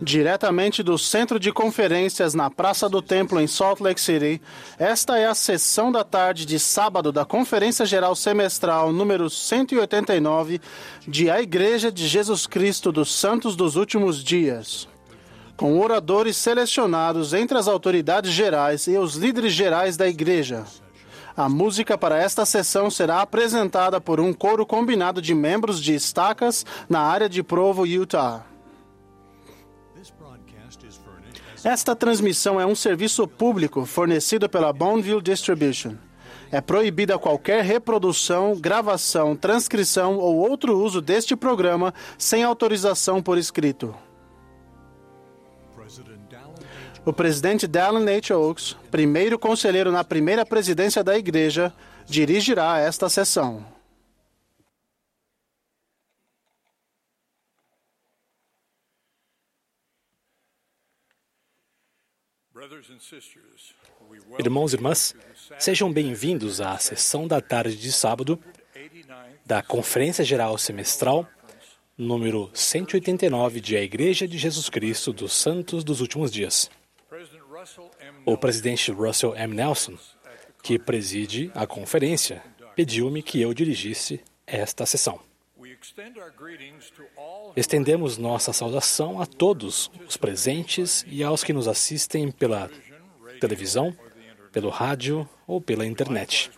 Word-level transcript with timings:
Diretamente 0.00 0.82
do 0.82 0.96
Centro 0.98 1.38
de 1.38 1.52
Conferências 1.52 2.34
na 2.34 2.50
Praça 2.50 2.88
do 2.88 3.02
Templo 3.02 3.40
em 3.40 3.46
Salt 3.46 3.80
Lake 3.80 4.00
City, 4.00 4.40
esta 4.78 5.18
é 5.18 5.26
a 5.26 5.34
sessão 5.34 5.90
da 5.90 6.04
tarde 6.04 6.46
de 6.46 6.58
sábado 6.58 7.12
da 7.12 7.24
Conferência 7.24 7.84
Geral 7.84 8.14
Semestral 8.14 8.92
número 8.92 9.28
189 9.28 10.60
de 11.06 11.30
A 11.30 11.40
Igreja 11.40 11.90
de 11.90 12.06
Jesus 12.06 12.46
Cristo 12.46 12.92
dos 12.92 13.14
Santos 13.14 13.56
dos 13.56 13.76
Últimos 13.76 14.22
Dias, 14.22 14.88
com 15.56 15.80
oradores 15.80 16.36
selecionados 16.36 17.34
entre 17.34 17.58
as 17.58 17.68
autoridades 17.68 18.32
gerais 18.32 18.86
e 18.86 18.96
os 18.96 19.14
líderes 19.14 19.52
gerais 19.52 19.96
da 19.96 20.08
Igreja. 20.08 20.64
A 21.36 21.48
música 21.48 21.96
para 21.96 22.18
esta 22.18 22.44
sessão 22.44 22.90
será 22.90 23.22
apresentada 23.22 24.00
por 24.00 24.20
um 24.20 24.32
coro 24.32 24.66
combinado 24.66 25.22
de 25.22 25.34
membros 25.34 25.80
de 25.80 25.94
estacas 25.94 26.64
na 26.88 27.00
área 27.00 27.28
de 27.28 27.42
Provo, 27.42 27.86
Utah. 27.86 28.51
Esta 31.64 31.94
transmissão 31.94 32.60
é 32.60 32.66
um 32.66 32.74
serviço 32.74 33.26
público 33.28 33.86
fornecido 33.86 34.48
pela 34.48 34.72
Bonneville 34.72 35.22
Distribution. 35.22 35.94
É 36.50 36.60
proibida 36.60 37.18
qualquer 37.18 37.62
reprodução, 37.62 38.56
gravação, 38.58 39.36
transcrição 39.36 40.18
ou 40.18 40.36
outro 40.36 40.76
uso 40.76 41.00
deste 41.00 41.36
programa 41.36 41.94
sem 42.18 42.42
autorização 42.42 43.22
por 43.22 43.38
escrito. 43.38 43.94
O 47.04 47.12
presidente 47.12 47.66
Dallin 47.66 48.08
H. 48.08 48.36
Oaks, 48.36 48.76
primeiro 48.90 49.38
conselheiro 49.38 49.92
na 49.92 50.02
primeira 50.02 50.44
presidência 50.44 51.02
da 51.02 51.16
igreja, 51.16 51.72
dirigirá 52.06 52.78
esta 52.78 53.08
sessão. 53.08 53.71
Irmãos 64.38 64.72
e 64.72 64.76
irmãs, 64.76 65.14
sejam 65.58 65.92
bem-vindos 65.92 66.60
à 66.60 66.76
sessão 66.78 67.28
da 67.28 67.40
tarde 67.40 67.76
de 67.76 67.92
sábado 67.92 68.42
da 69.46 69.62
Conferência 69.62 70.24
Geral 70.24 70.58
Semestral 70.58 71.28
número 71.96 72.50
189 72.52 73.60
de 73.60 73.76
A 73.76 73.82
Igreja 73.82 74.26
de 74.26 74.36
Jesus 74.36 74.68
Cristo 74.68 75.12
dos 75.12 75.32
Santos 75.32 75.84
dos 75.84 76.00
Últimos 76.00 76.32
Dias. 76.32 76.68
O 78.26 78.36
presidente 78.36 78.90
Russell 78.90 79.36
M. 79.36 79.54
Nelson, 79.54 79.96
que 80.62 80.78
preside 80.78 81.52
a 81.54 81.66
conferência, 81.66 82.42
pediu-me 82.74 83.22
que 83.22 83.40
eu 83.40 83.54
dirigisse 83.54 84.20
esta 84.44 84.84
sessão. 84.86 85.20
Estendemos 87.56 88.16
nossa 88.16 88.52
saudação 88.52 89.20
a 89.20 89.26
todos 89.26 89.90
os 90.06 90.16
presentes 90.16 91.04
e 91.08 91.24
aos 91.24 91.42
que 91.42 91.52
nos 91.52 91.66
assistem 91.66 92.30
pela 92.30 92.70
televisão, 93.40 93.94
pelo 94.52 94.68
rádio 94.68 95.28
ou 95.46 95.60
pela 95.60 95.84
internet. 95.84 96.50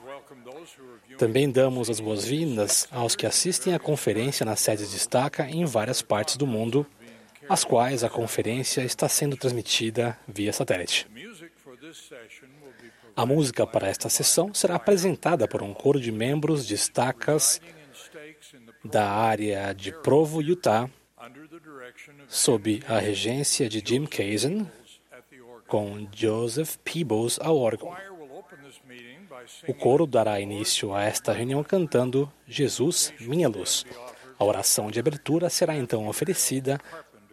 Também 1.17 1.51
damos 1.51 1.89
as 1.89 2.01
boas-vindas 2.01 2.87
aos 2.91 3.17
que 3.17 3.27
assistem 3.27 3.73
à 3.73 3.79
conferência 3.79 4.45
na 4.45 4.57
sede 4.57 4.87
de 4.87 4.97
Estaca 4.97 5.49
em 5.49 5.65
várias 5.65 6.03
partes 6.03 6.37
do 6.37 6.47
mundo, 6.47 6.87
as 7.49 7.65
quais 7.65 8.05
a 8.05 8.11
conferência 8.11 8.83
está 8.83 9.09
sendo 9.09 9.37
transmitida 9.37 10.19
via 10.29 10.53
satélite. 10.53 11.07
A 13.17 13.25
música 13.25 13.67
para 13.67 13.89
esta 13.89 14.09
sessão 14.09 14.53
será 14.53 14.75
apresentada 14.75 15.47
por 15.47 15.63
um 15.63 15.73
coro 15.73 16.01
de 16.01 16.11
membros 16.11 16.67
de 16.67 16.75
estacas 16.75 17.61
da 18.85 19.11
área 19.11 19.73
de 19.73 19.93
Provo, 19.93 20.43
Utah, 20.43 20.89
sob 22.29 22.83
a 22.87 22.99
regência 22.99 23.69
de 23.69 23.83
Jim 23.85 24.07
Kazan, 24.07 24.67
com 25.67 26.07
Joseph 26.15 26.77
Peebles 26.85 27.39
ao 27.41 27.57
órgão. 27.57 27.95
O 29.67 29.75
coro 29.75 30.07
dará 30.07 30.41
início 30.41 30.95
a 30.95 31.03
esta 31.05 31.33
reunião 31.33 31.63
cantando 31.63 32.31
Jesus, 32.47 33.13
minha 33.21 33.49
luz. 33.49 33.85
A 34.39 34.45
oração 34.45 34.91
de 34.91 34.99
abertura 34.99 35.49
será 35.49 35.77
então 35.77 36.07
oferecida 36.09 36.81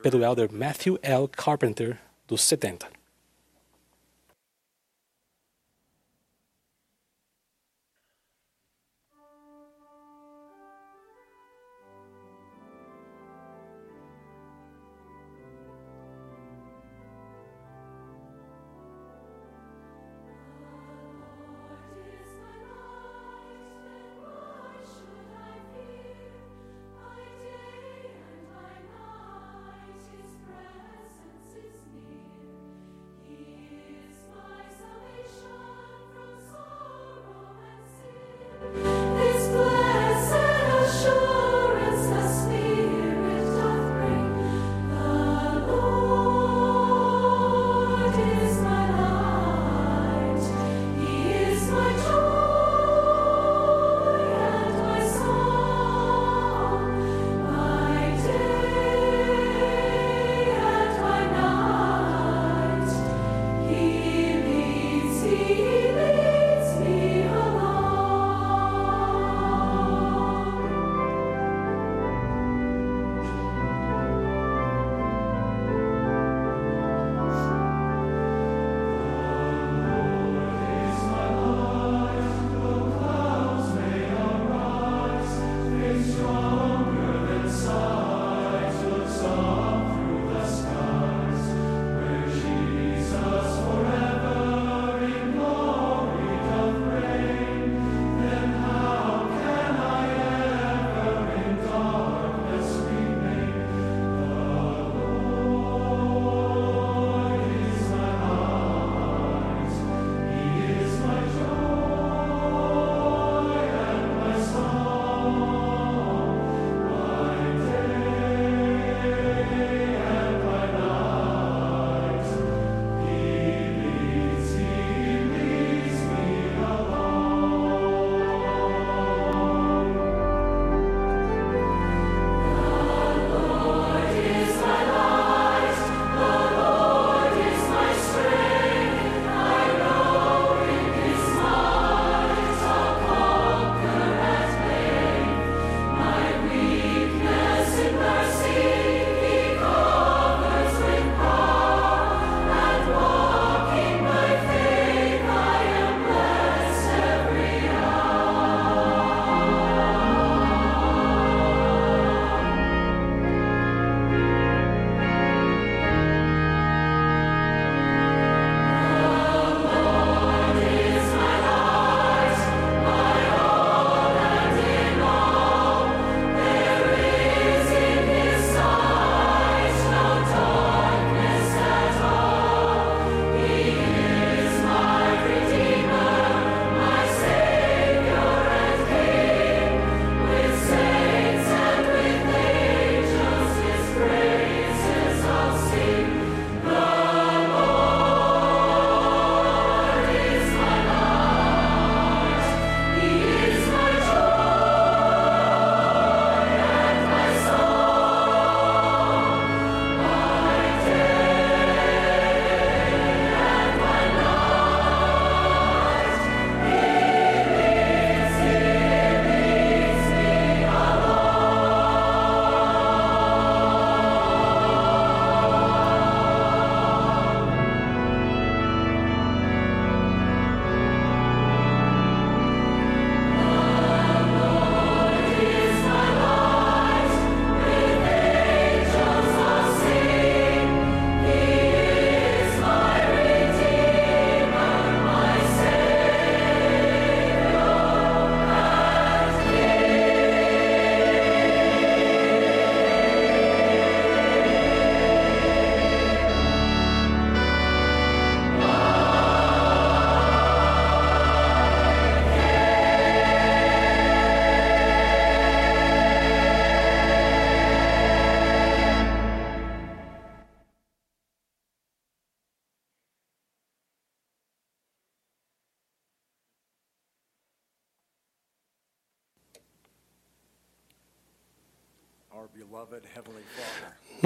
pelo 0.01 0.23
elder 0.23 0.51
Matthew 0.51 0.99
L. 1.01 1.27
Carpenter, 1.27 1.97
dos 2.27 2.41
70. 2.43 3.00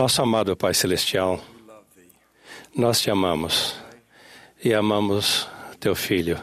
Nosso 0.06 0.22
amado 0.22 0.56
Pai 0.56 0.72
Celestial, 0.72 1.44
nós 2.76 3.02
te 3.02 3.10
amamos 3.10 3.76
e 4.64 4.72
amamos 4.72 5.48
teu 5.80 5.96
Filho, 5.96 6.40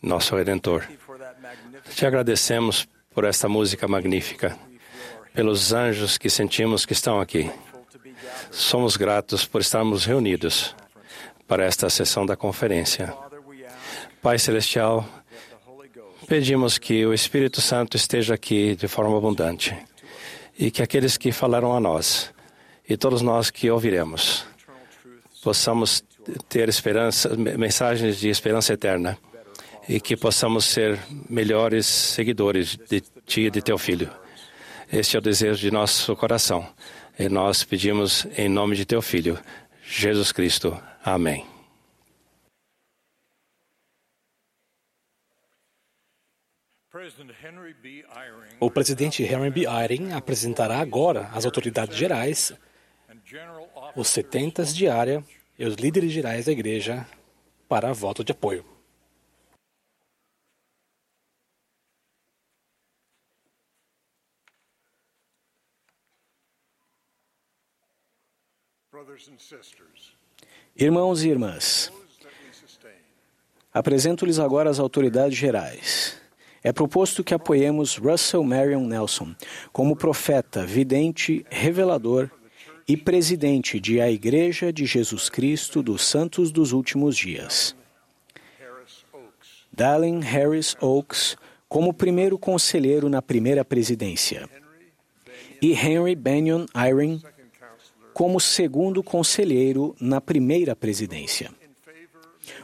nosso 0.00 0.34
Redentor. 0.34 0.88
Te 1.94 2.06
agradecemos 2.06 2.88
por 3.14 3.24
esta 3.24 3.50
música 3.50 3.86
magnífica, 3.86 4.58
pelos 5.34 5.74
anjos 5.74 6.16
que 6.16 6.30
sentimos 6.30 6.86
que 6.86 6.94
estão 6.94 7.20
aqui. 7.20 7.50
Somos 8.50 8.96
gratos 8.96 9.44
por 9.44 9.60
estarmos 9.60 10.06
reunidos 10.06 10.74
para 11.46 11.66
esta 11.66 11.90
sessão 11.90 12.24
da 12.24 12.34
conferência. 12.34 13.14
Pai 14.22 14.38
Celestial, 14.38 15.06
pedimos 16.26 16.78
que 16.78 17.04
o 17.04 17.12
Espírito 17.12 17.60
Santo 17.60 17.94
esteja 17.94 18.32
aqui 18.32 18.74
de 18.74 18.88
forma 18.88 19.18
abundante 19.18 19.76
e 20.58 20.70
que 20.70 20.82
aqueles 20.82 21.18
que 21.18 21.30
falaram 21.30 21.76
a 21.76 21.78
nós 21.78 22.31
e 22.92 22.96
todos 22.98 23.22
nós 23.22 23.50
que 23.50 23.70
ouviremos 23.70 24.44
possamos 25.42 26.04
ter 26.46 26.68
esperança, 26.68 27.34
mensagens 27.34 28.18
de 28.18 28.28
esperança 28.28 28.74
eterna 28.74 29.18
e 29.88 29.98
que 29.98 30.14
possamos 30.14 30.66
ser 30.66 31.00
melhores 31.28 31.86
seguidores 31.86 32.76
de 32.76 33.00
Ti 33.24 33.46
e 33.46 33.50
de 33.50 33.62
Teu 33.62 33.78
Filho. 33.78 34.10
Este 34.92 35.16
é 35.16 35.18
o 35.18 35.22
desejo 35.22 35.58
de 35.58 35.70
nosso 35.70 36.14
coração. 36.14 36.68
E 37.18 37.30
nós 37.30 37.64
pedimos 37.64 38.26
em 38.36 38.46
nome 38.46 38.76
de 38.76 38.84
Teu 38.84 39.00
Filho, 39.00 39.38
Jesus 39.82 40.30
Cristo. 40.30 40.78
Amém. 41.02 41.46
O 48.60 48.70
presidente 48.70 49.22
Henry 49.22 49.50
B. 49.50 49.66
Eyring 49.66 50.12
apresentará 50.12 50.78
agora 50.78 51.30
às 51.32 51.46
autoridades 51.46 51.96
gerais, 51.96 52.52
os 53.94 54.08
setentas 54.08 54.74
de 54.74 54.88
área 54.88 55.24
e 55.58 55.64
os 55.64 55.74
líderes 55.74 56.12
gerais 56.12 56.46
da 56.46 56.52
igreja 56.52 57.06
para 57.68 57.92
voto 57.92 58.24
de 58.24 58.32
apoio. 58.32 58.64
Irmãos 70.76 71.22
e 71.22 71.28
irmãs, 71.28 71.92
apresento-lhes 73.72 74.38
agora 74.38 74.70
as 74.70 74.78
autoridades 74.78 75.36
gerais. 75.36 76.20
É 76.62 76.72
proposto 76.72 77.24
que 77.24 77.34
apoiemos 77.34 77.96
Russell 77.96 78.44
Marion 78.44 78.86
Nelson 78.86 79.34
como 79.72 79.96
profeta, 79.96 80.64
vidente, 80.64 81.44
revelador 81.50 82.30
e 82.92 82.96
presidente 82.98 83.80
de 83.80 84.02
A 84.02 84.10
Igreja 84.10 84.70
de 84.70 84.84
Jesus 84.84 85.30
Cristo 85.30 85.82
dos 85.82 86.04
Santos 86.04 86.52
dos 86.52 86.72
Últimos 86.72 87.16
Dias. 87.16 87.74
Dallin 89.72 90.20
Harris 90.20 90.76
Oaks 90.78 91.34
como 91.70 91.94
primeiro 91.94 92.38
conselheiro 92.38 93.08
na 93.08 93.22
primeira 93.22 93.64
presidência. 93.64 94.46
E 95.62 95.72
Henry 95.72 96.14
Benyon 96.14 96.66
Eyring 96.76 97.22
como 98.12 98.38
segundo 98.38 99.02
conselheiro 99.02 99.96
na 99.98 100.20
primeira 100.20 100.76
presidência. 100.76 101.50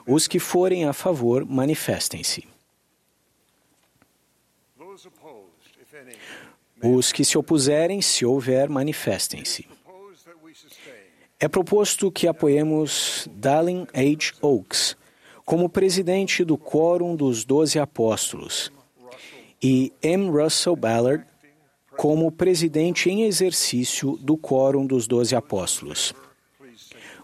Os 0.07 0.29
que 0.29 0.39
forem 0.39 0.85
a 0.85 0.93
favor, 0.93 1.47
manifestem-se. 1.47 2.47
Os 6.83 7.13
que 7.13 7.25
se 7.25 7.39
opuserem, 7.39 8.03
se 8.03 8.27
houver, 8.27 8.69
manifestem-se. 8.69 9.78
É 11.41 11.47
proposto 11.47 12.11
que 12.11 12.27
apoiemos 12.27 13.29
Dallin 13.31 13.87
H. 13.95 14.35
Oaks 14.43 14.97
como 15.45 15.69
presidente 15.69 16.43
do 16.45 16.59
Quórum 16.59 17.15
dos 17.15 17.45
Doze 17.45 17.79
Apóstolos 17.79 18.73
e 19.63 19.93
M. 20.03 20.31
Russell 20.31 20.75
Ballard 20.75 21.25
como 21.97 22.33
presidente 22.33 23.09
em 23.09 23.23
exercício 23.23 24.17
do 24.17 24.37
Quórum 24.37 24.85
dos 24.85 25.07
Doze 25.07 25.37
Apóstolos. 25.37 26.13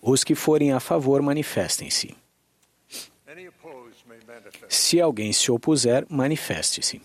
Os 0.01 0.23
que 0.23 0.37
forem 0.37 0.73
a 0.73 0.79
favor, 0.79 1.21
manifestem-se. 1.21 2.15
Se 4.69 5.01
alguém 5.01 5.33
se 5.33 5.51
opuser, 5.51 6.07
manifeste-se. 6.09 7.03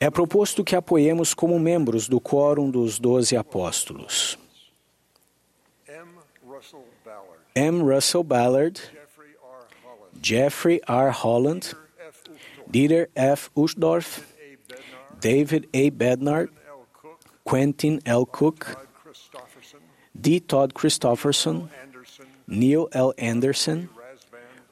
É 0.00 0.10
proposto 0.10 0.64
que 0.64 0.74
apoiemos 0.74 1.34
como 1.34 1.58
membros 1.58 2.08
do 2.08 2.18
Quórum 2.18 2.70
dos 2.70 2.98
Doze 2.98 3.36
Apóstolos 3.36 4.40
M. 7.54 7.82
Russell 7.82 8.24
Ballard, 8.24 8.80
Jeffrey 10.20 10.80
R. 10.88 11.10
Holland, 11.10 11.74
Dieter 12.70 13.08
F. 13.14 13.50
Uchtdorf, 13.54 14.24
David 15.20 15.68
A. 15.74 15.90
Bednar, 15.90 16.48
Quentin 17.44 18.00
L. 18.06 18.24
Cook, 18.24 18.86
D. 20.18 20.40
Todd 20.40 20.72
Christofferson, 20.72 21.68
Neil 22.46 22.88
L. 22.92 23.12
Anderson, 23.18 23.88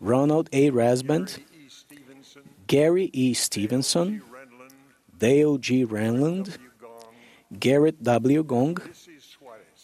Ronald 0.00 0.48
A. 0.52 0.70
Rasband, 0.70 1.38
Gary 2.66 3.10
E. 3.12 3.34
Stevenson, 3.34 4.22
Dale 5.18 5.58
G. 5.58 5.84
Renland, 5.84 6.56
Garrett 7.58 8.02
W. 8.02 8.42
Gong 8.42 8.78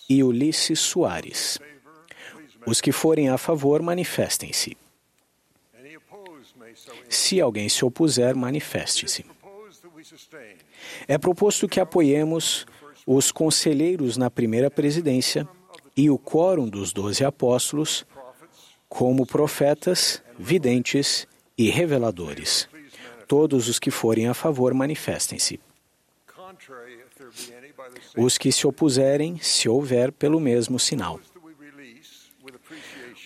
e 0.09 0.23
Ulisses 0.23 0.79
Soares. 0.79 1.59
Os 2.66 2.80
que 2.80 2.92
forem 2.92 3.28
a 3.28 3.38
favor, 3.38 3.80
manifestem-se. 3.80 4.76
Se 7.08 7.40
alguém 7.40 7.68
se 7.68 7.85
opuser, 7.85 8.35
manifeste-se. 8.35 9.25
É 11.08 11.16
proposto 11.16 11.68
que 11.68 11.80
apoiemos 11.80 12.66
os 13.06 13.30
conselheiros 13.30 14.16
na 14.16 14.28
primeira 14.28 14.70
presidência 14.70 15.49
e 15.96 16.11
o 16.11 16.18
quórum 16.18 16.68
dos 16.68 16.92
doze 16.92 17.25
apóstolos 17.25 18.04
como 18.88 19.26
profetas, 19.26 20.23
videntes 20.38 21.26
e 21.56 21.70
reveladores. 21.70 22.68
Todos 23.26 23.68
os 23.68 23.78
que 23.78 23.90
forem 23.90 24.28
a 24.28 24.35
favor, 24.35 24.73
manifestem-se. 24.75 25.58
Os 28.16 28.38
que 28.38 28.52
se 28.52 28.66
opuserem, 28.66 29.38
se 29.40 29.68
houver, 29.68 30.12
pelo 30.12 30.40
mesmo 30.40 30.78
sinal. 30.78 31.20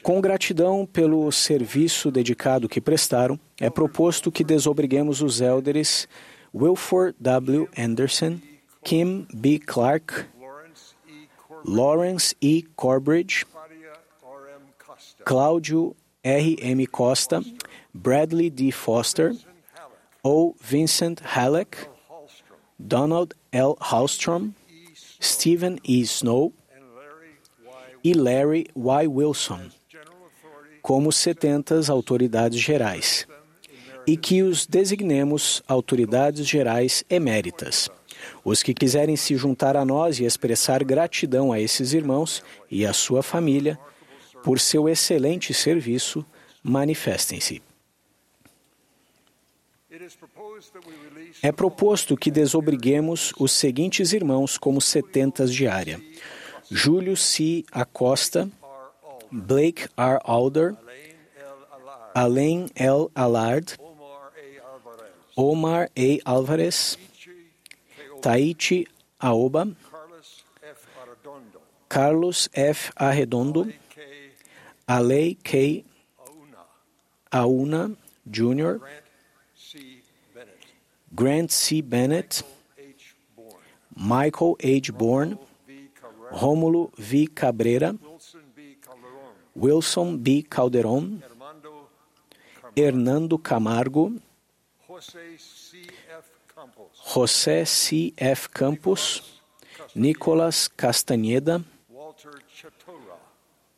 Com 0.03 0.19
gratidão 0.21 0.87
pelo 0.87 1.31
serviço 1.31 2.11
dedicado 2.11 2.69
que 2.69 2.81
prestaram, 2.81 3.39
é 3.61 3.69
proposto 3.69 4.33
que 4.33 4.43
desobriguemos 4.43 5.21
os 5.21 5.43
élderes 5.43 6.09
Wilford 6.55 7.15
W. 7.21 7.69
Anderson, 7.79 8.41
Kim 8.83 9.27
B. 9.33 9.59
Clark, 9.59 10.25
Lawrence 11.65 12.35
E. 12.41 12.63
Corbridge, 12.75 13.45
Cláudio 15.25 15.95
R. 16.25 16.57
M. 16.61 16.87
Costa, 16.87 17.43
Bradley 17.93 18.49
D. 18.49 18.73
Foster, 18.73 19.37
O. 20.25 20.55
Vincent 20.61 21.21
Halleck, 21.21 21.77
Donald 22.79 23.35
L. 23.53 23.77
Hallstrom, 23.79 24.55
Stephen 25.21 25.79
E. 25.85 26.01
Snow 26.01 26.55
e 28.03 28.15
Larry 28.15 28.67
Y. 28.75 29.07
Wilson 29.07 29.80
como 30.91 31.13
setentas 31.13 31.89
autoridades 31.89 32.59
gerais, 32.59 33.25
e 34.05 34.17
que 34.17 34.43
os 34.43 34.67
designemos 34.67 35.63
autoridades 35.69 36.49
gerais 36.49 37.05
eméritas. 37.09 37.89
Os 38.45 38.61
que 38.61 38.75
quiserem 38.75 39.15
se 39.15 39.37
juntar 39.37 39.77
a 39.77 39.85
nós 39.85 40.19
e 40.19 40.25
expressar 40.25 40.83
gratidão 40.83 41.53
a 41.53 41.61
esses 41.61 41.93
irmãos 41.93 42.43
e 42.69 42.85
à 42.85 42.93
sua 42.93 43.23
família 43.23 43.79
por 44.43 44.59
seu 44.59 44.89
excelente 44.89 45.55
serviço, 45.55 46.27
manifestem-se. 46.61 47.63
É 51.41 51.53
proposto 51.53 52.17
que 52.17 52.33
desobriguemos 52.33 53.33
os 53.39 53.53
seguintes 53.53 54.13
irmãos 54.13 54.59
como 54.59 54.81
setentas 54.81 55.55
de 55.55 55.69
área: 55.69 56.01
Júlio 56.69 57.17
C. 57.17 57.65
Acosta, 57.71 58.51
Blake 59.33 59.87
R. 59.97 60.19
Alder, 60.25 60.77
Alain 62.15 62.71
L. 62.77 63.11
Allard, 63.17 63.77
Omar 65.37 65.89
A. 65.97 66.21
Alvarez, 66.27 66.97
Taichi 68.21 68.87
Aoba, 69.23 69.75
Carlos 71.89 72.49
F. 72.55 72.93
Arredondo, 72.97 73.73
Alei 74.89 75.37
K. 75.43 75.85
Auna 77.33 77.97
Jr., 78.29 78.79
Grant 81.15 81.51
C. 81.51 81.81
Bennett, 81.81 82.43
Michael 83.97 84.57
H. 84.61 84.93
Bourne, 84.93 85.39
Rômulo 86.33 86.91
V. 86.97 87.29
Cabreira, 87.29 87.97
Wilson 89.55 90.19
B. 90.19 90.43
Calderon, 90.43 91.23
Hernando 92.77 93.39
Camargo, 93.39 94.13
José 94.89 95.39
C. 97.67 98.13
F. 98.17 98.49
Campos, 98.53 99.23
Nicolas 99.95 100.69
Castaneda, 100.69 101.63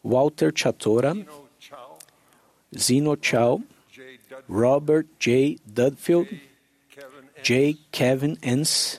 Walter 0.02 0.52
Chatora, 0.52 1.14
Zino 2.74 3.16
Chow, 3.20 3.62
Robert 4.48 5.06
J. 5.18 5.58
Dudfield, 5.66 6.28
J. 7.42 7.76
Kevin 7.90 8.38
Enns, 8.42 8.98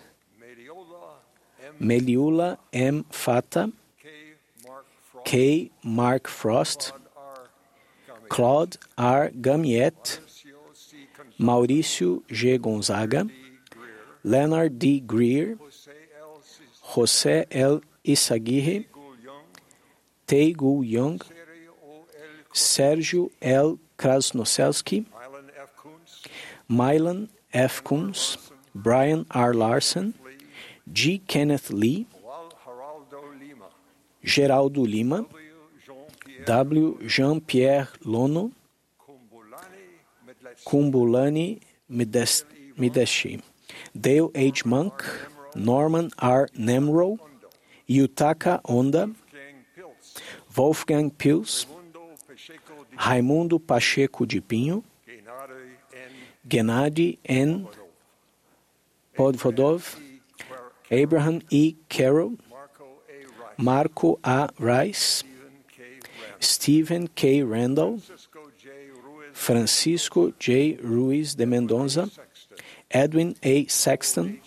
Meliula 1.80 2.58
M. 2.72 3.06
Fata, 3.10 3.72
K. 5.26 5.72
Mark 5.84 6.28
Frost, 6.28 6.94
Claude 8.30 8.78
R. 8.98 9.30
Gamiet, 9.30 10.20
Maurício 11.40 12.24
G. 12.30 12.58
Gonzaga, 12.58 13.28
Leonard 14.24 14.80
D. 14.80 15.00
Greer, 15.00 15.58
José 16.94 17.46
L. 17.52 17.82
Isaguirre, 18.06 18.86
Taegu 20.28 20.84
Young, 20.86 21.22
Sérgio 22.54 23.30
L. 23.42 23.80
Krasnoselski, 23.98 25.06
Mylan 26.70 27.30
F. 27.52 27.84
Kunz, 27.84 28.38
Brian 28.76 29.26
R. 29.32 29.54
Larson, 29.54 30.14
G. 30.92 31.20
Kenneth 31.20 31.72
Lee, 31.72 32.08
Geraldo 34.24 34.86
Lima, 34.86 35.26
W. 36.46 36.98
Jean-Pierre 37.08 37.90
Lono, 38.06 38.52
Kumbulani 40.66 41.60
Mideshi, 41.92 43.42
Dale 44.00 44.32
H. 44.34 44.66
Monk, 44.66 45.04
Norman 45.56 46.12
R. 46.20 46.48
Nemro, 46.58 47.20
Yutaka 47.90 48.62
Onda, 48.64 49.14
Wolfgang 50.56 51.12
Pils, 51.12 51.66
Raimundo 52.98 53.60
Pacheco 53.60 54.26
de 54.26 54.40
Pinho, 54.42 54.84
Gennady 56.48 57.18
N. 57.26 57.68
Podvodov, 59.16 59.98
Abraham 60.90 61.42
E. 61.50 61.76
Carroll, 61.88 62.38
Marco 63.58 64.20
A. 64.24 64.50
Rice, 64.60 65.24
Stephen 66.40 67.08
K. 67.08 67.44
Randall, 67.44 68.00
Francisco 69.34 70.34
J. 70.40 70.78
Ruiz 70.84 71.36
de 71.36 71.46
Mendonça, 71.46 72.10
Edwin 72.90 73.36
A. 73.44 73.66
Sexton, 73.68 74.40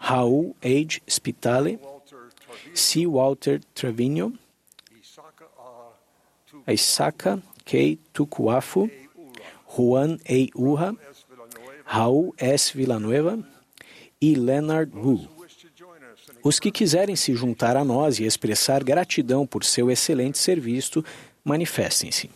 Raul 0.00 0.54
H. 0.62 1.00
Spitale, 1.08 1.78
C. 2.74 3.06
Walter 3.06 3.60
Trevino, 3.74 4.32
Isaka 6.66 7.42
K. 7.64 7.98
Tucuafu, 8.12 8.90
Juan 9.76 10.18
A. 10.28 10.48
Urra, 10.54 10.94
Raul 11.84 12.34
S. 12.38 12.72
Villanueva 12.72 13.38
e 14.20 14.34
Leonard 14.34 14.94
Wu. 14.94 15.37
Os 16.48 16.58
que 16.58 16.70
quiserem 16.70 17.14
se 17.14 17.34
juntar 17.34 17.76
a 17.76 17.84
nós 17.84 18.18
e 18.18 18.24
expressar 18.24 18.82
gratidão 18.82 19.46
por 19.46 19.62
seu 19.62 19.90
excelente 19.90 20.38
serviço, 20.38 21.04
manifestem-se. 21.44 22.30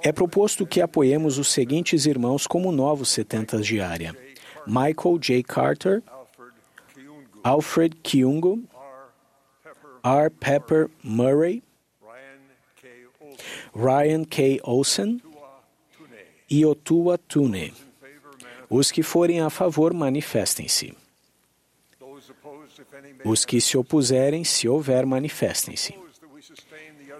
É 0.00 0.12
proposto 0.12 0.64
que 0.64 0.80
apoiemos 0.80 1.36
os 1.36 1.48
seguintes 1.48 2.06
irmãos 2.06 2.46
como 2.46 2.70
novos 2.70 3.08
setentas 3.08 3.66
diária: 3.66 4.16
Michael 4.64 5.18
J. 5.18 5.42
Carter, 5.42 6.04
Alfred 7.42 7.96
Kiungo, 7.96 8.62
R. 10.04 10.30
Pepper 10.30 10.88
Murray, 11.02 11.64
Ryan 13.74 14.24
K. 14.24 14.60
Olsen 14.62 15.20
e 16.48 16.64
Otua 16.64 17.18
Tune. 17.18 17.74
Os 18.70 18.92
que 18.92 19.02
forem 19.02 19.40
a 19.40 19.50
favor, 19.50 19.92
manifestem-se. 19.92 20.94
Os 23.24 23.44
que 23.44 23.60
se 23.60 23.76
opuserem, 23.76 24.44
se 24.44 24.68
houver, 24.68 25.06
manifestem-se. 25.06 25.94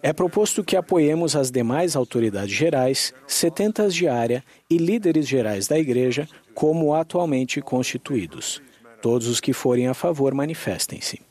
É 0.03 0.13
proposto 0.13 0.63
que 0.63 0.77
apoiemos 0.77 1.35
as 1.35 1.51
demais 1.51 1.97
autoridades 1.97 2.55
gerais, 2.55 3.15
setentas 3.27 3.95
de 3.95 4.07
área 4.07 4.45
e 4.69 4.77
líderes 4.77 5.27
gerais 5.27 5.67
da 5.67 5.79
Igreja, 5.79 6.29
como 6.55 6.95
atualmente 6.95 7.61
constituídos. 7.63 8.61
Todos 9.01 9.27
os 9.29 9.41
que 9.41 9.53
forem 9.53 9.89
a 9.89 9.95
favor, 9.95 10.35
manifestem-se. 10.35 11.23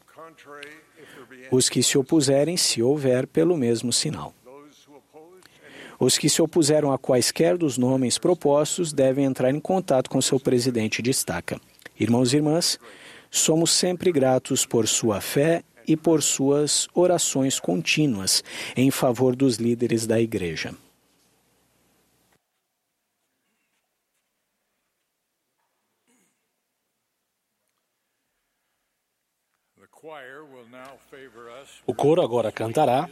Os 1.52 1.70
que 1.70 1.84
se 1.84 1.98
opuserem, 1.98 2.58
se 2.58 2.82
houver, 2.82 3.28
pelo 3.28 3.56
mesmo 3.56 3.94
sinal. 3.94 4.34
Os 6.00 6.18
que 6.18 6.28
se 6.28 6.42
opuseram 6.42 6.92
a 6.92 6.98
quaisquer 6.98 7.58
dos 7.58 7.78
nomes 7.78 8.18
propostos 8.18 8.92
devem 8.92 9.26
entrar 9.26 9.52
em 9.52 9.60
contato 9.60 10.10
com 10.10 10.20
seu 10.22 10.40
presidente 10.40 11.02
de 11.02 11.12
estaca. 11.12 11.62
Irmãos 12.00 12.34
e 12.34 12.38
irmãs, 12.38 12.80
somos 13.34 13.72
sempre 13.72 14.12
gratos 14.12 14.63
por 14.63 14.88
sua 14.88 15.20
fé 15.20 15.63
e 15.88 15.98
por 15.98 16.22
suas 16.22 16.88
orações 16.94 17.60
contínuas 17.60 18.44
em 18.78 18.92
favor 18.92 19.36
dos 19.36 19.58
líderes 19.58 20.06
da 20.06 20.22
Igreja. 20.22 20.74
O 31.88 31.96
coro 31.96 32.22
agora 32.22 32.52
cantará 32.52 33.10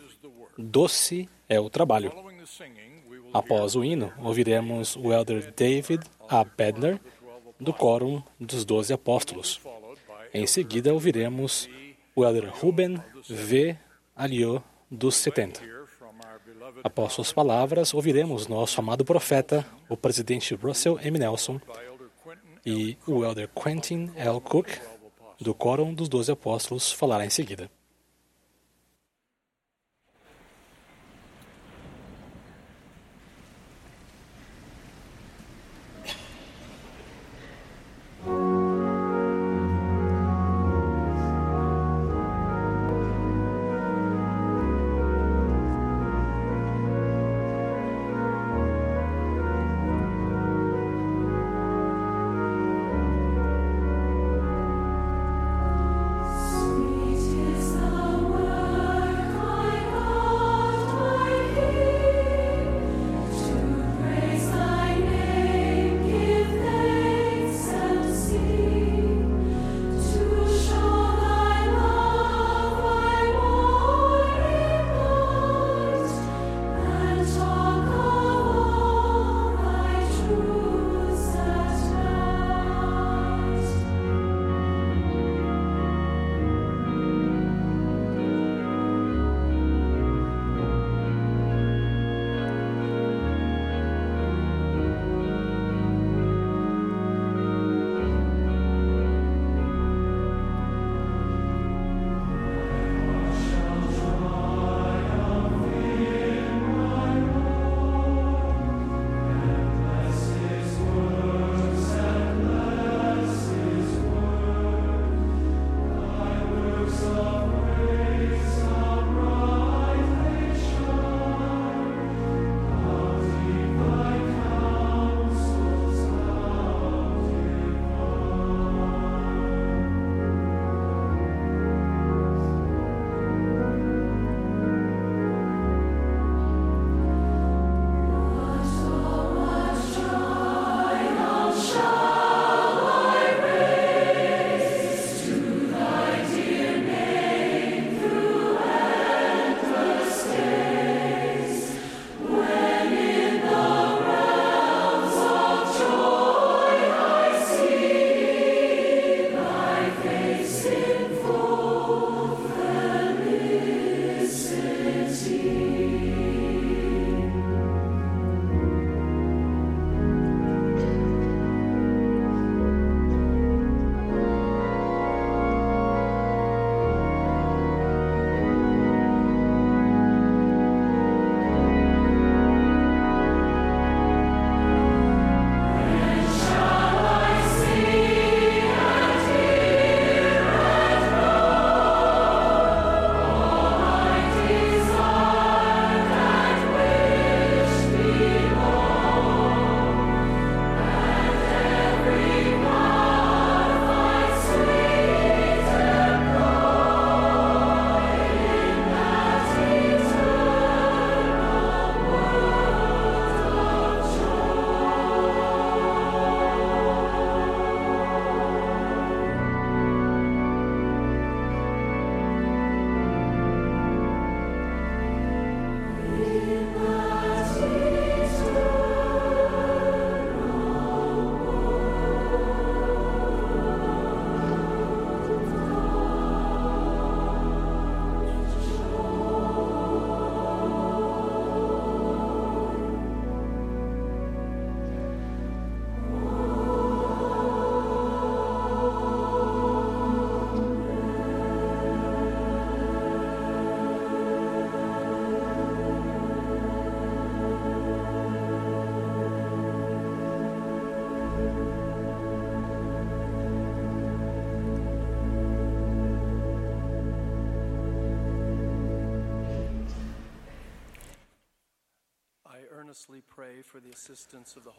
Doce 0.56 1.28
é 1.50 1.60
o 1.60 1.70
Trabalho. 1.70 2.12
Após 3.34 3.76
o 3.76 3.84
hino, 3.84 4.14
ouviremos 4.20 4.96
o 4.96 5.12
elder 5.12 5.52
David 5.54 6.04
A. 6.30 6.44
Bedner, 6.44 7.00
do 7.60 7.74
Quórum 7.74 8.22
dos 8.40 8.66
Doze 8.66 8.94
Apóstolos. 8.94 9.60
Em 10.34 10.48
seguida, 10.48 10.94
ouviremos 10.94 11.70
o 12.16 12.24
elder 12.24 12.50
Ruben 12.50 13.02
V. 13.30 13.78
Aliot, 14.16 14.64
dos 14.90 15.16
70. 15.16 15.62
Após 16.84 17.14
suas 17.14 17.34
palavras, 17.34 17.94
ouviremos 17.94 18.48
nosso 18.48 18.80
amado 18.80 19.04
profeta, 19.04 19.66
o 19.90 19.98
presidente 19.98 20.56
Russell 20.56 21.00
M. 21.02 21.20
Nelson, 21.20 21.60
e 22.66 22.98
o 23.08 23.26
elder 23.26 23.50
Quentin 23.50 24.12
L. 24.16 24.40
Cook, 24.40 24.70
do 25.40 25.54
Quórum 25.54 25.94
dos 25.94 26.08
Doze 26.08 26.32
Apóstolos, 26.32 26.92
falará 26.92 27.26
em 27.26 27.30
seguida. 27.30 27.70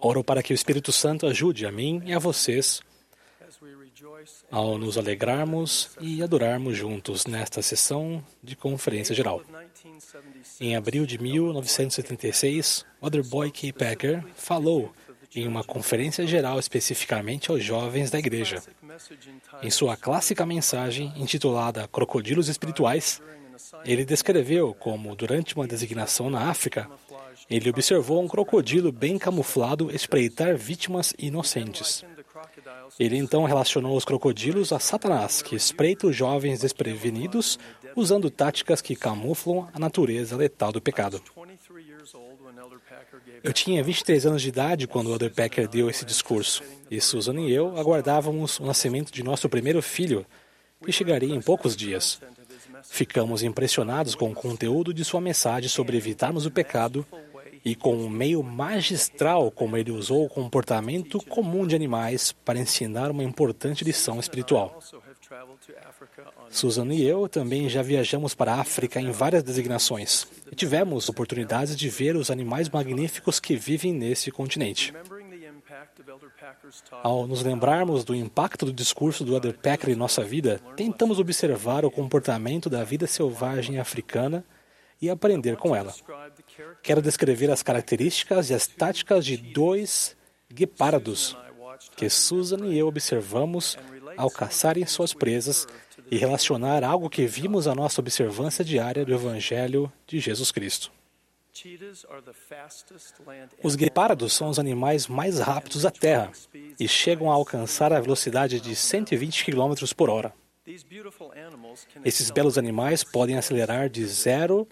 Oro 0.00 0.24
para 0.24 0.42
que 0.42 0.52
o 0.52 0.54
Espírito 0.54 0.92
Santo 0.92 1.26
ajude 1.26 1.66
a 1.66 1.72
mim 1.72 2.02
e 2.04 2.12
a 2.12 2.18
vocês 2.18 2.82
ao 4.50 4.78
nos 4.78 4.96
alegrarmos 4.98 5.90
e 6.00 6.22
adorarmos 6.22 6.76
juntos 6.76 7.26
nesta 7.26 7.62
sessão 7.62 8.24
de 8.42 8.56
conferência 8.56 9.14
geral. 9.14 9.42
Em 10.60 10.76
abril 10.76 11.06
de 11.06 11.18
1976, 11.18 12.84
Other 13.00 13.24
Boy 13.24 13.50
K. 13.50 13.72
Packer 13.72 14.24
falou 14.34 14.92
em 15.34 15.46
uma 15.48 15.64
conferência 15.64 16.26
geral 16.26 16.58
especificamente 16.58 17.50
aos 17.50 17.64
jovens 17.64 18.10
da 18.10 18.18
igreja. 18.18 18.62
Em 19.62 19.70
sua 19.70 19.96
clássica 19.96 20.44
mensagem 20.44 21.12
intitulada 21.16 21.88
Crocodilos 21.88 22.48
Espirituais, 22.48 23.22
ele 23.84 24.04
descreveu 24.04 24.74
como, 24.74 25.16
durante 25.16 25.54
uma 25.54 25.66
designação 25.66 26.28
na 26.28 26.50
África, 26.50 26.88
ele 27.50 27.70
observou 27.70 28.22
um 28.22 28.28
crocodilo 28.28 28.92
bem 28.92 29.18
camuflado 29.18 29.90
espreitar 29.94 30.56
vítimas 30.56 31.14
inocentes. 31.18 32.04
Ele 32.98 33.16
então 33.16 33.44
relacionou 33.44 33.96
os 33.96 34.04
crocodilos 34.04 34.72
a 34.72 34.78
Satanás, 34.78 35.42
que 35.42 35.54
espreita 35.54 36.06
os 36.06 36.16
jovens 36.16 36.60
desprevenidos 36.60 37.58
usando 37.96 38.30
táticas 38.30 38.80
que 38.80 38.96
camuflam 38.96 39.68
a 39.72 39.78
natureza 39.78 40.36
letal 40.36 40.72
do 40.72 40.80
pecado. 40.80 41.20
Eu 43.42 43.52
tinha 43.52 43.82
23 43.82 44.26
anos 44.26 44.42
de 44.42 44.48
idade 44.48 44.86
quando 44.86 45.10
Elder 45.10 45.32
Packer 45.34 45.68
deu 45.68 45.90
esse 45.90 46.04
discurso, 46.04 46.62
e 46.90 47.00
Susan 47.00 47.40
e 47.40 47.52
eu 47.52 47.76
aguardávamos 47.76 48.60
o 48.60 48.64
nascimento 48.64 49.12
de 49.12 49.22
nosso 49.22 49.48
primeiro 49.48 49.82
filho, 49.82 50.24
que 50.84 50.92
chegaria 50.92 51.34
em 51.34 51.40
poucos 51.40 51.76
dias. 51.76 52.20
Ficamos 52.84 53.42
impressionados 53.42 54.14
com 54.14 54.30
o 54.30 54.34
conteúdo 54.34 54.92
de 54.92 55.04
sua 55.04 55.20
mensagem 55.20 55.68
sobre 55.68 55.96
evitarmos 55.96 56.46
o 56.46 56.50
pecado 56.50 57.06
e 57.64 57.74
com 57.74 57.94
o 57.94 58.10
meio 58.10 58.42
magistral 58.42 59.50
como 59.50 59.76
ele 59.76 59.90
usou 59.90 60.24
o 60.24 60.28
comportamento 60.28 61.18
comum 61.26 61.66
de 61.66 61.76
animais 61.76 62.32
para 62.32 62.58
ensinar 62.58 63.10
uma 63.10 63.22
importante 63.22 63.84
lição 63.84 64.18
espiritual. 64.18 64.78
Susan 66.50 66.92
e 66.92 67.02
eu 67.02 67.28
também 67.28 67.68
já 67.68 67.82
viajamos 67.82 68.34
para 68.34 68.54
a 68.54 68.60
África 68.60 69.00
em 69.00 69.10
várias 69.10 69.42
designações 69.42 70.26
e 70.50 70.54
tivemos 70.54 71.08
oportunidades 71.08 71.76
de 71.76 71.88
ver 71.88 72.16
os 72.16 72.30
animais 72.30 72.68
magníficos 72.68 73.40
que 73.40 73.56
vivem 73.56 73.92
nesse 73.92 74.30
continente. 74.30 74.92
Ao 77.02 77.26
nos 77.26 77.42
lembrarmos 77.42 78.04
do 78.04 78.14
impacto 78.14 78.66
do 78.66 78.72
discurso 78.72 79.24
do 79.24 79.34
Elder 79.34 79.56
Packer 79.58 79.90
em 79.90 79.94
nossa 79.94 80.22
vida, 80.22 80.60
tentamos 80.76 81.18
observar 81.18 81.84
o 81.84 81.90
comportamento 81.90 82.68
da 82.68 82.84
vida 82.84 83.06
selvagem 83.06 83.78
africana 83.78 84.44
e 85.02 85.10
aprender 85.10 85.56
com 85.56 85.74
ela. 85.74 85.92
Quero 86.80 87.02
descrever 87.02 87.50
as 87.50 87.62
características 87.62 88.48
e 88.48 88.54
as 88.54 88.68
táticas 88.68 89.26
de 89.26 89.36
dois 89.36 90.16
guepardos 90.48 91.36
que 91.96 92.08
Susan 92.08 92.66
e 92.66 92.78
eu 92.78 92.86
observamos 92.86 93.76
ao 94.16 94.30
caçarem 94.30 94.86
suas 94.86 95.12
presas 95.12 95.66
e 96.10 96.16
relacionar 96.16 96.84
algo 96.84 97.10
que 97.10 97.26
vimos 97.26 97.66
à 97.66 97.74
nossa 97.74 98.00
observância 98.00 98.64
diária 98.64 99.04
do 99.04 99.12
Evangelho 99.12 99.92
de 100.06 100.20
Jesus 100.20 100.52
Cristo. 100.52 100.92
Os 103.62 103.74
guepardos 103.74 104.32
são 104.32 104.48
os 104.48 104.58
animais 104.58 105.06
mais 105.06 105.38
rápidos 105.38 105.82
da 105.82 105.90
Terra 105.90 106.30
e 106.78 106.88
chegam 106.88 107.30
a 107.30 107.34
alcançar 107.34 107.92
a 107.92 108.00
velocidade 108.00 108.60
de 108.60 108.74
120 108.74 109.44
km 109.44 109.74
por 109.96 110.08
hora. 110.08 110.32
Esses 112.04 112.30
belos 112.30 112.56
animais 112.56 113.02
podem 113.02 113.36
acelerar 113.36 113.88
de 113.88 114.06
0 114.06 114.66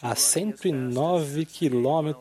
a 0.00 0.14
109 0.14 1.46
km 1.46 2.12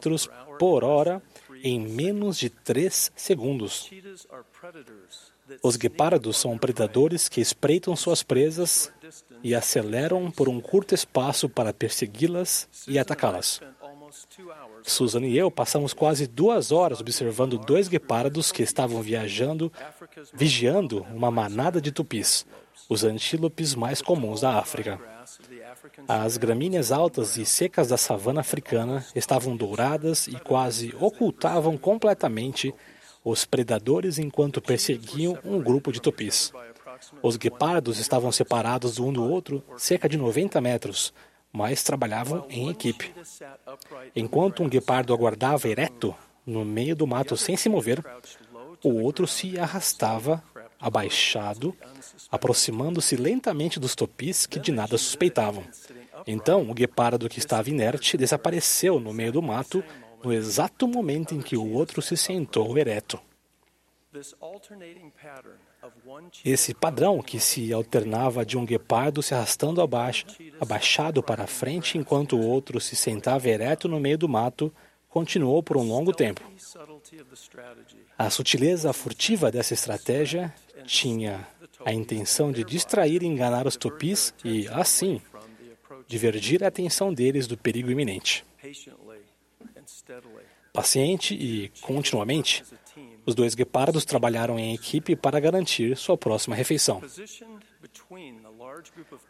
por 0.57 0.83
hora 0.83 1.21
em 1.63 1.79
menos 1.79 2.37
de 2.37 2.49
3 2.49 3.11
segundos. 3.15 3.89
Os 5.61 5.75
guepardos 5.75 6.37
são 6.37 6.57
predadores 6.57 7.27
que 7.27 7.41
espreitam 7.41 7.95
suas 7.95 8.23
presas 8.23 8.91
e 9.43 9.53
aceleram 9.53 10.31
por 10.31 10.49
um 10.49 10.59
curto 10.59 10.95
espaço 10.95 11.47
para 11.47 11.73
persegui-las 11.73 12.67
e 12.87 12.97
atacá-las. 12.97 13.61
Susan 14.83 15.25
e 15.25 15.37
eu 15.37 15.51
passamos 15.51 15.93
quase 15.93 16.27
duas 16.27 16.71
horas 16.71 17.01
observando 17.01 17.57
dois 17.57 17.87
guepardos 17.87 18.51
que 18.51 18.63
estavam 18.63 19.01
viajando, 19.01 19.71
vigiando 20.33 21.01
uma 21.13 21.31
manada 21.31 21.81
de 21.81 21.91
tupis, 21.91 22.45
os 22.87 23.03
antílopes 23.03 23.75
mais 23.75 24.01
comuns 24.01 24.41
da 24.41 24.57
África. 24.57 25.14
As 26.07 26.37
gramíneas 26.37 26.91
altas 26.91 27.37
e 27.37 27.45
secas 27.45 27.87
da 27.87 27.97
savana 27.97 28.41
africana 28.41 29.05
estavam 29.15 29.55
douradas 29.55 30.27
e 30.27 30.39
quase 30.39 30.93
ocultavam 30.99 31.77
completamente 31.77 32.73
os 33.23 33.45
predadores 33.45 34.19
enquanto 34.19 34.61
perseguiam 34.61 35.37
um 35.43 35.61
grupo 35.61 35.91
de 35.91 35.99
tupis. 35.99 36.53
Os 37.21 37.37
guepardos 37.37 37.99
estavam 37.99 38.31
separados 38.31 38.99
um 38.99 39.11
do 39.11 39.23
outro 39.23 39.63
cerca 39.77 40.07
de 40.07 40.17
90 40.17 40.61
metros, 40.61 41.13
mas 41.51 41.83
trabalhavam 41.83 42.45
em 42.49 42.69
equipe. 42.69 43.13
Enquanto 44.15 44.63
um 44.63 44.69
guepardo 44.69 45.13
aguardava 45.13 45.67
ereto 45.67 46.15
no 46.45 46.63
meio 46.63 46.95
do 46.95 47.07
mato 47.07 47.35
sem 47.35 47.57
se 47.57 47.67
mover, 47.67 48.03
o 48.83 49.01
outro 49.01 49.25
se 49.25 49.57
arrastava 49.59 50.43
abaixado, 50.79 51.75
aproximando-se 52.31 53.15
lentamente 53.15 53.79
dos 53.79 53.95
topis 53.95 54.45
que 54.45 54.59
de 54.59 54.71
nada 54.71 54.97
suspeitavam. 54.97 55.63
Então, 56.27 56.69
o 56.69 56.73
guepardo 56.73 57.29
que 57.29 57.39
estava 57.39 57.69
inerte 57.69 58.17
desapareceu 58.17 58.99
no 58.99 59.13
meio 59.13 59.31
do 59.31 59.41
mato 59.41 59.83
no 60.23 60.33
exato 60.33 60.87
momento 60.87 61.35
em 61.35 61.41
que 61.41 61.55
o 61.55 61.71
outro 61.71 62.01
se 62.01 62.17
sentou 62.17 62.77
ereto. 62.77 63.19
Esse 66.43 66.73
padrão 66.73 67.21
que 67.21 67.39
se 67.39 67.71
alternava 67.71 68.45
de 68.45 68.57
um 68.57 68.65
guepardo 68.65 69.21
se 69.21 69.35
arrastando 69.35 69.81
abaixo, 69.81 70.25
abaixado 70.59 71.21
para 71.21 71.43
a 71.43 71.47
frente 71.47 71.97
enquanto 71.97 72.35
o 72.35 72.45
outro 72.45 72.79
se 72.79 72.95
sentava 72.95 73.47
ereto 73.47 73.87
no 73.87 73.99
meio 73.99 74.17
do 74.17 74.27
mato, 74.27 74.73
continuou 75.09 75.61
por 75.61 75.77
um 75.77 75.87
longo 75.87 76.11
tempo. 76.11 76.41
A 78.17 78.29
sutileza 78.29 78.91
furtiva 78.93 79.51
dessa 79.51 79.73
estratégia 79.73 80.53
tinha 80.85 81.47
a 81.85 81.93
intenção 81.93 82.51
de 82.51 82.63
distrair 82.63 83.21
e 83.23 83.25
enganar 83.25 83.67
os 83.67 83.75
tupis 83.75 84.33
e, 84.43 84.67
assim, 84.69 85.21
divergir 86.07 86.63
a 86.63 86.67
atenção 86.67 87.13
deles 87.13 87.47
do 87.47 87.57
perigo 87.57 87.91
iminente. 87.91 88.45
Paciente 90.73 91.33
e 91.33 91.69
continuamente, 91.81 92.63
os 93.25 93.33
dois 93.33 93.55
guepardos 93.55 94.05
trabalharam 94.05 94.59
em 94.59 94.73
equipe 94.73 95.15
para 95.15 95.39
garantir 95.39 95.95
sua 95.95 96.17
próxima 96.17 96.55
refeição. 96.55 97.01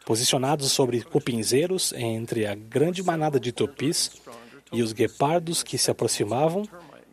Posicionados 0.04 0.72
sobre 0.72 1.02
cupinzeiros 1.02 1.92
entre 1.92 2.46
a 2.46 2.54
grande 2.54 3.02
manada 3.02 3.38
de 3.38 3.52
tupis 3.52 4.20
e 4.72 4.82
os 4.82 4.92
guepardos 4.92 5.62
que 5.62 5.78
se 5.78 5.90
aproximavam, 5.90 6.68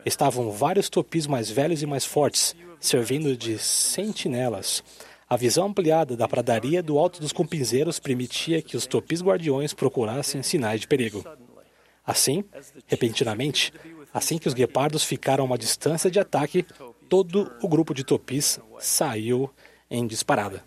estavam 0.05 0.51
vários 0.51 0.89
tupis 0.89 1.27
mais 1.27 1.49
velhos 1.49 1.81
e 1.81 1.85
mais 1.85 2.03
fortes, 2.05 2.55
servindo 2.83 3.37
de 3.37 3.57
sentinelas. 3.57 4.83
A 5.29 5.37
visão 5.37 5.67
ampliada 5.67 6.17
da 6.17 6.27
pradaria 6.27 6.83
do 6.83 6.99
alto 6.99 7.21
dos 7.21 7.31
cupinzeiros 7.31 7.97
permitia 7.97 8.61
que 8.61 8.75
os 8.75 8.85
topis 8.85 9.21
guardiões 9.21 9.73
procurassem 9.73 10.43
sinais 10.43 10.81
de 10.81 10.87
perigo. 10.87 11.23
Assim, 12.05 12.43
repentinamente, 12.85 13.73
assim 14.13 14.37
que 14.37 14.49
os 14.49 14.53
guepardos 14.53 15.05
ficaram 15.05 15.45
a 15.45 15.47
uma 15.47 15.57
distância 15.57 16.11
de 16.11 16.19
ataque, 16.19 16.65
todo 17.07 17.49
o 17.61 17.69
grupo 17.69 17.93
de 17.93 18.03
topis 18.03 18.59
saiu 18.79 19.49
em 19.89 20.05
disparada. 20.05 20.61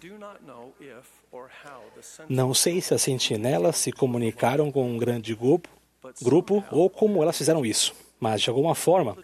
Não 2.31 2.55
sei 2.55 2.81
se 2.81 2.95
as 2.95 3.03
sentinelas 3.03 3.77
se 3.77 3.93
comunicaram 3.93 4.73
com 4.73 4.91
um 4.91 4.97
grande 4.97 5.35
grupo, 5.35 5.69
grupo 6.23 6.65
ou 6.71 6.89
como 6.89 7.23
elas 7.23 7.37
fizeram 7.37 7.65
isso, 7.65 7.95
mas 8.19 8.41
de 8.41 8.49
alguma 8.49 8.75
forma, 8.75 9.19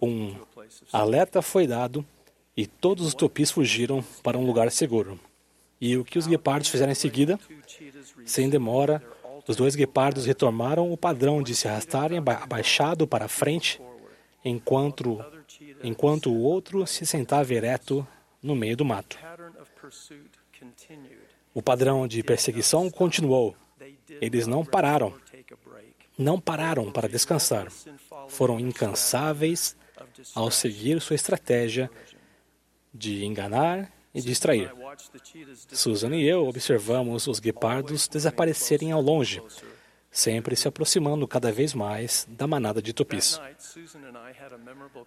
um 0.00 0.34
alerta 0.92 1.42
foi 1.42 1.66
dado 1.66 2.04
e 2.56 2.66
todos 2.66 3.06
os 3.06 3.14
topis 3.14 3.50
fugiram 3.50 4.04
para 4.22 4.38
um 4.38 4.44
lugar 4.44 4.70
seguro. 4.70 5.18
E 5.80 5.96
o 5.96 6.04
que 6.04 6.18
os 6.18 6.26
guepardos 6.26 6.68
fizeram 6.68 6.92
em 6.92 6.96
seguida? 6.96 7.38
Sem 8.26 8.50
demora, 8.50 9.02
os 9.46 9.56
dois 9.56 9.74
guepardos 9.74 10.26
retomaram 10.26 10.92
o 10.92 10.96
padrão 10.96 11.42
de 11.42 11.54
se 11.54 11.66
arrastarem 11.66 12.18
abaixado 12.18 13.06
para 13.06 13.24
a 13.24 13.28
frente, 13.28 13.80
enquanto, 14.44 15.24
enquanto 15.82 16.30
o 16.30 16.42
outro 16.42 16.86
se 16.86 17.06
sentava 17.06 17.54
ereto 17.54 18.06
no 18.42 18.54
meio 18.54 18.76
do 18.76 18.84
mato. 18.84 19.18
O 21.54 21.62
padrão 21.62 22.06
de 22.06 22.22
perseguição 22.22 22.90
continuou. 22.90 23.56
Eles 24.20 24.46
não 24.46 24.64
pararam. 24.64 25.14
Não 26.18 26.38
pararam 26.38 26.92
para 26.92 27.08
descansar. 27.08 27.68
Foram 28.28 28.60
incansáveis 28.60 29.74
ao 30.34 30.50
seguir 30.50 31.00
sua 31.00 31.16
estratégia 31.16 31.90
de 32.92 33.24
enganar 33.24 33.90
e 34.14 34.20
distrair. 34.20 34.72
Susan 35.72 36.14
e 36.16 36.26
eu 36.26 36.46
observamos 36.46 37.26
os 37.26 37.38
guepardos 37.38 38.08
desaparecerem 38.08 38.92
ao 38.92 39.00
longe, 39.00 39.42
sempre 40.10 40.56
se 40.56 40.66
aproximando 40.66 41.26
cada 41.28 41.52
vez 41.52 41.72
mais 41.72 42.26
da 42.28 42.46
manada 42.46 42.82
de 42.82 42.92
tupis. 42.92 43.40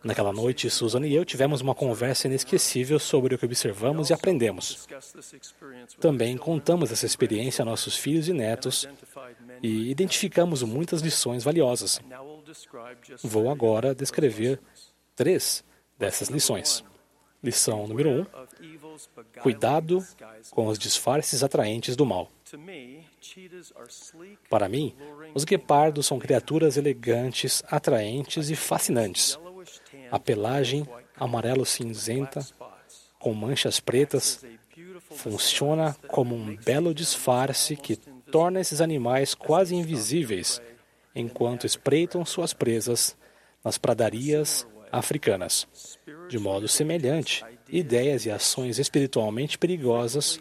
Naquela 0.03 0.31
noite, 0.31 0.69
Susan 0.69 1.05
e 1.05 1.13
eu 1.13 1.25
tivemos 1.25 1.59
uma 1.59 1.75
conversa 1.75 2.27
inesquecível 2.27 2.97
sobre 2.97 3.35
o 3.35 3.37
que 3.37 3.45
observamos 3.45 4.09
e 4.09 4.13
aprendemos. 4.13 4.87
Também 5.99 6.37
contamos 6.37 6.91
essa 6.91 7.05
experiência 7.05 7.61
a 7.61 7.65
nossos 7.65 7.97
filhos 7.97 8.29
e 8.29 8.33
netos 8.33 8.87
e 9.61 9.91
identificamos 9.91 10.63
muitas 10.63 11.01
lições 11.01 11.43
valiosas. 11.43 11.99
Vou 13.21 13.49
agora 13.49 13.93
descrever 13.93 14.59
três 15.15 15.63
dessas 15.97 16.29
lições. 16.29 16.83
Lição 17.43 17.87
número 17.87 18.09
um: 18.09 18.25
cuidado 19.41 20.05
com 20.51 20.67
os 20.67 20.79
disfarces 20.79 21.43
atraentes 21.43 21.95
do 21.95 22.05
mal. 22.05 22.29
Para 24.49 24.69
mim, 24.69 24.95
os 25.33 25.43
guepardos 25.43 26.05
são 26.05 26.19
criaturas 26.19 26.77
elegantes, 26.77 27.63
atraentes 27.67 28.49
e 28.49 28.55
fascinantes. 28.55 29.37
A 30.11 30.19
pelagem 30.19 30.87
amarelo-cinzenta, 31.17 32.45
com 33.19 33.33
manchas 33.33 33.79
pretas, 33.79 34.45
funciona 35.11 35.95
como 36.07 36.35
um 36.35 36.55
belo 36.55 36.93
disfarce 36.93 37.75
que 37.75 37.95
torna 37.95 38.61
esses 38.61 38.81
animais 38.81 39.35
quase 39.35 39.75
invisíveis 39.75 40.61
enquanto 41.15 41.65
espreitam 41.65 42.25
suas 42.25 42.53
presas 42.53 43.15
nas 43.63 43.77
pradarias 43.77 44.67
africanas. 44.93 45.67
De 46.29 46.37
modo 46.37 46.67
semelhante, 46.67 47.43
ideias 47.67 48.25
e 48.25 48.31
ações 48.31 48.77
espiritualmente 48.77 49.57
perigosas 49.57 50.39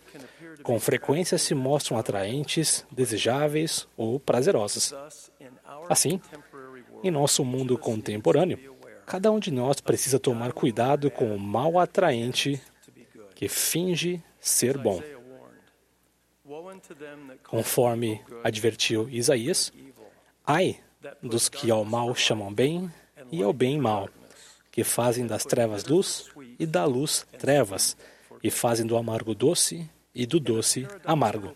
com 0.62 0.78
frequência 0.78 1.38
se 1.38 1.54
mostram 1.54 1.98
atraentes, 1.98 2.86
desejáveis 2.90 3.88
ou 3.96 4.20
prazerosas. 4.20 4.94
Assim, 5.88 6.20
em 7.02 7.10
nosso 7.10 7.44
mundo 7.44 7.76
contemporâneo, 7.76 8.76
cada 9.06 9.32
um 9.32 9.40
de 9.40 9.50
nós 9.50 9.80
precisa 9.80 10.20
tomar 10.20 10.52
cuidado 10.52 11.10
com 11.10 11.34
o 11.34 11.40
mal 11.40 11.78
atraente 11.78 12.60
que 13.34 13.48
finge 13.48 14.22
ser 14.38 14.78
bom. 14.78 15.02
Conforme 17.48 18.20
advertiu 18.44 19.08
Isaías, 19.08 19.72
ai 20.46 20.78
dos 21.20 21.48
que 21.48 21.70
ao 21.70 21.84
mal 21.84 22.14
chamam 22.14 22.52
bem 22.52 22.92
e 23.32 23.42
ao 23.42 23.52
bem 23.52 23.78
mal, 23.78 24.08
que 24.72 24.82
fazem 24.82 25.26
das 25.26 25.44
trevas 25.44 25.84
luz 25.84 26.30
e 26.58 26.66
da 26.66 26.84
luz 26.86 27.26
trevas, 27.38 27.96
e 28.42 28.50
fazem 28.50 28.86
do 28.86 28.96
amargo 28.96 29.34
doce 29.34 29.88
e 30.14 30.26
do 30.26 30.40
doce 30.40 30.88
amargo. 31.04 31.54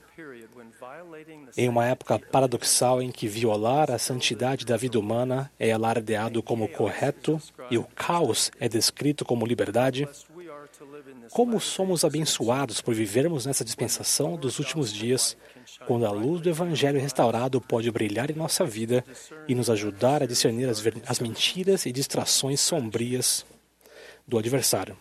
Em 1.57 1.69
uma 1.69 1.87
época 1.87 2.19
paradoxal 2.19 3.01
em 3.01 3.11
que 3.11 3.27
violar 3.27 3.91
a 3.91 3.99
santidade 3.99 4.67
da 4.67 4.77
vida 4.77 4.99
humana 4.99 5.51
é 5.59 5.73
alardeado 5.73 6.43
como 6.43 6.69
correto 6.69 7.41
e 7.71 7.79
o 7.79 7.85
caos 7.85 8.53
é 8.61 8.69
descrito 8.69 9.25
como 9.25 9.47
liberdade, 9.47 10.07
como 11.31 11.59
somos 11.59 12.05
abençoados 12.05 12.81
por 12.81 12.95
vivermos 12.95 13.47
nessa 13.47 13.65
dispensação 13.65 14.37
dos 14.37 14.59
últimos 14.59 14.93
dias, 14.93 15.37
quando 15.87 16.07
a 16.07 16.11
luz 16.11 16.41
do 16.41 16.49
Evangelho 16.49 17.01
restaurado 17.01 17.61
pode 17.61 17.91
brilhar 17.91 18.31
em 18.31 18.35
nossa 18.35 18.65
vida 18.65 19.05
e 19.49 19.55
nos 19.55 19.71
ajudar 19.71 20.23
a 20.23 20.27
discernir 20.27 20.69
as, 20.69 20.83
as 21.07 21.19
mentiras 21.21 21.87
e 21.87 21.93
distrações 21.93 22.61
sombrias 22.61 23.45
do 24.27 24.39
adversário. 24.39 24.97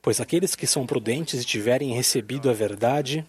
Pois 0.00 0.20
aqueles 0.20 0.54
que 0.54 0.66
são 0.66 0.86
prudentes 0.86 1.42
e 1.42 1.44
tiverem 1.44 1.94
recebido 1.94 2.50
a 2.50 2.52
verdade 2.52 3.26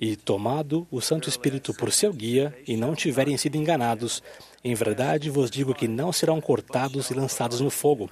e 0.00 0.16
tomado 0.16 0.86
o 0.90 1.00
Santo 1.00 1.28
Espírito 1.28 1.72
por 1.72 1.92
seu 1.92 2.12
guia 2.12 2.54
e 2.66 2.76
não 2.76 2.94
tiverem 2.94 3.36
sido 3.36 3.56
enganados, 3.56 4.22
em 4.62 4.74
verdade 4.74 5.30
vos 5.30 5.50
digo 5.50 5.74
que 5.74 5.88
não 5.88 6.12
serão 6.12 6.40
cortados 6.40 7.10
e 7.10 7.14
lançados 7.14 7.60
no 7.60 7.70
fogo, 7.70 8.10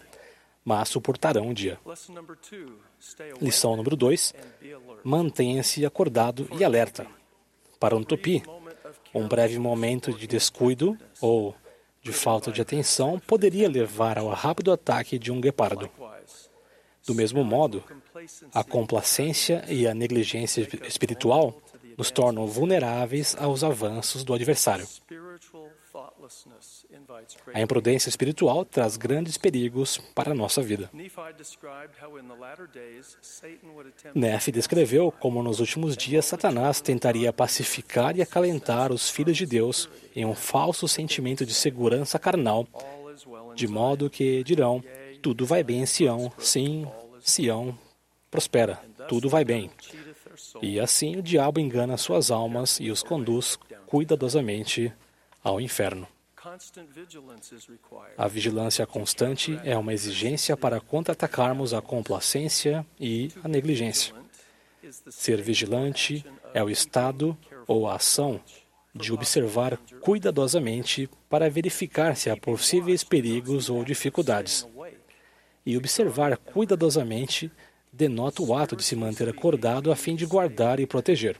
mas 0.65 0.89
suportarão 0.89 1.49
o 1.49 1.55
dia. 1.55 1.79
Lição 3.41 3.77
número 3.77 3.97
2: 3.97 4.35
mantenha-se 5.03 5.85
acordado 5.85 6.49
e 6.59 6.65
alerta. 6.65 7.07
Para 7.79 7.97
um 7.97 8.05
tupi, 8.05 8.43
um 9.15 9.27
breve 9.27 9.59
momento 9.59 10.13
de 10.13 10.27
descuido 10.27 10.99
ou 11.21 11.55
de 12.03 12.13
falta 12.13 12.51
de 12.51 12.61
atenção 12.61 13.19
poderia 13.19 13.69
levar 13.69 14.19
ao 14.19 14.29
rápido 14.29 14.73
ataque 14.73 15.19
de 15.19 15.33
um 15.33 15.41
guepardo. 15.41 15.91
Do 17.07 17.15
mesmo 17.15 17.43
modo, 17.43 17.83
a 18.55 18.63
complacência 18.63 19.65
e 19.69 19.87
a 19.87 19.95
negligência 19.95 20.67
espiritual 20.87 21.61
nos 21.97 22.11
tornam 22.11 22.47
vulneráveis 22.47 23.37
aos 23.39 23.65
avanços 23.65 24.25
do 24.25 24.33
adversário. 24.33 24.87
A 27.53 27.61
imprudência 27.61 28.09
espiritual 28.09 28.65
traz 28.65 28.97
grandes 28.97 29.37
perigos 29.37 29.99
para 30.15 30.33
a 30.33 30.35
nossa 30.35 30.63
vida. 30.63 30.91
Nefe 34.15 34.53
descreveu 34.53 35.11
como 35.11 35.43
nos 35.43 35.61
últimos 35.61 35.97
dias 35.97 36.25
Satanás 36.25 36.81
tentaria 36.81 37.33
pacificar 37.33 38.17
e 38.17 38.23
acalentar 38.23 38.93
os 38.93 39.11
filhos 39.11 39.37
de 39.37 39.47
Deus 39.47 39.89
em 40.15 40.25
um 40.25 40.35
falso 40.35 40.87
sentimento 40.87 41.45
de 41.45 41.55
segurança 41.55 42.19
carnal, 42.19 42.67
de 43.55 43.67
modo 43.67 44.11
que 44.11 44.43
dirão: 44.45 44.83
tudo 45.23 45.45
vai 45.45 45.63
bem 45.63 45.83
em 45.83 45.87
Sião, 45.87 46.33
sim, 46.39 46.87
Sião 47.21 47.77
prospera, 48.31 48.81
tudo 49.09 49.29
vai 49.29 49.45
bem. 49.45 49.71
E 50.63 50.79
assim 50.79 51.17
o 51.17 51.23
diabo 51.23 51.61
engana 51.61 51.97
suas 51.97 52.31
almas 52.31 52.79
e 52.81 52.91
os 52.91 53.03
conduz 53.03 53.59
cuidadosamente 53.87 54.93
ao 55.43 55.61
inferno. 55.61 56.07
A 58.17 58.27
vigilância 58.27 58.87
constante 58.87 59.61
é 59.63 59.77
uma 59.77 59.93
exigência 59.93 60.57
para 60.57 60.81
contra-atacarmos 60.81 61.75
a 61.75 61.83
complacência 61.83 62.87
e 62.99 63.31
a 63.45 63.49
negligência. 63.49 64.15
Ser 65.11 65.43
vigilante 65.43 66.25
é 66.55 66.65
o 66.65 66.71
estado 66.71 67.37
ou 67.67 67.87
a 67.87 67.97
ação 67.97 68.41
de 68.95 69.13
observar 69.13 69.77
cuidadosamente 70.01 71.11
para 71.29 71.51
verificar 71.51 72.17
se 72.17 72.31
há 72.31 72.37
possíveis 72.37 73.05
perigos 73.05 73.69
ou 73.69 73.85
dificuldades. 73.85 74.67
E 75.65 75.77
observar 75.77 76.39
cuidadosamente 76.39 77.53
denota 77.93 78.43
o 78.43 78.57
ato 78.57 78.75
de 78.75 78.83
se 78.83 78.97
manter 78.97 79.29
acordado 79.29 79.93
a 79.93 79.97
fim 79.97 80.17
de 80.17 80.25
guardar 80.25 80.81
e 80.81 80.87
proteger. 80.87 81.39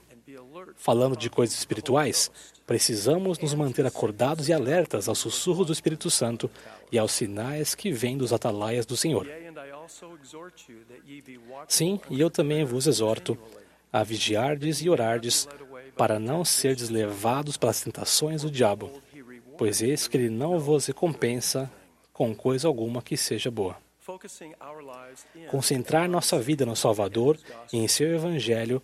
Falando 0.77 1.17
de 1.17 1.31
coisas 1.31 1.59
espirituais, 1.59 2.31
precisamos 2.71 3.37
nos 3.41 3.53
manter 3.53 3.85
acordados 3.85 4.49
e 4.49 4.53
alertas 4.53 5.09
aos 5.09 5.19
sussurros 5.19 5.67
do 5.67 5.73
Espírito 5.73 6.09
Santo 6.09 6.49
e 6.93 7.01
aos 7.01 7.11
sinais 7.11 7.75
que 7.75 7.91
vêm 7.91 8.17
dos 8.17 8.33
atalaias 8.33 8.87
do 8.87 8.97
Senhor. 8.97 9.27
Sim, 11.67 12.01
e 12.09 12.21
eu 12.21 12.31
também 12.31 12.65
vos 12.65 12.87
exorto 12.87 13.37
a 13.93 14.05
vigiardes 14.05 14.83
e 14.83 14.89
orardes 14.89 15.49
para 15.97 16.21
não 16.21 16.45
serdes 16.45 16.91
levados 16.91 17.57
pelas 17.57 17.81
tentações 17.81 18.43
do 18.43 18.51
diabo, 18.53 18.89
pois 19.59 19.83
eis 19.83 20.07
que 20.07 20.17
ele 20.17 20.31
não 20.31 20.61
vos 20.61 20.87
recompensa 20.87 21.69
com 22.13 22.33
coisa 22.33 22.69
alguma 22.69 23.03
que 23.03 23.17
seja 23.17 23.51
boa. 23.51 23.77
Concentrar 25.51 26.09
nossa 26.09 26.39
vida 26.39 26.65
no 26.65 26.75
Salvador 26.75 27.39
e 27.73 27.79
em 27.79 27.87
seu 27.87 28.15
Evangelho 28.15 28.83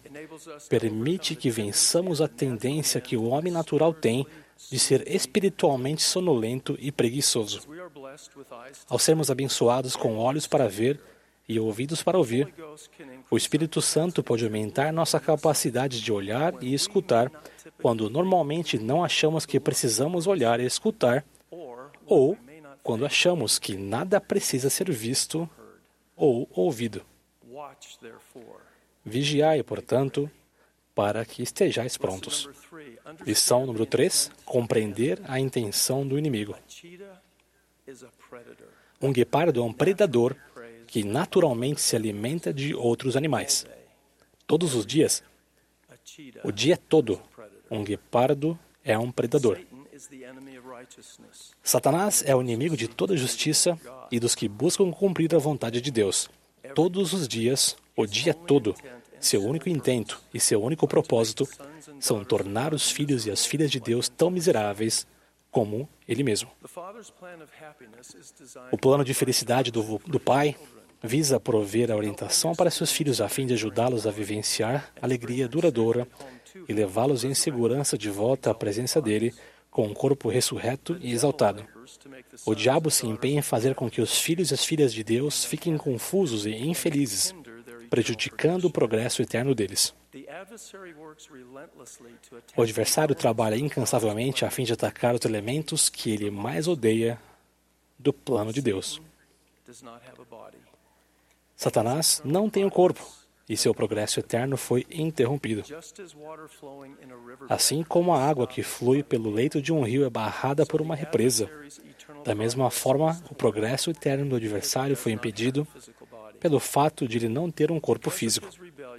permite 0.69 1.35
que 1.35 1.51
vençamos 1.51 2.21
a 2.21 2.29
tendência 2.29 3.01
que 3.01 3.17
o 3.17 3.25
homem 3.25 3.53
natural 3.53 3.95
tem 3.95 4.27
de 4.71 4.79
ser 4.79 5.11
espiritualmente 5.11 6.03
sonolento 6.03 6.77
e 6.81 6.91
preguiçoso. 6.91 7.61
Ao 8.89 8.99
sermos 8.99 9.31
abençoados 9.31 9.97
com 9.97 10.17
olhos 10.17 10.47
para 10.47 10.69
ver 10.69 11.01
e 11.49 11.61
ouvidos 11.61 12.03
para 12.03 12.19
ouvir, 12.19 12.53
o 13.31 13.37
Espírito 13.37 13.81
Santo 13.81 14.23
pode 14.23 14.45
aumentar 14.45 14.93
nossa 14.93 15.21
capacidade 15.21 16.01
de 16.01 16.13
olhar 16.13 16.55
e 16.63 16.75
escutar 16.75 17.31
quando 17.81 18.11
normalmente 18.11 18.79
não 18.79 19.05
achamos 19.05 19.47
que 19.47 19.61
precisamos 19.61 20.27
olhar 20.27 20.61
e 20.61 20.65
escutar, 20.65 21.25
ou 22.07 22.37
quando 22.87 23.05
achamos 23.05 23.59
que 23.59 23.77
nada 23.77 24.21
precisa 24.21 24.71
ser 24.71 24.89
visto 24.93 25.51
ou 26.15 26.49
ouvido. 26.53 27.05
Vigiai, 29.05 29.61
portanto, 29.65 30.31
para 30.95 31.25
que 31.25 31.43
estejais 31.43 31.97
prontos. 31.97 32.49
Lição 33.27 33.67
número 33.67 33.87
3: 33.87 34.31
compreender 34.45 35.21
a 35.25 35.41
intenção 35.41 36.07
do 36.07 36.17
inimigo. 36.17 36.55
Um 39.03 39.13
guepardo 39.13 39.61
é 39.61 39.65
um 39.65 39.73
predador 39.73 40.37
que 40.87 41.03
naturalmente 41.03 41.81
se 41.81 41.97
alimenta 41.97 42.55
de 42.55 42.73
outros 42.73 43.17
animais. 43.17 43.67
Todos 44.47 44.77
os 44.77 44.87
dias, 44.87 45.25
o 46.45 46.53
dia 46.53 46.77
todo, 46.77 47.21
um 47.69 47.83
guepardo 47.83 48.57
é 48.85 48.97
um 48.97 49.11
predador. 49.11 49.59
Satanás 51.63 52.23
é 52.27 52.35
o 52.35 52.41
inimigo 52.41 52.77
de 52.77 52.89
toda 52.89 53.17
justiça 53.17 53.79
e 54.11 54.21
dos 54.21 54.35
que 54.35 54.49
buscam 54.49 54.91
cumprir 54.91 55.35
a 55.35 55.39
vontade 55.39 55.81
de 55.81 55.91
Deus. 55.91 56.29
Todos 56.75 57.13
os 57.13 57.27
dias, 57.27 57.77
o 57.97 58.07
dia 58.07 58.35
todo, 58.35 58.75
Seu 59.21 59.43
único 59.43 59.69
intento 59.69 60.21
e 60.33 60.39
seu 60.39 60.63
único 60.63 60.87
propósito 60.87 61.49
são 61.99 62.23
tornar 62.25 62.75
os 62.75 62.91
filhos 62.91 63.27
e 63.27 63.31
as 63.31 63.47
filhas 63.47 63.71
de 63.71 63.81
Deus 63.81 64.09
tão 64.09 64.31
miseráveis 64.31 65.07
como 65.51 65.89
Ele 66.07 66.23
mesmo. 66.23 66.51
O 68.71 68.77
plano 68.77 69.05
de 69.05 69.15
felicidade 69.15 69.71
do, 69.71 69.99
do 70.07 70.21
Pai 70.21 70.55
visa 71.03 71.41
prover 71.41 71.91
a 71.91 71.97
orientação 71.97 72.55
para 72.55 72.71
seus 72.71 72.91
filhos 72.93 73.21
a 73.21 73.29
fim 73.29 73.47
de 73.47 73.55
ajudá-los 73.55 74.07
a 74.07 74.11
vivenciar 74.11 74.93
alegria 75.01 75.49
duradoura 75.49 76.07
e 76.69 76.73
levá-los 76.73 77.25
em 77.25 77.35
segurança 77.35 77.97
de 77.97 78.11
volta 78.11 78.51
à 78.51 78.55
presença 78.55 79.01
dele 79.01 79.35
com 79.77 79.85
um 79.85 79.93
corpo 79.93 80.31
ressurreto 80.31 80.97
e 81.03 81.13
exaltado. 81.13 81.63
O 82.47 82.55
diabo 82.55 82.91
se 82.91 83.07
empenha 83.07 83.41
em 83.41 83.43
fazer 83.43 83.75
com 83.75 83.91
que 83.91 84.01
os 84.01 84.19
filhos 84.19 84.51
e 84.51 84.55
as 84.55 84.65
filhas 84.65 84.91
de 84.91 85.05
Deus 85.05 85.45
fiquem 85.45 85.77
confusos 85.77 86.47
e 86.47 86.57
infelizes, 86.57 87.35
prejudicando 87.91 88.65
o 88.65 88.71
progresso 88.71 89.21
eterno 89.21 89.55
deles. 89.55 89.95
O 92.57 92.63
adversário 92.63 93.15
trabalha 93.15 93.55
incansavelmente 93.55 94.47
a 94.47 94.51
fim 94.51 94.65
de 94.65 94.73
atacar 94.73 95.15
os 95.15 95.27
elementos 95.27 95.91
que 95.91 96.11
ele 96.11 96.31
mais 96.31 96.67
odeia 96.67 97.21
do 97.99 98.15
plano 98.15 98.55
de 98.55 98.63
Deus. 98.63 99.03
Satanás 101.55 102.23
não 102.25 102.49
tem 102.49 102.65
um 102.65 102.71
corpo 102.71 103.07
e 103.49 103.57
seu 103.57 103.75
progresso 103.75 104.21
eterno 104.21 104.57
foi 104.57 104.85
interrompido. 104.91 105.63
Assim 107.49 107.83
como 107.83 108.13
a 108.13 108.23
água 108.23 108.47
que 108.47 108.63
flui 108.63 109.03
pelo 109.03 109.31
leito 109.31 109.63
de 109.63 109.73
um 109.73 109.83
rio 109.83 110.05
é 110.05 110.11
barrada 110.11 110.67
por 110.67 110.81
uma 110.81 110.97
represa, 110.97 111.49
da 112.25 112.35
mesma 112.35 112.71
forma, 112.71 113.21
o 113.31 113.35
progresso 113.35 113.91
eterno 113.91 114.31
do 114.31 114.37
adversário 114.37 114.97
foi 114.97 115.13
impedido 115.13 115.67
pelo 116.41 116.59
fato 116.59 117.07
de 117.07 117.19
ele 117.19 117.29
não 117.29 117.51
ter 117.51 117.71
um 117.71 117.81
corpo 117.81 118.11
físico. 118.11 118.49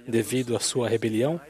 Devido 0.06 0.56
à 0.56 0.60
sua 0.60 0.88
rebelião, 0.88 1.40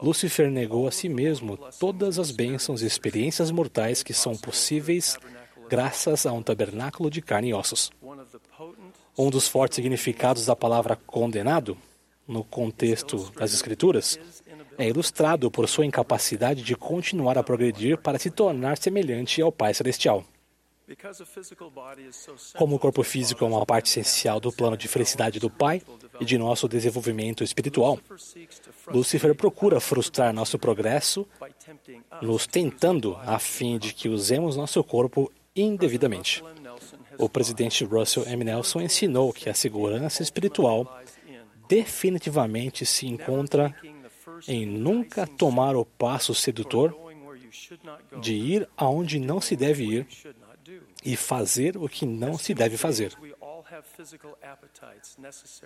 Lúcifer 0.00 0.50
negou 0.50 0.86
a 0.86 0.90
si 0.90 1.08
mesmo 1.08 1.58
todas 1.78 2.18
as 2.18 2.30
bênçãos 2.30 2.82
e 2.82 2.86
experiências 2.86 3.50
mortais 3.50 4.02
que 4.02 4.14
são 4.14 4.36
possíveis 4.36 5.18
graças 5.68 6.26
a 6.26 6.32
um 6.32 6.42
tabernáculo 6.42 7.10
de 7.10 7.20
carne 7.20 7.50
e 7.50 7.54
ossos. 7.54 7.90
Um 9.18 9.30
dos 9.30 9.48
fortes 9.48 9.76
significados 9.76 10.46
da 10.46 10.54
palavra 10.54 10.96
condenado, 11.06 11.76
no 12.26 12.44
contexto 12.44 13.30
das 13.32 13.52
Escrituras, 13.52 14.18
é 14.78 14.88
ilustrado 14.88 15.50
por 15.50 15.68
sua 15.68 15.86
incapacidade 15.86 16.62
de 16.62 16.74
continuar 16.74 17.38
a 17.38 17.42
progredir 17.42 17.98
para 17.98 18.18
se 18.18 18.30
tornar 18.30 18.76
semelhante 18.78 19.40
ao 19.40 19.52
Pai 19.52 19.72
Celestial. 19.72 20.24
Como 22.56 22.76
o 22.76 22.78
corpo 22.78 23.02
físico 23.02 23.44
é 23.44 23.48
uma 23.48 23.66
parte 23.66 23.88
essencial 23.88 24.38
do 24.38 24.52
plano 24.52 24.76
de 24.76 24.86
felicidade 24.86 25.40
do 25.40 25.50
Pai 25.50 25.82
e 26.20 26.24
de 26.24 26.38
nosso 26.38 26.68
desenvolvimento 26.68 27.42
espiritual, 27.42 27.98
Lúcifer 28.86 29.34
procura 29.34 29.80
frustrar 29.80 30.32
nosso 30.32 30.58
progresso, 30.58 31.26
nos 32.22 32.46
tentando 32.46 33.16
a 33.22 33.38
fim 33.40 33.78
de 33.78 33.92
que 33.92 34.08
usemos 34.08 34.56
nosso 34.56 34.82
corpo 34.84 35.32
indevidamente. 35.56 36.44
O 37.18 37.28
presidente 37.28 37.84
Russell 37.84 38.24
M. 38.28 38.44
Nelson 38.44 38.82
ensinou 38.82 39.32
que 39.32 39.48
a 39.48 39.54
segurança 39.54 40.22
espiritual 40.22 41.00
definitivamente 41.68 42.84
se 42.86 43.06
encontra 43.06 43.74
em 44.46 44.66
nunca 44.66 45.26
tomar 45.26 45.76
o 45.76 45.84
passo 45.84 46.34
sedutor 46.34 46.94
de 48.20 48.34
ir 48.34 48.68
aonde 48.76 49.18
não 49.18 49.40
se 49.40 49.56
deve 49.56 49.84
ir 49.84 50.06
e 51.04 51.16
fazer 51.16 51.76
o 51.76 51.88
que 51.88 52.04
não 52.04 52.36
se 52.36 52.52
deve 52.52 52.76
fazer. 52.76 53.16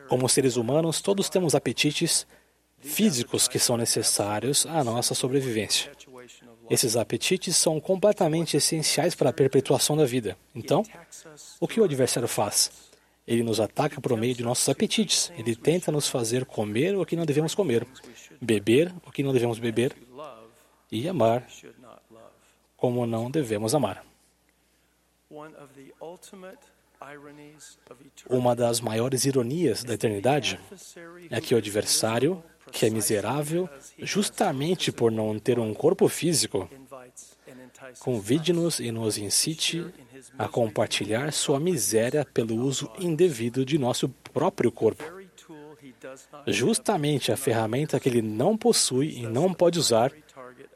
Como 0.09 0.29
seres 0.29 0.57
humanos, 0.57 1.01
todos 1.01 1.29
temos 1.29 1.55
apetites 1.55 2.27
físicos 2.81 3.47
que 3.47 3.59
são 3.59 3.77
necessários 3.77 4.67
à 4.67 4.83
nossa 4.83 5.15
sobrevivência. 5.15 5.93
Esses 6.69 6.97
apetites 6.97 7.57
são 7.57 7.81
completamente 7.81 8.57
essenciais 8.57 9.15
para 9.15 9.31
a 9.31 9.33
perpetuação 9.33 9.97
da 9.97 10.05
vida. 10.05 10.37
Então, 10.55 10.85
o 11.59 11.69
que 11.69 11.81
o 11.81 11.85
adversário 11.85 12.29
faz? 12.29 12.90
Ele 13.31 13.45
nos 13.45 13.61
ataca 13.61 14.01
por 14.01 14.17
meio 14.17 14.35
de 14.35 14.43
nossos 14.43 14.69
apetites. 14.69 15.33
Ele 15.39 15.55
tenta 15.55 15.93
nos 15.93 16.09
fazer 16.09 16.45
comer 16.45 16.97
o 16.97 17.07
que 17.07 17.15
não 17.15 17.25
devemos 17.25 17.55
comer, 17.55 17.87
beber 18.41 18.93
o 19.07 19.13
que 19.13 19.23
não 19.23 19.33
devemos 19.33 19.61
beber 19.61 19.97
e 20.91 21.09
amar 21.09 21.47
como 22.77 23.07
não 23.07 23.31
devemos 23.31 23.73
amar. 23.73 24.05
Uma 28.29 28.57
das 28.57 28.81
maiores 28.81 29.25
ironias 29.25 29.85
da 29.85 29.95
eternidade 29.95 30.59
é 31.31 31.41
que 31.41 31.55
o 31.55 31.59
adversário 31.59 32.43
que 32.73 32.87
é 32.87 32.91
miserável 32.91 33.69
justamente 33.99 34.91
por 34.91 35.11
não 35.13 35.39
ter 35.39 35.59
um 35.59 35.73
corpo 35.73 36.09
físico, 36.09 36.69
convide-nos 37.99 38.81
e 38.81 38.91
nos 38.91 39.19
incite 39.19 39.85
a 40.39 40.49
compartilhar 40.49 41.33
sua 41.33 41.59
miséria 41.59 42.25
pelo 42.25 42.57
uso 42.57 42.91
indevido 42.99 43.65
de 43.65 43.79
nosso 43.79 44.09
próprio 44.33 44.71
corpo. 44.71 45.05
Justamente 46.47 47.31
a 47.31 47.37
ferramenta 47.37 48.01
que 48.01 48.09
ele 48.09 48.23
não 48.23 48.57
possui 48.57 49.19
e 49.19 49.27
não 49.27 49.53
pode 49.53 49.79
usar 49.79 50.13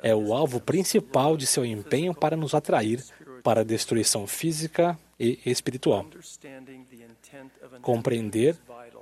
é 0.03 0.15
o 0.15 0.35
alvo 0.35 0.61
principal 0.61 1.37
de 1.37 1.47
seu 1.47 1.65
empenho 1.65 2.15
para 2.15 2.37
nos 2.37 2.55
atrair 2.55 3.03
para 3.43 3.61
a 3.61 3.65
destruição 3.65 4.27
física 4.27 4.99
e 5.19 5.39
espiritual. 5.47 6.07
Compreender 7.81 8.57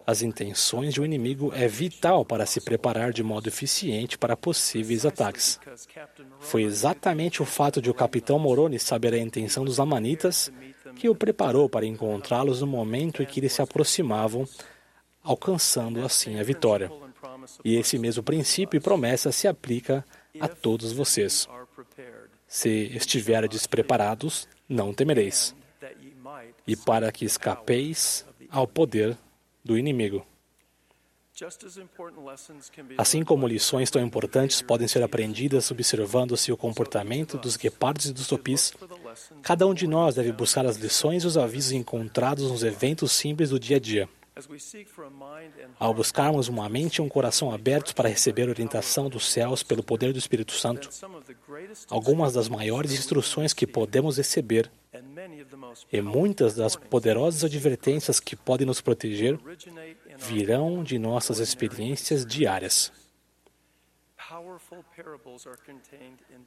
as 0.06 0.22
intenções 0.22 0.92
de 0.92 1.00
um 1.00 1.04
inimigo 1.04 1.52
é 1.54 1.68
vital 1.68 2.24
para 2.24 2.46
se 2.46 2.60
preparar 2.60 3.12
de 3.12 3.22
modo 3.22 3.48
eficiente 3.48 4.18
para 4.18 4.36
possíveis 4.36 5.06
ataques. 5.06 5.60
Foi 6.40 6.62
exatamente 6.62 7.40
o 7.42 7.44
fato 7.44 7.80
de 7.80 7.90
o 7.90 7.94
capitão 7.94 8.38
Moroni 8.38 8.78
saber 8.78 9.14
a 9.14 9.18
intenção 9.18 9.64
dos 9.64 9.78
amanitas 9.78 10.50
que 10.96 11.08
o 11.08 11.14
preparou 11.14 11.68
para 11.68 11.86
encontrá-los 11.86 12.60
no 12.60 12.66
momento 12.66 13.22
em 13.22 13.26
que 13.26 13.40
eles 13.40 13.52
se 13.52 13.62
aproximavam, 13.62 14.46
alcançando 15.22 16.04
assim 16.04 16.38
a 16.38 16.42
vitória. 16.42 16.90
E 17.64 17.76
esse 17.76 17.98
mesmo 17.98 18.22
princípio 18.22 18.76
e 18.76 18.80
promessa 18.80 19.30
se 19.30 19.46
aplica 19.46 20.04
a 20.40 20.48
todos 20.48 20.92
vocês. 20.92 21.48
Se 22.46 22.68
estiverdes 22.94 23.66
preparados, 23.66 24.48
não 24.68 24.92
temereis. 24.92 25.54
E 26.66 26.76
para 26.76 27.10
que 27.10 27.24
escapeis 27.24 28.26
ao 28.50 28.66
poder 28.66 29.16
do 29.64 29.78
inimigo. 29.78 30.26
Assim 32.98 33.24
como 33.24 33.46
lições 33.46 33.90
tão 33.90 34.02
importantes 34.02 34.60
podem 34.60 34.86
ser 34.86 35.02
aprendidas 35.02 35.70
observando-se 35.70 36.52
o 36.52 36.56
comportamento 36.56 37.38
dos 37.38 37.56
guepardos 37.56 38.06
e 38.06 38.12
dos 38.12 38.26
topis, 38.26 38.74
cada 39.42 39.66
um 39.66 39.72
de 39.72 39.86
nós 39.86 40.14
deve 40.14 40.30
buscar 40.30 40.66
as 40.66 40.76
lições 40.76 41.24
e 41.24 41.26
os 41.26 41.38
avisos 41.38 41.72
encontrados 41.72 42.50
nos 42.50 42.62
eventos 42.62 43.12
simples 43.12 43.48
do 43.48 43.58
dia 43.58 43.78
a 43.78 43.80
dia. 43.80 44.08
Ao 45.78 45.92
buscarmos 45.92 46.48
uma 46.48 46.68
mente 46.68 46.96
e 46.96 47.02
um 47.02 47.08
coração 47.08 47.52
abertos 47.52 47.92
para 47.92 48.08
receber 48.08 48.48
orientação 48.48 49.08
dos 49.08 49.30
céus 49.30 49.62
pelo 49.62 49.82
poder 49.82 50.12
do 50.12 50.18
Espírito 50.18 50.52
Santo, 50.52 50.88
algumas 51.88 52.34
das 52.34 52.48
maiores 52.48 52.92
instruções 52.92 53.52
que 53.52 53.66
podemos 53.66 54.16
receber 54.16 54.70
e 55.92 56.00
muitas 56.00 56.54
das 56.54 56.76
poderosas 56.76 57.44
advertências 57.44 58.20
que 58.20 58.36
podem 58.36 58.66
nos 58.66 58.80
proteger 58.80 59.38
virão 60.18 60.82
de 60.82 60.98
nossas 60.98 61.38
experiências 61.38 62.24
diárias. 62.24 62.92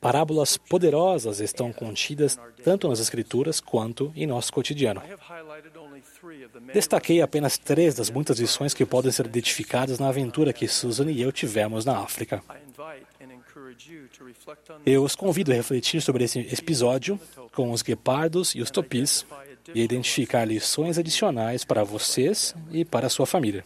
Parábolas 0.01 0.58
poderosas 0.58 1.39
estão 1.39 1.71
contidas 1.71 2.38
tanto 2.63 2.88
nas 2.88 2.99
Escrituras 2.99 3.60
quanto 3.60 4.12
em 4.15 4.25
nosso 4.25 4.51
cotidiano. 4.51 5.01
Destaquei 6.73 7.21
apenas 7.21 7.58
três 7.58 7.95
das 7.95 8.10
muitas 8.10 8.39
lições 8.39 8.73
que 8.73 8.86
podem 8.86 9.12
ser 9.12 9.25
identificadas 9.25 10.00
na 10.00 10.10
aventura 10.10 10.54
que 10.54 10.67
Susan 10.67 11.12
e 11.12 11.21
eu 11.21 11.31
tivemos 11.31 11.85
na 11.85 12.00
África. 12.00 12.41
Eu 14.86 15.04
os 15.04 15.15
convido 15.15 15.52
a 15.52 15.56
refletir 15.56 16.02
sobre 16.02 16.23
esse 16.23 16.40
episódio 16.40 17.19
com 17.54 17.71
os 17.71 17.82
guepardos 17.82 18.56
e 18.56 18.62
os 18.62 18.71
topis 18.71 19.26
e 19.73 19.82
identificar 19.82 20.46
lições 20.46 20.98
adicionais 20.98 21.63
para 21.63 21.84
vocês 21.84 22.56
e 22.71 22.86
para 22.86 23.08
a 23.08 23.10
sua 23.10 23.26
família. 23.26 23.65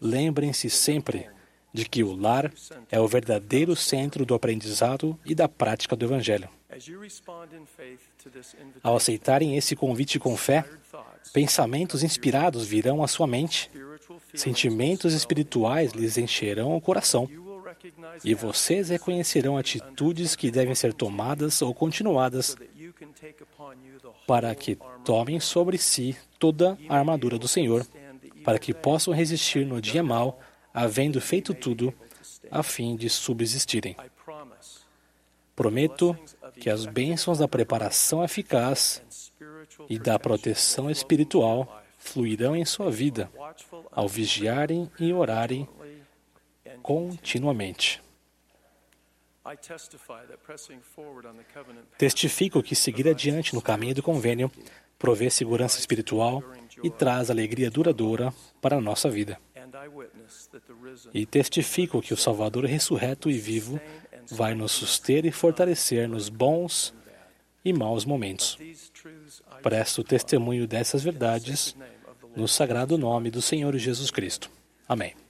Lembrem-se 0.00 0.70
sempre 0.70 1.28
de 1.72 1.84
que 1.84 2.02
o 2.02 2.14
lar 2.14 2.52
é 2.90 3.00
o 3.00 3.06
verdadeiro 3.06 3.76
centro 3.76 4.24
do 4.24 4.34
aprendizado 4.34 5.18
e 5.24 5.34
da 5.34 5.48
prática 5.48 5.94
do 5.94 6.04
Evangelho. 6.04 6.48
Ao 8.82 8.96
aceitarem 8.96 9.56
esse 9.56 9.74
convite 9.74 10.18
com 10.18 10.36
fé, 10.36 10.64
pensamentos 11.32 12.02
inspirados 12.02 12.66
virão 12.66 13.02
à 13.02 13.08
sua 13.08 13.26
mente, 13.26 13.70
sentimentos 14.34 15.12
espirituais 15.12 15.92
lhes 15.92 16.16
encherão 16.16 16.76
o 16.76 16.80
coração, 16.80 17.28
e 18.24 18.34
vocês 18.34 18.88
reconhecerão 18.88 19.56
atitudes 19.56 20.34
que 20.34 20.50
devem 20.50 20.74
ser 20.74 20.92
tomadas 20.92 21.62
ou 21.62 21.74
continuadas 21.74 22.56
para 24.26 24.54
que 24.54 24.78
tomem 25.04 25.40
sobre 25.40 25.78
si 25.78 26.16
toda 26.38 26.78
a 26.88 26.96
armadura 26.96 27.38
do 27.38 27.48
Senhor, 27.48 27.86
para 28.44 28.58
que 28.58 28.74
possam 28.74 29.14
resistir 29.14 29.66
no 29.66 29.80
dia 29.80 30.02
mau 30.02 30.40
havendo 30.72 31.20
feito 31.20 31.54
tudo 31.54 31.92
a 32.50 32.62
fim 32.62 32.96
de 32.96 33.08
subsistirem. 33.08 33.96
Prometo 35.56 36.16
que 36.60 36.70
as 36.70 36.86
bênçãos 36.86 37.38
da 37.38 37.48
preparação 37.48 38.22
eficaz 38.22 39.02
e 39.88 39.98
da 39.98 40.18
proteção 40.18 40.90
espiritual 40.90 41.82
fluirão 41.98 42.54
em 42.54 42.64
sua 42.64 42.90
vida 42.90 43.30
ao 43.90 44.08
vigiarem 44.08 44.90
e 45.00 45.12
orarem 45.12 45.68
continuamente. 46.88 48.00
Testifico 51.98 52.62
que 52.62 52.74
seguir 52.74 53.06
adiante 53.06 53.54
no 53.54 53.60
caminho 53.60 53.94
do 53.94 54.02
convênio 54.02 54.50
provê 54.98 55.28
segurança 55.28 55.78
espiritual 55.78 56.42
e 56.82 56.88
traz 56.88 57.30
alegria 57.30 57.70
duradoura 57.70 58.32
para 58.58 58.76
a 58.76 58.80
nossa 58.80 59.10
vida. 59.10 59.38
E 61.12 61.26
testifico 61.26 62.00
que 62.00 62.14
o 62.14 62.16
Salvador 62.16 62.64
ressurreto 62.64 63.30
e 63.30 63.38
vivo 63.38 63.78
vai 64.30 64.54
nos 64.54 64.72
suster 64.72 65.26
e 65.26 65.30
fortalecer 65.30 66.08
nos 66.08 66.30
bons 66.30 66.94
e 67.62 67.70
maus 67.70 68.06
momentos. 68.06 68.56
Presto 69.62 70.02
testemunho 70.02 70.66
dessas 70.66 71.02
verdades 71.02 71.76
no 72.34 72.48
sagrado 72.48 72.96
nome 72.96 73.30
do 73.30 73.42
Senhor 73.42 73.76
Jesus 73.76 74.10
Cristo. 74.10 74.50
Amém. 74.88 75.27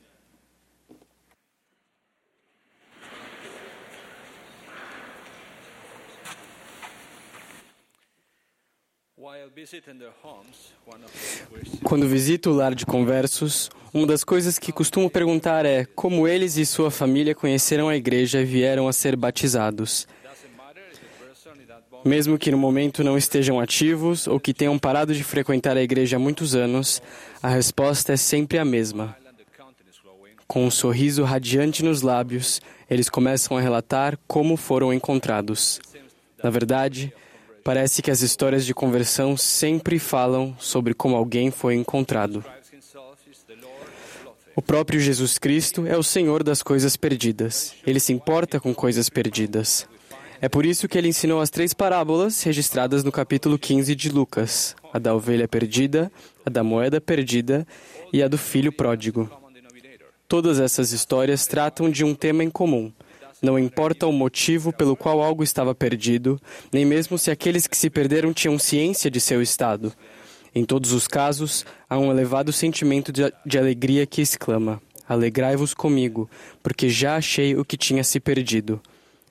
Quando 11.82 12.06
visito 12.06 12.50
o 12.50 12.52
lar 12.54 12.74
de 12.74 12.86
conversos, 12.86 13.70
uma 13.92 14.06
das 14.06 14.22
coisas 14.22 14.56
que 14.56 14.70
costumo 14.70 15.10
perguntar 15.10 15.66
é 15.66 15.84
como 15.84 16.28
eles 16.28 16.56
e 16.56 16.64
sua 16.64 16.92
família 16.92 17.34
conheceram 17.34 17.88
a 17.88 17.96
igreja 17.96 18.40
e 18.40 18.44
vieram 18.44 18.86
a 18.86 18.92
ser 18.92 19.16
batizados. 19.16 20.06
Mesmo 22.04 22.38
que 22.38 22.52
no 22.52 22.58
momento 22.58 23.02
não 23.02 23.18
estejam 23.18 23.58
ativos 23.58 24.28
ou 24.28 24.38
que 24.38 24.54
tenham 24.54 24.78
parado 24.78 25.12
de 25.12 25.24
frequentar 25.24 25.76
a 25.76 25.82
igreja 25.82 26.16
há 26.16 26.20
muitos 26.20 26.54
anos, 26.54 27.02
a 27.42 27.48
resposta 27.48 28.12
é 28.12 28.16
sempre 28.16 28.58
a 28.58 28.64
mesma. 28.64 29.16
Com 30.46 30.66
um 30.66 30.70
sorriso 30.70 31.24
radiante 31.24 31.84
nos 31.84 32.02
lábios, 32.02 32.60
eles 32.88 33.08
começam 33.08 33.56
a 33.56 33.60
relatar 33.60 34.16
como 34.28 34.56
foram 34.56 34.94
encontrados. 34.94 35.80
Na 36.42 36.48
verdade, 36.48 37.12
Parece 37.68 38.00
que 38.00 38.10
as 38.10 38.22
histórias 38.22 38.64
de 38.64 38.72
conversão 38.72 39.36
sempre 39.36 39.98
falam 39.98 40.56
sobre 40.58 40.94
como 40.94 41.14
alguém 41.14 41.50
foi 41.50 41.74
encontrado. 41.74 42.42
O 44.56 44.62
próprio 44.62 44.98
Jesus 44.98 45.36
Cristo 45.36 45.86
é 45.86 45.94
o 45.94 46.02
Senhor 46.02 46.42
das 46.42 46.62
coisas 46.62 46.96
perdidas. 46.96 47.74
Ele 47.86 48.00
se 48.00 48.10
importa 48.10 48.58
com 48.58 48.74
coisas 48.74 49.10
perdidas. 49.10 49.86
É 50.40 50.48
por 50.48 50.64
isso 50.64 50.88
que 50.88 50.96
ele 50.96 51.08
ensinou 51.08 51.42
as 51.42 51.50
três 51.50 51.74
parábolas 51.74 52.42
registradas 52.42 53.04
no 53.04 53.12
capítulo 53.12 53.58
15 53.58 53.94
de 53.94 54.08
Lucas: 54.08 54.74
a 54.90 54.98
da 54.98 55.14
ovelha 55.14 55.46
perdida, 55.46 56.10
a 56.46 56.48
da 56.48 56.64
moeda 56.64 57.02
perdida 57.02 57.66
e 58.10 58.22
a 58.22 58.28
do 58.28 58.38
filho 58.38 58.72
pródigo. 58.72 59.30
Todas 60.26 60.58
essas 60.58 60.92
histórias 60.92 61.46
tratam 61.46 61.90
de 61.90 62.02
um 62.02 62.14
tema 62.14 62.42
em 62.42 62.48
comum 62.48 62.90
não 63.40 63.58
importa 63.58 64.06
o 64.06 64.12
motivo 64.12 64.72
pelo 64.72 64.96
qual 64.96 65.22
algo 65.22 65.42
estava 65.42 65.74
perdido, 65.74 66.40
nem 66.72 66.84
mesmo 66.84 67.18
se 67.18 67.30
aqueles 67.30 67.66
que 67.66 67.76
se 67.76 67.88
perderam 67.88 68.32
tinham 68.32 68.58
ciência 68.58 69.10
de 69.10 69.20
seu 69.20 69.40
estado. 69.40 69.92
Em 70.54 70.64
todos 70.64 70.92
os 70.92 71.06
casos, 71.06 71.64
há 71.88 71.98
um 71.98 72.10
elevado 72.10 72.52
sentimento 72.52 73.12
de, 73.12 73.32
de 73.46 73.58
alegria 73.58 74.06
que 74.06 74.20
exclama: 74.20 74.80
Alegrai-vos 75.08 75.72
comigo, 75.72 76.28
porque 76.62 76.88
já 76.88 77.16
achei 77.16 77.56
o 77.56 77.64
que 77.64 77.76
tinha 77.76 78.02
se 78.02 78.18
perdido. 78.18 78.80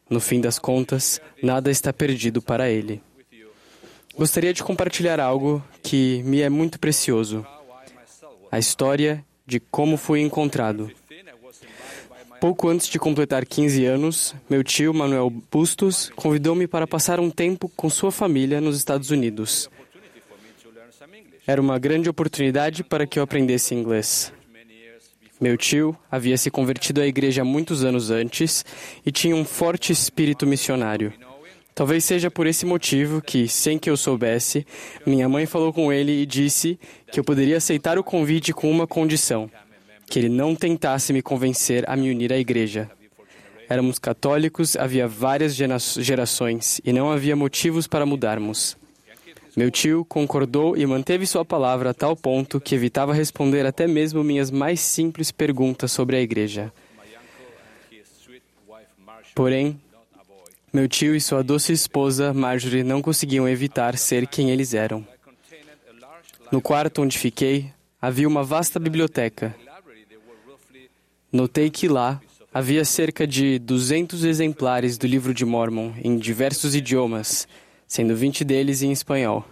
No 0.09 0.21
fim 0.21 0.39
das 0.39 0.57
contas, 0.57 1.19
nada 1.43 1.69
está 1.69 1.91
perdido 1.91 2.41
para 2.41 2.69
ele. 2.69 3.01
Gostaria 4.15 4.53
de 4.53 4.63
compartilhar 4.63 5.19
algo 5.19 5.63
que 5.83 6.23
me 6.23 6.41
é 6.41 6.49
muito 6.49 6.79
precioso: 6.79 7.45
a 8.49 8.57
história 8.57 9.23
de 9.45 9.59
como 9.59 9.97
fui 9.97 10.21
encontrado. 10.21 10.89
Pouco 12.39 12.69
antes 12.69 12.87
de 12.87 12.99
completar 12.99 13.45
15 13.45 13.85
anos, 13.85 14.35
meu 14.47 14.63
tio, 14.63 14.93
Manuel 14.93 15.31
Bustos, 15.51 16.11
convidou-me 16.15 16.67
para 16.67 16.85
passar 16.85 17.19
um 17.19 17.31
tempo 17.31 17.67
com 17.75 17.89
sua 17.89 18.11
família 18.11 18.61
nos 18.61 18.77
Estados 18.77 19.09
Unidos. 19.09 19.69
Era 21.47 21.59
uma 21.59 21.79
grande 21.79 22.09
oportunidade 22.09 22.83
para 22.83 23.07
que 23.07 23.17
eu 23.17 23.23
aprendesse 23.23 23.73
inglês. 23.73 24.31
Meu 25.41 25.57
tio 25.57 25.97
havia 26.11 26.37
se 26.37 26.51
convertido 26.51 27.01
à 27.01 27.07
igreja 27.07 27.43
muitos 27.43 27.83
anos 27.83 28.11
antes 28.11 28.63
e 29.03 29.11
tinha 29.11 29.35
um 29.35 29.45
forte 29.45 29.91
espírito 29.91 30.45
missionário. 30.45 31.13
Talvez 31.73 32.03
seja 32.03 32.29
por 32.29 32.45
esse 32.45 32.65
motivo 32.65 33.21
que, 33.21 33.47
sem 33.47 33.79
que 33.79 33.89
eu 33.89 33.97
soubesse, 33.97 34.65
minha 35.05 35.27
mãe 35.27 35.45
falou 35.47 35.73
com 35.73 35.91
ele 35.91 36.21
e 36.21 36.25
disse 36.25 36.79
que 37.11 37.19
eu 37.19 37.23
poderia 37.23 37.57
aceitar 37.57 37.97
o 37.97 38.03
convite 38.03 38.53
com 38.53 38.69
uma 38.69 38.85
condição 38.85 39.49
que 40.09 40.17
ele 40.17 40.29
não 40.29 40.55
tentasse 40.55 41.11
me 41.11 41.21
convencer 41.21 41.83
a 41.87 41.95
me 41.95 42.09
unir 42.09 42.31
à 42.31 42.37
igreja. 42.37 42.89
Éramos 43.69 43.99
católicos, 43.99 44.77
havia 44.77 45.07
várias 45.07 45.53
gerações 45.53 46.79
e 46.85 46.93
não 46.93 47.11
havia 47.11 47.35
motivos 47.35 47.85
para 47.85 48.05
mudarmos. 48.05 48.77
Meu 49.55 49.69
tio 49.69 50.05
concordou 50.05 50.77
e 50.77 50.85
manteve 50.85 51.25
sua 51.27 51.43
palavra 51.43 51.89
a 51.89 51.93
tal 51.93 52.15
ponto 52.15 52.61
que 52.61 52.75
evitava 52.75 53.13
responder 53.13 53.65
até 53.65 53.85
mesmo 53.85 54.23
minhas 54.23 54.49
mais 54.49 54.79
simples 54.79 55.31
perguntas 55.31 55.91
sobre 55.91 56.15
a 56.15 56.21
igreja. 56.21 56.71
Porém, 59.35 59.79
meu 60.71 60.87
tio 60.87 61.15
e 61.15 61.19
sua 61.19 61.43
doce 61.43 61.73
esposa, 61.73 62.33
Marjorie, 62.33 62.83
não 62.83 63.01
conseguiam 63.01 63.49
evitar 63.49 63.97
ser 63.97 64.27
quem 64.27 64.51
eles 64.51 64.73
eram. 64.73 65.05
No 66.51 66.61
quarto 66.61 67.01
onde 67.01 67.17
fiquei, 67.17 67.69
havia 68.01 68.27
uma 68.27 68.43
vasta 68.43 68.79
biblioteca 68.79 69.53
Notei 71.31 71.69
que 71.69 71.87
lá 71.87 72.21
havia 72.53 72.85
cerca 72.85 73.27
de 73.27 73.59
200 73.59 74.23
exemplares 74.23 74.97
do 74.97 75.05
livro 75.05 75.33
de 75.33 75.45
Mormon 75.45 75.91
em 76.03 76.17
diversos 76.17 76.73
idiomas, 76.73 77.47
sendo 77.87 78.15
20 78.15 78.43
deles 78.43 78.81
em 78.81 78.91
espanhol. 78.91 79.45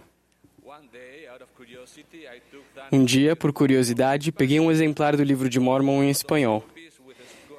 Um 2.90 3.04
dia, 3.04 3.34
por 3.36 3.52
curiosidade, 3.52 4.32
peguei 4.32 4.60
um 4.60 4.70
exemplar 4.70 5.16
do 5.16 5.22
livro 5.22 5.48
de 5.48 5.60
Mormon 5.60 6.04
em 6.04 6.10
espanhol. 6.10 6.64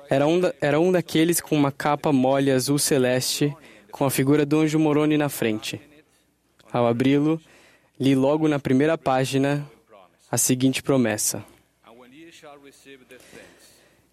Era 0.09 0.26
um, 0.26 0.39
da, 0.39 0.53
era 0.61 0.80
um 0.80 0.91
daqueles 0.91 1.41
com 1.41 1.55
uma 1.55 1.72
capa 1.72 2.13
mole 2.13 2.49
azul 2.49 2.80
celeste, 2.80 3.53
com 3.91 4.05
a 4.05 4.09
figura 4.09 4.45
do 4.45 4.59
anjo 4.59 4.80
Moroni 4.80 5.18
na 5.18 5.28
frente. 5.28 5.82
Ao 6.72 6.88
abri-lo, 6.88 7.41
li 7.99 8.15
logo 8.15 8.47
na 8.47 8.57
primeira 8.57 8.97
página 8.97 9.70
a 10.32 10.38
seguinte 10.38 10.82
promessa. 10.82 11.43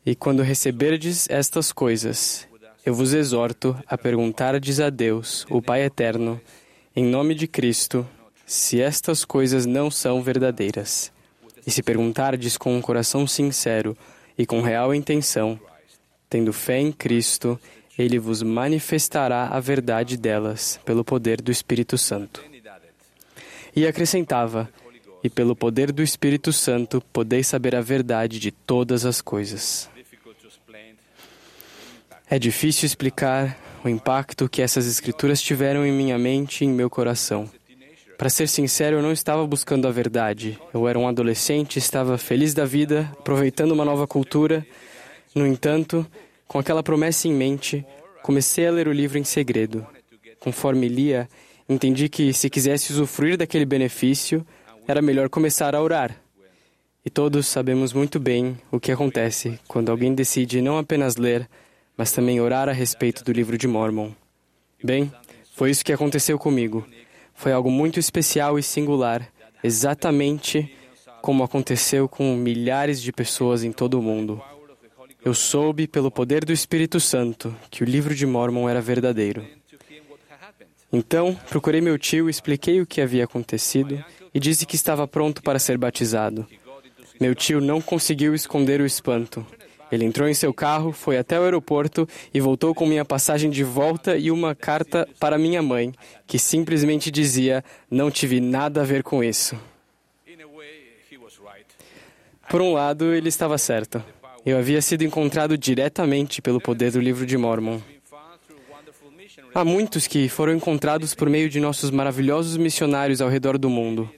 E 0.07 0.15
quando 0.15 0.43
receberdes 0.43 1.27
estas 1.31 1.73
coisas, 1.73 2.47
eu 2.85 2.93
vos 2.95 3.15
exorto 3.15 3.75
a 3.87 3.97
perguntardes 3.97 4.79
a 4.79 4.91
Deus, 4.91 5.47
o 5.49 5.63
Pai 5.63 5.83
eterno, 5.83 6.39
em 6.95 7.07
nome 7.07 7.35
de 7.35 7.47
Cristo, 7.49 8.07
se 8.45 8.83
estas 8.83 9.25
coisas 9.25 9.65
não 9.65 9.91
são 9.91 10.23
verdadeiras. 10.23 11.11
E 11.67 11.71
se 11.71 11.83
perguntardes 11.83 12.59
com 12.59 12.77
um 12.77 12.83
coração 12.83 13.27
sincero 13.27 13.97
e 14.37 14.45
com 14.45 14.61
real 14.61 14.95
intenção, 14.95 15.59
tendo 16.29 16.53
fé 16.53 16.79
em 16.79 16.93
Cristo, 16.93 17.59
ele 17.99 18.19
vos 18.19 18.43
manifestará 18.43 19.49
a 19.49 19.59
verdade 19.59 20.19
delas 20.19 20.79
pelo 20.85 21.03
poder 21.03 21.41
do 21.41 21.51
Espírito 21.51 21.97
Santo. 21.97 22.45
E 23.75 23.87
acrescentava: 23.87 24.69
E 25.23 25.31
pelo 25.31 25.57
poder 25.57 25.91
do 25.91 26.03
Espírito 26.03 26.53
Santo 26.53 27.03
podeis 27.11 27.47
saber 27.47 27.75
a 27.75 27.81
verdade 27.81 28.39
de 28.39 28.51
todas 28.51 29.07
as 29.07 29.23
coisas. 29.23 29.94
É 32.29 32.39
difícil 32.39 32.87
explicar 32.87 33.57
o 33.85 33.89
impacto 33.89 34.49
que 34.49 34.63
essas 34.63 34.87
escrituras 34.87 35.43
tiveram 35.43 35.87
em 35.87 35.93
minha 35.93 36.19
mente 36.19 36.63
e 36.63 36.67
em 36.67 36.71
meu 36.71 36.89
coração. 36.89 37.49
Para 38.17 38.31
ser 38.31 38.49
sincero, 38.49 38.97
eu 38.97 39.03
não 39.03 39.13
estava 39.13 39.47
buscando 39.47 39.87
a 39.87 39.91
verdade. 39.91 40.59
Eu 40.73 40.89
era 40.89 40.99
um 40.99 41.07
adolescente, 41.07 41.79
estava 41.79 42.17
feliz 42.17 42.55
da 42.55 42.65
vida, 42.65 43.11
aproveitando 43.19 43.73
uma 43.73 43.85
nova 43.85 44.07
cultura. 44.07 44.67
No 45.35 45.47
entanto, 45.47 46.07
com 46.49 46.59
aquela 46.59 46.83
promessa 46.83 47.29
em 47.29 47.35
mente, 47.35 47.85
comecei 48.23 48.67
a 48.67 48.71
ler 48.71 48.89
o 48.89 48.93
livro 48.93 49.19
em 49.19 49.25
segredo. 49.25 49.87
Conforme 50.41 50.89
lia, 50.89 51.29
entendi 51.69 52.09
que 52.09 52.33
se 52.33 52.49
quisesse 52.49 52.93
usufruir 52.93 53.37
daquele 53.37 53.67
benefício, 53.67 54.47
era 54.89 55.03
melhor 55.03 55.29
começar 55.29 55.75
a 55.75 55.83
orar. 55.83 56.17
E 57.05 57.11
todos 57.11 57.47
sabemos 57.47 57.93
muito 57.93 58.19
bem 58.19 58.57
o 58.71 58.81
que 58.81 58.91
acontece 58.91 59.59
quando 59.69 59.91
alguém 59.91 60.15
decide 60.15 60.63
não 60.63 60.79
apenas 60.79 61.17
ler, 61.17 61.49
mas 61.97 62.13
também 62.13 62.41
orar 62.41 62.69
a 62.69 62.73
respeito 62.73 63.25
do 63.25 63.33
livro 63.33 63.57
de 63.57 63.67
Mormon. 63.67 64.11
Bem, 64.83 65.13
foi 65.55 65.71
isso 65.71 65.85
que 65.85 65.93
aconteceu 65.93 66.39
comigo. 66.39 66.87
Foi 67.35 67.53
algo 67.53 67.71
muito 67.71 67.99
especial 67.99 68.59
e 68.59 68.63
singular, 68.63 69.29
exatamente 69.63 70.71
como 71.23 71.43
aconteceu 71.43 72.09
com 72.09 72.37
milhares 72.37 73.01
de 73.01 73.11
pessoas 73.11 73.65
em 73.65 73.73
todo 73.73 73.99
o 73.99 74.03
mundo. 74.03 74.43
eu 75.25 75.33
soube, 75.33 75.87
pelo 75.87 76.11
poder 76.11 76.45
do 76.45 76.53
Espírito 76.53 77.01
Santo, 77.01 77.57
que 77.71 77.83
o 77.83 77.87
livro 77.87 78.15
de 78.15 78.27
Mormon 78.27 78.69
era 78.69 78.81
verdadeiro. 78.83 79.43
Então, 80.93 81.35
procurei 81.49 81.81
meu 81.81 81.99
tio, 81.99 82.29
expliquei 82.29 82.81
o 82.81 82.87
que 82.87 83.01
havia 83.01 83.25
acontecido 83.25 84.05
e 84.35 84.39
disse 84.39 84.67
que 84.67 84.77
estava 84.77 85.09
pronto 85.09 85.43
para 85.43 85.59
ser 85.59 85.79
batizado. 85.79 86.47
Meu 87.19 87.35
tio 87.35 87.61
não 87.61 87.81
conseguiu 87.81 88.35
esconder 88.35 88.81
o 88.81 88.87
espanto. 88.87 89.47
Ele 89.91 90.05
entrou 90.05 90.29
em 90.29 90.35
seu 90.35 90.53
carro, 90.53 90.93
foi 90.93 91.19
até 91.19 91.39
o 91.39 91.43
aeroporto 91.43 92.09
e 92.33 92.41
voltou 92.41 92.75
com 92.75 92.87
minha 92.87 93.05
passagem 93.05 93.51
de 93.51 93.63
volta 93.63 94.17
e 94.17 94.31
uma 94.31 94.55
carta 94.55 95.09
para 95.21 95.39
minha 95.39 95.63
mãe, 95.63 95.93
que 96.27 96.39
simplesmente 96.39 97.11
dizia: 97.11 97.65
Não 97.91 98.11
tive 98.11 98.41
nada 98.41 98.81
a 98.83 98.85
ver 98.85 99.03
com 99.03 99.23
isso. 99.23 99.57
Por 102.49 102.61
um 102.61 102.73
lado, 102.73 103.13
ele 103.15 103.29
estava 103.29 103.57
certo. 103.59 104.03
Eu 104.45 104.59
havia 104.59 104.83
sido 104.83 105.03
encontrado 105.03 105.57
diretamente 105.57 106.43
pelo 106.43 106.61
poder 106.61 106.93
do 106.93 107.01
livro 107.01 107.25
de 107.25 107.37
Mormon. 107.37 107.81
Há 109.55 109.65
muitos 109.65 110.07
que 110.07 110.29
foram 110.29 110.53
encontrados 110.53 111.15
por 111.15 111.31
meio 111.31 111.49
de 111.49 111.61
nossos 111.61 111.91
maravilhosos 111.91 112.57
missionários 112.57 113.21
ao 113.21 113.29
redor 113.29 113.57
do 113.57 113.71
mundo, 113.71 114.11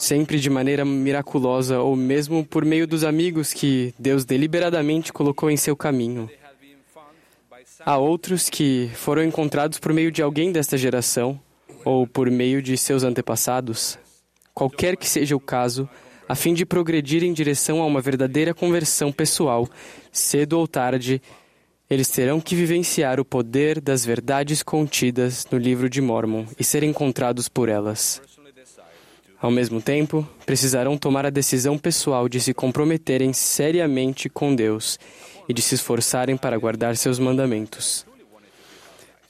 sempre 0.00 0.40
de 0.40 0.48
maneira 0.48 0.82
miraculosa 0.82 1.78
ou 1.78 1.94
mesmo 1.94 2.44
por 2.44 2.64
meio 2.64 2.86
dos 2.86 3.04
amigos 3.04 3.52
que 3.52 3.94
Deus 3.98 4.24
deliberadamente 4.24 5.12
colocou 5.12 5.50
em 5.50 5.58
seu 5.58 5.76
caminho. 5.76 6.28
Há 7.84 7.98
outros 7.98 8.48
que 8.48 8.90
foram 8.94 9.22
encontrados 9.22 9.78
por 9.78 9.92
meio 9.92 10.10
de 10.10 10.22
alguém 10.22 10.50
desta 10.50 10.78
geração 10.78 11.38
ou 11.84 12.06
por 12.06 12.30
meio 12.30 12.62
de 12.62 12.76
seus 12.78 13.04
antepassados. 13.04 13.98
Qualquer 14.54 14.96
que 14.96 15.08
seja 15.08 15.36
o 15.36 15.40
caso, 15.40 15.88
a 16.26 16.34
fim 16.34 16.54
de 16.54 16.64
progredir 16.64 17.22
em 17.22 17.32
direção 17.32 17.82
a 17.82 17.86
uma 17.86 18.00
verdadeira 18.00 18.54
conversão 18.54 19.12
pessoal, 19.12 19.68
cedo 20.10 20.58
ou 20.58 20.66
tarde, 20.66 21.20
eles 21.90 22.08
terão 22.08 22.40
que 22.40 22.54
vivenciar 22.54 23.20
o 23.20 23.24
poder 23.24 23.80
das 23.80 24.04
verdades 24.04 24.62
contidas 24.62 25.46
no 25.50 25.58
livro 25.58 25.90
de 25.90 26.00
Mormon 26.00 26.46
e 26.58 26.64
ser 26.64 26.82
encontrados 26.82 27.48
por 27.48 27.68
elas. 27.68 28.22
Ao 29.40 29.50
mesmo 29.50 29.80
tempo, 29.80 30.28
precisarão 30.44 30.98
tomar 30.98 31.24
a 31.24 31.30
decisão 31.30 31.78
pessoal 31.78 32.28
de 32.28 32.38
se 32.40 32.52
comprometerem 32.52 33.32
seriamente 33.32 34.28
com 34.28 34.54
Deus 34.54 34.98
e 35.48 35.54
de 35.54 35.62
se 35.62 35.74
esforçarem 35.74 36.36
para 36.36 36.58
guardar 36.58 36.96
seus 36.96 37.18
mandamentos. 37.18 38.04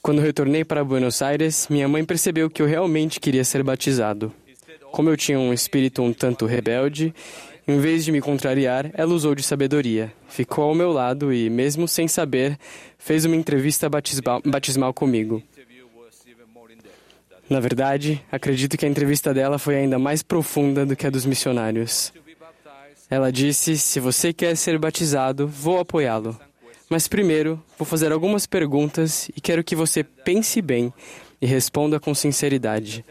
Quando 0.01 0.19
retornei 0.19 0.65
para 0.65 0.83
Buenos 0.83 1.21
Aires, 1.21 1.67
minha 1.69 1.87
mãe 1.87 2.03
percebeu 2.03 2.49
que 2.49 2.61
eu 2.61 2.65
realmente 2.65 3.19
queria 3.19 3.43
ser 3.45 3.63
batizado. 3.63 4.33
Como 4.91 5.09
eu 5.09 5.15
tinha 5.15 5.39
um 5.39 5.53
espírito 5.53 6.01
um 6.01 6.11
tanto 6.11 6.45
rebelde, 6.45 7.13
em 7.67 7.79
vez 7.79 8.03
de 8.03 8.11
me 8.11 8.19
contrariar, 8.19 8.91
ela 8.93 9.13
usou 9.13 9.33
de 9.33 9.43
sabedoria. 9.43 10.11
Ficou 10.27 10.65
ao 10.65 10.75
meu 10.75 10.91
lado 10.91 11.31
e, 11.31 11.49
mesmo 11.49 11.87
sem 11.87 12.07
saber, 12.07 12.57
fez 12.97 13.23
uma 13.23 13.35
entrevista 13.35 13.87
batismal, 13.89 14.93
comigo. 14.93 15.41
Na 17.51 17.59
verdade, 17.59 18.23
acredito 18.31 18.77
que 18.77 18.85
a 18.85 18.87
entrevista 18.87 19.33
dela 19.33 19.59
foi 19.59 19.75
ainda 19.75 19.99
mais 19.99 20.23
profunda 20.23 20.85
do 20.85 20.95
que 20.95 21.05
a 21.05 21.09
dos 21.09 21.25
missionários. 21.25 22.13
Ela 23.09 23.29
disse: 23.29 23.77
Se 23.77 23.99
você 23.99 24.31
quer 24.31 24.55
ser 24.55 24.79
batizado, 24.79 25.49
vou 25.49 25.77
apoiá-lo. 25.77 26.39
Mas 26.89 27.09
primeiro, 27.09 27.61
vou 27.77 27.85
fazer 27.85 28.09
algumas 28.13 28.47
perguntas 28.47 29.29
e 29.35 29.41
quero 29.41 29.65
que 29.65 29.75
você 29.75 30.01
pense 30.01 30.61
bem 30.61 30.93
e 31.41 31.45
responda 31.45 31.99
com 31.99 32.15
sinceridade. 32.15 33.03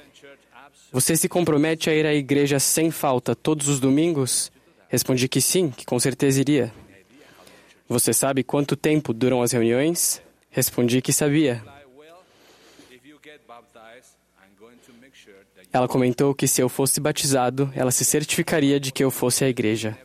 Você 0.91 1.19
se 1.19 1.29
compromete 1.29 1.91
a 1.91 1.95
ir 1.95 2.07
à 2.07 2.15
igreja 2.15 2.59
sem 2.59 2.91
falta 2.91 3.37
todos 3.37 3.69
os 3.69 3.79
domingos? 3.79 4.51
Respondi 4.89 5.29
que 5.29 5.43
sim, 5.43 5.69
que 5.69 5.85
com 5.85 6.01
certeza 6.01 6.41
iria. 6.41 6.73
Você 7.87 8.15
sabe 8.15 8.43
quanto 8.43 8.75
tempo 8.75 9.13
duram 9.13 9.43
as 9.43 9.53
reuniões? 9.53 10.23
Respondi 10.51 11.03
que 11.03 11.13
sabia. 11.13 11.63
Ela 15.73 15.87
comentou 15.87 16.35
que 16.35 16.49
se 16.49 16.61
eu 16.61 16.69
fosse 16.69 17.01
batizado, 17.01 17.71
ela 17.75 17.91
se 17.91 18.05
certificaria 18.05 18.81
de 18.81 18.91
que 18.91 19.05
eu 19.05 19.11
fosse 19.11 19.45
à 19.45 19.49
igreja. 19.49 19.97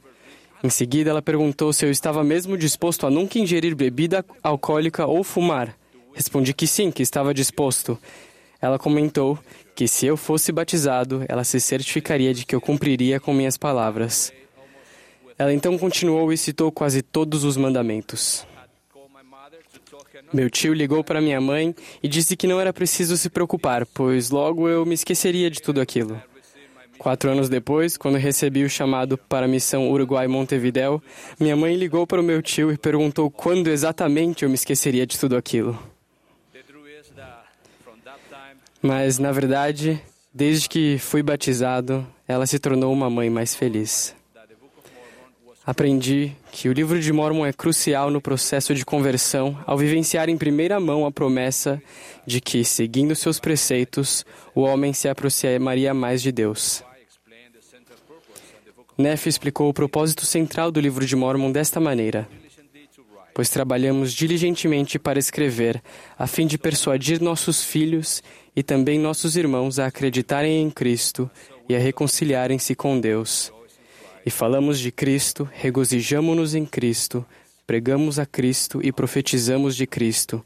Em 0.63 0.69
seguida, 0.69 1.09
ela 1.09 1.21
perguntou 1.21 1.73
se 1.73 1.85
eu 1.85 1.91
estava 1.91 2.23
mesmo 2.23 2.57
disposto 2.57 3.05
a 3.05 3.09
nunca 3.09 3.39
ingerir 3.39 3.75
bebida 3.75 4.23
alcoólica 4.43 5.05
ou 5.05 5.23
fumar. 5.23 5.75
Respondi 6.13 6.53
que 6.53 6.67
sim, 6.67 6.91
que 6.91 7.03
estava 7.03 7.33
disposto. 7.33 7.97
Ela 8.61 8.79
comentou 8.79 9.37
que 9.75 9.87
se 9.87 10.05
eu 10.05 10.15
fosse 10.15 10.51
batizado, 10.51 11.25
ela 11.27 11.43
se 11.43 11.59
certificaria 11.59 12.33
de 12.33 12.45
que 12.45 12.55
eu 12.55 12.61
cumpriria 12.61 13.19
com 13.19 13.33
minhas 13.33 13.57
palavras. 13.57 14.31
Ela 15.37 15.53
então 15.53 15.77
continuou 15.77 16.31
e 16.31 16.37
citou 16.37 16.71
quase 16.71 17.01
todos 17.01 17.43
os 17.43 17.57
mandamentos. 17.57 18.47
Meu 20.35 20.49
tio 20.49 20.73
ligou 20.73 21.01
para 21.01 21.21
minha 21.21 21.39
mãe 21.39 21.73
e 22.03 22.09
disse 22.09 22.35
que 22.35 22.45
não 22.45 22.59
era 22.59 22.73
preciso 22.73 23.15
se 23.15 23.29
preocupar, 23.29 23.85
pois 23.85 24.29
logo 24.29 24.67
eu 24.67 24.85
me 24.85 24.93
esqueceria 24.93 25.49
de 25.49 25.61
tudo 25.61 25.79
aquilo. 25.79 26.21
Quatro 26.97 27.29
anos 27.29 27.47
depois, 27.47 27.95
quando 27.95 28.17
recebi 28.17 28.65
o 28.65 28.69
chamado 28.69 29.17
para 29.17 29.45
a 29.45 29.47
missão 29.47 29.89
Uruguai-Montevidéu, 29.89 31.01
minha 31.39 31.55
mãe 31.55 31.77
ligou 31.77 32.05
para 32.05 32.19
o 32.19 32.23
meu 32.23 32.41
tio 32.41 32.69
e 32.69 32.77
perguntou 32.77 33.31
quando 33.31 33.69
exatamente 33.69 34.43
eu 34.43 34.49
me 34.49 34.55
esqueceria 34.55 35.07
de 35.07 35.17
tudo 35.17 35.37
aquilo. 35.37 35.79
Mas, 38.81 39.17
na 39.17 39.31
verdade, 39.31 40.01
desde 40.33 40.67
que 40.67 40.97
fui 40.99 41.23
batizado, 41.23 42.05
ela 42.27 42.45
se 42.45 42.59
tornou 42.59 42.91
uma 42.91 43.09
mãe 43.09 43.29
mais 43.29 43.55
feliz. 43.55 44.13
Aprendi 45.65 46.31
que 46.51 46.69
o 46.69 46.73
livro 46.73 47.01
de 47.01 47.11
Mormon 47.11 47.43
é 47.43 47.51
crucial 47.51 48.11
no 48.11 48.21
processo 48.21 48.75
de 48.75 48.85
conversão 48.85 49.57
ao 49.65 49.75
vivenciar 49.75 50.29
em 50.29 50.37
primeira 50.37 50.79
mão 50.79 51.07
a 51.07 51.11
promessa 51.11 51.81
de 52.23 52.39
que, 52.39 52.63
seguindo 52.63 53.15
seus 53.15 53.39
preceitos, 53.39 54.23
o 54.53 54.61
homem 54.61 54.93
se 54.93 55.09
aproximaria 55.09 55.91
mais 55.91 56.21
de 56.21 56.31
Deus. 56.31 56.83
Neff 58.95 59.27
explicou 59.27 59.67
o 59.67 59.73
propósito 59.73 60.23
central 60.23 60.71
do 60.71 60.79
livro 60.79 61.03
de 61.03 61.15
Mormon 61.15 61.51
desta 61.51 61.79
maneira: 61.79 62.29
Pois 63.33 63.49
trabalhamos 63.49 64.13
diligentemente 64.13 64.99
para 64.99 65.17
escrever, 65.17 65.81
a 66.17 66.27
fim 66.27 66.45
de 66.45 66.59
persuadir 66.59 67.19
nossos 67.19 67.63
filhos 67.63 68.21
e 68.55 68.61
também 68.61 68.99
nossos 68.99 69.35
irmãos 69.35 69.79
a 69.79 69.87
acreditarem 69.87 70.61
em 70.61 70.69
Cristo 70.69 71.29
e 71.67 71.75
a 71.75 71.79
reconciliarem-se 71.79 72.75
com 72.75 72.99
Deus. 72.99 73.54
E 74.25 74.31
falamos 74.31 74.79
de 74.79 74.91
Cristo, 74.91 75.47
regozijamo-nos 75.53 76.55
em 76.55 76.65
Cristo, 76.65 77.23
pregamos 77.67 78.17
a 78.17 78.25
Cristo 78.25 78.79
e 78.83 78.91
profetizamos 78.91 79.75
de 79.75 79.85
Cristo, 79.85 80.43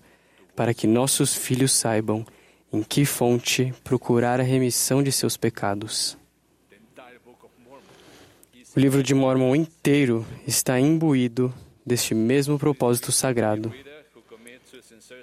para 0.56 0.74
que 0.74 0.86
nossos 0.86 1.34
filhos 1.34 1.72
saibam 1.72 2.26
em 2.74 2.84
que 2.84 3.06
fonte 3.06 3.74
procurar 3.84 4.40
a 4.40 4.44
remissão 4.44 5.02
de 5.02 5.12
seus 5.12 5.38
pecados. 5.38 6.18
O 8.76 8.80
livro 8.80 9.02
de 9.02 9.14
Mormon 9.14 9.56
inteiro 9.56 10.26
está 10.46 10.80
imbuído 10.80 11.54
deste 11.86 12.14
mesmo 12.14 12.60
propósito 12.60 13.12
sagrado. 13.12 13.74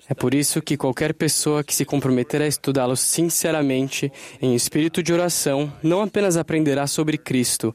É 0.09 0.15
por 0.15 0.35
isso 0.35 0.63
que 0.63 0.77
qualquer 0.77 1.15
pessoa 1.15 1.63
que 1.63 1.75
se 1.75 1.85
comprometer 1.85 2.41
a 2.43 2.47
estudá-lo 2.47 2.97
sinceramente, 2.97 4.11
em 4.41 4.55
espírito 4.55 5.03
de 5.03 5.13
oração, 5.13 5.73
não 5.83 6.03
apenas 6.03 6.37
aprenderá 6.37 6.87
sobre 6.87 7.19
Cristo, 7.19 7.75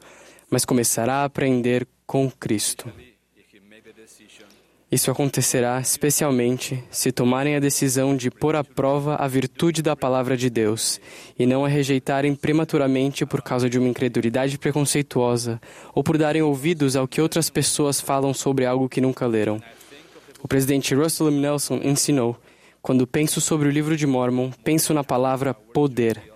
mas 0.51 0.65
começará 0.65 1.21
a 1.21 1.23
aprender 1.23 1.87
com 2.05 2.29
Cristo. 2.29 2.91
Isso 4.91 5.09
acontecerá 5.09 5.79
especialmente 5.79 6.83
se 6.91 7.13
tomarem 7.13 7.55
a 7.55 7.61
decisão 7.61 8.13
de 8.13 8.29
pôr 8.29 8.57
à 8.57 8.63
prova 8.63 9.15
a 9.15 9.25
virtude 9.25 9.81
da 9.81 9.95
palavra 9.95 10.35
de 10.35 10.49
Deus 10.49 10.99
e 11.39 11.45
não 11.45 11.63
a 11.63 11.69
rejeitarem 11.69 12.35
prematuramente 12.35 13.25
por 13.25 13.41
causa 13.41 13.69
de 13.69 13.79
uma 13.79 13.87
incredulidade 13.87 14.57
preconceituosa 14.57 15.61
ou 15.95 16.03
por 16.03 16.17
darem 16.17 16.41
ouvidos 16.41 16.97
ao 16.97 17.07
que 17.07 17.21
outras 17.21 17.49
pessoas 17.49 18.01
falam 18.01 18.33
sobre 18.33 18.65
algo 18.65 18.89
que 18.89 18.99
nunca 18.99 19.25
leram. 19.25 19.61
O 20.43 20.47
presidente 20.47 20.93
Russell 20.93 21.29
M. 21.29 21.39
Nelson 21.39 21.79
ensinou: 21.81 22.35
quando 22.81 23.07
penso 23.07 23.39
sobre 23.39 23.69
o 23.69 23.71
livro 23.71 23.95
de 23.95 24.05
Mormon, 24.05 24.51
penso 24.61 24.93
na 24.93 25.05
palavra 25.05 25.53
poder. 25.53 26.30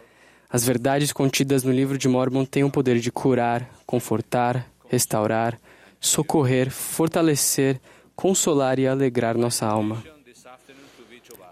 As 0.49 0.63
verdades 0.63 1.11
contidas 1.11 1.63
no 1.63 1.71
livro 1.71 1.97
de 1.97 2.07
Mormon 2.07 2.45
têm 2.45 2.63
o 2.63 2.69
poder 2.69 2.99
de 2.99 3.11
curar, 3.11 3.69
confortar, 3.85 4.69
restaurar, 4.87 5.59
socorrer, 5.99 6.69
fortalecer, 6.69 7.79
consolar 8.15 8.79
e 8.79 8.87
alegrar 8.87 9.37
nossa 9.37 9.65
alma. 9.65 10.03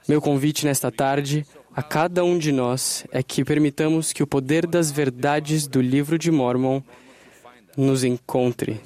Meu 0.08 0.22
convite 0.22 0.66
nesta 0.66 0.91
tarde 0.91 1.46
a 1.76 1.82
cada 1.82 2.24
um 2.24 2.38
de 2.38 2.52
nós 2.52 3.06
é 3.12 3.24
que 3.24 3.44
permitamos 3.44 4.14
que 4.14 4.22
o 4.22 4.28
poder 4.28 4.68
das 4.68 4.91
verdades 4.91 5.66
do 5.66 5.82
livro 5.82 6.20
de 6.20 6.30
Mormon 6.30 6.82
nos 7.76 8.04
encontre 8.04 8.80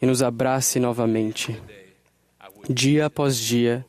e 0.00 0.06
nos 0.06 0.22
abrace 0.22 0.78
novamente, 0.78 1.60
dia 2.68 3.06
após 3.06 3.38
dia. 3.38 3.86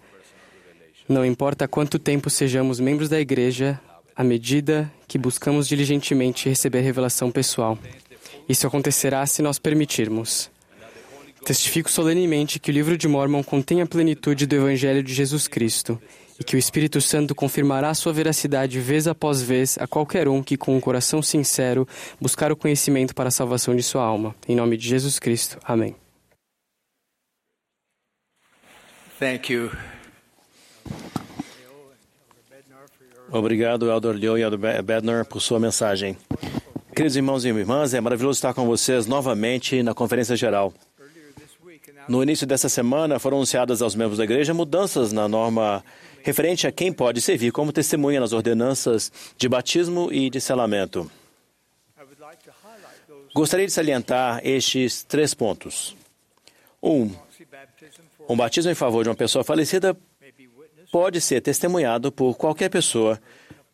Não 1.08 1.26
importa 1.26 1.68
quanto 1.68 2.00
tempo 2.00 2.30
sejamos 2.30 2.80
membros 2.80 3.10
da 3.10 3.20
igreja, 3.20 3.80
à 4.16 4.24
medida 4.24 4.90
que 5.10 5.18
buscamos 5.18 5.68
diligentemente 5.68 6.48
receber 6.48 6.82
revelação 6.82 7.32
pessoal. 7.32 7.78
Isso 8.48 8.68
acontecerá 8.68 9.26
se 9.26 9.42
nós 9.42 9.58
permitirmos. 9.58 10.52
Testifico 11.44 11.90
solenemente 11.90 12.60
que 12.60 12.70
o 12.70 12.74
livro 12.74 12.96
de 12.96 13.08
Mormon 13.08 13.44
contém 13.44 13.82
a 13.82 13.88
plenitude 13.88 14.46
do 14.46 14.56
Evangelho 14.56 15.02
de 15.02 15.12
Jesus 15.12 15.48
Cristo 15.48 16.00
e 16.40 16.44
que 16.44 16.56
o 16.56 16.60
Espírito 16.60 17.02
Santo 17.02 17.34
confirmará 17.34 17.92
sua 17.96 18.14
veracidade 18.14 18.80
vez 18.80 19.08
após 19.08 19.42
vez 19.42 19.78
a 19.80 19.88
qualquer 19.88 20.28
um 20.28 20.44
que, 20.44 20.56
com 20.56 20.78
um 20.78 20.80
coração 20.80 21.24
sincero, 21.24 21.88
buscar 22.22 22.52
o 22.52 22.56
conhecimento 22.56 23.16
para 23.16 23.30
a 23.30 23.32
salvação 23.32 23.76
de 23.76 23.82
sua 23.82 24.04
alma. 24.04 24.36
Em 24.48 24.56
nome 24.56 24.78
de 24.78 24.88
Jesus 24.88 25.18
Cristo. 25.18 25.58
Amém. 25.64 25.96
Thank 29.20 29.52
you. 29.52 29.72
Obrigado, 33.32 33.92
Elder 33.92 34.14
Liu 34.14 34.38
e 34.38 34.42
Elder 34.42 34.84
Bednar, 34.84 35.26
por 35.26 35.40
sua 35.40 35.60
mensagem. 35.60 36.18
Queridos 36.96 37.16
irmãos 37.16 37.46
e 37.46 37.50
irmãs, 37.50 37.94
é 37.94 38.02
maravilhoso 38.02 38.38
estar 38.38 38.54
com 38.54 38.66
vocês 38.66 39.06
novamente 39.06 39.84
na 39.84 39.94
Conferência 39.94 40.36
Geral. 40.36 40.74
No 42.08 42.24
início 42.24 42.48
dessa 42.48 42.68
semana, 42.68 43.20
foram 43.20 43.38
anunciadas 43.38 43.84
aos 43.84 43.94
membros 43.94 44.18
da 44.18 44.24
igreja 44.24 44.52
mudanças 44.52 45.14
na 45.14 45.28
norma 45.28 45.84
referente 46.24 46.66
a 46.66 46.72
quem 46.72 46.92
pode 46.92 47.22
servir 47.22 47.52
como 47.52 47.72
testemunha 47.72 48.20
nas 48.20 48.34
ordenanças 48.34 49.12
de 49.38 49.48
batismo 49.48 50.12
e 50.12 50.30
de 50.30 50.42
selamento. 50.42 51.10
Gostaria 53.34 53.68
de 53.68 53.72
salientar 53.72 54.42
estes 54.44 55.04
três 55.04 55.36
pontos. 55.36 55.96
Um, 56.82 57.12
um 58.28 58.36
batismo 58.36 58.72
em 58.72 58.76
favor 58.76 59.04
de 59.04 59.10
uma 59.10 59.16
pessoa 59.16 59.44
falecida 59.44 59.96
pode 60.92 61.22
ser 61.22 61.42
testemunhado 61.42 62.12
por 62.12 62.36
qualquer 62.36 62.70
pessoa 62.70 63.20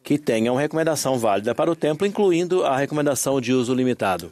que 0.04 0.18
tenha 0.18 0.52
uma 0.52 0.62
recomendação 0.62 1.18
válida 1.18 1.56
para 1.56 1.72
o 1.72 1.76
templo, 1.76 2.06
incluindo 2.06 2.64
a 2.64 2.78
recomendação 2.78 3.42
de 3.42 3.54
uso 3.54 3.74
limitado. 3.74 4.32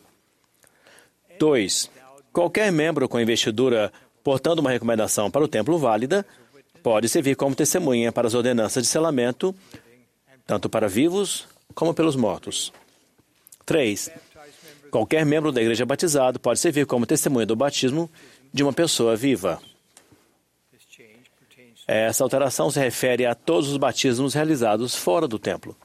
2. 1.39 1.89
Qualquer 2.31 2.71
membro 2.71 3.09
com 3.09 3.19
investidura 3.19 3.91
portando 4.23 4.61
uma 4.61 4.71
recomendação 4.71 5.29
para 5.29 5.43
o 5.43 5.47
templo 5.47 5.77
válida 5.77 6.25
pode 6.81 7.09
servir 7.09 7.36
como 7.36 7.55
testemunha 7.55 8.11
para 8.11 8.27
as 8.27 8.34
ordenanças 8.34 8.84
de 8.84 8.89
selamento, 8.89 9.53
tanto 10.45 10.69
para 10.69 10.88
vivos 10.88 11.47
como 11.73 11.93
pelos 11.93 12.15
mortos. 12.15 12.71
3. 13.65 14.11
Qualquer 14.91 15.25
membro 15.25 15.51
da 15.51 15.61
igreja 15.61 15.86
batizado 15.86 16.39
pode 16.39 16.59
servir 16.59 16.86
como 16.86 17.05
testemunha 17.05 17.45
do 17.45 17.55
batismo 17.55 18.09
de 18.53 18.61
uma 18.61 18.73
pessoa 18.73 19.15
viva. 19.15 19.59
Essa 21.88 22.23
alteração 22.23 22.71
se 22.71 22.79
refere 22.79 23.25
a 23.25 23.36
todos 23.36 23.69
os 23.69 23.77
batismos 23.77 24.34
realizados 24.34 24.95
fora 24.95 25.27
do 25.27 25.38
templo. 25.38 25.75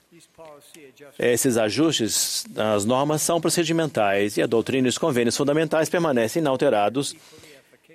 Esses 1.18 1.56
ajustes 1.56 2.46
nas 2.54 2.84
normas 2.84 3.22
são 3.22 3.40
procedimentais 3.40 4.36
e 4.36 4.42
a 4.42 4.46
doutrina 4.46 4.86
e 4.86 4.90
os 4.90 4.98
convênios 4.98 5.36
fundamentais 5.36 5.88
permanecem 5.88 6.40
inalterados 6.40 7.14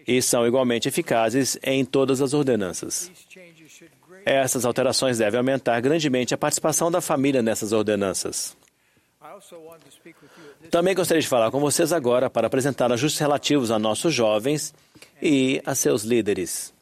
e 0.06 0.22
são 0.22 0.46
igualmente 0.46 0.88
eficazes 0.88 1.58
em 1.64 1.86
todas 1.86 2.22
as 2.22 2.34
ordenanças. 2.34 3.10
Essas 4.26 4.66
alterações 4.66 5.18
devem 5.18 5.38
aumentar 5.38 5.80
grandemente 5.82 6.34
a 6.34 6.38
participação 6.38 6.90
da 6.90 7.02
família 7.02 7.42
nessas 7.42 7.72
ordenanças. 7.72 8.56
Também 10.70 10.96
gostaria 10.96 11.22
de 11.22 11.28
falar 11.28 11.52
com 11.52 11.60
vocês 11.60 11.92
agora 11.92 12.30
para 12.30 12.48
apresentar 12.48 12.92
ajustes 12.92 13.20
relativos 13.20 13.72
a 13.72 13.80
nossos 13.80 14.14
jovens 14.14 14.74
e 15.22 15.62
a 15.66 15.76
seus 15.76 16.04
líderes. 16.04 16.73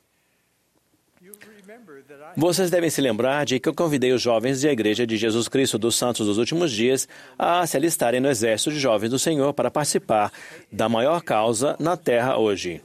Vocês 2.38 2.70
devem 2.70 2.90
se 2.90 3.02
lembrar 3.02 3.46
de 3.46 3.60
que 3.60 3.68
eu 3.68 3.74
convidei 3.74 4.12
os 4.12 4.22
jovens 4.22 4.62
da 4.62 4.72
Igreja 4.72 5.06
de 5.06 5.18
Jesus 5.18 5.48
Cristo 5.48 5.78
dos 5.78 5.96
Santos 5.96 6.28
dos 6.28 6.38
Últimos 6.38 6.72
Dias 6.72 7.08
a 7.38 7.66
se 7.66 7.78
alistarem 7.78 8.20
no 8.20 8.30
Exército 8.30 8.72
de 8.72 8.80
Jovens 8.80 9.10
do 9.10 9.20
Senhor 9.20 9.54
para 9.54 9.72
participar 9.72 10.32
da 10.72 10.88
maior 10.88 11.22
causa 11.22 11.76
na 11.80 11.98
terra 11.98 12.38
hoje 12.38 12.82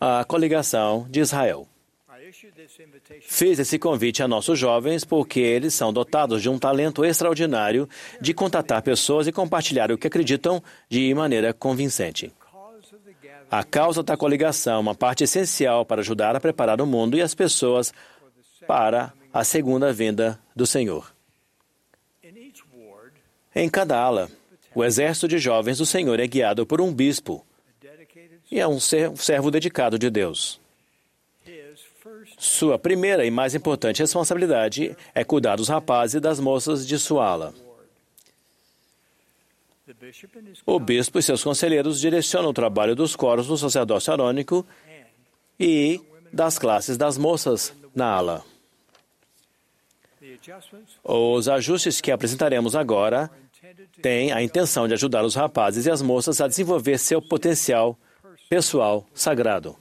a 0.00 0.24
coligação 0.24 1.06
de 1.10 1.20
Israel. 1.20 1.66
Fiz 3.22 3.58
esse 3.58 3.78
convite 3.78 4.22
a 4.22 4.28
nossos 4.28 4.58
jovens 4.58 5.04
porque 5.04 5.40
eles 5.40 5.74
são 5.74 5.92
dotados 5.92 6.40
de 6.40 6.48
um 6.48 6.58
talento 6.58 7.04
extraordinário 7.04 7.88
de 8.20 8.32
contatar 8.32 8.82
pessoas 8.82 9.26
e 9.26 9.32
compartilhar 9.32 9.90
o 9.92 9.98
que 9.98 10.06
acreditam 10.06 10.62
de 10.88 11.12
maneira 11.14 11.52
convincente. 11.52 12.32
A 13.50 13.64
causa 13.64 14.02
da 14.02 14.16
coligação 14.16 14.74
é 14.74 14.78
uma 14.78 14.94
parte 14.94 15.24
essencial 15.24 15.84
para 15.84 16.00
ajudar 16.00 16.36
a 16.36 16.40
preparar 16.40 16.80
o 16.80 16.86
mundo 16.86 17.16
e 17.16 17.22
as 17.22 17.34
pessoas 17.34 17.92
para 18.66 19.12
a 19.32 19.42
segunda 19.42 19.92
vinda 19.92 20.38
do 20.54 20.66
Senhor. 20.66 21.12
Em 23.52 23.68
cada 23.68 23.98
ala, 23.98 24.30
o 24.72 24.84
exército 24.84 25.26
de 25.26 25.38
jovens 25.38 25.78
do 25.78 25.86
Senhor 25.86 26.20
é 26.20 26.26
guiado 26.28 26.64
por 26.64 26.80
um 26.80 26.94
bispo 26.94 27.44
e 28.48 28.60
é 28.60 28.68
um 28.68 28.78
servo 28.78 29.50
dedicado 29.50 29.98
de 29.98 30.08
Deus. 30.08 30.60
Sua 32.38 32.78
primeira 32.78 33.24
e 33.26 33.30
mais 33.30 33.54
importante 33.54 34.00
responsabilidade 34.00 34.96
é 35.12 35.24
cuidar 35.24 35.56
dos 35.56 35.68
rapazes 35.68 36.14
e 36.14 36.20
das 36.20 36.38
moças 36.38 36.86
de 36.86 36.98
sua 36.98 37.26
ala. 37.26 37.54
O 40.66 40.78
bispo 40.78 41.18
e 41.18 41.22
seus 41.22 41.42
conselheiros 41.42 42.00
direcionam 42.00 42.50
o 42.50 42.54
trabalho 42.54 42.94
dos 42.94 43.16
coros 43.16 43.46
do 43.46 43.56
sacerdócio 43.56 44.12
arônico 44.12 44.66
e 45.58 46.00
das 46.32 46.58
classes 46.58 46.96
das 46.96 47.18
moças 47.18 47.74
na 47.94 48.06
ala. 48.06 48.44
Os 51.02 51.48
ajustes 51.48 52.00
que 52.00 52.10
apresentaremos 52.10 52.76
agora 52.76 53.30
têm 54.00 54.32
a 54.32 54.42
intenção 54.42 54.86
de 54.86 54.94
ajudar 54.94 55.24
os 55.24 55.34
rapazes 55.34 55.86
e 55.86 55.90
as 55.90 56.02
moças 56.02 56.40
a 56.40 56.48
desenvolver 56.48 56.98
seu 56.98 57.20
potencial 57.20 57.98
pessoal 58.48 59.06
sagrado. 59.14 59.76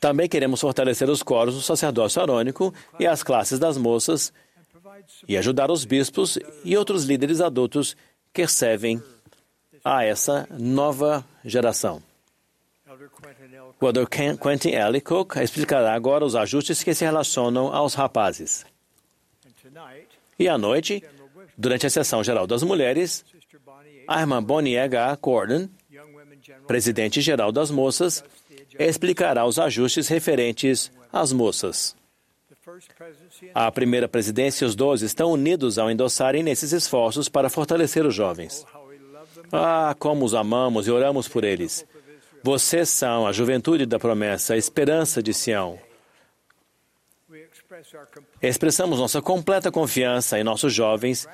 Também 0.00 0.28
queremos 0.28 0.60
fortalecer 0.60 1.08
os 1.08 1.22
coros 1.22 1.54
do 1.54 1.62
sacerdócio 1.62 2.20
arônico 2.22 2.72
e 2.98 3.06
as 3.06 3.22
classes 3.22 3.58
das 3.58 3.76
moças 3.76 4.32
e 5.26 5.36
ajudar 5.36 5.70
os 5.70 5.84
bispos 5.84 6.38
e 6.64 6.76
outros 6.76 7.04
líderes 7.04 7.40
adultos 7.40 7.96
que 8.32 8.46
servem 8.46 9.02
a 9.84 10.04
essa 10.04 10.46
nova 10.58 11.24
geração. 11.44 12.02
O 13.80 13.92
Dr. 13.92 14.06
Quentin 14.08 14.70
Ellicott 14.70 15.38
explicará 15.38 15.94
agora 15.94 16.24
os 16.24 16.34
ajustes 16.34 16.82
que 16.82 16.94
se 16.94 17.04
relacionam 17.04 17.72
aos 17.72 17.94
rapazes. 17.94 18.66
E 20.38 20.48
à 20.48 20.58
noite, 20.58 21.02
durante 21.56 21.86
a 21.86 21.90
sessão 21.90 22.22
geral 22.24 22.46
das 22.46 22.62
mulheres, 22.62 23.24
a 24.06 24.20
irmã 24.20 24.42
Bonnie 24.42 24.78
H. 24.78 25.16
Gordon, 25.20 25.68
presidente 26.66 27.20
geral 27.20 27.52
das 27.52 27.70
moças, 27.70 28.24
explicará 28.78 29.44
os 29.44 29.58
ajustes 29.58 30.08
referentes 30.08 30.90
às 31.12 31.32
moças. 31.32 31.96
A 33.54 33.70
primeira 33.70 34.08
presidência 34.08 34.64
e 34.64 34.68
os 34.68 34.74
doze 34.74 35.06
estão 35.06 35.30
unidos 35.32 35.78
ao 35.78 35.90
endossarem 35.90 36.42
nesses 36.42 36.72
esforços 36.72 37.28
para 37.28 37.50
fortalecer 37.50 38.04
os 38.06 38.14
jovens. 38.14 38.64
Ah, 39.52 39.94
como 39.98 40.24
os 40.24 40.34
amamos 40.34 40.86
e 40.86 40.90
oramos 40.90 41.28
por 41.28 41.44
eles. 41.44 41.86
Vocês 42.42 42.88
são 42.88 43.26
a 43.26 43.32
juventude 43.32 43.86
da 43.86 43.98
promessa, 43.98 44.54
a 44.54 44.56
esperança 44.56 45.22
de 45.22 45.34
Sião. 45.34 45.78
Expressamos 48.40 48.98
nossa 48.98 49.20
completa 49.20 49.70
confiança 49.70 50.38
em 50.38 50.44
nossos 50.44 50.72
jovens 50.72 51.26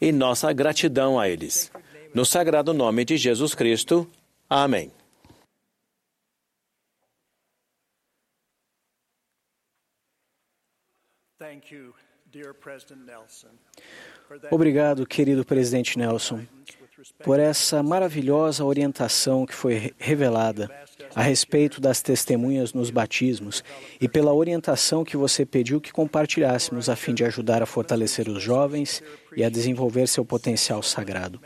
e 0.00 0.12
nossa 0.12 0.52
gratidão 0.52 1.18
a 1.18 1.28
eles. 1.28 1.70
No 2.14 2.24
sagrado 2.24 2.72
nome 2.72 3.04
de 3.04 3.16
Jesus 3.16 3.54
Cristo. 3.54 4.08
Amém. 4.48 4.90
Obrigado, 14.50 15.06
querido 15.06 15.44
presidente 15.44 15.98
Nelson, 15.98 16.46
por 17.24 17.40
essa 17.40 17.82
maravilhosa 17.82 18.64
orientação 18.64 19.44
que 19.46 19.54
foi 19.54 19.92
revelada 19.98 20.70
a 21.14 21.22
respeito 21.22 21.80
das 21.80 22.02
testemunhas 22.02 22.72
nos 22.72 22.90
batismos 22.90 23.64
e 24.00 24.08
pela 24.08 24.32
orientação 24.32 25.04
que 25.04 25.16
você 25.16 25.44
pediu 25.44 25.80
que 25.80 25.92
compartilhássemos 25.92 26.88
a 26.88 26.96
fim 26.96 27.14
de 27.14 27.24
ajudar 27.24 27.62
a 27.62 27.66
fortalecer 27.66 28.28
os 28.28 28.42
jovens 28.42 29.02
e 29.36 29.44
a 29.44 29.48
desenvolver 29.48 30.06
seu 30.06 30.24
potencial 30.24 30.82
sagrado. 30.82 31.40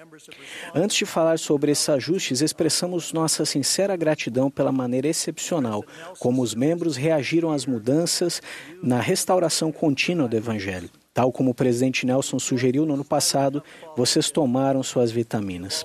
Antes 0.75 0.97
de 0.97 1.07
falar 1.07 1.39
sobre 1.39 1.73
esses 1.73 1.89
ajustes, 1.89 2.41
expressamos 2.41 3.13
nossa 3.13 3.45
sincera 3.45 3.97
gratidão 3.97 4.51
pela 4.51 4.73
maneira 4.73 5.09
excepcional 5.09 5.85
como 6.19 6.43
os 6.43 6.55
membros 6.55 6.97
reagiram 6.97 7.53
às 7.53 7.67
mudanças 7.67 8.41
na 8.83 9.01
restauração 9.01 9.71
contínua 9.71 10.29
do 10.29 10.37
Evangelho. 10.37 10.91
Tal 11.15 11.31
como 11.31 11.51
o 11.51 11.55
presidente 11.55 12.07
Nelson 12.07 12.39
sugeriu 12.39 12.87
no 12.87 12.95
ano 12.95 13.05
passado, 13.05 13.63
vocês 13.95 14.31
tomaram 14.31 14.83
suas 14.83 15.11
vitaminas. 15.11 15.85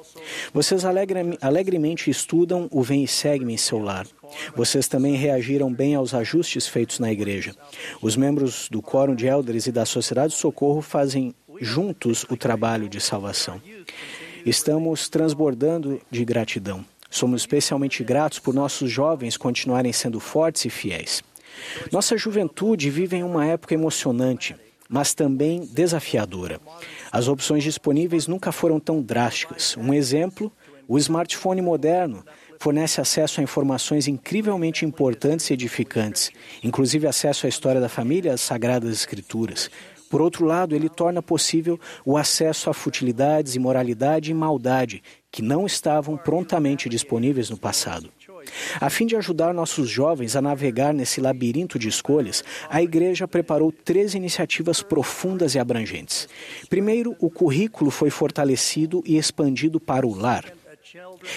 Vocês 0.53 0.85
alegre, 0.85 1.37
alegremente 1.41 2.09
estudam 2.09 2.69
o 2.71 2.81
Vem 2.81 3.03
e 3.03 3.07
Segue-me 3.07 3.53
em 3.53 3.57
seu 3.57 3.79
lar. 3.79 4.07
Vocês 4.55 4.87
também 4.87 5.15
reagiram 5.15 5.71
bem 5.71 5.95
aos 5.95 6.13
ajustes 6.13 6.67
feitos 6.67 6.99
na 6.99 7.11
igreja. 7.11 7.53
Os 8.01 8.15
membros 8.15 8.69
do 8.69 8.81
Quórum 8.81 9.15
de 9.15 9.27
Elders 9.27 9.67
e 9.67 9.71
da 9.71 9.85
Sociedade 9.85 10.33
de 10.33 10.39
Socorro 10.39 10.81
fazem 10.81 11.35
juntos 11.59 12.25
o 12.29 12.37
trabalho 12.37 12.87
de 12.87 13.01
salvação. 13.01 13.61
Estamos 14.45 15.09
transbordando 15.09 15.99
de 16.09 16.23
gratidão. 16.23 16.85
Somos 17.09 17.41
especialmente 17.41 18.03
gratos 18.03 18.39
por 18.39 18.53
nossos 18.53 18.89
jovens 18.89 19.35
continuarem 19.35 19.91
sendo 19.91 20.21
fortes 20.21 20.63
e 20.65 20.69
fiéis. 20.69 21.21
Nossa 21.91 22.17
juventude 22.17 22.89
vive 22.89 23.17
em 23.17 23.23
uma 23.23 23.45
época 23.45 23.73
emocionante, 23.73 24.55
mas 24.87 25.13
também 25.13 25.65
desafiadora. 25.65 26.59
As 27.11 27.27
opções 27.27 27.63
disponíveis 27.63 28.27
nunca 28.27 28.51
foram 28.51 28.79
tão 28.79 29.01
drásticas. 29.01 29.75
Um 29.77 29.93
exemplo: 29.93 30.51
o 30.87 30.97
smartphone 30.97 31.61
moderno 31.61 32.23
fornece 32.59 32.99
acesso 32.99 33.39
a 33.39 33.43
informações 33.43 34.07
incrivelmente 34.07 34.85
importantes 34.85 35.49
e 35.49 35.53
edificantes, 35.53 36.31
inclusive 36.63 37.07
acesso 37.07 37.45
à 37.45 37.49
história 37.49 37.79
da 37.79 37.89
família 37.89 38.29
e 38.29 38.33
às 38.33 38.41
sagradas 38.41 38.91
escrituras. 38.91 39.69
Por 40.09 40.21
outro 40.21 40.45
lado, 40.45 40.73
ele 40.73 40.87
torna 40.87 41.21
possível 41.21 41.79
o 42.05 42.17
acesso 42.17 42.69
a 42.69 42.73
futilidades, 42.73 43.55
imoralidade 43.55 44.31
e 44.31 44.33
maldade 44.33 45.03
que 45.31 45.41
não 45.41 45.65
estavam 45.65 46.15
prontamente 46.15 46.87
disponíveis 46.87 47.49
no 47.49 47.57
passado. 47.57 48.09
A 48.79 48.89
fim 48.89 49.05
de 49.05 49.15
ajudar 49.15 49.53
nossos 49.53 49.89
jovens 49.89 50.35
a 50.35 50.41
navegar 50.41 50.93
nesse 50.93 51.21
labirinto 51.21 51.77
de 51.77 51.87
escolhas, 51.87 52.43
a 52.69 52.81
Igreja 52.81 53.27
preparou 53.27 53.71
três 53.71 54.13
iniciativas 54.13 54.81
profundas 54.81 55.55
e 55.55 55.59
abrangentes. 55.59 56.27
Primeiro, 56.69 57.15
o 57.19 57.29
currículo 57.29 57.91
foi 57.91 58.09
fortalecido 58.09 59.03
e 59.05 59.17
expandido 59.17 59.79
para 59.79 60.05
o 60.05 60.15
lar. 60.15 60.45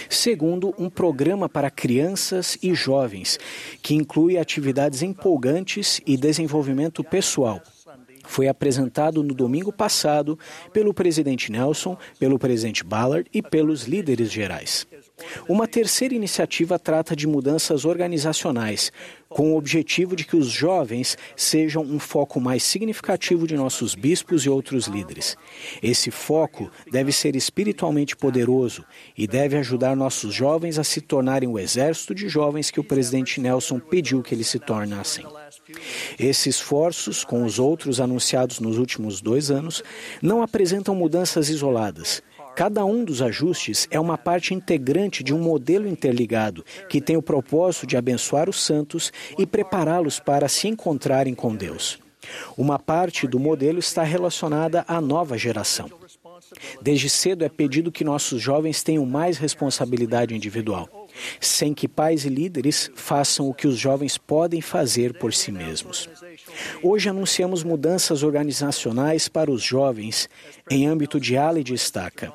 Segundo, 0.08 0.74
um 0.78 0.88
programa 0.88 1.48
para 1.48 1.70
crianças 1.70 2.56
e 2.62 2.74
jovens, 2.74 3.38
que 3.82 3.94
inclui 3.94 4.38
atividades 4.38 5.02
empolgantes 5.02 6.00
e 6.06 6.16
desenvolvimento 6.16 7.02
pessoal. 7.02 7.60
Foi 8.24 8.46
apresentado 8.46 9.22
no 9.22 9.34
domingo 9.34 9.72
passado 9.72 10.38
pelo 10.72 10.94
presidente 10.94 11.50
Nelson, 11.50 11.96
pelo 12.18 12.38
presidente 12.38 12.84
Ballard 12.84 13.28
e 13.32 13.42
pelos 13.42 13.84
líderes 13.84 14.30
gerais. 14.30 14.86
Uma 15.48 15.66
terceira 15.66 16.14
iniciativa 16.14 16.78
trata 16.78 17.14
de 17.14 17.26
mudanças 17.26 17.84
organizacionais, 17.84 18.92
com 19.28 19.52
o 19.52 19.56
objetivo 19.56 20.16
de 20.16 20.24
que 20.24 20.36
os 20.36 20.48
jovens 20.48 21.16
sejam 21.36 21.82
um 21.82 21.98
foco 21.98 22.40
mais 22.40 22.62
significativo 22.62 23.46
de 23.46 23.56
nossos 23.56 23.94
bispos 23.94 24.44
e 24.44 24.50
outros 24.50 24.86
líderes. 24.86 25.36
Esse 25.82 26.10
foco 26.10 26.70
deve 26.90 27.12
ser 27.12 27.36
espiritualmente 27.36 28.16
poderoso 28.16 28.84
e 29.16 29.26
deve 29.26 29.56
ajudar 29.56 29.94
nossos 29.94 30.34
jovens 30.34 30.78
a 30.78 30.84
se 30.84 31.00
tornarem 31.00 31.48
o 31.48 31.58
exército 31.58 32.14
de 32.14 32.28
jovens 32.28 32.70
que 32.70 32.80
o 32.80 32.84
presidente 32.84 33.40
Nelson 33.40 33.78
pediu 33.78 34.20
que 34.20 34.34
eles 34.34 34.48
se 34.48 34.58
tornassem. 34.58 35.24
Esses 36.18 36.46
esforços, 36.46 37.24
com 37.24 37.44
os 37.44 37.58
outros 37.58 38.00
anunciados 38.00 38.58
nos 38.58 38.78
últimos 38.78 39.20
dois 39.20 39.50
anos, 39.50 39.82
não 40.20 40.42
apresentam 40.42 40.94
mudanças 40.94 41.48
isoladas 41.48 42.22
Cada 42.54 42.84
um 42.84 43.04
dos 43.04 43.22
ajustes 43.22 43.86
é 43.90 43.98
uma 43.98 44.18
parte 44.18 44.54
integrante 44.54 45.22
de 45.22 45.34
um 45.34 45.38
modelo 45.38 45.88
interligado 45.88 46.64
que 46.88 47.00
tem 47.00 47.16
o 47.16 47.22
propósito 47.22 47.86
de 47.86 47.96
abençoar 47.96 48.48
os 48.48 48.62
santos 48.62 49.12
e 49.38 49.46
prepará-los 49.46 50.20
para 50.20 50.48
se 50.48 50.68
encontrarem 50.68 51.34
com 51.34 51.54
Deus. 51.54 51.98
Uma 52.56 52.78
parte 52.78 53.26
do 53.26 53.38
modelo 53.38 53.78
está 53.78 54.02
relacionada 54.02 54.84
à 54.86 55.00
nova 55.00 55.38
geração. 55.38 55.90
Desde 56.80 57.08
cedo 57.08 57.44
é 57.44 57.48
pedido 57.48 57.92
que 57.92 58.04
nossos 58.04 58.40
jovens 58.40 58.82
tenham 58.82 59.06
mais 59.06 59.38
responsabilidade 59.38 60.34
individual, 60.34 61.08
sem 61.40 61.72
que 61.74 61.88
pais 61.88 62.24
e 62.24 62.28
líderes 62.28 62.90
façam 62.94 63.48
o 63.48 63.54
que 63.54 63.66
os 63.66 63.78
jovens 63.78 64.18
podem 64.18 64.60
fazer 64.60 65.14
por 65.18 65.32
si 65.32 65.52
mesmos. 65.52 66.08
Hoje 66.82 67.08
anunciamos 67.08 67.62
mudanças 67.62 68.22
organizacionais 68.22 69.28
para 69.28 69.50
os 69.50 69.62
jovens 69.62 70.28
em 70.70 70.86
âmbito 70.86 71.20
de 71.20 71.36
ala 71.36 71.60
e 71.60 71.64
de 71.64 71.74
estaca. 71.74 72.32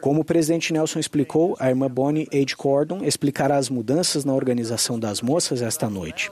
Como 0.00 0.20
o 0.20 0.24
presidente 0.24 0.72
Nelson 0.72 0.98
explicou, 0.98 1.56
a 1.58 1.68
irmã 1.68 1.88
Bonnie 1.88 2.28
H. 2.32 2.56
Cordon 2.56 3.04
explicará 3.04 3.56
as 3.56 3.68
mudanças 3.68 4.24
na 4.24 4.34
organização 4.34 4.98
das 4.98 5.20
moças 5.20 5.62
esta 5.62 5.88
noite. 5.88 6.30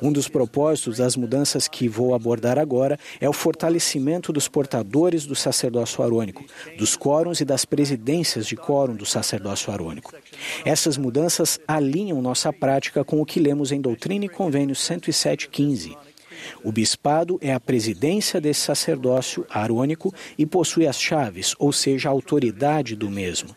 Um 0.00 0.12
dos 0.12 0.28
propósitos 0.28 0.98
das 0.98 1.16
mudanças 1.16 1.68
que 1.68 1.88
vou 1.88 2.14
abordar 2.14 2.58
agora 2.58 2.98
é 3.20 3.28
o 3.28 3.32
fortalecimento 3.32 4.32
dos 4.32 4.48
portadores 4.48 5.26
do 5.26 5.34
sacerdócio 5.34 6.02
arônico, 6.02 6.44
dos 6.78 6.96
quórums 6.96 7.40
e 7.40 7.44
das 7.44 7.64
presidências 7.64 8.46
de 8.46 8.56
quórum 8.56 8.94
do 8.94 9.06
sacerdócio 9.06 9.72
arônico. 9.72 10.14
Essas 10.64 10.96
mudanças 10.96 11.58
alinham 11.66 12.20
nossa 12.22 12.52
prática 12.52 13.04
com 13.04 13.20
o 13.20 13.26
que 13.26 13.40
lemos 13.40 13.72
em 13.72 13.80
Doutrina 13.80 14.24
e 14.24 14.28
Convênio 14.28 14.74
107.15. 14.74 16.05
O 16.62 16.72
bispado 16.72 17.38
é 17.40 17.52
a 17.52 17.60
presidência 17.60 18.40
desse 18.40 18.60
sacerdócio 18.60 19.46
arônico 19.50 20.12
e 20.36 20.44
possui 20.44 20.86
as 20.86 21.00
chaves, 21.00 21.54
ou 21.58 21.72
seja, 21.72 22.08
a 22.08 22.12
autoridade 22.12 22.94
do 22.96 23.10
mesmo. 23.10 23.54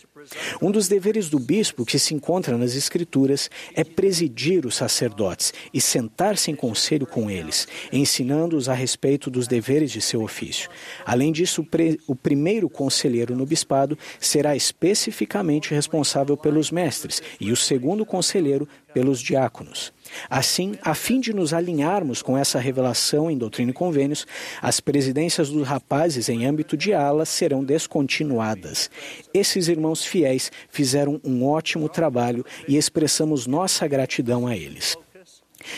Um 0.62 0.72
dos 0.72 0.88
deveres 0.88 1.30
do 1.30 1.40
bispo, 1.40 1.86
que 1.86 1.98
se 1.98 2.14
encontra 2.14 2.58
nas 2.58 2.76
Escrituras, 2.76 3.50
é 3.74 3.84
presidir 3.84 4.66
os 4.66 4.76
sacerdotes 4.76 5.54
e 5.74 5.80
sentar-se 5.80 6.52
em 6.52 6.56
conselho 6.56 7.08
com 7.08 7.30
eles, 7.30 7.68
ensinando-os 7.92 8.70
a 8.70 8.74
respeito 8.74 9.30
dos 9.30 9.48
deveres 9.48 9.92
de 9.92 10.02
seu 10.02 10.22
ofício. 10.22 10.70
Além 11.06 11.32
disso, 11.32 11.66
o 12.08 12.16
primeiro 12.16 12.70
conselheiro 12.70 13.36
no 13.36 13.46
bispado 13.46 13.98
será 14.20 14.56
especificamente 14.56 15.74
responsável 15.74 16.36
pelos 16.36 16.72
mestres 16.72 17.22
e 17.40 17.52
o 17.52 17.56
segundo 17.56 18.06
conselheiro 18.06 18.68
pelos 18.94 19.22
diáconos. 19.22 19.94
Assim, 20.30 20.76
a 20.82 20.94
fim 20.94 21.20
de 21.20 21.34
nos 21.34 21.54
alinharmos 21.54 22.22
com 22.22 22.38
essa 22.38 22.60
revelação 22.60 23.30
em 23.30 23.38
Doutrina 23.38 23.72
e 23.72 23.74
Convênios, 23.74 24.26
as 24.62 24.80
presidências 24.80 25.50
dos 25.50 25.68
rapazes 25.68 26.30
em 26.30 26.46
âmbito 26.46 26.76
de 26.76 26.94
alas 26.94 27.30
serão 27.30 27.64
descontinuadas. 27.64 28.90
Esses 29.34 29.68
irmãos 29.68 30.04
fiéis 30.04 30.52
fizeram 30.70 31.22
um 31.24 31.46
ótimo 31.46 31.88
trabalho 31.88 32.46
e 32.68 32.78
expressamos 32.78 33.46
nossa 33.46 33.88
gratidão 33.88 34.48
a 34.48 34.56
eles. 34.56 34.98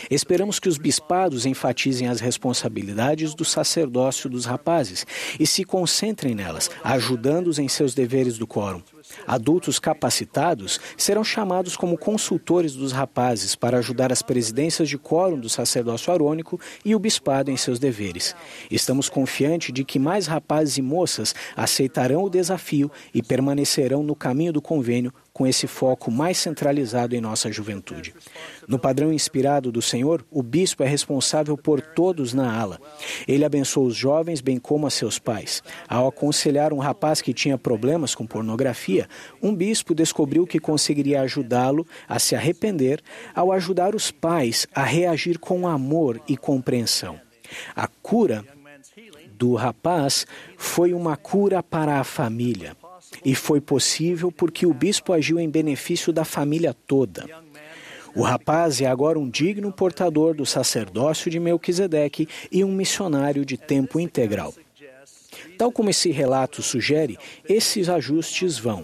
Esperamos 0.10 0.60
que 0.60 0.70
os 0.70 0.78
bispados 0.78 1.46
enfatizem 1.46 2.08
as 2.08 2.20
responsabilidades 2.20 3.34
do 3.34 3.44
sacerdócio 3.44 4.30
dos 4.30 4.46
rapazes 4.46 5.06
e 5.40 5.48
se 5.48 5.64
concentrem 5.64 6.36
nelas, 6.36 6.70
ajudando-os 6.84 7.60
em 7.60 7.68
seus 7.68 7.94
deveres 7.94 8.38
do 8.38 8.48
quórum. 8.48 8.82
Adultos 9.28 9.80
capacitados 9.80 10.80
serão 10.98 11.24
chamados 11.24 11.76
como 11.76 11.98
consultores 11.98 12.74
dos 12.74 12.92
rapazes 12.92 13.56
para 13.56 13.78
ajudar 13.78 14.12
as 14.12 14.22
presidências 14.22 14.90
de 14.90 14.98
quórum 14.98 15.40
do 15.40 15.50
sacerdócio 15.50 16.14
arônico 16.14 16.60
e 16.84 16.96
o 16.96 17.00
bispado 17.00 17.52
em 17.52 17.58
seus 17.58 17.80
deveres. 17.80 18.36
Estamos 18.70 19.10
confiantes 19.10 19.74
de 19.74 19.84
que 19.84 20.00
mais 20.00 20.28
rapazes 20.28 20.78
e 20.78 20.82
moças 20.82 21.34
aceitarão 21.56 22.24
o 22.24 22.30
desafio 22.30 22.92
e 23.14 23.22
permanecerão 23.22 24.04
no 24.04 24.16
caminho 24.16 24.54
do 24.54 24.62
convênio 24.62 25.14
com 25.34 25.48
esse 25.48 25.66
foco 25.66 26.12
mais 26.12 26.38
centralizado 26.38 27.16
em 27.16 27.22
nossa 27.22 27.52
juventude. 27.52 28.14
No 28.68 28.78
padrão 28.78 29.12
inspirado 29.12 29.72
do 29.72 29.82
Senhor, 29.82 30.26
o 30.30 30.44
bispo 30.44 30.84
é 30.84 30.88
responsável 30.88 31.58
por 31.58 31.82
todos 31.82 32.34
na 32.34 32.54
ala. 32.54 32.80
Ele 33.28 33.46
abençoa 33.46 33.88
os 33.88 33.96
jovens, 33.96 34.42
bem 34.42 34.58
como 34.58 34.86
a 34.86 34.90
seus 34.90 35.18
pais. 35.18 35.64
Ao 35.88 36.08
aconselhar 36.08 36.74
um 36.74 36.80
rapaz 36.80 37.22
que 37.22 37.34
tinha 37.34 37.58
problemas 37.58 38.14
com 38.14 38.26
pornografia, 38.26 39.01
um 39.42 39.56
bispo 39.56 39.94
descobriu 39.94 40.46
que 40.46 40.60
conseguiria 40.60 41.22
ajudá-lo 41.22 41.86
a 42.08 42.20
se 42.20 42.36
arrepender 42.36 43.02
ao 43.36 43.52
ajudar 43.52 43.96
os 43.96 44.12
pais 44.12 44.68
a 44.74 44.84
reagir 44.84 45.38
com 45.40 45.68
amor 45.68 46.22
e 46.28 46.36
compreensão. 46.38 47.20
A 47.76 47.88
cura 47.88 48.46
do 49.38 49.56
rapaz 49.56 50.26
foi 50.58 50.94
uma 50.94 51.18
cura 51.18 51.64
para 51.64 52.00
a 52.00 52.04
família. 52.04 52.76
E 53.26 53.36
foi 53.36 53.60
possível 53.60 54.32
porque 54.32 54.66
o 54.66 54.74
bispo 54.74 55.12
agiu 55.12 55.40
em 55.40 55.50
benefício 55.50 56.14
da 56.14 56.24
família 56.24 56.74
toda. 56.74 57.28
O 58.16 58.22
rapaz 58.22 58.82
é 58.82 58.86
agora 58.86 59.18
um 59.18 59.30
digno 59.30 59.72
portador 59.72 60.34
do 60.34 60.46
sacerdócio 60.46 61.32
de 61.32 61.40
Melquisedeque 61.40 62.28
e 62.52 62.64
um 62.64 62.72
missionário 62.72 63.46
de 63.46 63.58
tempo 63.58 64.00
integral. 64.00 64.54
Tal 65.62 65.72
como 65.72 65.92
esse 65.92 66.10
relato 66.10 66.64
sugere, 66.64 67.20
esses 67.48 67.88
ajustes 67.88 68.58
vão 68.58 68.84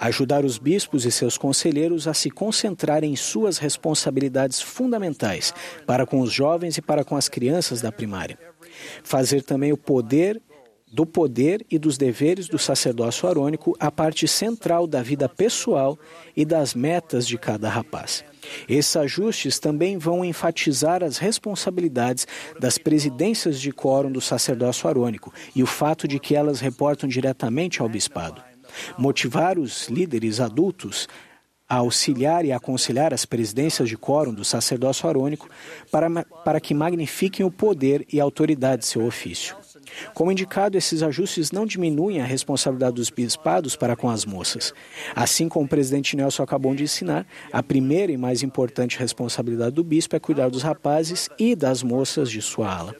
ajudar 0.00 0.42
os 0.42 0.56
bispos 0.56 1.04
e 1.04 1.10
seus 1.10 1.36
conselheiros 1.36 2.08
a 2.08 2.14
se 2.14 2.30
concentrarem 2.30 3.12
em 3.12 3.14
suas 3.14 3.58
responsabilidades 3.58 4.58
fundamentais 4.58 5.52
para 5.86 6.06
com 6.06 6.20
os 6.20 6.32
jovens 6.32 6.78
e 6.78 6.80
para 6.80 7.04
com 7.04 7.14
as 7.14 7.28
crianças 7.28 7.82
da 7.82 7.92
primária. 7.92 8.38
Fazer 9.02 9.42
também 9.42 9.70
o 9.70 9.76
poder 9.76 10.40
do 10.90 11.04
poder 11.04 11.66
e 11.70 11.78
dos 11.78 11.98
deveres 11.98 12.48
do 12.48 12.58
sacerdócio 12.58 13.28
arônico 13.28 13.76
a 13.78 13.90
parte 13.90 14.26
central 14.26 14.86
da 14.86 15.02
vida 15.02 15.28
pessoal 15.28 15.98
e 16.34 16.46
das 16.46 16.74
metas 16.74 17.26
de 17.26 17.36
cada 17.36 17.68
rapaz. 17.68 18.24
Esses 18.68 18.96
ajustes 18.96 19.58
também 19.58 19.98
vão 19.98 20.24
enfatizar 20.24 21.02
as 21.02 21.18
responsabilidades 21.18 22.26
das 22.58 22.78
presidências 22.78 23.60
de 23.60 23.72
quórum 23.72 24.10
do 24.10 24.20
sacerdócio 24.20 24.88
arônico 24.88 25.32
e 25.54 25.62
o 25.62 25.66
fato 25.66 26.06
de 26.06 26.18
que 26.18 26.34
elas 26.34 26.60
reportam 26.60 27.08
diretamente 27.08 27.80
ao 27.80 27.88
bispado. 27.88 28.42
Motivar 28.98 29.58
os 29.58 29.88
líderes 29.88 30.40
adultos 30.40 31.08
a 31.68 31.76
auxiliar 31.76 32.44
e 32.44 32.52
aconselhar 32.52 33.14
as 33.14 33.24
presidências 33.24 33.88
de 33.88 33.96
quórum 33.96 34.34
do 34.34 34.44
sacerdócio 34.44 35.08
arônico 35.08 35.48
para, 35.90 36.24
para 36.44 36.60
que 36.60 36.74
magnifiquem 36.74 37.44
o 37.44 37.50
poder 37.50 38.06
e 38.12 38.20
a 38.20 38.24
autoridade 38.24 38.82
de 38.82 38.86
seu 38.86 39.04
ofício. 39.04 39.56
Como 40.12 40.30
indicado, 40.30 40.76
esses 40.76 41.02
ajustes 41.02 41.50
não 41.50 41.66
diminuem 41.66 42.20
a 42.20 42.24
responsabilidade 42.24 42.96
dos 42.96 43.10
bispados 43.10 43.76
para 43.76 43.96
com 43.96 44.08
as 44.08 44.24
moças. 44.24 44.72
Assim 45.14 45.48
como 45.48 45.66
o 45.66 45.68
presidente 45.68 46.16
Nelson 46.16 46.42
acabou 46.42 46.74
de 46.74 46.84
ensinar, 46.84 47.26
a 47.52 47.62
primeira 47.62 48.12
e 48.12 48.16
mais 48.16 48.42
importante 48.42 48.98
responsabilidade 48.98 49.74
do 49.74 49.84
bispo 49.84 50.16
é 50.16 50.20
cuidar 50.20 50.48
dos 50.48 50.62
rapazes 50.62 51.28
e 51.38 51.54
das 51.54 51.82
moças 51.82 52.30
de 52.30 52.40
sua 52.40 52.72
ala. 52.72 52.96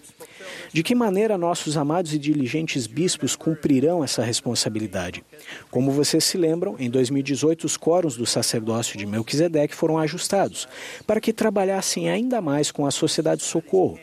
De 0.72 0.82
que 0.82 0.94
maneira 0.94 1.38
nossos 1.38 1.76
amados 1.76 2.12
e 2.12 2.18
diligentes 2.18 2.86
bispos 2.86 3.36
cumprirão 3.36 4.02
essa 4.02 4.22
responsabilidade? 4.22 5.24
Como 5.70 5.90
vocês 5.90 6.24
se 6.24 6.36
lembram, 6.36 6.76
em 6.78 6.90
2018 6.90 7.64
os 7.64 7.76
quórums 7.76 8.16
do 8.16 8.26
sacerdócio 8.26 8.98
de 8.98 9.06
Melquisedeque 9.06 9.74
foram 9.74 9.98
ajustados 9.98 10.68
para 11.06 11.20
que 11.20 11.32
trabalhassem 11.32 12.10
ainda 12.10 12.40
mais 12.40 12.70
com 12.70 12.86
a 12.86 12.90
sociedade 12.90 13.40
de 13.40 13.46
socorro 13.46 13.98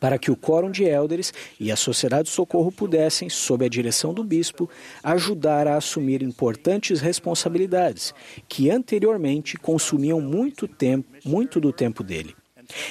para 0.00 0.18
que 0.18 0.30
o 0.30 0.36
Quórum 0.36 0.70
de 0.70 0.84
Élderes 0.84 1.32
e 1.58 1.72
a 1.72 1.76
Sociedade 1.76 2.24
de 2.24 2.34
Socorro 2.34 2.70
pudessem, 2.70 3.28
sob 3.28 3.64
a 3.64 3.68
direção 3.68 4.12
do 4.12 4.22
bispo, 4.22 4.68
ajudar 5.02 5.66
a 5.66 5.76
assumir 5.76 6.22
importantes 6.22 7.00
responsabilidades 7.00 8.14
que 8.48 8.70
anteriormente 8.70 9.56
consumiam 9.56 10.20
muito 10.20 10.66
tempo, 10.68 11.08
muito 11.24 11.60
do 11.60 11.72
tempo 11.72 12.02
dele. 12.02 12.34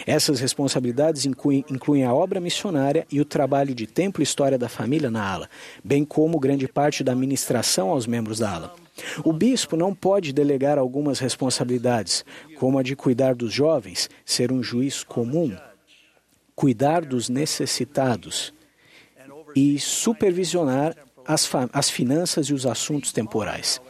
Essas 0.06 0.40
responsabilidades 0.40 1.26
incluem, 1.26 1.66
incluem, 1.70 2.06
a 2.06 2.14
obra 2.14 2.40
missionária 2.40 3.06
e 3.12 3.20
o 3.20 3.26
trabalho 3.26 3.76
de 3.76 3.86
templo 3.86 4.22
e 4.22 4.24
história 4.24 4.58
da 4.58 4.70
família 4.70 5.12
na 5.12 5.28
ala, 5.28 5.50
bem 5.84 6.06
como 6.06 6.40
grande 6.40 6.68
parte 6.68 7.04
da 7.04 7.12
administração 7.12 7.90
aos 7.90 8.08
membros 8.08 8.40
da 8.40 8.52
ala. 8.52 8.76
O 9.24 9.34
bispo 9.34 9.76
não 9.76 9.94
pode 9.94 10.32
delegar 10.32 10.78
algumas 10.78 11.20
responsabilidades, 11.20 12.24
como 12.58 12.80
a 12.80 12.84
de 12.84 12.96
cuidar 12.96 13.36
dos 13.36 13.52
jovens, 13.52 14.10
ser 14.26 14.52
um 14.52 14.64
juiz 14.64 15.04
comum, 15.04 15.54
cuidar 16.56 17.04
dos 17.04 17.30
necessitados 17.30 18.54
e 19.56 19.80
supervisionar 19.80 20.96
as, 21.26 21.50
as 21.74 21.90
finanças 21.90 22.48
e 22.48 22.54
os 22.54 22.66
assuntos 22.66 23.12
temporais. 23.12 23.82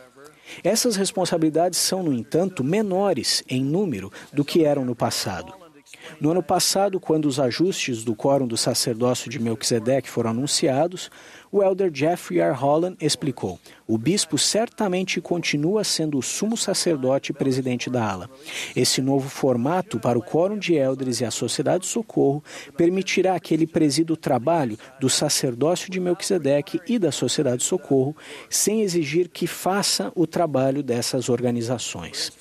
Essas 0.64 0.96
responsabilidades 0.96 1.80
são, 1.80 2.04
no 2.04 2.14
entanto, 2.14 2.64
menores 2.64 3.44
em 3.50 3.64
número 3.64 4.12
do 4.32 4.46
que 4.46 4.64
eram 4.64 4.86
no 4.86 4.96
passado. 4.96 5.54
No 6.20 6.32
ano 6.32 6.44
passado, 6.44 7.00
quando 7.00 7.26
os 7.26 7.40
ajustes 7.40 8.04
do 8.04 8.16
quórum 8.16 8.48
do 8.48 8.58
sacerdócio 8.58 9.30
de 9.30 9.40
Melquisedeque 9.40 10.10
foram 10.10 10.32
anunciados, 10.32 11.10
o 11.52 11.64
elder 11.64 11.92
Jeffrey 11.94 12.40
R. 12.40 12.54
Holland 12.54 12.98
explicou: 13.00 13.60
o 13.88 14.00
bispo 14.00 14.36
certamente 14.36 15.22
continua 15.22 15.84
sendo 15.84 16.18
o 16.18 16.22
sumo 16.22 16.58
sacerdote 16.58 17.32
e 17.32 17.36
presidente 17.36 17.88
da 17.88 18.04
ala. 18.04 18.30
Esse 18.76 19.00
novo 19.00 19.30
formato 19.30 20.00
para 20.00 20.18
o 20.18 20.24
quórum 20.24 20.58
de 20.58 20.76
elders 20.76 21.22
e 21.22 21.26
a 21.26 21.30
sociedade 21.30 21.84
de 21.84 21.90
socorro 21.90 22.44
permitirá 22.76 23.40
que 23.40 23.54
ele 23.54 23.68
presida 23.68 24.12
o 24.12 24.18
trabalho 24.18 24.78
do 25.00 25.08
sacerdócio 25.08 25.92
de 25.92 26.00
Melquisedeque 26.00 26.82
e 26.88 26.98
da 26.98 27.12
sociedade 27.12 27.58
de 27.58 27.64
socorro, 27.66 28.16
sem 28.50 28.82
exigir 28.82 29.30
que 29.30 29.46
faça 29.46 30.12
o 30.16 30.26
trabalho 30.26 30.82
dessas 30.82 31.30
organizações. 31.30 32.32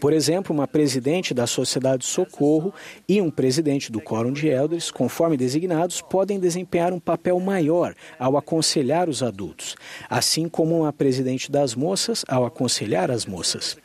Por 0.00 0.12
exemplo, 0.12 0.54
uma 0.54 0.66
presidente 0.66 1.34
da 1.34 1.46
Sociedade 1.46 2.02
de 2.02 2.08
Socorro 2.08 2.72
e 3.08 3.20
um 3.20 3.30
presidente 3.30 3.92
do 3.92 4.00
Quórum 4.00 4.32
de 4.32 4.48
Elders, 4.48 4.90
conforme 4.90 5.36
designados, 5.36 6.00
podem 6.00 6.38
desempenhar 6.38 6.92
um 6.92 7.00
papel 7.00 7.38
maior 7.40 7.89
ao 8.18 8.36
aconselhar 8.36 9.08
os 9.08 9.22
adultos, 9.22 9.76
assim 10.08 10.48
como 10.48 10.80
uma 10.80 10.92
presidente 10.92 11.50
das 11.50 11.74
moças 11.74 12.24
ao 12.28 12.44
aconselhar 12.44 13.10
as 13.10 13.26
moças. 13.26 13.76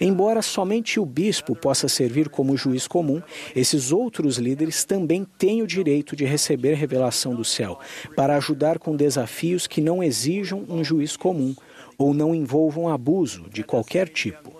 Embora 0.00 0.42
somente 0.42 1.00
o 1.00 1.06
bispo 1.06 1.54
possa 1.54 1.88
servir 1.88 2.28
como 2.28 2.56
juiz 2.56 2.86
comum, 2.86 3.20
esses 3.54 3.92
outros 3.92 4.36
líderes 4.36 4.84
também 4.84 5.26
têm 5.38 5.62
o 5.62 5.66
direito 5.66 6.14
de 6.14 6.24
receber 6.24 6.74
revelação 6.74 7.34
do 7.34 7.44
céu, 7.44 7.78
para 8.14 8.36
ajudar 8.36 8.78
com 8.78 8.96
desafios 8.96 9.66
que 9.66 9.80
não 9.80 10.02
exijam 10.02 10.64
um 10.68 10.84
juiz 10.84 11.16
comum 11.16 11.54
ou 11.98 12.12
não 12.12 12.34
envolvam 12.34 12.88
abuso 12.88 13.48
de 13.50 13.62
qualquer 13.62 14.08
tipo. 14.08 14.52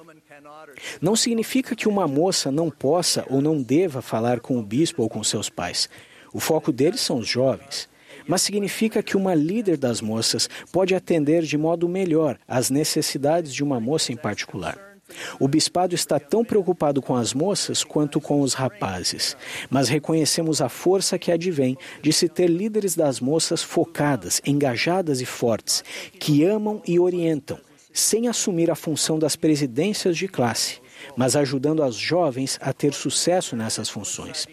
Não 1.00 1.14
significa 1.14 1.76
que 1.76 1.88
uma 1.88 2.06
moça 2.06 2.50
não 2.50 2.70
possa 2.70 3.24
ou 3.28 3.40
não 3.40 3.60
deva 3.60 4.02
falar 4.02 4.40
com 4.40 4.58
o 4.58 4.62
bispo 4.62 5.02
ou 5.02 5.08
com 5.08 5.22
seus 5.22 5.48
pais. 5.48 5.88
O 6.32 6.40
foco 6.40 6.72
deles 6.72 7.00
são 7.00 7.18
os 7.18 7.28
jovens. 7.28 7.88
Mas 8.26 8.42
significa 8.42 9.02
que 9.02 9.16
uma 9.16 9.34
líder 9.34 9.76
das 9.76 10.00
moças 10.00 10.48
pode 10.72 10.94
atender 10.94 11.42
de 11.42 11.58
modo 11.58 11.88
melhor 11.88 12.38
às 12.46 12.70
necessidades 12.70 13.52
de 13.54 13.62
uma 13.62 13.78
moça 13.80 14.12
em 14.12 14.16
particular. 14.16 14.94
O 15.38 15.46
bispado 15.46 15.94
está 15.94 16.18
tão 16.18 16.44
preocupado 16.44 17.02
com 17.02 17.14
as 17.14 17.34
moças 17.34 17.84
quanto 17.84 18.20
com 18.20 18.40
os 18.40 18.54
rapazes, 18.54 19.36
mas 19.70 19.88
reconhecemos 19.88 20.60
a 20.62 20.68
força 20.68 21.18
que 21.18 21.30
advém 21.30 21.76
de 22.02 22.12
se 22.12 22.28
ter 22.28 22.48
líderes 22.48 22.94
das 22.94 23.20
moças 23.20 23.62
focadas, 23.62 24.40
engajadas 24.46 25.20
e 25.20 25.26
fortes, 25.26 25.84
que 26.18 26.44
amam 26.44 26.82
e 26.86 26.98
orientam, 26.98 27.58
sem 27.92 28.28
assumir 28.28 28.70
a 28.70 28.74
função 28.74 29.18
das 29.18 29.36
presidências 29.36 30.16
de 30.16 30.26
classe, 30.26 30.80
mas 31.16 31.36
ajudando 31.36 31.82
as 31.82 31.94
jovens 31.94 32.58
a 32.60 32.72
ter 32.72 32.94
sucesso 32.94 33.54
nessas 33.54 33.88
funções. 33.88 34.46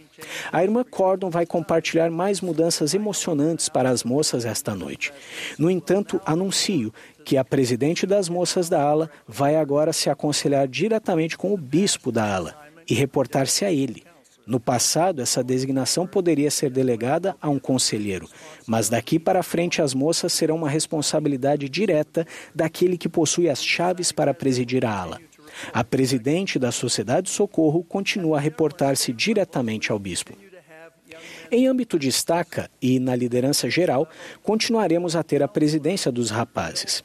A 0.52 0.64
irmã 0.64 0.84
Cordon 0.84 1.30
vai 1.30 1.46
compartilhar 1.46 2.10
mais 2.10 2.42
mudanças 2.42 2.94
emocionantes 2.94 3.70
para 3.70 3.90
as 3.90 4.04
moças 4.04 4.46
esta 4.46 4.76
noite. 4.76 5.14
No 5.58 5.70
entanto, 5.70 6.22
anuncio 6.26 6.94
que 7.24 7.38
a 7.38 7.46
presidente 7.46 8.06
das 8.06 8.30
moças 8.30 8.70
da 8.70 8.82
ala 8.82 9.10
vai 9.28 9.56
agora 9.56 9.94
se 9.94 10.10
aconselhar 10.10 10.68
diretamente 10.68 11.38
com 11.38 11.54
o 11.54 11.58
bispo 11.58 12.12
da 12.12 12.36
ala 12.36 12.56
e 12.90 12.94
reportar-se 12.94 13.64
a 13.64 13.72
ele. 13.72 14.04
No 14.46 14.60
passado, 14.60 15.22
essa 15.22 15.44
designação 15.44 16.08
poderia 16.08 16.50
ser 16.50 16.72
delegada 16.72 17.36
a 17.40 17.48
um 17.48 17.60
conselheiro, 17.60 18.28
mas 18.66 18.90
daqui 18.90 19.20
para 19.20 19.44
frente 19.44 19.82
as 19.82 19.94
moças 19.94 20.34
serão 20.34 20.56
uma 20.58 20.70
responsabilidade 20.70 21.70
direta 21.70 22.26
daquele 22.54 22.98
que 22.98 23.08
possui 23.08 23.50
as 23.50 23.64
chaves 23.64 24.12
para 24.12 24.34
presidir 24.34 24.84
a 24.84 24.92
ala. 24.92 25.20
A 25.74 25.84
presidente 25.84 26.58
da 26.58 26.72
Sociedade 26.72 27.28
de 27.28 27.34
Socorro 27.34 27.84
continua 27.84 28.38
a 28.38 28.42
reportar-se 28.42 29.14
diretamente 29.14 29.92
ao 29.92 30.00
bispo. 30.00 30.38
Em 31.52 31.68
âmbito 31.68 32.00
de 32.00 32.08
estaca 32.08 32.70
e 32.82 33.00
na 33.00 33.16
liderança 33.16 33.70
geral, 33.70 34.08
continuaremos 34.42 35.16
a 35.16 35.24
ter 35.24 35.44
a 35.44 35.48
presidência 35.48 36.12
dos 36.12 36.30
rapazes. 36.30 37.04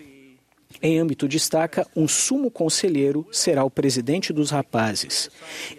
Em 0.83 0.99
âmbito 0.99 1.27
destaca, 1.27 1.87
um 1.97 2.07
sumo 2.07 2.51
conselheiro 2.51 3.27
será 3.33 3.65
o 3.65 3.71
presidente 3.71 4.33
dos 4.33 4.51
rapazes, 4.51 5.31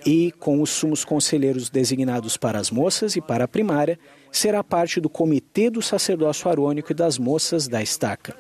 e 0.05 0.31
com 0.39 0.61
os 0.61 0.69
sumos 0.71 1.05
conselheiros 1.05 1.69
designados 1.69 2.35
para 2.35 2.59
as 2.59 2.71
moças 2.71 3.15
e 3.15 3.21
para 3.21 3.43
a 3.43 3.47
primária, 3.47 3.99
será 4.37 4.63
parte 4.63 5.01
do 5.01 5.09
comitê 5.09 5.69
do 5.69 5.81
sacerdócio 5.81 6.49
arônico 6.49 6.91
e 6.91 6.95
das 6.95 7.17
moças 7.17 7.67
da 7.67 7.81
estaca. 7.81 8.35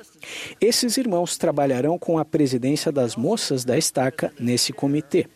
Esses 0.61 0.97
irmãos 0.97 1.37
trabalharão 1.37 1.97
com 1.97 2.19
a 2.19 2.25
presidência 2.25 2.91
das 2.91 3.15
moças 3.15 3.65
da 3.65 3.77
estaca 3.77 4.31
nesse 4.39 4.71
comitê. 4.71 5.27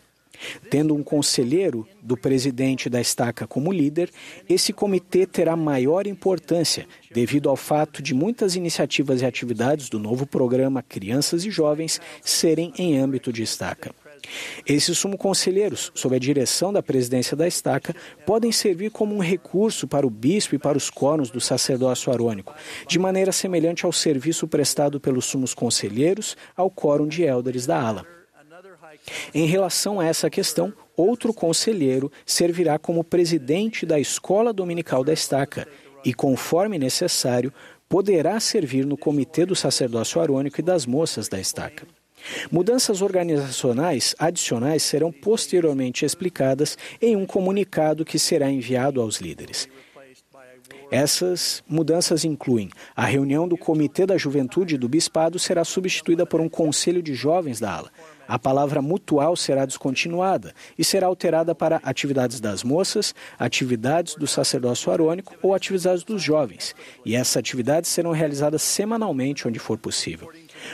Tendo 0.70 0.94
um 0.94 1.02
conselheiro 1.02 1.86
do 2.02 2.16
presidente 2.16 2.88
da 2.88 3.00
estaca 3.00 3.46
como 3.46 3.72
líder, 3.72 4.10
esse 4.48 4.72
comitê 4.72 5.26
terá 5.26 5.54
maior 5.54 6.06
importância 6.06 6.86
devido 7.12 7.48
ao 7.48 7.56
fato 7.56 8.02
de 8.02 8.14
muitas 8.14 8.56
iniciativas 8.56 9.20
e 9.20 9.26
atividades 9.26 9.88
do 9.88 9.98
novo 9.98 10.26
programa 10.26 10.82
Crianças 10.82 11.44
e 11.44 11.50
Jovens 11.50 12.00
serem 12.22 12.72
em 12.78 12.98
âmbito 12.98 13.32
de 13.32 13.42
estaca. 13.42 13.94
Esses 14.66 14.98
sumo 14.98 15.16
conselheiros, 15.16 15.90
sob 15.94 16.16
a 16.16 16.18
direção 16.18 16.72
da 16.72 16.82
presidência 16.82 17.36
da 17.36 17.46
estaca, 17.46 17.94
podem 18.26 18.52
servir 18.52 18.90
como 18.90 19.14
um 19.14 19.20
recurso 19.20 19.86
para 19.86 20.06
o 20.06 20.10
bispo 20.10 20.54
e 20.54 20.58
para 20.58 20.78
os 20.78 20.90
cornos 20.90 21.30
do 21.30 21.40
sacerdócio 21.40 22.12
arônico, 22.12 22.54
de 22.86 22.98
maneira 22.98 23.32
semelhante 23.32 23.84
ao 23.84 23.92
serviço 23.92 24.46
prestado 24.46 25.00
pelos 25.00 25.24
sumos 25.24 25.54
conselheiros 25.54 26.36
ao 26.56 26.70
quórum 26.70 27.06
de 27.06 27.24
élderes 27.24 27.66
da 27.66 27.80
ala. 27.80 28.06
Em 29.34 29.46
relação 29.46 29.98
a 30.00 30.06
essa 30.06 30.28
questão, 30.28 30.72
outro 30.96 31.32
conselheiro 31.32 32.10
servirá 32.26 32.78
como 32.78 33.02
presidente 33.02 33.86
da 33.86 33.98
escola 33.98 34.52
dominical 34.52 35.02
da 35.02 35.12
estaca 35.12 35.66
e, 36.04 36.12
conforme 36.12 36.78
necessário, 36.78 37.52
poderá 37.88 38.38
servir 38.40 38.86
no 38.86 38.96
comitê 38.96 39.44
do 39.44 39.54
sacerdócio 39.54 40.20
arônico 40.20 40.60
e 40.60 40.62
das 40.62 40.86
moças 40.86 41.28
da 41.28 41.40
estaca. 41.40 41.86
Mudanças 42.50 43.02
organizacionais 43.02 44.14
adicionais 44.18 44.82
serão 44.82 45.10
posteriormente 45.12 46.04
explicadas 46.04 46.76
em 47.00 47.16
um 47.16 47.26
comunicado 47.26 48.04
que 48.04 48.18
será 48.18 48.50
enviado 48.50 49.00
aos 49.00 49.20
líderes. 49.20 49.68
Essas 50.90 51.62
mudanças 51.66 52.22
incluem 52.22 52.68
a 52.94 53.06
reunião 53.06 53.48
do 53.48 53.56
Comitê 53.56 54.04
da 54.04 54.18
Juventude 54.18 54.76
do 54.76 54.90
Bispado 54.90 55.38
será 55.38 55.64
substituída 55.64 56.26
por 56.26 56.38
um 56.38 56.50
Conselho 56.50 57.02
de 57.02 57.14
Jovens 57.14 57.58
da 57.58 57.72
ala, 57.76 57.90
a 58.28 58.38
palavra 58.38 58.80
mutual 58.80 59.36
será 59.36 59.66
descontinuada 59.66 60.54
e 60.78 60.84
será 60.84 61.06
alterada 61.06 61.54
para 61.54 61.80
atividades 61.82 62.40
das 62.40 62.62
moças, 62.62 63.14
atividades 63.38 64.14
do 64.14 64.26
sacerdócio 64.26 64.92
arônico 64.92 65.34
ou 65.42 65.54
atividades 65.54 66.04
dos 66.04 66.22
jovens, 66.22 66.74
e 67.04 67.14
essas 67.14 67.36
atividades 67.36 67.90
serão 67.90 68.12
realizadas 68.12 68.62
semanalmente 68.62 69.46
onde 69.46 69.58
for 69.58 69.76
possível. 69.76 70.30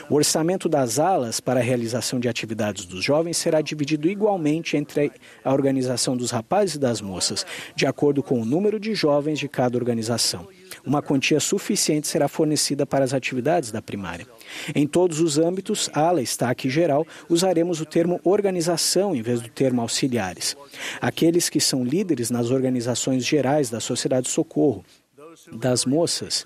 O 0.09 0.15
orçamento 0.15 0.67
das 0.67 0.99
alas 0.99 1.39
para 1.39 1.59
a 1.59 1.63
realização 1.63 2.19
de 2.19 2.27
atividades 2.27 2.85
dos 2.85 3.03
jovens 3.03 3.37
será 3.37 3.61
dividido 3.61 4.09
igualmente 4.09 4.77
entre 4.77 5.11
a 5.43 5.51
organização 5.51 6.15
dos 6.15 6.31
rapazes 6.31 6.75
e 6.75 6.79
das 6.79 7.01
moças, 7.01 7.45
de 7.75 7.85
acordo 7.85 8.21
com 8.21 8.41
o 8.41 8.45
número 8.45 8.79
de 8.79 8.93
jovens 8.93 9.39
de 9.39 9.47
cada 9.47 9.77
organização. 9.77 10.47
Uma 10.85 11.01
quantia 11.01 11.39
suficiente 11.39 12.07
será 12.07 12.27
fornecida 12.27 12.85
para 12.85 13.03
as 13.03 13.13
atividades 13.13 13.71
da 13.71 13.81
primária. 13.81 14.27
Em 14.73 14.87
todos 14.87 15.19
os 15.19 15.37
âmbitos, 15.37 15.89
ala, 15.93 16.21
aqui 16.41 16.69
geral, 16.69 17.05
usaremos 17.27 17.81
o 17.81 17.85
termo 17.85 18.19
organização 18.23 19.15
em 19.15 19.21
vez 19.21 19.41
do 19.41 19.49
termo 19.49 19.81
auxiliares. 19.81 20.55
Aqueles 21.01 21.49
que 21.49 21.59
são 21.59 21.83
líderes 21.83 22.29
nas 22.29 22.51
organizações 22.51 23.25
gerais 23.25 23.69
da 23.69 23.79
Sociedade 23.79 24.29
Socorro, 24.29 24.83
das 25.51 25.85
moças, 25.85 26.45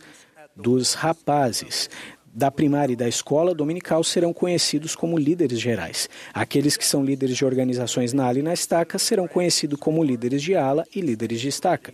dos 0.55 0.93
rapazes, 0.93 1.89
da 2.33 2.49
primária 2.49 2.93
e 2.93 2.95
da 2.95 3.07
escola 3.07 3.53
dominical 3.53 4.03
serão 4.03 4.33
conhecidos 4.33 4.95
como 4.95 5.17
líderes 5.17 5.59
gerais. 5.59 6.09
Aqueles 6.33 6.75
que 6.75 6.85
são 6.85 7.05
líderes 7.05 7.37
de 7.37 7.45
organizações 7.45 8.11
na 8.11 8.25
ala 8.25 8.39
e 8.39 8.41
na 8.41 8.53
estaca 8.53 8.97
serão 8.97 9.27
conhecidos 9.27 9.79
como 9.79 10.03
líderes 10.03 10.41
de 10.41 10.55
ala 10.55 10.83
e 10.95 10.99
líderes 10.99 11.39
de 11.39 11.49
estaca. 11.49 11.93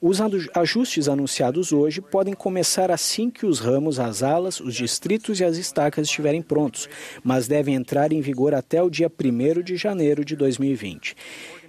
Os 0.00 0.18
ajustes 0.54 1.08
anunciados 1.08 1.72
hoje 1.72 2.00
podem 2.00 2.34
começar 2.34 2.90
assim 2.90 3.30
que 3.30 3.46
os 3.46 3.58
ramos, 3.58 3.98
as 3.98 4.22
alas, 4.22 4.60
os 4.60 4.74
distritos 4.74 5.40
e 5.40 5.44
as 5.44 5.56
estacas 5.56 6.06
estiverem 6.06 6.42
prontos, 6.42 6.88
mas 7.22 7.48
devem 7.48 7.74
entrar 7.74 8.12
em 8.12 8.20
vigor 8.20 8.54
até 8.54 8.82
o 8.82 8.90
dia 8.90 9.10
1 9.10 9.62
de 9.62 9.76
janeiro 9.76 10.24
de 10.24 10.36
2020. 10.36 11.16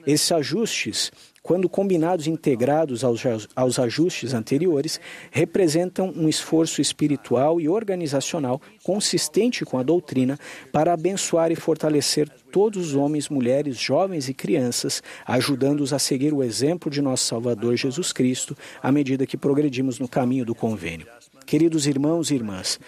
Esses 0.06 0.32
ajustes 0.32 1.12
quando 1.46 1.70
combinados 1.70 2.26
e 2.26 2.32
integrados 2.32 3.04
aos, 3.04 3.22
aos 3.56 3.78
ajustes 3.78 4.34
anteriores, 4.34 5.00
representam 5.30 6.12
um 6.16 6.28
esforço 6.28 6.82
espiritual 6.82 7.62
e 7.62 7.70
organizacional 7.70 8.60
consistente 8.82 9.64
com 9.64 9.78
a 9.78 9.84
doutrina 9.84 10.40
para 10.72 10.92
abençoar 10.92 11.52
e 11.52 11.56
fortalecer 11.56 12.28
todos 12.52 12.88
os 12.88 12.96
homens, 12.96 13.30
mulheres, 13.30 13.78
jovens 13.78 14.28
e 14.28 14.34
crianças, 14.34 15.04
ajudando-os 15.24 15.94
a 15.94 16.00
seguir 16.00 16.34
o 16.34 16.42
exemplo 16.42 16.90
de 16.90 17.00
nosso 17.00 17.26
Salvador 17.26 17.76
Jesus 17.76 18.12
Cristo 18.12 18.58
à 18.82 18.92
medida 18.92 19.28
que 19.28 19.38
progredimos 19.38 20.00
no 20.00 20.08
caminho 20.08 20.46
do 20.46 20.56
convênio. 20.56 21.06
Queridos 21.46 21.86
irmãos 21.86 22.32
e 22.32 22.36
irmãs, 22.36 22.80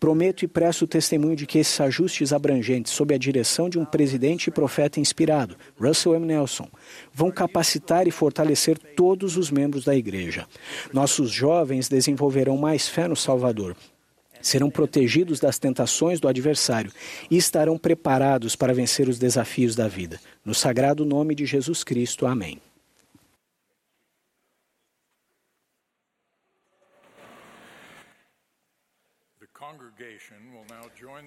Prometo 0.00 0.44
e 0.44 0.48
presto 0.48 0.86
testemunho 0.86 1.34
de 1.34 1.44
que 1.44 1.58
esses 1.58 1.80
ajustes 1.80 2.32
abrangentes, 2.32 2.92
sob 2.92 3.12
a 3.12 3.18
direção 3.18 3.68
de 3.68 3.78
um 3.78 3.84
presidente 3.84 4.46
e 4.46 4.50
profeta 4.50 5.00
inspirado, 5.00 5.56
Russell 5.76 6.14
M. 6.14 6.24
Nelson, 6.24 6.68
vão 7.12 7.32
capacitar 7.32 8.06
e 8.06 8.12
fortalecer 8.12 8.78
todos 8.78 9.36
os 9.36 9.50
membros 9.50 9.84
da 9.84 9.96
Igreja. 9.96 10.46
Nossos 10.92 11.32
jovens 11.32 11.88
desenvolverão 11.88 12.56
mais 12.56 12.88
fé 12.88 13.08
no 13.08 13.16
Salvador, 13.16 13.74
serão 14.40 14.70
protegidos 14.70 15.40
das 15.40 15.58
tentações 15.58 16.20
do 16.20 16.28
adversário 16.28 16.92
e 17.28 17.36
estarão 17.36 17.76
preparados 17.76 18.54
para 18.54 18.72
vencer 18.72 19.08
os 19.08 19.18
desafios 19.18 19.74
da 19.74 19.88
vida. 19.88 20.20
No 20.44 20.54
sagrado 20.54 21.04
nome 21.04 21.34
de 21.34 21.44
Jesus 21.44 21.82
Cristo. 21.82 22.24
Amém. 22.24 22.60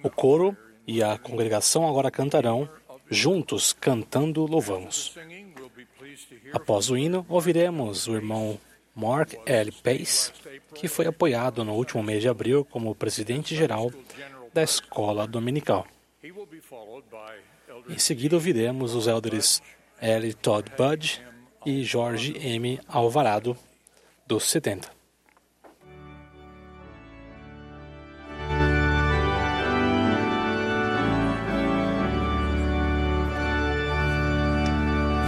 O 0.02 0.10
coro 0.10 0.56
e 0.86 1.02
a 1.02 1.16
congregação 1.16 1.88
agora 1.88 2.10
cantarão, 2.10 2.68
juntos 3.10 3.72
cantando 3.72 4.44
louvamos. 4.46 5.16
Após 6.52 6.90
o 6.90 6.96
hino, 6.96 7.24
ouviremos 7.28 8.06
o 8.08 8.14
irmão 8.14 8.58
Mark 8.94 9.34
L. 9.46 9.72
Pace, 9.72 10.32
que 10.74 10.88
foi 10.88 11.06
apoiado 11.06 11.64
no 11.64 11.74
último 11.74 12.02
mês 12.02 12.20
de 12.20 12.28
abril 12.28 12.64
como 12.64 12.94
presidente-geral 12.94 13.90
da 14.52 14.62
escola 14.62 15.26
dominical. 15.26 15.86
Em 17.88 17.98
seguida, 17.98 18.36
ouviremos 18.36 18.94
os 18.94 19.06
elders 19.06 19.62
L. 20.00 20.34
Todd 20.34 20.70
Budge 20.76 21.22
e 21.64 21.82
Jorge 21.84 22.36
M. 22.38 22.80
Alvarado, 22.86 23.56
dos 24.26 24.44
70. 24.50 25.01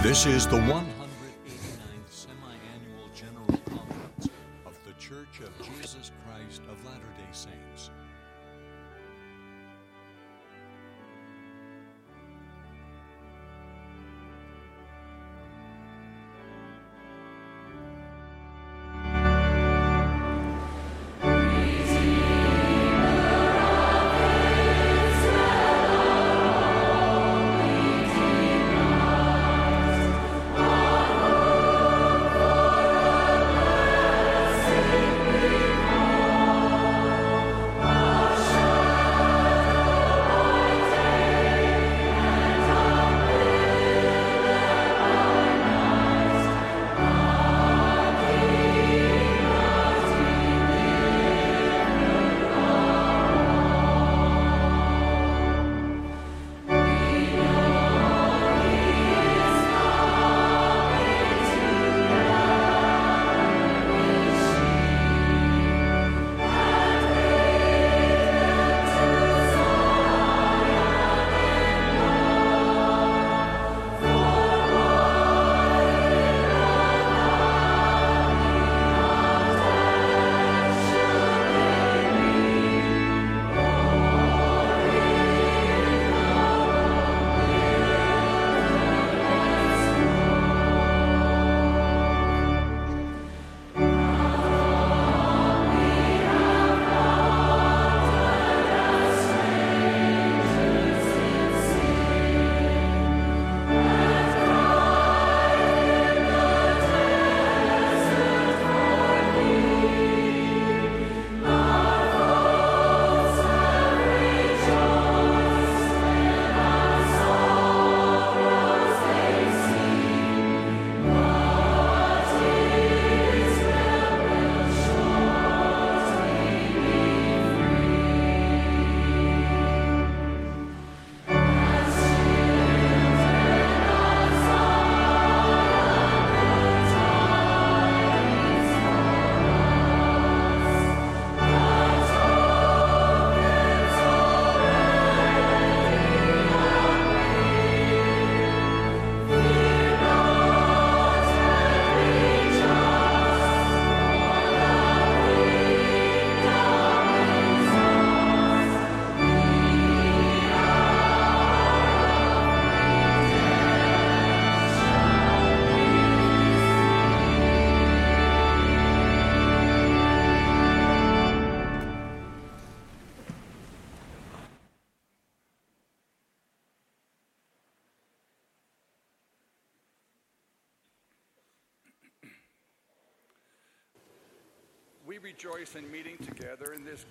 This 0.04 0.26
is 0.26 0.46
the 0.46 0.58
189th 0.58 0.93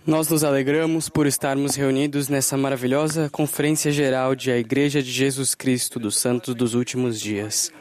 Nós 0.05 0.27
nos 0.27 0.43
alegramos 0.43 1.07
por 1.07 1.25
estarmos 1.25 1.75
reunidos 1.75 2.27
nessa 2.27 2.57
maravilhosa 2.57 3.29
Conferência 3.29 3.89
Geral 3.89 4.35
de 4.35 4.51
A 4.51 4.57
Igreja 4.57 5.01
de 5.01 5.09
Jesus 5.09 5.55
Cristo 5.55 5.97
dos 5.97 6.17
Santos 6.17 6.53
dos 6.53 6.73
Últimos 6.73 7.17
Dias. 7.17 7.71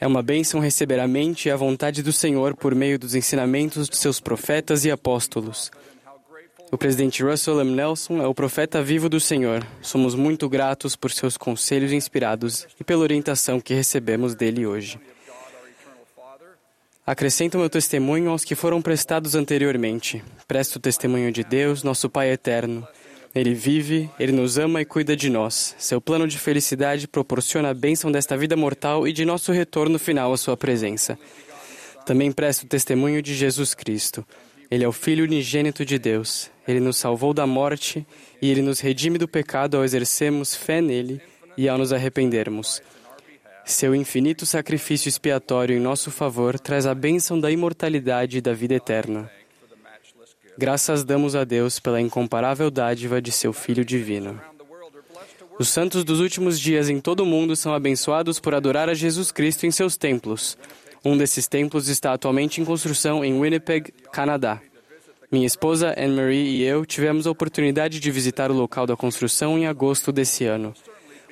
É 0.00 0.06
uma 0.06 0.22
bênção 0.22 0.60
receber 0.60 1.00
a 1.00 1.08
mente 1.08 1.48
e 1.48 1.50
a 1.50 1.56
vontade 1.56 2.00
do 2.00 2.12
Senhor 2.12 2.54
por 2.54 2.76
meio 2.76 2.96
dos 2.96 3.16
ensinamentos 3.16 3.88
de 3.88 3.96
seus 3.96 4.20
profetas 4.20 4.84
e 4.84 4.90
apóstolos. 4.90 5.72
O 6.70 6.78
presidente 6.78 7.24
Russell 7.24 7.60
M. 7.60 7.72
Nelson 7.72 8.22
é 8.22 8.26
o 8.28 8.34
profeta 8.34 8.80
vivo 8.80 9.08
do 9.08 9.18
Senhor. 9.18 9.66
Somos 9.82 10.14
muito 10.14 10.48
gratos 10.48 10.94
por 10.94 11.10
seus 11.10 11.36
conselhos 11.36 11.90
inspirados 11.90 12.68
e 12.78 12.84
pela 12.84 13.02
orientação 13.02 13.60
que 13.60 13.74
recebemos 13.74 14.36
dele 14.36 14.64
hoje. 14.64 15.00
Acrescento 17.10 17.58
meu 17.58 17.68
testemunho 17.68 18.30
aos 18.30 18.44
que 18.44 18.54
foram 18.54 18.80
prestados 18.80 19.34
anteriormente. 19.34 20.22
Presto 20.46 20.76
o 20.76 20.78
testemunho 20.78 21.32
de 21.32 21.42
Deus, 21.42 21.82
nosso 21.82 22.08
Pai 22.08 22.30
eterno. 22.30 22.86
Ele 23.34 23.52
vive, 23.52 24.08
ele 24.16 24.30
nos 24.30 24.58
ama 24.58 24.80
e 24.80 24.84
cuida 24.84 25.16
de 25.16 25.28
nós. 25.28 25.74
Seu 25.76 26.00
plano 26.00 26.28
de 26.28 26.38
felicidade 26.38 27.08
proporciona 27.08 27.70
a 27.70 27.74
bênção 27.74 28.12
desta 28.12 28.36
vida 28.36 28.56
mortal 28.56 29.08
e 29.08 29.12
de 29.12 29.24
nosso 29.24 29.50
retorno 29.50 29.98
final 29.98 30.32
à 30.32 30.36
sua 30.36 30.56
presença. 30.56 31.18
Também 32.06 32.30
presto 32.30 32.64
testemunho 32.64 33.20
de 33.20 33.34
Jesus 33.34 33.74
Cristo. 33.74 34.24
Ele 34.70 34.84
é 34.84 34.88
o 34.88 34.92
Filho 34.92 35.24
unigênito 35.24 35.84
de 35.84 35.98
Deus. 35.98 36.48
Ele 36.64 36.78
nos 36.78 36.96
salvou 36.96 37.34
da 37.34 37.44
morte 37.44 38.06
e 38.40 38.48
ele 38.48 38.62
nos 38.62 38.78
redime 38.78 39.18
do 39.18 39.26
pecado 39.26 39.76
ao 39.76 39.82
exercermos 39.82 40.54
fé 40.54 40.80
nele 40.80 41.20
e 41.56 41.68
ao 41.68 41.76
nos 41.76 41.92
arrependermos. 41.92 42.80
Seu 43.70 43.94
infinito 43.94 44.44
sacrifício 44.44 45.08
expiatório 45.08 45.76
em 45.76 45.80
nosso 45.80 46.10
favor 46.10 46.58
traz 46.58 46.86
a 46.86 46.94
bênção 46.94 47.38
da 47.38 47.52
imortalidade 47.52 48.38
e 48.38 48.40
da 48.40 48.52
vida 48.52 48.74
eterna. 48.74 49.30
Graças 50.58 51.04
damos 51.04 51.36
a 51.36 51.44
Deus 51.44 51.78
pela 51.78 52.00
incomparável 52.00 52.68
dádiva 52.68 53.22
de 53.22 53.30
seu 53.30 53.52
Filho 53.52 53.84
divino. 53.84 54.40
Os 55.56 55.68
santos 55.68 56.02
dos 56.02 56.18
últimos 56.18 56.58
dias 56.58 56.88
em 56.88 57.00
todo 57.00 57.20
o 57.20 57.26
mundo 57.26 57.54
são 57.54 57.72
abençoados 57.72 58.40
por 58.40 58.56
adorar 58.56 58.88
a 58.88 58.94
Jesus 58.94 59.30
Cristo 59.30 59.64
em 59.64 59.70
seus 59.70 59.96
templos. 59.96 60.58
Um 61.04 61.16
desses 61.16 61.46
templos 61.46 61.86
está 61.86 62.12
atualmente 62.12 62.60
em 62.60 62.64
construção 62.64 63.24
em 63.24 63.40
Winnipeg, 63.40 63.92
Canadá. 64.12 64.60
Minha 65.30 65.46
esposa 65.46 65.94
Anne-Marie 65.96 66.56
e 66.56 66.64
eu 66.64 66.84
tivemos 66.84 67.24
a 67.24 67.30
oportunidade 67.30 68.00
de 68.00 68.10
visitar 68.10 68.50
o 68.50 68.54
local 68.54 68.84
da 68.84 68.96
construção 68.96 69.56
em 69.56 69.68
agosto 69.68 70.10
desse 70.10 70.44
ano. 70.44 70.74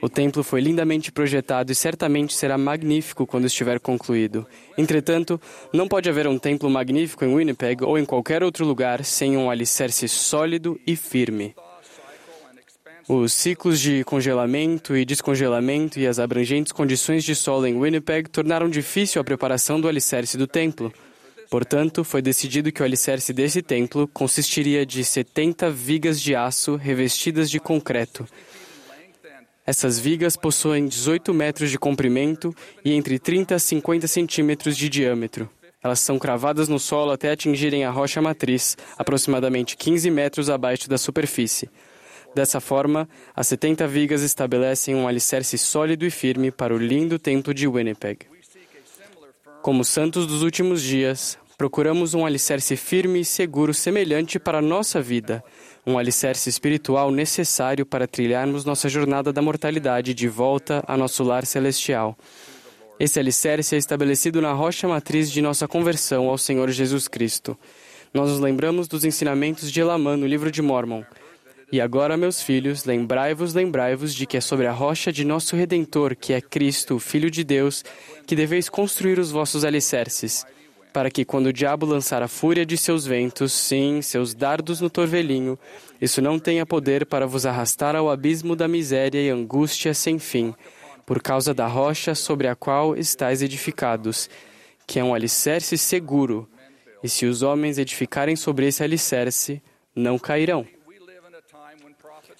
O 0.00 0.08
templo 0.08 0.44
foi 0.44 0.60
lindamente 0.60 1.10
projetado 1.10 1.72
e 1.72 1.74
certamente 1.74 2.34
será 2.34 2.56
magnífico 2.56 3.26
quando 3.26 3.46
estiver 3.46 3.80
concluído. 3.80 4.46
Entretanto, 4.76 5.40
não 5.72 5.88
pode 5.88 6.08
haver 6.08 6.26
um 6.28 6.38
templo 6.38 6.70
magnífico 6.70 7.24
em 7.24 7.34
Winnipeg 7.34 7.84
ou 7.84 7.98
em 7.98 8.04
qualquer 8.04 8.42
outro 8.42 8.64
lugar 8.64 9.04
sem 9.04 9.36
um 9.36 9.50
alicerce 9.50 10.08
sólido 10.08 10.80
e 10.86 10.94
firme. 10.94 11.54
Os 13.08 13.32
ciclos 13.32 13.80
de 13.80 14.04
congelamento 14.04 14.94
e 14.94 15.04
descongelamento 15.04 15.98
e 15.98 16.06
as 16.06 16.18
abrangentes 16.18 16.72
condições 16.72 17.24
de 17.24 17.34
solo 17.34 17.66
em 17.66 17.80
Winnipeg 17.80 18.28
tornaram 18.28 18.68
difícil 18.68 19.20
a 19.20 19.24
preparação 19.24 19.80
do 19.80 19.88
alicerce 19.88 20.36
do 20.36 20.46
templo. 20.46 20.92
Portanto, 21.50 22.04
foi 22.04 22.20
decidido 22.20 22.70
que 22.70 22.82
o 22.82 22.84
alicerce 22.84 23.32
desse 23.32 23.62
templo 23.62 24.06
consistiria 24.08 24.84
de 24.84 25.02
70 25.02 25.70
vigas 25.70 26.20
de 26.20 26.34
aço 26.34 26.76
revestidas 26.76 27.50
de 27.50 27.58
concreto. 27.58 28.28
Essas 29.68 29.98
vigas 29.98 30.34
possuem 30.34 30.86
18 30.86 31.34
metros 31.34 31.70
de 31.70 31.78
comprimento 31.78 32.54
e 32.82 32.94
entre 32.94 33.18
30 33.18 33.54
a 33.54 33.58
50 33.58 34.08
centímetros 34.08 34.74
de 34.74 34.88
diâmetro. 34.88 35.46
Elas 35.84 36.00
são 36.00 36.18
cravadas 36.18 36.70
no 36.70 36.78
solo 36.78 37.10
até 37.10 37.32
atingirem 37.32 37.84
a 37.84 37.90
rocha 37.90 38.22
matriz, 38.22 38.78
aproximadamente 38.96 39.76
15 39.76 40.10
metros 40.10 40.48
abaixo 40.48 40.88
da 40.88 40.96
superfície. 40.96 41.68
Dessa 42.34 42.62
forma, 42.62 43.06
as 43.36 43.46
70 43.48 43.86
vigas 43.86 44.22
estabelecem 44.22 44.94
um 44.94 45.06
alicerce 45.06 45.58
sólido 45.58 46.06
e 46.06 46.10
firme 46.10 46.50
para 46.50 46.74
o 46.74 46.78
lindo 46.78 47.18
templo 47.18 47.52
de 47.52 47.68
Winnipeg. 47.68 48.20
Como 49.60 49.84
santos 49.84 50.26
dos 50.26 50.42
últimos 50.42 50.80
dias, 50.80 51.38
procuramos 51.58 52.14
um 52.14 52.24
alicerce 52.24 52.74
firme 52.74 53.20
e 53.20 53.24
seguro 53.24 53.74
semelhante 53.74 54.38
para 54.38 54.58
a 54.58 54.62
nossa 54.62 55.02
vida, 55.02 55.44
um 55.88 55.96
alicerce 55.96 56.50
espiritual 56.50 57.10
necessário 57.10 57.86
para 57.86 58.06
trilharmos 58.06 58.62
nossa 58.62 58.90
jornada 58.90 59.32
da 59.32 59.40
mortalidade 59.40 60.12
de 60.12 60.28
volta 60.28 60.84
a 60.86 60.98
nosso 60.98 61.24
lar 61.24 61.46
celestial. 61.46 62.14
Esse 63.00 63.18
alicerce 63.18 63.74
é 63.74 63.78
estabelecido 63.78 64.42
na 64.42 64.52
rocha 64.52 64.86
matriz 64.86 65.30
de 65.30 65.40
nossa 65.40 65.66
conversão 65.66 66.28
ao 66.28 66.36
Senhor 66.36 66.68
Jesus 66.70 67.08
Cristo. 67.08 67.56
Nós 68.12 68.28
nos 68.28 68.38
lembramos 68.38 68.86
dos 68.86 69.02
ensinamentos 69.02 69.72
de 69.72 69.80
Elamã 69.80 70.14
no 70.14 70.26
livro 70.26 70.50
de 70.50 70.60
Mormon. 70.60 71.04
E 71.72 71.80
agora, 71.80 72.18
meus 72.18 72.42
filhos, 72.42 72.84
lembrai-vos, 72.84 73.54
lembrai-vos 73.54 74.14
de 74.14 74.26
que 74.26 74.36
é 74.36 74.42
sobre 74.42 74.66
a 74.66 74.72
rocha 74.72 75.10
de 75.10 75.24
nosso 75.24 75.56
Redentor, 75.56 76.14
que 76.14 76.34
é 76.34 76.40
Cristo, 76.42 76.98
Filho 76.98 77.30
de 77.30 77.42
Deus, 77.42 77.82
que 78.26 78.36
deveis 78.36 78.68
construir 78.68 79.18
os 79.18 79.30
vossos 79.30 79.64
alicerces, 79.64 80.44
para 80.92 81.10
que, 81.10 81.24
quando 81.24 81.46
o 81.46 81.52
diabo 81.52 81.86
lançar 81.86 82.22
a 82.22 82.28
fúria 82.28 82.64
de 82.64 82.76
seus 82.76 83.06
ventos, 83.06 83.52
sim, 83.52 84.00
seus 84.02 84.34
dardos 84.34 84.80
no 84.80 84.90
torvelinho, 84.90 85.58
isso 86.00 86.22
não 86.22 86.38
tenha 86.38 86.64
poder 86.64 87.06
para 87.06 87.26
vos 87.26 87.44
arrastar 87.46 87.94
ao 87.94 88.10
abismo 88.10 88.56
da 88.56 88.66
miséria 88.68 89.20
e 89.20 89.30
angústia 89.30 89.92
sem 89.94 90.18
fim, 90.18 90.54
por 91.04 91.22
causa 91.22 91.54
da 91.54 91.66
rocha 91.66 92.14
sobre 92.14 92.48
a 92.48 92.54
qual 92.54 92.96
estáis 92.96 93.42
edificados, 93.42 94.28
que 94.86 94.98
é 94.98 95.04
um 95.04 95.14
alicerce 95.14 95.76
seguro, 95.78 96.48
e 97.02 97.08
se 97.08 97.26
os 97.26 97.42
homens 97.42 97.78
edificarem 97.78 98.36
sobre 98.36 98.66
esse 98.66 98.82
alicerce, 98.82 99.62
não 99.94 100.18
cairão. 100.18 100.66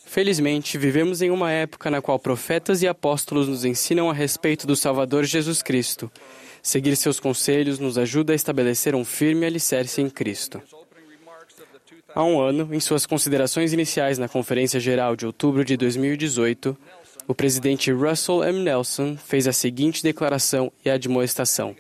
Felizmente, 0.09 0.79
vivemos 0.79 1.21
em 1.21 1.31
uma 1.31 1.53
época 1.53 1.91
na 1.91 2.01
qual 2.01 2.19
profetas 2.19 2.81
e 2.83 2.89
apóstolos 2.89 3.47
nos 3.47 3.65
ensinam 3.65 4.09
a 4.09 4.15
respeito 4.15 4.67
do 4.67 4.75
Salvador 4.75 5.25
Jesus 5.25 5.63
Cristo. 5.63 6.11
Seguir 6.63 6.97
seus 6.97 7.21
conselhos 7.21 7.79
nos 7.79 7.97
ajuda 7.97 8.33
a 8.33 8.37
estabelecer 8.37 8.95
um 8.95 9.05
firme 9.05 9.47
alicerce 9.47 10.01
em 10.01 10.11
Cristo. 10.11 10.61
Há 12.15 12.25
um 12.25 12.41
ano, 12.41 12.75
em 12.75 12.81
suas 12.81 13.07
considerações 13.07 13.73
iniciais 13.73 14.19
na 14.19 14.29
Conferência 14.29 14.81
Geral 14.81 15.15
de 15.15 15.27
outubro 15.27 15.65
de 15.65 15.77
2018, 15.77 16.77
o 17.27 17.35
presidente 17.35 17.93
Russell 17.93 18.43
M. 18.43 18.61
Nelson 18.61 19.17
fez 19.17 19.47
a 19.47 19.53
seguinte 19.53 20.03
declaração 20.03 20.73
e 20.85 20.91
admoestação. 20.91 21.77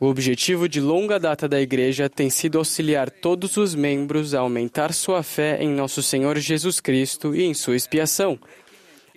O 0.00 0.06
objetivo 0.06 0.66
de 0.66 0.80
longa 0.80 1.20
data 1.20 1.46
da 1.46 1.60
Igreja 1.60 2.08
tem 2.08 2.30
sido 2.30 2.56
auxiliar 2.56 3.10
todos 3.10 3.58
os 3.58 3.74
membros 3.74 4.34
a 4.34 4.40
aumentar 4.40 4.94
sua 4.94 5.22
fé 5.22 5.62
em 5.62 5.68
nosso 5.68 6.02
Senhor 6.02 6.38
Jesus 6.38 6.80
Cristo 6.80 7.34
e 7.34 7.42
em 7.42 7.52
sua 7.52 7.76
expiação, 7.76 8.38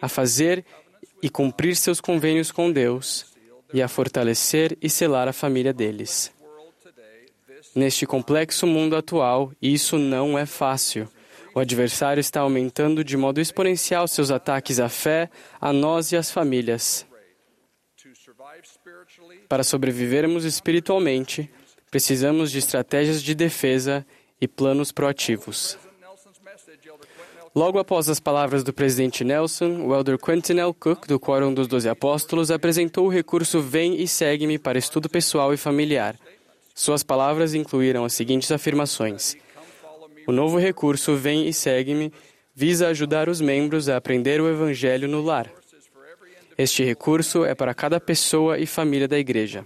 a 0.02 0.10
fazer 0.10 0.66
e 1.22 1.30
cumprir 1.30 1.78
seus 1.78 2.02
convênios 2.02 2.52
com 2.52 2.70
Deus 2.70 3.33
e 3.74 3.82
a 3.82 3.88
fortalecer 3.88 4.78
e 4.82 4.90
selar 4.90 5.28
a 5.28 5.34
família 5.34 5.74
deles. 5.74 6.32
Neste 7.76 8.06
complexo 8.06 8.68
mundo 8.68 8.96
atual, 8.96 9.52
isso 9.62 9.98
não 9.98 10.38
é 10.38 10.46
fácil. 10.46 11.10
O 11.56 11.60
adversário 11.60 12.22
está 12.22 12.42
aumentando 12.42 13.04
de 13.04 13.18
modo 13.18 13.42
exponencial 13.42 14.08
seus 14.08 14.30
ataques 14.32 14.80
à 14.80 14.90
fé, 14.90 15.30
a 15.60 15.74
nós 15.74 16.12
e 16.12 16.18
às 16.18 16.32
famílias. 16.32 17.06
Para 19.50 19.64
sobrevivermos 19.64 20.46
espiritualmente, 20.46 21.50
precisamos 21.90 22.52
de 22.52 22.60
estratégias 22.60 23.22
de 23.22 23.34
defesa 23.34 24.06
e 24.40 24.48
planos 24.48 24.92
proativos. 24.92 25.78
Logo 27.56 27.78
após 27.78 28.10
as 28.10 28.20
palavras 28.20 28.64
do 28.64 28.74
presidente 28.74 29.24
Nelson, 29.24 29.86
o 29.86 29.94
elder 29.94 30.18
Quentin 30.18 30.58
L. 30.58 30.74
Cook, 30.74 31.06
do 31.06 31.20
Quórum 31.20 31.54
dos 31.54 31.68
Doze 31.68 31.88
Apóstolos, 31.88 32.50
apresentou 32.50 33.06
o 33.06 33.10
recurso 33.10 33.62
Vem 33.62 34.02
e 34.02 34.08
Segue-me 34.08 34.58
para 34.58 34.80
estudo 34.80 35.08
pessoal 35.08 35.54
e 35.54 35.58
familiar. 35.58 36.16
Suas 36.74 37.04
palavras 37.04 37.54
incluíram 37.54 38.04
as 38.06 38.14
seguintes 38.14 38.52
afirmações. 38.52 39.38
O 40.26 40.32
novo 40.32 40.58
recurso 40.58 41.16
Vem 41.16 41.48
e 41.48 41.54
Segue-me 41.54 42.12
visa 42.56 42.88
ajudar 42.88 43.30
os 43.30 43.40
membros 43.40 43.88
a 43.88 43.98
aprender 43.98 44.42
o 44.42 44.50
Evangelho 44.50 45.08
no 45.08 45.22
lar. 45.22 45.48
Este 46.58 46.84
recurso 46.84 47.46
é 47.46 47.54
para 47.54 47.76
cada 47.76 48.00
pessoa 48.00 48.58
e 48.58 48.66
família 48.66 49.08
da 49.08 49.20
igreja. 49.20 49.64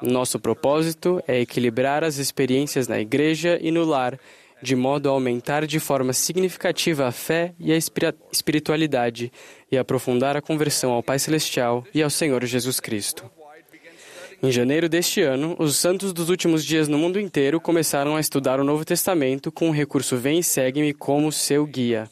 Nosso 0.00 0.40
propósito 0.40 1.22
é 1.28 1.40
equilibrar 1.40 2.02
as 2.02 2.16
experiências 2.16 2.88
na 2.88 2.98
igreja 2.98 3.58
e 3.60 3.70
no 3.70 3.84
lar, 3.84 4.18
de 4.62 4.76
modo 4.76 5.08
a 5.08 5.12
aumentar 5.12 5.66
de 5.66 5.80
forma 5.80 6.12
significativa 6.12 7.06
a 7.06 7.12
fé 7.12 7.54
e 7.58 7.72
a 7.72 7.76
espiritualidade 8.32 9.32
e 9.70 9.78
aprofundar 9.78 10.36
a 10.36 10.42
conversão 10.42 10.92
ao 10.92 11.02
Pai 11.02 11.18
Celestial 11.18 11.84
e 11.94 12.02
ao 12.02 12.10
Senhor 12.10 12.44
Jesus 12.44 12.80
Cristo. 12.80 13.30
Em 14.42 14.50
janeiro 14.50 14.88
deste 14.88 15.20
ano, 15.20 15.54
os 15.58 15.76
santos 15.76 16.14
dos 16.14 16.30
últimos 16.30 16.64
dias 16.64 16.88
no 16.88 16.96
mundo 16.96 17.20
inteiro 17.20 17.60
começaram 17.60 18.16
a 18.16 18.20
estudar 18.20 18.58
o 18.58 18.64
Novo 18.64 18.86
Testamento 18.86 19.52
com 19.52 19.68
o 19.68 19.72
recurso 19.72 20.16
Vem 20.16 20.38
e 20.38 20.42
Segue-me 20.42 20.94
como 20.94 21.30
seu 21.30 21.66
guia. 21.66 22.08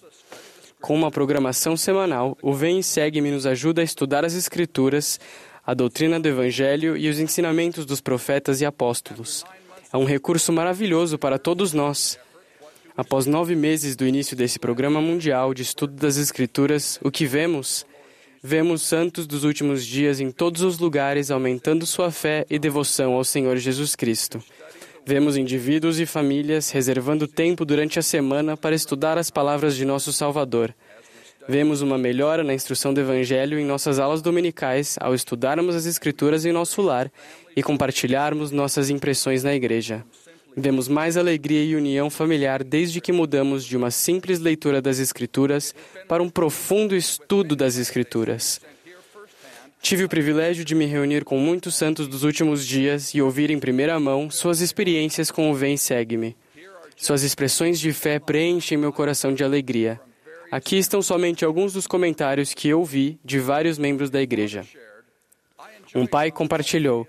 Com 0.79 0.95
uma 0.95 1.11
programação 1.11 1.75
semanal, 1.75 2.37
o 2.43 2.53
Vem 2.53 2.81
e 2.81 2.83
Segue-me 2.83 3.31
nos 3.31 3.47
ajuda 3.47 3.81
a 3.81 3.85
estudar 3.85 4.27
as 4.27 4.35
Escrituras, 4.35 5.19
a 5.67 5.73
doutrina 5.73 6.21
do 6.21 6.29
Evangelho 6.29 6.99
e 6.99 7.09
os 7.09 7.19
ensinamentos 7.19 7.87
dos 7.87 8.01
profetas 8.01 8.61
e 8.61 8.67
apóstolos. 8.67 9.45
É 9.91 9.97
um 9.97 10.05
recurso 10.05 10.53
maravilhoso 10.53 11.19
para 11.19 11.39
todos 11.39 11.73
nós. 11.73 12.19
Após 12.99 13.27
nove 13.27 13.55
meses 13.55 13.95
do 13.95 14.05
início 14.05 14.37
desse 14.37 14.59
programa 14.59 15.01
mundial 15.01 15.55
de 15.55 15.63
estudo 15.63 15.93
das 15.93 16.17
Escrituras, 16.17 16.99
o 17.01 17.13
que 17.13 17.27
vemos? 17.27 17.87
Vemos 18.43 18.83
santos 18.83 19.25
dos 19.25 19.45
últimos 19.45 19.87
dias 19.87 20.19
em 20.19 20.33
todos 20.33 20.63
os 20.63 20.81
lugares 20.81 21.31
aumentando 21.31 21.87
sua 21.87 22.11
fé 22.11 22.45
e 22.51 22.59
devoção 22.59 23.13
ao 23.13 23.23
Senhor 23.23 23.57
Jesus 23.57 23.95
Cristo. 23.95 24.43
Vemos 25.07 25.37
indivíduos 25.37 26.01
e 26.01 26.07
famílias 26.07 26.71
reservando 26.73 27.29
tempo 27.29 27.65
durante 27.65 28.01
a 28.01 28.03
semana 28.03 28.57
para 28.57 28.75
estudar 28.75 29.17
as 29.17 29.31
palavras 29.31 29.77
de 29.77 29.85
nosso 29.85 30.13
Salvador. 30.13 30.75
Vemos 31.49 31.83
uma 31.83 31.97
melhora 31.97 32.43
na 32.43 32.53
instrução 32.53 32.93
do 32.93 33.01
Evangelho 33.01 33.61
em 33.61 33.65
nossas 33.65 34.01
aulas 34.01 34.23
dominicais 34.23 34.97
ao 35.01 35.15
estudarmos 35.15 35.77
as 35.77 35.87
Escrituras 35.87 36.45
em 36.45 36.51
nosso 36.51 36.83
lar 36.83 37.13
e 37.55 37.63
compartilharmos 37.63 38.51
nossas 38.51 38.91
impressões 38.91 39.45
na 39.45 39.55
igreja. 39.55 40.05
Vemos 40.61 40.89
mais 40.89 41.17
alegria 41.17 41.63
e 41.63 41.77
união 41.77 42.11
familiar 42.11 42.65
desde 42.65 43.01
que 43.01 43.13
mudamos 43.13 43.65
de 43.65 43.77
uma 43.77 43.93
simples 43.93 44.41
leitura 44.41 44.83
das 44.83 44.99
Escrituras 44.99 45.73
para 46.09 46.21
um 46.21 46.29
profundo 46.29 46.97
estudo 46.97 47.55
das 47.55 47.77
Escrituras. 47.77 48.61
Tive 49.81 50.03
o 50.03 50.09
privilégio 50.09 50.65
de 50.65 50.75
me 50.75 50.85
reunir 50.85 51.25
com 51.25 51.39
muitos 51.39 51.77
santos 51.77 52.09
dos 52.09 52.25
últimos 52.25 52.67
dias 52.67 53.15
e 53.15 53.23
ouvir 53.23 53.51
em 53.53 53.61
primeira 53.61 54.01
mão 54.01 54.33
suas 54.33 54.61
experiências 54.61 55.31
com 55.31 55.49
o 55.49 55.55
Vem 55.55 55.77
Segue-me. 55.77 56.37
Suas 56.97 57.23
expressões 57.23 57.79
de 57.79 57.93
fé 57.93 58.19
preenchem 58.19 58.77
meu 58.77 58.93
coração 58.93 59.33
de 59.33 59.45
alegria. 59.45 60.01
Aqui 60.51 60.77
estão 60.77 61.01
somente 61.01 61.45
alguns 61.45 61.73
dos 61.73 61.87
comentários 61.87 62.53
que 62.53 62.69
eu 62.69 62.85
vi 62.85 63.21
de 63.25 63.39
vários 63.39 63.79
membros 63.79 64.11
da 64.11 64.21
igreja. 64.21 64.67
Um 65.95 66.05
pai 66.05 66.33
compartilhou: 66.33 67.07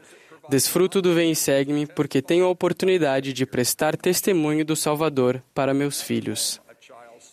Desfruto 0.50 1.02
do 1.02 1.14
Vem 1.14 1.32
e 1.32 1.36
Segue-me 1.36 1.86
porque 1.86 2.22
tenho 2.22 2.46
a 2.46 2.50
oportunidade 2.50 3.34
de 3.34 3.46
prestar 3.46 3.96
testemunho 3.96 4.66
do 4.66 4.76
Salvador 4.76 5.44
para 5.54 5.74
meus 5.74 6.02
filhos. 6.02 6.60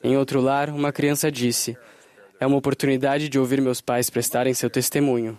Em 0.04 0.16
outro 0.16 0.40
lar, 0.40 0.68
uma 0.70 0.92
criança 0.92 1.30
disse: 1.30 1.76
É 2.38 2.46
uma 2.46 2.56
oportunidade 2.56 3.28
de 3.28 3.38
ouvir 3.38 3.60
meus 3.60 3.80
pais 3.80 4.10
prestarem 4.10 4.54
seu 4.54 4.68
testemunho. 4.68 5.38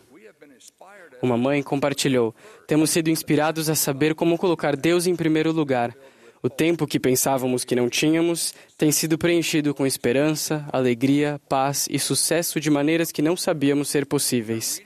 Uma 1.21 1.37
mãe 1.37 1.61
compartilhou: 1.61 2.35
Temos 2.65 2.89
sido 2.89 3.09
inspirados 3.09 3.69
a 3.69 3.75
saber 3.75 4.15
como 4.15 4.37
colocar 4.37 4.75
Deus 4.75 5.05
em 5.05 5.15
primeiro 5.15 5.51
lugar 5.51 5.95
o 6.41 6.49
tempo 6.49 6.85
que 6.85 6.99
pensávamos 6.99 7.63
que 7.63 7.75
não 7.75 7.89
tínhamos 7.89 8.53
tem 8.77 8.91
sido 8.91 9.17
preenchido 9.17 9.73
com 9.73 9.85
esperança, 9.85 10.65
alegria, 10.71 11.41
paz 11.49 11.87
e 11.89 11.97
sucesso 11.99 12.59
de 12.59 12.69
maneiras 12.69 13.11
que 13.11 13.21
não 13.21 13.35
sabíamos 13.35 13.89
ser 13.89 14.05
possíveis. 14.05 14.81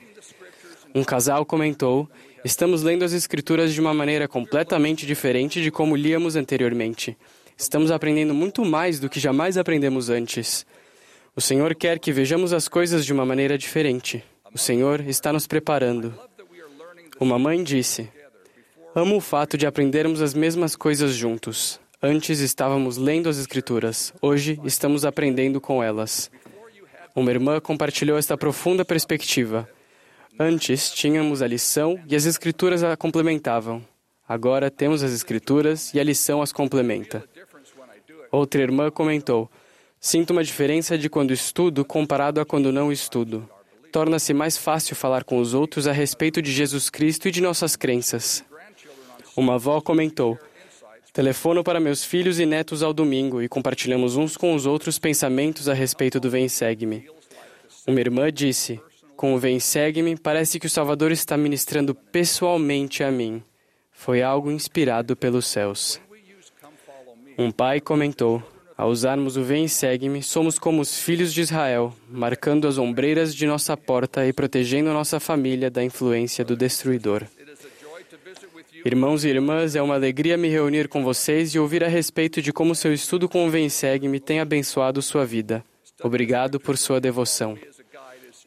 Um 0.94 1.04
casal 1.04 1.44
comentou: 1.44 2.08
Estamos 2.44 2.82
lendo 2.82 3.04
as 3.04 3.12
Escrituras 3.12 3.72
de 3.72 3.80
uma 3.80 3.94
maneira 3.94 4.26
completamente 4.26 5.06
diferente 5.06 5.62
de 5.62 5.70
como 5.70 5.94
líamos 5.94 6.34
anteriormente. 6.34 7.16
Estamos 7.56 7.92
aprendendo 7.92 8.34
muito 8.34 8.64
mais 8.64 8.98
do 8.98 9.08
que 9.08 9.20
jamais 9.20 9.56
aprendemos 9.56 10.08
antes. 10.10 10.66
O 11.36 11.40
Senhor 11.40 11.72
quer 11.76 12.00
que 12.00 12.10
vejamos 12.10 12.52
as 12.52 12.66
coisas 12.66 13.06
de 13.06 13.12
uma 13.12 13.24
maneira 13.24 13.56
diferente. 13.56 14.24
O 14.52 14.58
Senhor 14.58 15.02
está 15.02 15.32
nos 15.32 15.46
preparando. 15.46 16.12
Uma 17.20 17.38
mãe 17.38 17.62
disse: 17.62 18.08
Amo 18.92 19.16
o 19.16 19.20
fato 19.20 19.56
de 19.56 19.64
aprendermos 19.64 20.20
as 20.20 20.34
mesmas 20.34 20.74
coisas 20.74 21.12
juntos. 21.12 21.80
Antes 22.02 22.40
estávamos 22.40 22.96
lendo 22.96 23.28
as 23.28 23.38
Escrituras, 23.38 24.12
hoje 24.20 24.58
estamos 24.64 25.04
aprendendo 25.04 25.60
com 25.60 25.80
elas. 25.80 26.28
Uma 27.14 27.30
irmã 27.30 27.60
compartilhou 27.60 28.18
esta 28.18 28.36
profunda 28.36 28.84
perspectiva. 28.84 29.68
Antes 30.38 30.90
tínhamos 30.90 31.42
a 31.42 31.46
lição 31.46 32.02
e 32.08 32.16
as 32.16 32.24
Escrituras 32.24 32.82
a 32.82 32.96
complementavam. 32.96 33.84
Agora 34.26 34.70
temos 34.70 35.02
as 35.02 35.12
Escrituras 35.12 35.92
e 35.92 36.00
a 36.00 36.04
lição 36.04 36.40
as 36.40 36.52
complementa. 36.52 37.22
Outra 38.30 38.62
irmã 38.62 38.90
comentou: 38.90 39.50
Sinto 40.00 40.30
uma 40.30 40.42
diferença 40.42 40.96
de 40.96 41.10
quando 41.10 41.32
estudo 41.32 41.84
comparado 41.84 42.40
a 42.40 42.46
quando 42.46 42.72
não 42.72 42.90
estudo. 42.90 43.48
Torna-se 43.92 44.32
mais 44.32 44.56
fácil 44.56 44.96
falar 44.96 45.22
com 45.22 45.38
os 45.38 45.52
outros 45.52 45.86
a 45.86 45.92
respeito 45.92 46.40
de 46.40 46.50
Jesus 46.50 46.88
Cristo 46.88 47.28
e 47.28 47.30
de 47.30 47.42
nossas 47.42 47.76
crenças. 47.76 48.42
Uma 49.36 49.56
avó 49.56 49.82
comentou: 49.82 50.38
Telefono 51.12 51.62
para 51.62 51.78
meus 51.78 52.02
filhos 52.02 52.40
e 52.40 52.46
netos 52.46 52.82
ao 52.82 52.94
domingo 52.94 53.42
e 53.42 53.48
compartilhamos 53.48 54.16
uns 54.16 54.34
com 54.34 54.54
os 54.54 54.64
outros 54.64 54.98
pensamentos 54.98 55.68
a 55.68 55.74
respeito 55.74 56.18
do 56.18 56.30
Vem 56.30 56.48
Segue-me. 56.48 57.06
Uma 57.86 58.00
irmã 58.00 58.32
disse: 58.32 58.80
Com 59.22 59.34
o 59.34 59.38
Vem 59.38 59.60
Segue-me, 59.60 60.16
parece 60.16 60.58
que 60.58 60.66
o 60.66 60.68
Salvador 60.68 61.12
está 61.12 61.36
ministrando 61.36 61.94
pessoalmente 61.94 63.04
a 63.04 63.10
mim. 63.12 63.40
Foi 63.92 64.20
algo 64.20 64.50
inspirado 64.50 65.14
pelos 65.14 65.46
céus. 65.46 66.00
Um 67.38 67.52
pai 67.52 67.80
comentou: 67.80 68.42
Ao 68.76 68.90
usarmos 68.90 69.36
o 69.36 69.44
Vem 69.44 69.68
Segue-me, 69.68 70.24
somos 70.24 70.58
como 70.58 70.82
os 70.82 70.98
filhos 70.98 71.32
de 71.32 71.40
Israel, 71.40 71.94
marcando 72.10 72.66
as 72.66 72.78
ombreiras 72.78 73.32
de 73.32 73.46
nossa 73.46 73.76
porta 73.76 74.26
e 74.26 74.32
protegendo 74.32 74.92
nossa 74.92 75.20
família 75.20 75.70
da 75.70 75.84
influência 75.84 76.44
do 76.44 76.56
destruidor. 76.56 77.22
Irmãos 78.84 79.24
e 79.24 79.28
irmãs, 79.28 79.76
é 79.76 79.82
uma 79.82 79.94
alegria 79.94 80.36
me 80.36 80.48
reunir 80.48 80.88
com 80.88 81.04
vocês 81.04 81.54
e 81.54 81.60
ouvir 81.60 81.84
a 81.84 81.88
respeito 81.88 82.42
de 82.42 82.52
como 82.52 82.74
seu 82.74 82.92
estudo 82.92 83.28
com 83.28 83.46
o 83.46 83.50
Vem 83.50 83.68
Segue 83.68 84.08
me 84.08 84.18
tem 84.18 84.40
abençoado 84.40 85.00
sua 85.00 85.24
vida. 85.24 85.64
Obrigado 86.02 86.58
por 86.58 86.76
sua 86.76 87.00
devoção. 87.00 87.56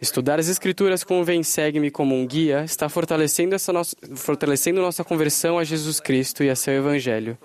Estudar 0.01 0.39
as 0.39 0.49
Escrituras 0.49 1.05
com 1.05 1.21
o 1.21 1.23
Vem 1.23 1.41
Segue-me 1.41 1.89
como 1.89 2.13
um 2.13 2.27
guia 2.27 2.65
está 2.65 2.89
fortalecendo, 2.89 3.55
essa 3.55 3.71
nossa, 3.71 3.95
fortalecendo 4.15 4.81
nossa 4.81 5.05
conversão 5.05 5.57
a 5.57 5.63
Jesus 5.63 6.01
Cristo 6.01 6.43
e 6.43 6.49
a 6.49 6.55
seu 6.55 6.73
Evangelho. 6.73 7.37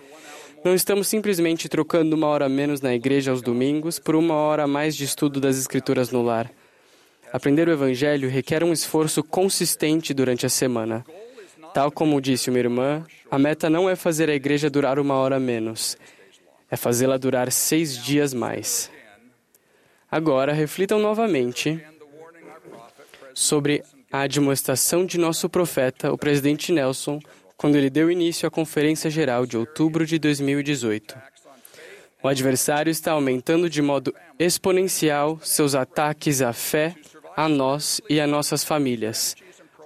Não 0.64 0.74
estamos 0.74 1.06
simplesmente 1.06 1.68
trocando 1.68 2.16
uma 2.16 2.26
hora 2.26 2.48
menos 2.48 2.80
na 2.80 2.92
igreja 2.92 3.30
aos 3.30 3.40
domingos 3.40 4.00
por 4.00 4.16
uma 4.16 4.34
hora 4.34 4.64
a 4.64 4.66
mais 4.66 4.96
de 4.96 5.04
estudo 5.04 5.40
das 5.40 5.56
Escrituras 5.56 6.10
no 6.10 6.22
lar. 6.22 6.50
Aprender 7.32 7.68
o 7.68 7.72
Evangelho 7.72 8.28
requer 8.28 8.64
um 8.64 8.72
esforço 8.72 9.22
consistente 9.22 10.12
durante 10.12 10.44
a 10.44 10.48
semana. 10.48 11.06
Tal 11.72 11.92
como 11.92 12.20
disse 12.20 12.50
uma 12.50 12.58
irmã, 12.58 13.06
a 13.30 13.38
meta 13.38 13.70
não 13.70 13.88
é 13.88 13.94
fazer 13.94 14.28
a 14.28 14.34
igreja 14.34 14.68
durar 14.68 14.98
uma 14.98 15.14
hora 15.14 15.38
menos, 15.38 15.96
é 16.68 16.76
fazê-la 16.76 17.16
durar 17.16 17.52
seis 17.52 17.96
dias 17.96 18.34
mais. 18.34 18.90
Agora, 20.10 20.52
reflitam 20.52 20.98
novamente 20.98 21.80
sobre 23.40 23.82
a 24.12 24.20
admoestação 24.20 25.06
de 25.06 25.16
nosso 25.16 25.48
profeta, 25.48 26.12
o 26.12 26.18
presidente 26.18 26.70
Nelson, 26.72 27.18
quando 27.56 27.76
ele 27.76 27.88
deu 27.88 28.10
início 28.10 28.46
à 28.46 28.50
Conferência 28.50 29.08
Geral 29.08 29.46
de 29.46 29.56
outubro 29.56 30.04
de 30.04 30.18
2018. 30.18 31.16
O 32.22 32.28
adversário 32.28 32.90
está 32.90 33.12
aumentando 33.12 33.70
de 33.70 33.80
modo 33.80 34.14
exponencial 34.38 35.40
seus 35.42 35.74
ataques 35.74 36.42
à 36.42 36.52
fé, 36.52 36.94
a 37.34 37.48
nós 37.48 37.98
e 38.10 38.20
a 38.20 38.26
nossas 38.26 38.62
famílias. 38.62 39.34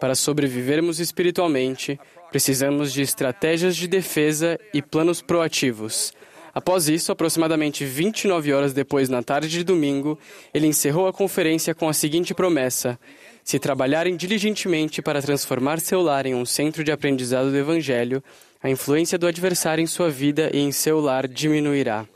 Para 0.01 0.17
sobrevivermos 0.17 0.99
espiritualmente, 0.99 1.97
precisamos 2.33 2.93
de 2.93 3.03
estratégias 3.03 3.77
de 3.77 3.87
defesa 3.87 4.59
e 4.73 4.83
planos 4.83 5.23
proativos. 5.23 6.13
Após 6.55 6.89
isso, 6.89 7.11
aproximadamente 7.11 7.85
29 7.85 8.53
horas 8.53 8.73
depois, 8.73 9.09
na 9.09 9.23
tarde 9.25 9.49
de 9.49 9.65
domingo, 9.65 10.17
ele 10.53 10.69
encerrou 10.69 11.09
a 11.09 11.13
conferência 11.13 11.75
com 11.75 11.89
a 11.89 11.93
seguinte 11.93 12.33
promessa: 12.33 12.99
Se 13.45 13.59
trabalharem 13.59 14.17
diligentemente 14.17 15.03
para 15.03 15.21
transformar 15.21 15.79
seu 15.79 16.01
lar 16.01 16.25
em 16.25 16.35
um 16.35 16.47
centro 16.47 16.83
de 16.83 16.91
aprendizado 16.91 17.51
do 17.51 17.57
Evangelho, 17.57 18.25
a 18.63 18.71
influência 18.71 19.19
do 19.19 19.27
adversário 19.27 19.83
em 19.83 19.87
sua 19.87 20.09
vida 20.09 20.51
e 20.51 20.59
em 20.59 20.73
seu 20.73 20.99
lar 20.99 21.29
diminuirá. 21.29 22.07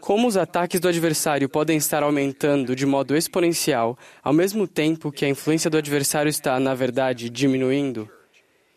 Como 0.00 0.26
os 0.26 0.38
ataques 0.38 0.80
do 0.80 0.88
adversário 0.88 1.50
podem 1.50 1.76
estar 1.76 2.02
aumentando 2.02 2.74
de 2.74 2.86
modo 2.86 3.14
exponencial, 3.14 3.98
ao 4.24 4.32
mesmo 4.32 4.66
tempo 4.66 5.12
que 5.12 5.26
a 5.26 5.28
influência 5.28 5.68
do 5.68 5.76
adversário 5.76 6.30
está, 6.30 6.58
na 6.58 6.74
verdade, 6.74 7.28
diminuindo? 7.28 8.08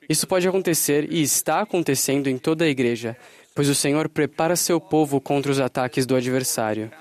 Isso 0.10 0.28
pode 0.28 0.46
acontecer 0.46 1.08
e 1.10 1.22
está 1.22 1.62
acontecendo 1.62 2.28
em 2.28 2.38
toda 2.38 2.66
a 2.66 2.68
igreja, 2.68 3.16
pois 3.56 3.70
o 3.70 3.76
Senhor 3.76 4.10
prepara 4.10 4.58
seu 4.58 4.82
povo 4.82 5.22
contra 5.22 5.50
os 5.50 5.60
ataques 5.60 6.06
do 6.06 6.18
adversário. 6.18 6.92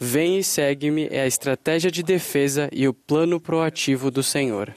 Vem 0.00 0.38
e 0.38 0.44
segue-me 0.44 1.08
é 1.10 1.22
a 1.22 1.26
estratégia 1.26 1.90
de 1.90 2.02
defesa 2.02 2.68
e 2.72 2.86
o 2.88 2.94
plano 2.94 3.40
proativo 3.40 4.10
do 4.10 4.22
Senhor. 4.22 4.74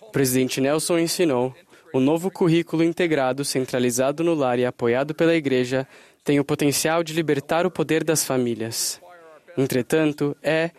O 0.00 0.10
presidente 0.10 0.60
Nelson 0.60 0.98
ensinou: 0.98 1.54
o 1.92 2.00
novo 2.00 2.30
currículo 2.30 2.84
integrado, 2.84 3.44
centralizado 3.44 4.22
no 4.22 4.34
lar 4.34 4.58
e 4.58 4.64
apoiado 4.64 5.14
pela 5.14 5.34
igreja 5.34 5.86
tem 6.22 6.38
o 6.38 6.44
potencial 6.44 7.02
de 7.02 7.12
libertar 7.12 7.66
o 7.66 7.70
poder 7.70 8.04
das 8.04 8.24
famílias. 8.24 9.00
Entretanto, 9.56 10.36
é 10.42 10.70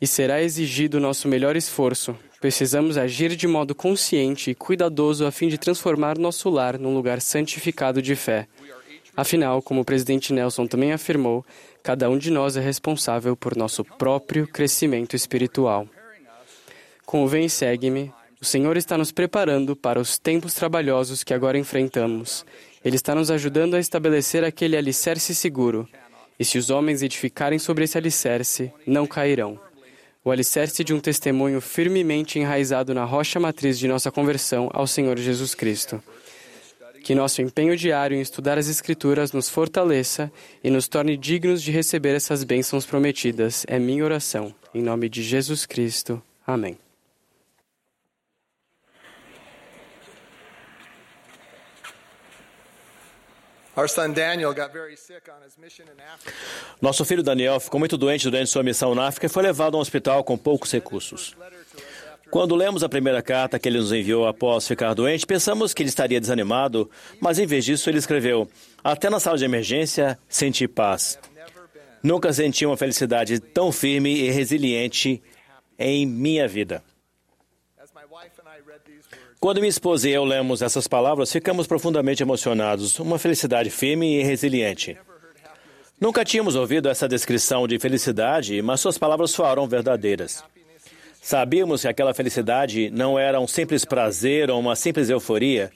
e 0.00 0.06
será 0.06 0.42
exigido 0.42 1.00
nosso 1.00 1.28
melhor 1.28 1.56
esforço. 1.56 2.16
Precisamos 2.40 2.98
agir 2.98 3.34
de 3.34 3.46
modo 3.46 3.74
consciente 3.74 4.50
e 4.50 4.54
cuidadoso 4.54 5.24
a 5.24 5.30
fim 5.30 5.48
de 5.48 5.56
transformar 5.56 6.18
nosso 6.18 6.50
lar 6.50 6.78
num 6.78 6.94
lugar 6.94 7.20
santificado 7.20 8.02
de 8.02 8.14
fé. 8.14 8.46
Afinal, 9.16 9.62
como 9.62 9.80
o 9.80 9.84
presidente 9.84 10.32
Nelson 10.32 10.66
também 10.66 10.92
afirmou, 10.92 11.44
cada 11.86 12.10
um 12.10 12.18
de 12.18 12.32
nós 12.32 12.56
é 12.56 12.60
responsável 12.60 13.36
por 13.36 13.56
nosso 13.56 13.84
próprio 13.84 14.44
crescimento 14.48 15.14
espiritual. 15.14 15.86
Com 17.04 17.22
o 17.22 17.28
Vem 17.28 17.44
e 17.44 17.48
Segue-me, 17.48 18.12
o 18.40 18.44
Senhor 18.44 18.76
está 18.76 18.98
nos 18.98 19.12
preparando 19.12 19.76
para 19.76 20.00
os 20.00 20.18
tempos 20.18 20.52
trabalhosos 20.52 21.22
que 21.22 21.32
agora 21.32 21.56
enfrentamos. 21.56 22.44
Ele 22.84 22.96
está 22.96 23.14
nos 23.14 23.30
ajudando 23.30 23.74
a 23.74 23.78
estabelecer 23.78 24.42
aquele 24.42 24.76
alicerce 24.76 25.32
seguro. 25.32 25.88
E 26.36 26.44
se 26.44 26.58
os 26.58 26.70
homens 26.70 27.02
edificarem 27.02 27.60
sobre 27.60 27.84
esse 27.84 27.96
alicerce, 27.96 28.72
não 28.84 29.06
cairão. 29.06 29.56
O 30.24 30.32
alicerce 30.32 30.82
de 30.82 30.92
um 30.92 30.98
testemunho 30.98 31.60
firmemente 31.60 32.36
enraizado 32.36 32.92
na 32.94 33.04
rocha 33.04 33.38
matriz 33.38 33.78
de 33.78 33.86
nossa 33.86 34.10
conversão 34.10 34.68
ao 34.72 34.88
Senhor 34.88 35.16
Jesus 35.18 35.54
Cristo. 35.54 36.02
Que 37.06 37.14
nosso 37.14 37.40
empenho 37.40 37.76
diário 37.76 38.16
em 38.16 38.20
estudar 38.20 38.58
as 38.58 38.66
Escrituras 38.66 39.30
nos 39.30 39.48
fortaleça 39.48 40.28
e 40.60 40.68
nos 40.70 40.88
torne 40.88 41.16
dignos 41.16 41.62
de 41.62 41.70
receber 41.70 42.16
essas 42.16 42.42
bênçãos 42.42 42.84
prometidas. 42.84 43.64
É 43.68 43.78
minha 43.78 44.04
oração. 44.04 44.52
Em 44.74 44.82
nome 44.82 45.08
de 45.08 45.22
Jesus 45.22 45.64
Cristo. 45.66 46.20
Amém. 46.44 46.76
Nosso 56.80 57.04
filho 57.04 57.22
Daniel 57.22 57.60
ficou 57.60 57.78
muito 57.78 57.96
doente 57.96 58.24
durante 58.24 58.50
sua 58.50 58.64
missão 58.64 58.96
na 58.96 59.06
África 59.06 59.26
e 59.26 59.28
foi 59.28 59.44
levado 59.44 59.76
a 59.76 59.78
um 59.78 59.80
hospital 59.80 60.24
com 60.24 60.36
poucos 60.36 60.72
recursos. 60.72 61.36
Quando 62.30 62.56
lemos 62.56 62.82
a 62.82 62.88
primeira 62.88 63.22
carta 63.22 63.58
que 63.58 63.68
ele 63.68 63.78
nos 63.78 63.92
enviou 63.92 64.26
após 64.26 64.66
ficar 64.66 64.94
doente, 64.94 65.26
pensamos 65.26 65.72
que 65.72 65.82
ele 65.82 65.88
estaria 65.88 66.20
desanimado, 66.20 66.90
mas 67.20 67.38
em 67.38 67.46
vez 67.46 67.64
disso 67.64 67.88
ele 67.88 67.98
escreveu: 67.98 68.48
Até 68.82 69.08
na 69.08 69.20
sala 69.20 69.38
de 69.38 69.44
emergência 69.44 70.18
senti 70.28 70.66
paz. 70.66 71.18
Nunca 72.02 72.32
senti 72.32 72.66
uma 72.66 72.76
felicidade 72.76 73.38
tão 73.38 73.72
firme 73.72 74.14
e 74.14 74.30
resiliente 74.30 75.22
em 75.78 76.06
minha 76.06 76.46
vida. 76.46 76.82
Quando 79.38 79.58
minha 79.58 79.68
esposa 79.68 80.08
e 80.08 80.12
eu 80.12 80.24
lemos 80.24 80.62
essas 80.62 80.88
palavras, 80.88 81.30
ficamos 81.30 81.66
profundamente 81.66 82.22
emocionados. 82.22 82.98
Uma 82.98 83.18
felicidade 83.18 83.70
firme 83.70 84.18
e 84.18 84.22
resiliente. 84.22 84.96
Nunca 86.00 86.24
tínhamos 86.24 86.56
ouvido 86.56 86.88
essa 86.88 87.08
descrição 87.08 87.66
de 87.66 87.78
felicidade, 87.78 88.60
mas 88.62 88.80
suas 88.80 88.98
palavras 88.98 89.30
soaram 89.30 89.66
verdadeiras. 89.68 90.44
Sabíamos 91.26 91.80
que 91.80 91.88
aquela 91.88 92.14
felicidade 92.14 92.88
não 92.88 93.18
era 93.18 93.40
um 93.40 93.48
simples 93.48 93.84
prazer 93.84 94.48
ou 94.48 94.60
uma 94.60 94.76
simples 94.76 95.10
euforia, 95.10 95.72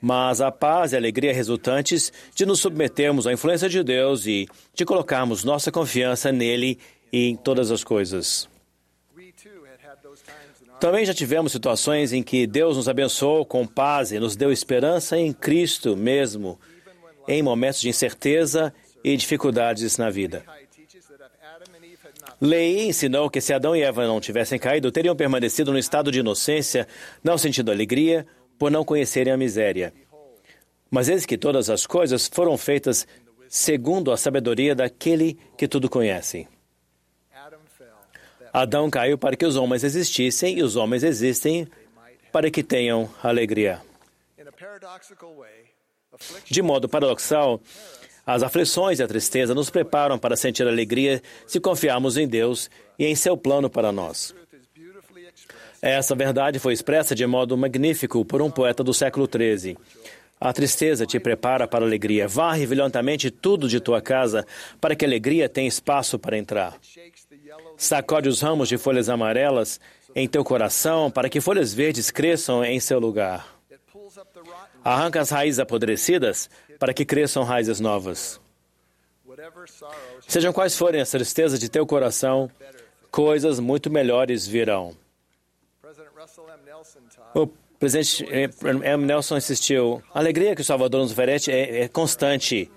mas 0.00 0.40
a 0.40 0.50
paz 0.50 0.92
e 0.92 0.94
a 0.94 0.98
alegria 0.98 1.34
resultantes 1.34 2.10
de 2.34 2.46
nos 2.46 2.60
submetermos 2.60 3.26
à 3.26 3.32
influência 3.34 3.68
de 3.68 3.84
Deus 3.84 4.26
e 4.26 4.48
de 4.72 4.86
colocarmos 4.86 5.44
nossa 5.44 5.70
confiança 5.70 6.32
nele 6.32 6.78
e 7.12 7.28
em 7.28 7.36
todas 7.36 7.70
as 7.70 7.84
coisas. 7.84 8.48
Também 10.80 11.04
já 11.04 11.12
tivemos 11.12 11.52
situações 11.52 12.14
em 12.14 12.22
que 12.22 12.46
Deus 12.46 12.78
nos 12.78 12.88
abençoou 12.88 13.44
com 13.44 13.66
paz 13.66 14.12
e 14.12 14.18
nos 14.18 14.34
deu 14.34 14.50
esperança 14.50 15.18
em 15.18 15.30
Cristo 15.30 15.94
mesmo, 15.94 16.58
em 17.28 17.42
momentos 17.42 17.82
de 17.82 17.90
incerteza 17.90 18.72
e 19.04 19.14
dificuldades 19.14 19.98
na 19.98 20.08
vida. 20.08 20.42
Lei 22.40 22.88
ensinou 22.88 23.28
que 23.28 23.40
se 23.40 23.52
Adão 23.52 23.76
e 23.76 23.82
Eva 23.82 24.06
não 24.06 24.20
tivessem 24.20 24.58
caído, 24.58 24.90
teriam 24.90 25.14
permanecido 25.14 25.70
no 25.70 25.78
estado 25.78 26.10
de 26.10 26.20
inocência, 26.20 26.88
não 27.22 27.36
sentindo 27.36 27.70
alegria, 27.70 28.26
por 28.58 28.70
não 28.70 28.84
conhecerem 28.84 29.32
a 29.32 29.36
miséria. 29.36 29.92
Mas 30.90 31.08
eis 31.08 31.26
que 31.26 31.36
todas 31.36 31.68
as 31.68 31.86
coisas 31.86 32.30
foram 32.32 32.56
feitas 32.56 33.06
segundo 33.48 34.10
a 34.10 34.16
sabedoria 34.16 34.74
daquele 34.74 35.38
que 35.56 35.68
tudo 35.68 35.90
conhece. 35.90 36.48
Adão 38.52 38.90
caiu 38.90 39.18
para 39.18 39.36
que 39.36 39.44
os 39.44 39.56
homens 39.56 39.84
existissem 39.84 40.58
e 40.58 40.62
os 40.62 40.76
homens 40.76 41.02
existem 41.02 41.68
para 42.32 42.50
que 42.50 42.62
tenham 42.62 43.08
alegria. 43.22 43.80
De 46.44 46.62
modo 46.62 46.88
paradoxal, 46.88 47.60
as 48.32 48.42
aflições 48.42 48.98
e 48.98 49.02
a 49.02 49.08
tristeza 49.08 49.54
nos 49.54 49.70
preparam 49.70 50.18
para 50.18 50.36
sentir 50.36 50.66
alegria 50.66 51.22
se 51.46 51.60
confiarmos 51.60 52.16
em 52.16 52.28
Deus 52.28 52.70
e 52.98 53.06
em 53.06 53.14
seu 53.14 53.36
plano 53.36 53.68
para 53.68 53.90
nós. 53.90 54.34
Essa 55.82 56.14
verdade 56.14 56.58
foi 56.58 56.72
expressa 56.72 57.14
de 57.14 57.26
modo 57.26 57.56
magnífico 57.56 58.24
por 58.24 58.42
um 58.42 58.50
poeta 58.50 58.84
do 58.84 58.92
século 58.92 59.26
XIII. 59.26 59.76
A 60.38 60.52
tristeza 60.52 61.06
te 61.06 61.18
prepara 61.18 61.66
para 61.66 61.84
a 61.84 61.88
alegria. 61.88 62.26
Varre 62.26 62.66
violentamente 62.66 63.30
tudo 63.30 63.68
de 63.68 63.80
tua 63.80 64.00
casa 64.00 64.46
para 64.80 64.94
que 64.94 65.04
a 65.04 65.08
alegria 65.08 65.48
tenha 65.48 65.68
espaço 65.68 66.18
para 66.18 66.38
entrar. 66.38 66.78
Sacode 67.76 68.28
os 68.28 68.40
ramos 68.40 68.68
de 68.68 68.78
folhas 68.78 69.08
amarelas 69.08 69.80
em 70.14 70.28
teu 70.28 70.42
coração 70.44 71.10
para 71.10 71.28
que 71.28 71.40
folhas 71.40 71.74
verdes 71.74 72.10
cresçam 72.10 72.64
em 72.64 72.80
seu 72.80 72.98
lugar. 72.98 73.60
Arranca 74.82 75.20
as 75.20 75.30
raízes 75.30 75.60
apodrecidas 75.60 76.48
para 76.80 76.94
que 76.94 77.04
cresçam 77.04 77.44
raízes 77.44 77.78
novas. 77.78 78.40
Sejam 80.26 80.52
quais 80.52 80.76
forem 80.76 81.00
as 81.00 81.10
tristezas 81.10 81.60
de 81.60 81.68
teu 81.68 81.86
coração, 81.86 82.50
coisas 83.10 83.60
muito 83.60 83.90
melhores 83.90 84.46
virão. 84.46 84.96
O 87.34 87.46
presidente 87.78 88.26
M. 88.30 89.04
Nelson 89.04 89.36
insistiu: 89.36 90.02
a 90.12 90.18
alegria 90.18 90.56
que 90.56 90.62
o 90.62 90.64
Salvador 90.64 91.02
nos 91.02 91.12
oferece 91.12 91.52
é, 91.52 91.82
é 91.82 91.88
constante 91.88 92.70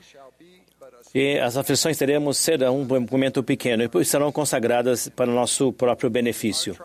e 1.16 1.40
as 1.40 1.56
aflições 1.56 1.98
teremos 1.98 2.38
serão 2.38 2.82
um 2.82 3.08
momento 3.10 3.42
pequeno 3.42 3.84
e 3.84 4.06
serão 4.06 4.32
consagradas 4.32 5.08
para 5.10 5.30
o 5.30 5.34
nosso 5.34 5.72
próprio 5.72 6.10
benefício. 6.10 6.76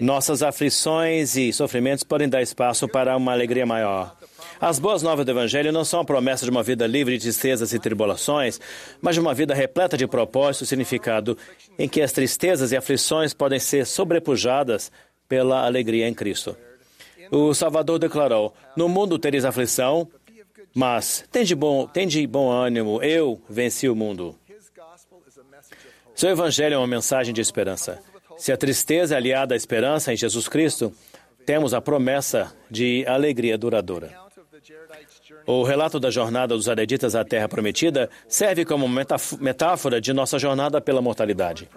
Nossas 0.00 0.42
aflições 0.42 1.36
e 1.36 1.52
sofrimentos 1.52 2.02
podem 2.02 2.28
dar 2.28 2.42
espaço 2.42 2.88
para 2.88 3.16
uma 3.16 3.32
alegria 3.32 3.64
maior. 3.64 4.16
As 4.62 4.78
boas 4.78 5.02
novas 5.02 5.26
do 5.26 5.32
Evangelho 5.32 5.72
não 5.72 5.84
são 5.84 5.98
a 5.98 6.04
promessa 6.04 6.44
de 6.44 6.50
uma 6.52 6.62
vida 6.62 6.86
livre 6.86 7.18
de 7.18 7.24
tristezas 7.24 7.72
e 7.72 7.80
tribulações, 7.80 8.60
mas 9.00 9.16
de 9.16 9.20
uma 9.20 9.34
vida 9.34 9.52
repleta 9.52 9.96
de 9.96 10.06
propósito 10.06 10.62
e 10.62 10.66
significado, 10.68 11.36
em 11.76 11.88
que 11.88 12.00
as 12.00 12.12
tristezas 12.12 12.70
e 12.70 12.76
aflições 12.76 13.34
podem 13.34 13.58
ser 13.58 13.84
sobrepujadas 13.84 14.92
pela 15.28 15.66
alegria 15.66 16.06
em 16.06 16.14
Cristo. 16.14 16.56
O 17.28 17.52
Salvador 17.52 17.98
declarou: 17.98 18.54
No 18.76 18.88
mundo 18.88 19.18
tereis 19.18 19.44
aflição, 19.44 20.08
mas 20.72 21.24
tem 21.32 21.42
de 21.42 21.56
bom, 21.56 21.88
tem 21.88 22.06
de 22.06 22.24
bom 22.24 22.48
ânimo, 22.48 23.02
eu 23.02 23.42
venci 23.50 23.88
o 23.88 23.96
mundo. 23.96 24.36
Seu 26.14 26.30
evangelho 26.30 26.74
é 26.74 26.78
uma 26.78 26.86
mensagem 26.86 27.34
de 27.34 27.40
esperança. 27.40 27.98
Se 28.38 28.52
a 28.52 28.56
tristeza 28.56 29.16
é 29.16 29.18
aliada 29.18 29.54
à 29.54 29.56
esperança 29.56 30.12
em 30.12 30.16
Jesus 30.16 30.46
Cristo, 30.46 30.92
temos 31.44 31.74
a 31.74 31.80
promessa 31.80 32.54
de 32.70 33.04
alegria 33.08 33.58
duradoura. 33.58 34.21
O 35.46 35.62
relato 35.62 35.98
da 35.98 36.10
jornada 36.10 36.54
dos 36.54 36.68
Areditas 36.68 37.14
à 37.14 37.24
Terra 37.24 37.48
Prometida 37.48 38.08
serve 38.28 38.64
como 38.64 38.88
metáfora 39.40 40.00
de 40.00 40.12
nossa 40.12 40.38
jornada 40.38 40.80
pela 40.80 41.02
mortalidade. 41.02 41.68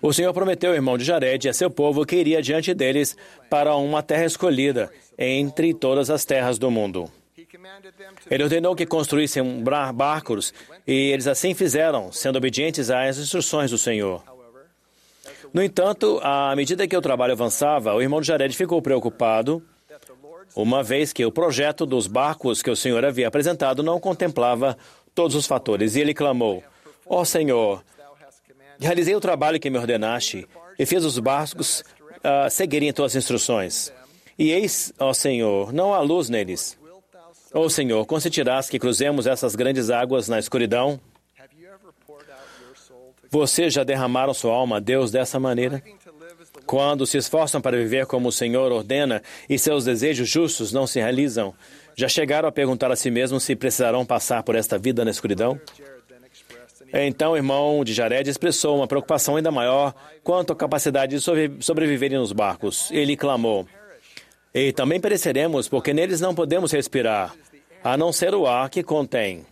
O 0.00 0.12
Senhor 0.12 0.32
prometeu 0.34 0.70
ao 0.70 0.76
irmão 0.76 0.98
de 0.98 1.04
Jared 1.04 1.46
e 1.46 1.50
a 1.50 1.54
seu 1.54 1.70
povo 1.70 2.04
que 2.04 2.16
iria 2.16 2.42
diante 2.42 2.74
deles 2.74 3.16
para 3.48 3.74
uma 3.76 4.02
terra 4.02 4.24
escolhida 4.24 4.90
entre 5.16 5.72
todas 5.72 6.10
as 6.10 6.24
terras 6.24 6.58
do 6.58 6.70
mundo. 6.70 7.10
Ele 8.30 8.42
ordenou 8.42 8.74
que 8.74 8.86
construíssem 8.86 9.62
barcos 9.94 10.52
e 10.86 11.10
eles 11.10 11.26
assim 11.26 11.54
fizeram, 11.54 12.10
sendo 12.10 12.36
obedientes 12.36 12.90
às 12.90 13.18
instruções 13.18 13.70
do 13.70 13.78
Senhor. 13.78 14.22
No 15.52 15.62
entanto, 15.62 16.18
à 16.22 16.54
medida 16.56 16.88
que 16.88 16.96
o 16.96 17.02
trabalho 17.02 17.32
avançava, 17.32 17.94
o 17.94 18.00
irmão 18.00 18.20
de 18.20 18.26
Jared 18.26 18.56
ficou 18.56 18.80
preocupado, 18.80 19.62
uma 20.54 20.82
vez 20.82 21.12
que 21.12 21.24
o 21.24 21.32
projeto 21.32 21.86
dos 21.86 22.06
barcos 22.06 22.62
que 22.62 22.70
o 22.70 22.76
Senhor 22.76 23.04
havia 23.04 23.28
apresentado 23.28 23.82
não 23.82 23.98
contemplava 23.98 24.76
todos 25.14 25.36
os 25.36 25.46
fatores. 25.46 25.96
E 25.96 26.00
ele 26.00 26.14
clamou: 26.14 26.62
Ó 27.06 27.20
oh, 27.20 27.24
Senhor, 27.24 27.82
realizei 28.78 29.14
o 29.14 29.20
trabalho 29.20 29.60
que 29.60 29.70
me 29.70 29.78
ordenaste 29.78 30.46
e 30.78 30.86
fiz 30.86 31.04
os 31.04 31.18
barcos 31.18 31.82
uh, 32.00 32.50
seguirem 32.50 32.92
tuas 32.92 33.14
instruções. 33.14 33.92
E 34.38 34.50
eis, 34.50 34.92
ó 34.98 35.10
oh, 35.10 35.14
Senhor, 35.14 35.72
não 35.72 35.94
há 35.94 36.00
luz 36.00 36.28
neles. 36.28 36.78
Ó 37.54 37.60
oh, 37.60 37.70
Senhor, 37.70 38.04
consentirás 38.06 38.68
que 38.68 38.78
cruzemos 38.78 39.26
essas 39.26 39.54
grandes 39.54 39.90
águas 39.90 40.28
na 40.28 40.38
escuridão? 40.38 40.98
Vocês 43.30 43.72
já 43.72 43.82
derramaram 43.82 44.34
sua 44.34 44.52
alma 44.52 44.76
a 44.76 44.80
Deus 44.80 45.10
dessa 45.10 45.40
maneira? 45.40 45.82
Quando 46.66 47.06
se 47.06 47.18
esforçam 47.18 47.60
para 47.60 47.76
viver 47.76 48.06
como 48.06 48.28
o 48.28 48.32
Senhor 48.32 48.72
ordena 48.72 49.22
e 49.48 49.58
seus 49.58 49.84
desejos 49.84 50.28
justos 50.28 50.72
não 50.72 50.86
se 50.86 51.00
realizam, 51.00 51.54
já 51.94 52.08
chegaram 52.08 52.48
a 52.48 52.52
perguntar 52.52 52.90
a 52.90 52.96
si 52.96 53.10
mesmos 53.10 53.42
se 53.42 53.54
precisarão 53.54 54.04
passar 54.04 54.42
por 54.42 54.54
esta 54.54 54.78
vida 54.78 55.04
na 55.04 55.10
escuridão? 55.10 55.60
Então 56.92 57.32
o 57.32 57.36
irmão 57.36 57.82
de 57.84 57.94
Jared 57.94 58.28
expressou 58.28 58.76
uma 58.76 58.86
preocupação 58.86 59.36
ainda 59.36 59.50
maior 59.50 59.94
quanto 60.22 60.52
à 60.52 60.56
capacidade 60.56 61.16
de 61.16 61.64
sobreviverem 61.64 62.18
nos 62.18 62.32
barcos. 62.32 62.90
Ele 62.90 63.16
clamou: 63.16 63.66
e 64.54 64.72
também 64.72 65.00
pereceremos, 65.00 65.68
porque 65.68 65.94
neles 65.94 66.20
não 66.20 66.34
podemos 66.34 66.72
respirar, 66.72 67.34
a 67.82 67.96
não 67.96 68.12
ser 68.12 68.34
o 68.34 68.46
ar 68.46 68.68
que 68.68 68.82
contém. 68.82 69.46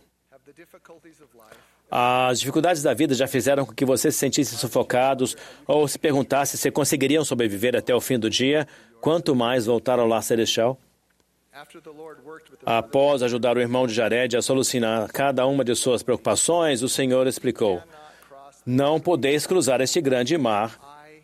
As 1.91 2.39
dificuldades 2.39 2.81
da 2.81 2.93
vida 2.93 3.13
já 3.13 3.27
fizeram 3.27 3.65
com 3.65 3.73
que 3.73 3.83
você 3.83 4.09
se 4.09 4.17
sentisse 4.17 4.55
sufocados 4.55 5.35
ou 5.67 5.85
se 5.89 5.99
perguntasse 5.99 6.57
se 6.57 6.71
conseguiriam 6.71 7.25
sobreviver 7.25 7.75
até 7.75 7.93
o 7.93 7.99
fim 7.99 8.17
do 8.17 8.29
dia, 8.29 8.65
quanto 9.01 9.35
mais 9.35 9.65
voltar 9.65 9.99
ao 9.99 10.07
lar 10.07 10.23
celestial? 10.23 10.79
Após 12.65 13.21
ajudar 13.21 13.57
o 13.57 13.59
irmão 13.59 13.85
de 13.85 13.93
Jared 13.93 14.37
a 14.37 14.41
solucionar 14.41 15.11
cada 15.11 15.45
uma 15.45 15.65
de 15.65 15.75
suas 15.75 16.01
preocupações, 16.01 16.81
o 16.81 16.87
Senhor 16.87 17.27
explicou: 17.27 17.83
Não 18.65 18.97
podeis 18.97 19.45
cruzar 19.45 19.81
este 19.81 19.99
grande 19.99 20.37
mar 20.37 20.79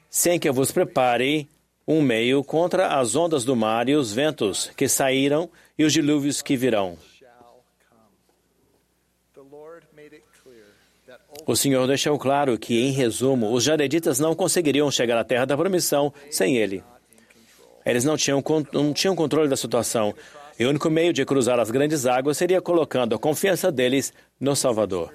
sem 0.10 0.38
que 0.38 0.50
eu 0.50 0.54
vos 0.54 0.70
prepare 0.70 1.48
um 1.88 2.02
meio 2.02 2.44
contra 2.44 3.00
as 3.00 3.16
ondas 3.16 3.46
do 3.46 3.56
mar 3.56 3.88
e 3.88 3.96
os 3.96 4.12
ventos 4.12 4.70
que 4.76 4.90
saíram 4.90 5.50
e 5.80 5.86
os 5.86 5.94
dilúvios 5.94 6.42
que 6.42 6.58
virão. 6.58 6.98
O 11.48 11.56
Senhor 11.56 11.88
deixou 11.88 12.20
claro 12.20 12.58
que, 12.58 12.78
em 12.78 12.92
resumo, 12.92 13.54
os 13.54 13.64
jareditas 13.64 14.20
não 14.20 14.36
conseguiriam 14.36 14.92
chegar 14.92 15.18
à 15.18 15.24
terra 15.24 15.46
da 15.46 15.56
promissão 15.56 16.14
sem 16.30 16.58
ele. 16.58 16.84
Eles 17.86 18.04
não 18.04 18.18
tinham, 18.18 18.44
não 18.74 18.92
tinham 18.92 19.16
controle 19.16 19.48
da 19.48 19.56
situação. 19.56 20.14
E 20.60 20.66
o 20.66 20.70
único 20.70 20.90
meio 20.90 21.14
de 21.14 21.24
cruzar 21.24 21.58
as 21.58 21.72
grandes 21.72 22.06
águas 22.06 22.38
seria 22.38 22.60
colocando 22.60 23.16
a 23.16 23.20
confiança 23.20 23.72
deles 23.72 24.12
no 24.38 24.58
Salvador. 24.58 25.14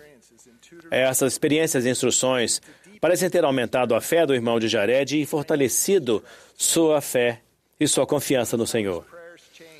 Essas 0.90 1.34
experiências 1.34 1.84
e 1.84 1.90
instruções 1.90 2.62
parecem 2.98 3.28
ter 3.28 3.44
aumentado 3.44 3.94
a 3.94 4.00
fé 4.00 4.24
do 4.24 4.34
irmão 4.34 4.58
de 4.58 4.68
Jared 4.68 5.20
e 5.20 5.26
fortalecido 5.26 6.24
sua 6.56 7.02
fé 7.02 7.40
e 7.78 7.86
sua 7.86 8.06
confiança 8.06 8.56
no 8.56 8.66
Senhor. 8.66 9.04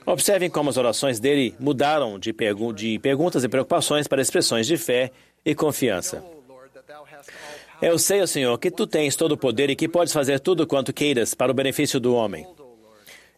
Observem 0.05 0.51
como 0.51 0.69
as 0.69 0.77
orações 0.77 1.19
dele 1.19 1.55
mudaram 1.59 2.19
de, 2.19 2.33
pergu 2.33 2.75
de 2.75 2.99
perguntas 2.99 3.43
e 3.43 3.49
preocupações 3.49 4.07
para 4.07 4.21
expressões 4.21 4.67
de 4.67 4.77
fé 4.77 5.13
e 5.45 5.55
confiança. 5.55 6.23
Eu 7.83 7.99
sei, 7.99 8.23
ó 8.23 8.27
Senhor, 8.27 8.57
que 8.59 8.71
tu 8.71 8.87
tens 8.87 9.17
todo 9.17 9.33
o 9.33 9.37
poder 9.37 9.69
e 9.69 9.75
que 9.75 9.89
podes 9.89 10.13
fazer 10.13 10.39
tudo 10.39 10.69
quanto 10.69 10.93
queiras 10.93 11.35
para 11.35 11.51
o 11.51 11.55
benefício 11.55 11.99
do 11.99 12.15
homem. 12.15 12.47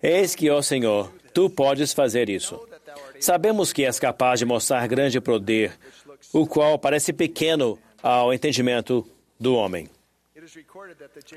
Eis 0.02 0.34
que, 0.34 0.50
ó 0.50 0.60
Senhor, 0.60 1.10
tu 1.32 1.48
podes 1.48 1.94
fazer 1.94 2.28
isso. 2.28 2.60
Sabemos 3.18 3.72
que 3.72 3.86
és 3.86 3.98
capaz 3.98 4.38
de 4.38 4.44
mostrar 4.44 4.86
grande 4.86 5.18
poder, 5.18 5.72
o 6.30 6.46
qual 6.46 6.78
parece 6.78 7.10
pequeno 7.10 7.78
ao 8.02 8.34
entendimento 8.34 9.08
do 9.40 9.54
homem. 9.54 9.88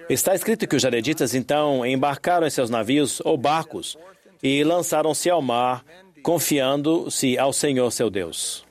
Está 0.10 0.36
escrito 0.36 0.68
que 0.68 0.76
os 0.76 0.82
jareditas 0.82 1.34
então 1.34 1.86
embarcaram 1.86 2.46
em 2.46 2.50
seus 2.50 2.70
navios 2.70 3.22
ou 3.24 3.38
barcos 3.38 3.98
e 4.44 4.66
lançaram-se 4.66 5.30
ao 5.30 5.42
mar, 5.42 5.86
confiando-se 6.22 7.38
ao 7.38 7.54
Senhor 7.54 7.90
seu 7.90 8.10
Deus. 8.10 8.67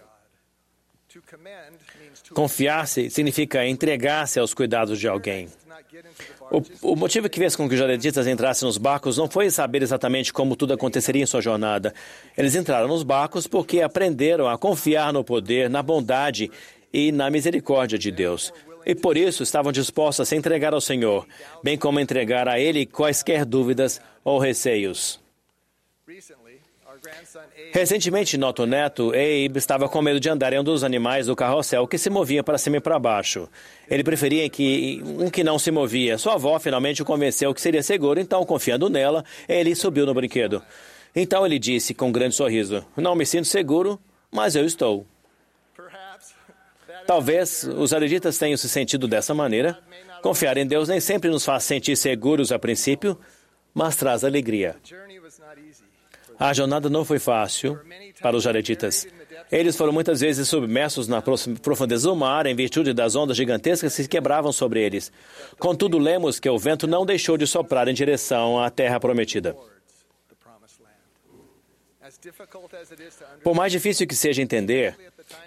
Confiar-se 2.35 3.09
significa 3.11 3.66
entregar-se 3.66 4.39
aos 4.39 4.53
cuidados 4.53 4.98
de 4.98 5.09
alguém. 5.09 5.48
O, 6.51 6.93
o, 6.93 6.97
motivo 6.97 7.28
que 7.28 7.39
fez 7.39 7.57
com 7.57 7.69
que 7.69 7.74
os 7.74 7.81
jareditas 7.81 8.27
entrassem 8.27 8.66
nos 8.66 8.78
barcos 8.78 9.16
não 9.16 9.28
foi 9.28 9.51
saber 9.51 9.82
exatamente 9.82 10.32
como 10.32 10.57
tudo 10.57 10.73
aconteceria 10.73 11.23
em 11.23 11.27
sua 11.27 11.40
jornada. 11.40 11.93
Eles 12.36 12.55
entraram 12.55 12.89
nos 12.89 13.03
barcos 13.03 13.47
porque 13.47 13.81
aprenderam 13.81 14.48
a 14.48 14.57
confiar 14.57 15.12
no 15.12 15.24
poder, 15.24 15.69
na 15.69 15.82
bondade 15.82 16.51
e 16.93 17.11
na 17.11 17.31
misericórdia 17.31 17.98
de 17.98 18.11
Deus. 18.11 18.53
E 18.85 18.94
por 18.94 19.16
isso 19.16 19.43
estavam 19.43 19.73
dispostos 19.73 20.20
a 20.20 20.24
se 20.24 20.36
entregar 20.36 20.73
ao 20.73 20.81
Senhor, 20.81 21.27
bem 21.62 21.77
como 21.77 21.98
entregar 21.98 22.48
a 22.48 22.59
Ele 22.59 22.86
quaisquer 22.86 23.44
dúvidas 23.44 24.01
ou 24.23 24.39
receios. 24.39 25.20
Recentemente, 27.73 28.37
nosso 28.37 28.66
neto, 28.66 29.11
Abe, 29.11 29.59
estava 29.59 29.89
com 29.89 30.01
medo 30.03 30.19
de 30.19 30.28
andar 30.28 30.53
em 30.53 30.61
um 30.61 30.65
dos 30.65 30.85
animais 30.85 31.27
do 31.27 31.37
carrossel 31.37 31.87
que 31.87 31.99
se 31.99 32.11
movia 32.11 32.43
para 32.43 32.59
cima 32.59 32.77
e 32.77 32.81
para 32.81 32.99
baixo. 32.99 33.49
Ele 33.91 34.03
preferia 34.03 34.49
que 34.49 35.03
um 35.05 35.31
que 35.31 35.45
não 35.45 35.59
se 35.59 35.70
movia. 35.70 36.19
Sua 36.19 36.35
avó 36.35 36.59
finalmente 36.59 37.03
o 37.03 37.05
convenceu 37.05 37.53
que 37.55 37.61
seria 37.61 37.83
seguro, 37.83 38.19
então, 38.20 38.45
confiando 38.45 38.89
nela, 38.89 39.24
ele 39.49 39.74
subiu 39.74 40.07
no 40.07 40.15
brinquedo. 40.15 40.62
Então 41.15 41.47
ele 41.47 41.59
disse 41.59 41.95
com 41.95 42.09
um 42.09 42.12
grande 42.12 42.35
sorriso: 42.35 42.85
Não 42.97 43.15
me 43.15 43.24
sinto 43.24 43.47
seguro, 43.47 43.99
mas 44.31 44.55
eu 44.55 44.66
estou. 44.66 45.07
Talvez 47.07 47.65
os 47.65 47.93
areditas 47.93 48.37
tenham 48.37 48.57
se 48.57 48.69
sentido 48.69 49.07
dessa 49.07 49.33
maneira. 49.33 49.78
Confiar 50.23 50.57
em 50.57 50.66
Deus 50.66 50.89
nem 50.89 51.01
sempre 51.01 51.31
nos 51.31 51.45
faz 51.45 51.65
sentir 51.65 51.97
seguros 51.97 52.51
a 52.51 52.59
princípio, 52.59 53.19
mas 53.73 53.95
traz 53.97 54.24
alegria. 54.24 54.77
A 56.38 56.52
jornada 56.52 56.90
não 56.90 57.04
foi 57.04 57.18
fácil 57.18 57.80
para 58.20 58.36
os 58.36 58.42
jareditas. 58.42 59.06
Eles 59.50 59.76
foram 59.76 59.92
muitas 59.92 60.20
vezes 60.20 60.48
submersos 60.48 61.08
na 61.08 61.22
profundeza 61.62 62.08
do 62.08 62.16
mar 62.16 62.46
em 62.46 62.54
virtude 62.54 62.92
das 62.92 63.14
ondas 63.14 63.36
gigantescas 63.36 63.94
que 63.94 64.02
se 64.02 64.08
quebravam 64.08 64.52
sobre 64.52 64.82
eles. 64.82 65.12
Contudo, 65.58 65.98
lemos 65.98 66.40
que 66.40 66.48
o 66.48 66.58
vento 66.58 66.86
não 66.86 67.06
deixou 67.06 67.36
de 67.36 67.46
soprar 67.46 67.88
em 67.88 67.94
direção 67.94 68.58
à 68.60 68.70
terra 68.70 68.98
prometida. 68.98 69.56
Por 73.42 73.54
mais 73.54 73.72
difícil 73.72 74.06
que 74.06 74.14
seja 74.14 74.42
entender, 74.42 74.96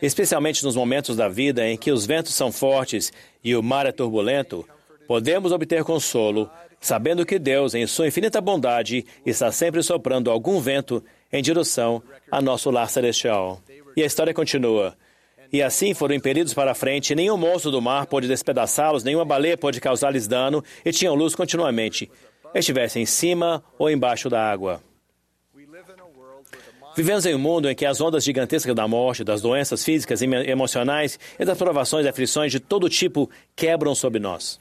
especialmente 0.02 0.64
nos 0.64 0.76
momentos 0.76 1.16
da 1.16 1.28
vida 1.28 1.68
em 1.68 1.78
que 1.78 1.92
os 1.92 2.06
ventos 2.06 2.34
são 2.34 2.52
fortes 2.52 3.12
e 3.44 3.56
o 3.56 3.64
mar 3.64 3.86
é 3.86 3.92
turbulento, 3.92 4.68
podemos 5.10 5.52
obter 5.52 5.84
consolo 5.84 6.48
sabendo 6.80 7.26
que 7.26 7.40
Deus, 7.40 7.74
em 7.74 7.88
sua 7.88 8.08
infinita 8.08 8.40
bondade, 8.40 9.04
está 9.26 9.52
sempre 9.52 9.82
soprando 9.82 10.30
algum 10.30 10.60
vento 10.60 11.04
em 11.34 11.42
direção 11.42 12.04
a 12.32 12.40
nosso 12.40 12.70
lar 12.70 12.88
celestial. 12.88 13.60
E 13.98 14.04
a 14.04 14.06
história 14.06 14.36
continua. 14.36 14.96
E 15.52 15.64
assim 15.64 15.96
foram 15.96 16.14
impelidos 16.14 16.54
para 16.54 16.72
a 16.72 16.76
frente, 16.76 17.16
nenhum 17.16 17.38
monstro 17.38 17.72
do 17.72 17.82
mar 17.82 18.06
pôde 18.06 18.28
despedaçá-los, 18.28 19.04
nenhuma 19.04 19.26
baleia 19.26 19.58
pôde 19.58 19.82
causar-lhes 19.82 20.28
dano, 20.28 20.64
e 20.86 20.92
tinham 20.92 21.16
luz 21.16 21.34
continuamente, 21.34 22.08
estivessem 22.54 23.02
em 23.02 23.08
cima 23.08 23.64
ou 23.80 23.90
embaixo 23.90 24.30
da 24.30 24.40
água. 24.40 24.80
Vivemos 26.96 27.26
em 27.26 27.34
um 27.34 27.40
mundo 27.40 27.68
em 27.68 27.74
que 27.74 27.86
as 27.86 28.00
ondas 28.00 28.24
gigantescas 28.24 28.76
da 28.76 28.88
morte, 28.88 29.24
das 29.24 29.42
doenças 29.42 29.84
físicas 29.84 30.22
e 30.22 30.26
emocionais 30.26 31.18
e 31.40 31.46
das 31.46 31.58
provações 31.58 32.06
e 32.06 32.10
aflições 32.10 32.52
de 32.52 32.60
todo 32.60 32.88
tipo 32.90 33.28
quebram 33.56 33.96
sobre 33.96 34.20
nós. 34.20 34.60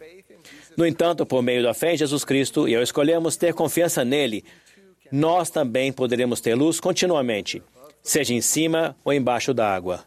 No 0.79 0.87
entanto, 0.87 1.27
por 1.27 1.43
meio 1.43 1.61
da 1.61 1.75
fé 1.75 1.95
em 1.95 1.97
Jesus 1.97 2.25
Cristo, 2.25 2.69
e 2.69 2.77
ao 2.77 2.83
escolhermos 2.85 3.37
ter 3.37 3.53
confiança 3.53 4.05
nele, 4.05 4.45
nós 5.11 5.51
também 5.51 5.93
poderemos 5.93 6.41
ter 6.41 6.55
luz 6.55 6.79
continuamente, 6.79 7.61
seja 8.01 8.33
em 8.33 8.41
cima 8.41 8.95
ou 9.05 9.13
embaixo 9.13 9.53
da 9.53 9.69
água. 9.69 10.05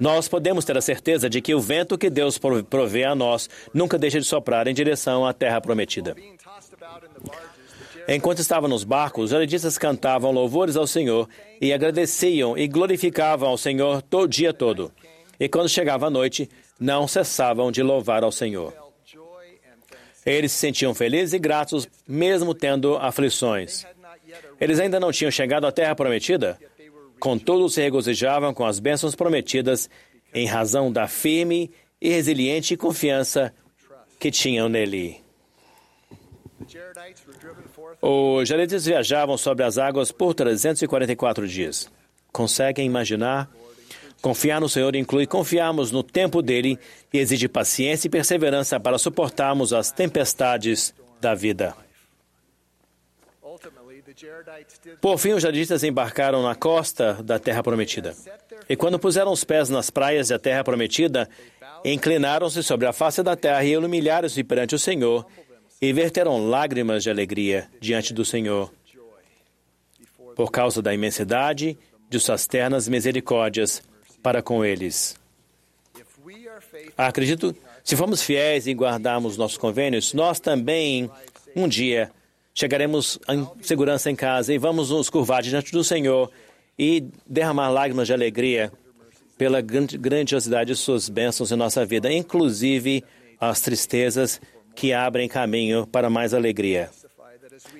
Nós 0.00 0.26
podemos 0.26 0.64
ter 0.64 0.76
a 0.76 0.80
certeza 0.80 1.30
de 1.30 1.40
que 1.40 1.54
o 1.54 1.60
vento 1.60 1.96
que 1.96 2.10
Deus 2.10 2.36
provê 2.68 3.04
a 3.04 3.14
nós 3.14 3.48
nunca 3.72 3.96
deixa 3.96 4.18
de 4.18 4.26
soprar 4.26 4.66
em 4.66 4.74
direção 4.74 5.24
à 5.24 5.32
terra 5.32 5.60
prometida. 5.60 6.16
Enquanto 8.08 8.40
estavam 8.40 8.68
nos 8.68 8.82
barcos, 8.82 9.26
os 9.26 9.30
jareditas 9.30 9.78
cantavam 9.78 10.32
louvores 10.32 10.76
ao 10.76 10.86
Senhor 10.88 11.28
e 11.60 11.72
agradeciam 11.72 12.58
e 12.58 12.66
glorificavam 12.66 13.48
ao 13.48 13.56
Senhor 13.56 14.02
todo 14.02 14.26
dia 14.26 14.52
todo. 14.52 14.90
E 15.38 15.48
quando 15.48 15.68
chegava 15.68 16.06
a 16.08 16.10
noite, 16.10 16.50
não 16.78 17.08
cessavam 17.08 17.70
de 17.70 17.82
louvar 17.82 18.22
ao 18.22 18.32
Senhor. 18.32 18.72
Eles 20.24 20.52
se 20.52 20.58
sentiam 20.58 20.92
felizes 20.92 21.34
e 21.34 21.38
gratos, 21.38 21.88
mesmo 22.06 22.52
tendo 22.52 22.96
aflições. 22.96 23.86
Eles 24.60 24.80
ainda 24.80 24.98
não 24.98 25.12
tinham 25.12 25.30
chegado 25.30 25.66
à 25.66 25.72
terra 25.72 25.94
prometida, 25.94 26.58
contudo 27.20 27.68
se 27.68 27.80
regozijavam 27.80 28.52
com 28.52 28.66
as 28.66 28.80
bênçãos 28.80 29.14
prometidas 29.14 29.88
em 30.34 30.46
razão 30.46 30.90
da 30.90 31.06
firme 31.06 31.70
e 32.00 32.08
resiliente 32.10 32.76
confiança 32.76 33.54
que 34.18 34.30
tinham 34.30 34.68
nele. 34.68 35.20
Os 38.02 38.48
jareditas 38.48 38.84
viajavam 38.86 39.36
sobre 39.36 39.64
as 39.64 39.78
águas 39.78 40.10
por 40.10 40.34
344 40.34 41.46
dias. 41.46 41.90
Conseguem 42.32 42.86
imaginar 42.86 43.48
Confiar 44.20 44.60
no 44.60 44.68
Senhor 44.68 44.96
inclui 44.96 45.26
confiarmos 45.26 45.92
no 45.92 46.02
tempo 46.02 46.42
dele 46.42 46.78
e 47.12 47.18
exige 47.18 47.48
paciência 47.48 48.08
e 48.08 48.10
perseverança 48.10 48.80
para 48.80 48.98
suportarmos 48.98 49.72
as 49.72 49.92
tempestades 49.92 50.94
da 51.20 51.34
vida. 51.34 51.74
Por 55.00 55.18
fim, 55.18 55.32
os 55.32 55.42
jarditas 55.42 55.84
embarcaram 55.84 56.42
na 56.42 56.54
costa 56.54 57.14
da 57.22 57.38
Terra 57.38 57.62
Prometida. 57.62 58.14
E 58.68 58.74
quando 58.74 58.98
puseram 58.98 59.32
os 59.32 59.44
pés 59.44 59.68
nas 59.68 59.90
praias 59.90 60.28
da 60.28 60.38
Terra 60.38 60.64
Prometida, 60.64 61.28
inclinaram-se 61.84 62.62
sobre 62.62 62.86
a 62.86 62.92
face 62.92 63.22
da 63.22 63.36
terra 63.36 63.64
e 63.64 63.76
humilharam-se 63.76 64.42
perante 64.42 64.74
o 64.74 64.78
Senhor 64.78 65.26
e 65.80 65.92
verteram 65.92 66.48
lágrimas 66.48 67.02
de 67.02 67.10
alegria 67.10 67.68
diante 67.80 68.12
do 68.14 68.24
Senhor. 68.24 68.72
Por 70.34 70.50
causa 70.50 70.82
da 70.82 70.92
imensidade 70.92 71.78
de 72.08 72.20
suas 72.20 72.46
ternas 72.46 72.88
misericórdias, 72.88 73.82
para 74.26 74.42
com 74.42 74.64
eles. 74.64 75.14
Acredito, 76.98 77.54
se 77.84 77.94
formos 77.94 78.20
fiéis 78.22 78.66
e 78.66 78.72
guardarmos 78.72 79.36
nossos 79.36 79.56
convênios, 79.56 80.12
nós 80.12 80.40
também, 80.40 81.08
um 81.54 81.68
dia, 81.68 82.10
chegaremos 82.52 83.20
em 83.28 83.46
segurança 83.62 84.10
em 84.10 84.16
casa 84.16 84.52
e 84.52 84.58
vamos 84.58 84.90
nos 84.90 85.08
curvar 85.08 85.42
diante 85.44 85.70
do 85.70 85.84
Senhor 85.84 86.28
e 86.76 87.04
derramar 87.24 87.68
lágrimas 87.68 88.08
de 88.08 88.14
alegria 88.14 88.72
pela 89.38 89.60
grandiosidade 89.60 90.72
de 90.72 90.76
suas 90.76 91.08
bênçãos 91.08 91.52
em 91.52 91.56
nossa 91.56 91.86
vida, 91.86 92.12
inclusive 92.12 93.04
as 93.40 93.60
tristezas 93.60 94.40
que 94.74 94.92
abrem 94.92 95.28
caminho 95.28 95.86
para 95.86 96.10
mais 96.10 96.34
alegria. 96.34 96.90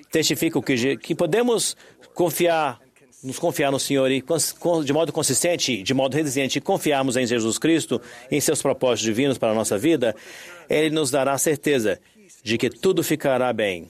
Testifico 0.09 0.61
que, 0.61 0.95
que 0.95 1.13
podemos 1.13 1.75
confiar, 2.13 2.79
nos 3.23 3.39
confiar 3.39 3.71
no 3.71 3.79
Senhor 3.79 4.09
e 4.11 4.23
de 4.83 4.93
modo 4.93 5.11
consistente, 5.11 5.81
de 5.81 5.93
modo 5.93 6.15
resiliente, 6.15 6.61
confiarmos 6.61 7.17
em 7.17 7.25
Jesus 7.25 7.57
Cristo, 7.57 8.01
em 8.29 8.39
seus 8.39 8.61
propósitos 8.61 9.03
divinos 9.03 9.37
para 9.37 9.51
a 9.51 9.55
nossa 9.55 9.77
vida, 9.77 10.15
Ele 10.69 10.89
nos 10.91 11.09
dará 11.09 11.33
a 11.33 11.37
certeza 11.37 11.99
de 12.43 12.57
que 12.57 12.69
tudo 12.69 13.03
ficará 13.03 13.51
bem. 13.51 13.89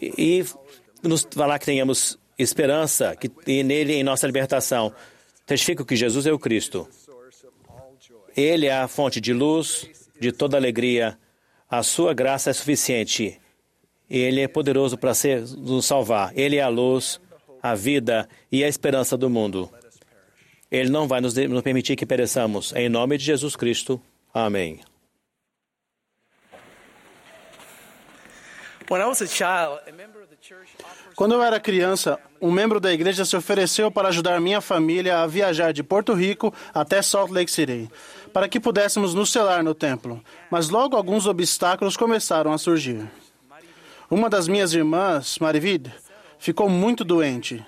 E, 0.00 0.44
nos 1.02 1.26
falar 1.30 1.58
que 1.58 1.66
tenhamos 1.66 2.18
esperança 2.38 3.16
que, 3.16 3.30
e 3.46 3.62
nele 3.62 3.94
em 3.94 4.04
nossa 4.04 4.26
libertação. 4.26 4.92
Testifico 5.46 5.84
que 5.84 5.96
Jesus 5.96 6.26
é 6.26 6.32
o 6.32 6.38
Cristo. 6.38 6.88
Ele 8.36 8.66
é 8.66 8.74
a 8.74 8.88
fonte 8.88 9.20
de 9.20 9.32
luz, 9.32 9.88
de 10.20 10.32
toda 10.32 10.56
alegria. 10.56 11.18
A 11.70 11.82
sua 11.82 12.12
graça 12.12 12.50
é 12.50 12.52
suficiente. 12.52 13.40
Ele 14.08 14.40
é 14.40 14.48
poderoso 14.48 14.98
para 14.98 15.12
nos 15.56 15.86
salvar. 15.86 16.32
Ele 16.36 16.56
é 16.56 16.62
a 16.62 16.68
luz, 16.68 17.20
a 17.70 17.74
vida 17.74 18.28
e 18.50 18.64
a 18.64 18.68
esperança 18.68 19.16
do 19.16 19.30
mundo. 19.30 19.70
Ele 20.70 20.90
não 20.90 21.06
vai 21.06 21.20
nos, 21.20 21.34
permitir 21.62 21.96
que 21.96 22.06
pereçamos. 22.06 22.72
Em 22.74 22.88
nome 22.88 23.16
de 23.18 23.24
Jesus 23.24 23.54
Cristo. 23.54 24.00
Amém. 24.34 24.80
Member 29.92 30.26
quando 31.16 31.32
eu 31.32 31.42
era 31.42 31.58
criança, 31.58 32.20
um 32.40 32.50
membro 32.50 32.78
da 32.78 32.92
igreja 32.92 33.24
se 33.24 33.34
ofereceu 33.36 33.90
para 33.90 34.08
ajudar 34.08 34.40
minha 34.40 34.60
família 34.60 35.20
a 35.20 35.26
viajar 35.26 35.72
de 35.72 35.82
Porto 35.82 36.12
Rico 36.12 36.52
até 36.74 37.00
Salt 37.00 37.30
Lake 37.30 37.50
City, 37.50 37.90
para 38.32 38.48
que 38.48 38.60
pudéssemos 38.60 39.14
nos 39.14 39.32
selar 39.32 39.64
no 39.64 39.74
templo. 39.74 40.22
Mas 40.50 40.68
logo 40.68 40.94
alguns 40.94 41.26
obstáculos 41.26 41.96
começaram 41.96 42.52
a 42.52 42.58
surgir. 42.58 43.10
Uma 44.10 44.28
das 44.28 44.46
minhas 44.46 44.74
irmãs, 44.74 45.38
Marivid, 45.40 45.92
ficou 46.38 46.68
muito 46.68 47.04
doente. 47.04 47.64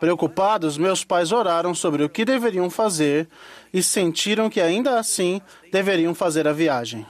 Preocupados, 0.00 0.76
meus 0.76 1.04
pais 1.04 1.32
oraram 1.32 1.74
sobre 1.74 2.02
o 2.04 2.08
que 2.08 2.24
deveriam 2.24 2.68
fazer 2.68 3.28
e 3.72 3.82
sentiram 3.82 4.50
que 4.50 4.60
ainda 4.60 4.98
assim 4.98 5.40
deveriam 5.72 6.14
fazer 6.14 6.46
a 6.46 6.52
viagem. 6.52 7.06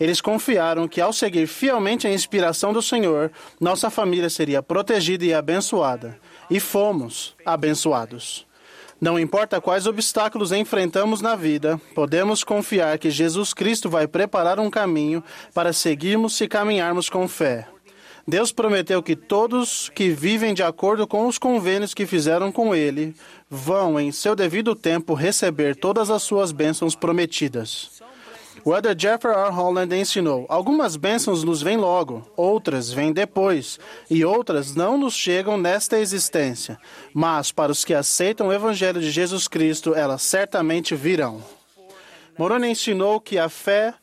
Eles 0.00 0.20
confiaram 0.20 0.88
que, 0.88 1.00
ao 1.00 1.12
seguir 1.12 1.46
fielmente 1.46 2.06
a 2.06 2.12
inspiração 2.12 2.72
do 2.72 2.82
Senhor, 2.82 3.30
nossa 3.60 3.88
família 3.88 4.28
seria 4.28 4.62
protegida 4.62 5.24
e 5.24 5.32
abençoada. 5.32 6.18
E 6.50 6.58
fomos 6.58 7.36
abençoados. 7.44 8.44
Não 9.00 9.18
importa 9.18 9.60
quais 9.60 9.86
obstáculos 9.86 10.52
enfrentamos 10.52 11.20
na 11.20 11.34
vida, 11.34 11.80
podemos 11.94 12.44
confiar 12.44 12.98
que 12.98 13.10
Jesus 13.10 13.52
Cristo 13.52 13.90
vai 13.90 14.06
preparar 14.06 14.60
um 14.60 14.70
caminho 14.70 15.22
para 15.52 15.72
seguirmos 15.72 16.40
e 16.40 16.48
caminharmos 16.48 17.08
com 17.08 17.26
fé. 17.26 17.66
Deus 18.26 18.52
prometeu 18.52 19.02
que 19.02 19.16
todos 19.16 19.90
que 19.94 20.10
vivem 20.10 20.54
de 20.54 20.62
acordo 20.62 21.06
com 21.06 21.26
os 21.26 21.38
convênios 21.38 21.92
que 21.92 22.06
fizeram 22.06 22.52
com 22.52 22.74
Ele 22.74 23.14
vão, 23.50 23.98
em 23.98 24.12
seu 24.12 24.36
devido 24.36 24.76
tempo, 24.76 25.14
receber 25.14 25.74
todas 25.74 26.08
as 26.08 26.22
suas 26.22 26.52
bênçãos 26.52 26.94
prometidas. 26.94 28.00
O 28.64 28.72
Elder 28.72 28.94
Jeffrey 28.96 29.34
R. 29.34 29.50
Holland 29.50 29.92
ensinou: 29.96 30.46
algumas 30.48 30.94
bênçãos 30.94 31.42
nos 31.42 31.60
vêm 31.60 31.76
logo, 31.76 32.24
outras 32.36 32.92
vêm 32.92 33.12
depois, 33.12 33.80
e 34.08 34.24
outras 34.24 34.74
não 34.76 34.96
nos 34.96 35.14
chegam 35.14 35.56
nesta 35.58 35.98
existência. 35.98 36.78
Mas 37.12 37.50
para 37.50 37.72
os 37.72 37.84
que 37.84 37.92
aceitam 37.92 38.48
o 38.48 38.52
Evangelho 38.52 39.00
de 39.00 39.10
Jesus 39.10 39.48
Cristo, 39.48 39.94
elas 39.94 40.22
certamente 40.22 40.94
virão. 40.94 41.42
Moroni 42.38 42.68
ensinou 42.68 43.20
que 43.20 43.38
a 43.38 43.48
fé 43.48 43.94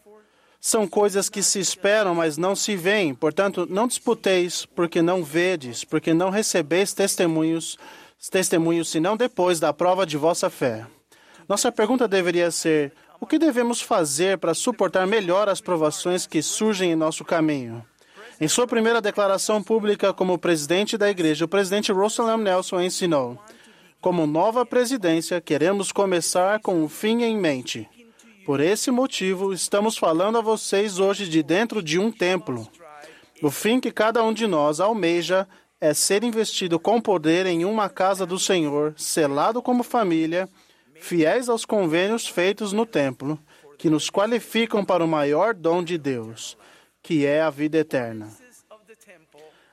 são 0.59 0.87
coisas 0.87 1.29
que 1.29 1.41
se 1.41 1.59
esperam, 1.59 2.13
mas 2.13 2.37
não 2.37 2.55
se 2.55 2.75
veem. 2.75 3.13
Portanto, 3.15 3.65
não 3.69 3.87
disputeis, 3.87 4.65
porque 4.65 5.01
não 5.01 5.23
vedes, 5.23 5.83
porque 5.83 6.13
não 6.13 6.29
recebeis 6.29 6.93
testemunhos, 6.93 7.77
testemunhos 8.29 8.89
senão 8.89 9.15
depois 9.15 9.59
da 9.59 9.71
prova 9.71 10.05
de 10.05 10.17
vossa 10.17 10.49
fé. 10.49 10.85
Nossa 11.47 11.71
pergunta 11.71 12.07
deveria 12.07 12.51
ser: 12.51 12.91
o 13.19 13.25
que 13.25 13.39
devemos 13.39 13.81
fazer 13.81 14.37
para 14.37 14.53
suportar 14.53 15.07
melhor 15.07 15.47
as 15.47 15.61
provações 15.61 16.27
que 16.27 16.41
surgem 16.41 16.91
em 16.91 16.95
nosso 16.95 17.23
caminho? 17.23 17.85
Em 18.41 18.47
sua 18.47 18.67
primeira 18.67 19.01
declaração 19.01 19.61
pública 19.61 20.13
como 20.13 20.37
presidente 20.37 20.97
da 20.97 21.09
igreja, 21.09 21.45
o 21.45 21.47
presidente 21.47 21.91
Russell 21.91 22.29
M. 22.29 22.43
Nelson 22.43 22.81
ensinou: 22.81 23.37
Como 24.01 24.27
nova 24.27 24.65
presidência, 24.65 25.39
queremos 25.39 25.91
começar 25.91 26.59
com 26.59 26.83
um 26.83 26.89
fim 26.89 27.23
em 27.23 27.37
mente. 27.37 27.87
Por 28.49 28.61
esse 28.61 28.89
motivo, 28.89 29.53
estamos 29.53 29.95
falando 29.95 30.39
a 30.39 30.41
vocês 30.41 30.97
hoje 30.97 31.29
de 31.29 31.43
dentro 31.43 31.83
de 31.83 31.99
um 31.99 32.11
templo. 32.11 32.67
O 33.43 33.51
fim 33.51 33.79
que 33.79 33.91
cada 33.91 34.23
um 34.23 34.33
de 34.33 34.47
nós 34.47 34.79
almeja 34.79 35.47
é 35.79 35.93
ser 35.93 36.23
investido 36.23 36.79
com 36.79 36.99
poder 36.99 37.45
em 37.45 37.63
uma 37.63 37.87
casa 37.89 38.25
do 38.25 38.39
Senhor, 38.39 38.95
selado 38.97 39.61
como 39.61 39.83
família 39.83 40.49
fiéis 40.99 41.47
aos 41.47 41.63
convênios 41.63 42.27
feitos 42.27 42.73
no 42.73 42.87
templo, 42.87 43.37
que 43.77 43.87
nos 43.87 44.09
qualificam 44.09 44.83
para 44.83 45.05
o 45.05 45.07
maior 45.07 45.53
dom 45.53 45.83
de 45.83 45.99
Deus, 45.99 46.57
que 47.03 47.27
é 47.27 47.43
a 47.43 47.51
vida 47.51 47.77
eterna. 47.77 48.31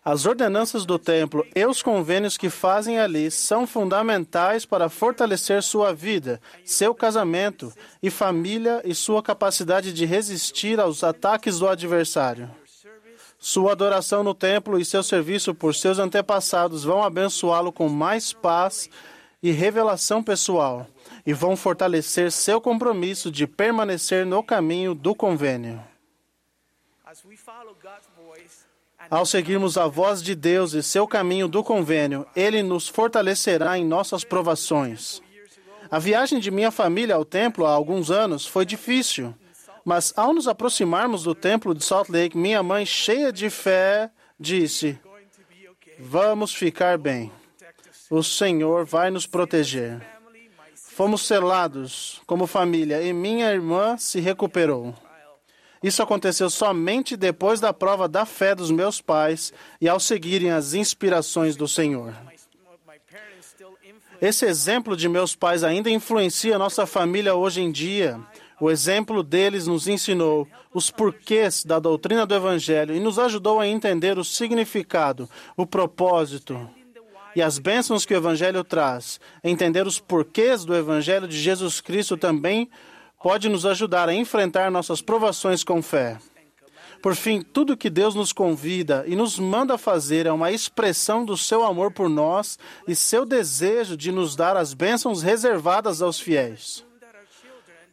As 0.06 0.24
ordenanças 0.24 0.86
do 0.86 1.00
templo 1.00 1.44
e 1.52 1.66
os 1.66 1.82
convênios 1.82 2.38
que 2.38 2.48
fazem 2.48 2.96
ali 2.96 3.28
são 3.28 3.66
fundamentais 3.66 4.64
para 4.64 4.88
fortalecer 4.88 5.60
sua 5.64 5.92
vida, 5.92 6.40
seu 6.64 6.94
casamento 6.94 7.72
e 8.00 8.08
família 8.08 8.80
e 8.84 8.94
sua 8.94 9.20
capacidade 9.20 9.92
de 9.92 10.04
resistir 10.04 10.78
aos 10.78 11.02
ataques 11.02 11.58
do 11.58 11.66
adversário. 11.66 12.48
Sua 13.36 13.72
adoração 13.72 14.22
no 14.22 14.32
templo 14.32 14.78
e 14.78 14.84
seu 14.84 15.02
serviço 15.02 15.52
por 15.52 15.74
seus 15.74 15.98
antepassados 15.98 16.84
vão 16.84 17.02
abençoá-lo 17.02 17.72
com 17.72 17.88
mais 17.88 18.32
paz 18.32 18.88
e 19.42 19.50
revelação 19.50 20.22
pessoal 20.22 20.86
e 21.26 21.32
vão 21.32 21.56
fortalecer 21.56 22.30
seu 22.30 22.60
compromisso 22.60 23.28
de 23.28 23.44
permanecer 23.44 24.24
no 24.24 24.40
caminho 24.40 24.94
do 24.94 25.16
convênio. 25.16 25.82
Ao 29.10 29.24
seguirmos 29.24 29.78
a 29.78 29.86
voz 29.86 30.22
de 30.22 30.34
Deus 30.34 30.72
e 30.72 30.82
seu 30.82 31.06
caminho 31.06 31.46
do 31.46 31.62
convênio, 31.62 32.26
ele 32.34 32.62
nos 32.62 32.88
fortalecerá 32.88 33.78
em 33.78 33.84
nossas 33.84 34.24
provações. 34.24 35.22
A 35.90 35.98
viagem 35.98 36.40
de 36.40 36.50
minha 36.50 36.70
família 36.70 37.14
ao 37.14 37.24
templo 37.24 37.64
há 37.64 37.70
alguns 37.70 38.10
anos 38.10 38.46
foi 38.46 38.64
difícil, 38.66 39.34
mas 39.84 40.12
ao 40.16 40.34
nos 40.34 40.48
aproximarmos 40.48 41.22
do 41.22 41.34
templo 41.34 41.74
de 41.74 41.84
Salt 41.84 42.08
Lake, 42.08 42.36
minha 42.36 42.62
mãe, 42.62 42.84
cheia 42.84 43.32
de 43.32 43.48
fé, 43.48 44.10
disse: 44.38 44.98
Vamos 45.98 46.52
ficar 46.52 46.98
bem. 46.98 47.30
O 48.10 48.22
Senhor 48.22 48.84
vai 48.84 49.10
nos 49.10 49.26
proteger. 49.26 50.04
Fomos 50.74 51.26
selados 51.26 52.20
como 52.26 52.46
família 52.46 53.02
e 53.02 53.12
minha 53.12 53.52
irmã 53.52 53.96
se 53.96 54.18
recuperou. 54.18 54.94
Isso 55.82 56.02
aconteceu 56.02 56.48
somente 56.48 57.16
depois 57.16 57.60
da 57.60 57.72
prova 57.72 58.08
da 58.08 58.24
fé 58.24 58.54
dos 58.54 58.70
meus 58.70 59.00
pais 59.00 59.52
e 59.80 59.88
ao 59.88 60.00
seguirem 60.00 60.50
as 60.50 60.74
inspirações 60.74 61.56
do 61.56 61.68
Senhor. 61.68 62.14
Esse 64.20 64.46
exemplo 64.46 64.96
de 64.96 65.08
meus 65.08 65.34
pais 65.34 65.62
ainda 65.62 65.90
influencia 65.90 66.58
nossa 66.58 66.86
família 66.86 67.34
hoje 67.34 67.60
em 67.60 67.70
dia. 67.70 68.18
O 68.58 68.70
exemplo 68.70 69.22
deles 69.22 69.66
nos 69.66 69.86
ensinou 69.86 70.48
os 70.72 70.90
porquês 70.90 71.62
da 71.64 71.78
doutrina 71.78 72.24
do 72.24 72.34
Evangelho 72.34 72.94
e 72.94 73.00
nos 73.00 73.18
ajudou 73.18 73.60
a 73.60 73.68
entender 73.68 74.18
o 74.18 74.24
significado, 74.24 75.28
o 75.56 75.66
propósito 75.66 76.58
e 77.34 77.42
as 77.42 77.58
bênçãos 77.58 78.06
que 78.06 78.14
o 78.14 78.16
Evangelho 78.16 78.64
traz, 78.64 79.20
entender 79.44 79.86
os 79.86 80.00
porquês 80.00 80.64
do 80.64 80.74
Evangelho 80.74 81.28
de 81.28 81.38
Jesus 81.38 81.82
Cristo 81.82 82.16
também 82.16 82.70
pode 83.22 83.48
nos 83.48 83.66
ajudar 83.66 84.08
a 84.08 84.14
enfrentar 84.14 84.70
nossas 84.70 85.00
provações 85.00 85.64
com 85.64 85.82
fé. 85.82 86.18
Por 87.02 87.14
fim, 87.14 87.42
tudo 87.42 87.76
que 87.76 87.90
Deus 87.90 88.14
nos 88.14 88.32
convida 88.32 89.04
e 89.06 89.14
nos 89.14 89.38
manda 89.38 89.76
fazer 89.78 90.26
é 90.26 90.32
uma 90.32 90.50
expressão 90.50 91.24
do 91.24 91.36
seu 91.36 91.64
amor 91.64 91.92
por 91.92 92.08
nós 92.08 92.58
e 92.88 92.94
seu 92.94 93.24
desejo 93.24 93.96
de 93.96 94.10
nos 94.10 94.34
dar 94.34 94.56
as 94.56 94.74
bênçãos 94.74 95.22
reservadas 95.22 96.02
aos 96.02 96.18
fiéis. 96.18 96.84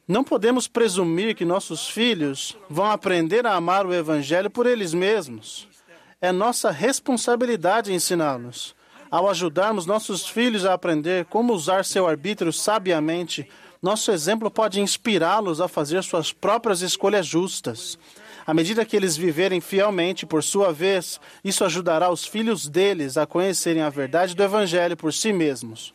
Não 0.08 0.24
podemos 0.24 0.68
presumir 0.68 1.34
que 1.36 1.46
nossos 1.46 1.88
filhos 1.88 2.58
vão 2.70 2.92
aprender 2.92 3.46
a 3.46 3.56
amar 3.56 3.86
o 3.86 3.94
Evangelho 3.94 4.50
por 4.50 4.66
eles 4.66 4.94
mesmos. 4.94 5.68
É 6.20 6.32
nossa 6.32 6.72
responsabilidade 6.72 7.94
ensiná-los. 7.94 8.76
Ao 9.10 9.30
ajudarmos 9.30 9.86
nossos 9.86 10.28
filhos 10.28 10.66
a 10.66 10.74
aprender 10.74 11.26
como 11.26 11.54
usar 11.54 11.86
seu 11.86 12.08
arbítrio 12.08 12.52
sabiamente, 12.52 13.48
nosso 13.84 14.12
exemplo 14.12 14.50
pode 14.50 14.80
inspirá-los 14.80 15.60
a 15.60 15.68
fazer 15.68 16.02
suas 16.04 16.32
próprias 16.32 16.82
escolhas 16.82 17.28
justas. 17.28 18.00
À 18.48 18.54
medida 18.54 18.86
que 18.86 18.96
eles 18.96 19.16
viverem 19.18 19.60
fielmente, 19.60 20.26
por 20.26 20.42
sua 20.42 20.72
vez, 20.72 21.20
isso 21.44 21.66
ajudará 21.66 22.10
os 22.10 22.26
filhos 22.26 22.68
deles 22.68 23.18
a 23.18 23.26
conhecerem 23.26 23.82
a 23.82 23.90
verdade 23.90 24.36
do 24.36 24.44
Evangelho 24.44 24.96
por 24.96 25.14
si 25.14 25.34
mesmos. 25.34 25.94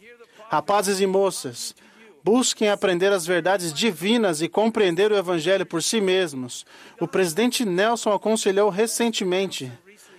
Rapazes 0.51 1.01
e 1.01 1.07
moças, 1.07 1.75
Busquem 2.23 2.69
aprender 2.69 3.11
as 3.11 3.25
verdades 3.25 3.73
divinas 3.73 4.43
e 4.43 4.51
compreender 4.51 5.11
o 5.11 5.17
Evangelho 5.17 5.65
por 5.65 5.83
si 5.83 5.99
mesmos. 5.99 6.67
O 7.01 7.09
presidente 7.09 7.65
Nelson 7.65 8.13
aconselhou 8.13 8.69
recentemente 8.69 9.73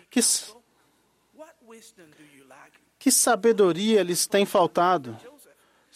que, 0.09 0.19
que 2.97 3.11
sabedoria 3.11 4.01
lhes 4.01 4.25
tem 4.25 4.43
faltado. 4.43 5.15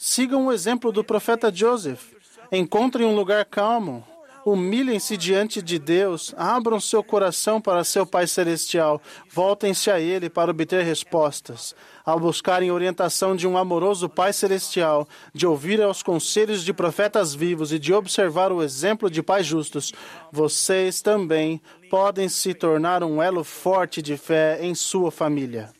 Sigam 0.06 0.48
o 0.48 0.52
exemplo 0.52 0.92
do 0.92 1.02
profeta 1.02 1.50
Joseph. 1.50 2.12
Encontrem 2.52 3.08
um 3.08 3.16
lugar 3.16 3.46
calmo. 3.46 4.06
Humilhem-se 4.46 5.16
diante 5.16 5.62
de 5.62 5.80
Deus. 5.80 6.36
Abram 6.36 6.78
seu 6.78 7.02
coração 7.02 7.62
para 7.62 7.86
seu 7.86 8.06
Pai 8.06 8.28
Celestial. 8.28 9.02
Voltem-se 9.32 9.90
a 9.90 10.02
Ele 10.02 10.30
para 10.30 10.52
obter 10.52 10.84
respostas. 10.84 11.74
Ao 12.06 12.20
buscarem 12.20 12.70
orientação 12.70 13.34
de 13.34 13.48
um 13.48 13.58
amoroso 13.58 14.10
Pai 14.10 14.34
Celestial, 14.34 15.08
de 15.34 15.48
ouvir 15.48 15.82
aos 15.82 16.04
conselhos 16.04 16.66
de 16.66 16.74
profetas 16.74 17.34
vivos 17.34 17.72
e 17.72 17.80
de 17.80 17.94
observar 17.94 18.52
o 18.52 18.62
exemplo 18.62 19.10
de 19.10 19.24
pais 19.24 19.46
justos, 19.46 19.94
vocês 20.30 21.02
também 21.02 21.62
podem 21.90 22.28
se 22.28 22.54
tornar 22.54 23.06
um 23.06 23.24
elo 23.24 23.46
forte 23.46 24.02
de 24.02 24.18
fé 24.18 24.60
em 24.62 24.76
sua 24.76 25.10
família. 25.10 25.72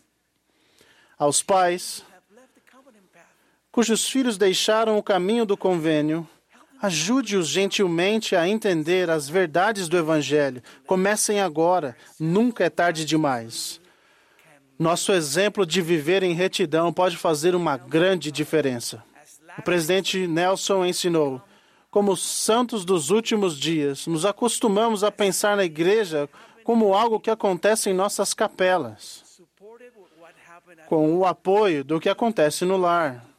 Aos 1.20 1.44
pais 1.44 2.06
cujos 3.74 4.08
filhos 4.08 4.38
deixaram 4.38 5.00
o 5.00 5.04
caminho 5.04 5.48
do 5.48 5.58
convênio, 5.58 6.30
ajude-os 6.80 7.48
gentilmente 7.48 8.36
a 8.36 8.48
entender 8.48 9.10
as 9.10 9.28
verdades 9.28 9.90
do 9.90 9.98
Evangelho. 9.98 10.62
Comecem 10.86 11.42
agora, 11.42 11.98
nunca 12.20 12.64
é 12.64 12.70
tarde 12.70 13.04
demais. 13.04 13.82
Nosso 14.78 15.12
exemplo 15.12 15.66
de 15.66 15.82
viver 15.82 16.22
em 16.22 16.34
retidão 16.34 16.94
pode 16.94 17.18
fazer 17.18 17.56
uma 17.56 17.76
grande 17.76 18.32
diferença. 18.32 19.04
O 19.58 19.64
presidente 19.64 20.28
Nelson 20.28 20.86
ensinou. 20.86 21.42
Como 21.90 22.16
santos 22.16 22.86
dos 22.86 23.10
últimos 23.10 23.58
dias, 23.58 24.06
nos 24.06 24.24
acostumamos 24.24 25.04
a 25.04 25.12
pensar 25.12 25.58
na 25.58 25.64
igreja 25.64 26.30
como 26.64 26.94
algo 26.94 27.20
que 27.20 27.32
acontece 27.32 27.90
em 27.90 27.94
nossas 27.94 28.36
capelas, 28.36 29.24
com 30.88 31.18
o 31.18 31.26
apoio 31.26 31.84
do 31.84 32.00
que 32.00 32.10
acontece 32.10 32.66
no 32.66 32.78
lar 32.78 33.33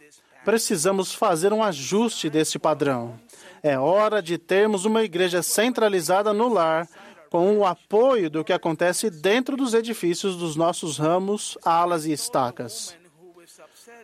precisamos 0.44 1.14
fazer 1.14 1.52
um 1.52 1.62
ajuste 1.62 2.28
desse 2.28 2.58
padrão. 2.58 3.18
É 3.62 3.78
hora 3.78 4.22
de 4.22 4.36
termos 4.36 4.84
uma 4.84 5.02
igreja 5.02 5.42
centralizada 5.42 6.32
no 6.32 6.48
lar, 6.48 6.86
com 7.30 7.58
o 7.58 7.66
apoio 7.66 8.30
do 8.30 8.44
que 8.44 8.52
acontece 8.52 9.10
dentro 9.10 9.56
dos 9.56 9.74
edifícios 9.74 10.36
dos 10.36 10.54
nossos 10.54 10.98
ramos, 10.98 11.58
alas 11.64 12.04
e 12.04 12.12
estacas. 12.12 12.94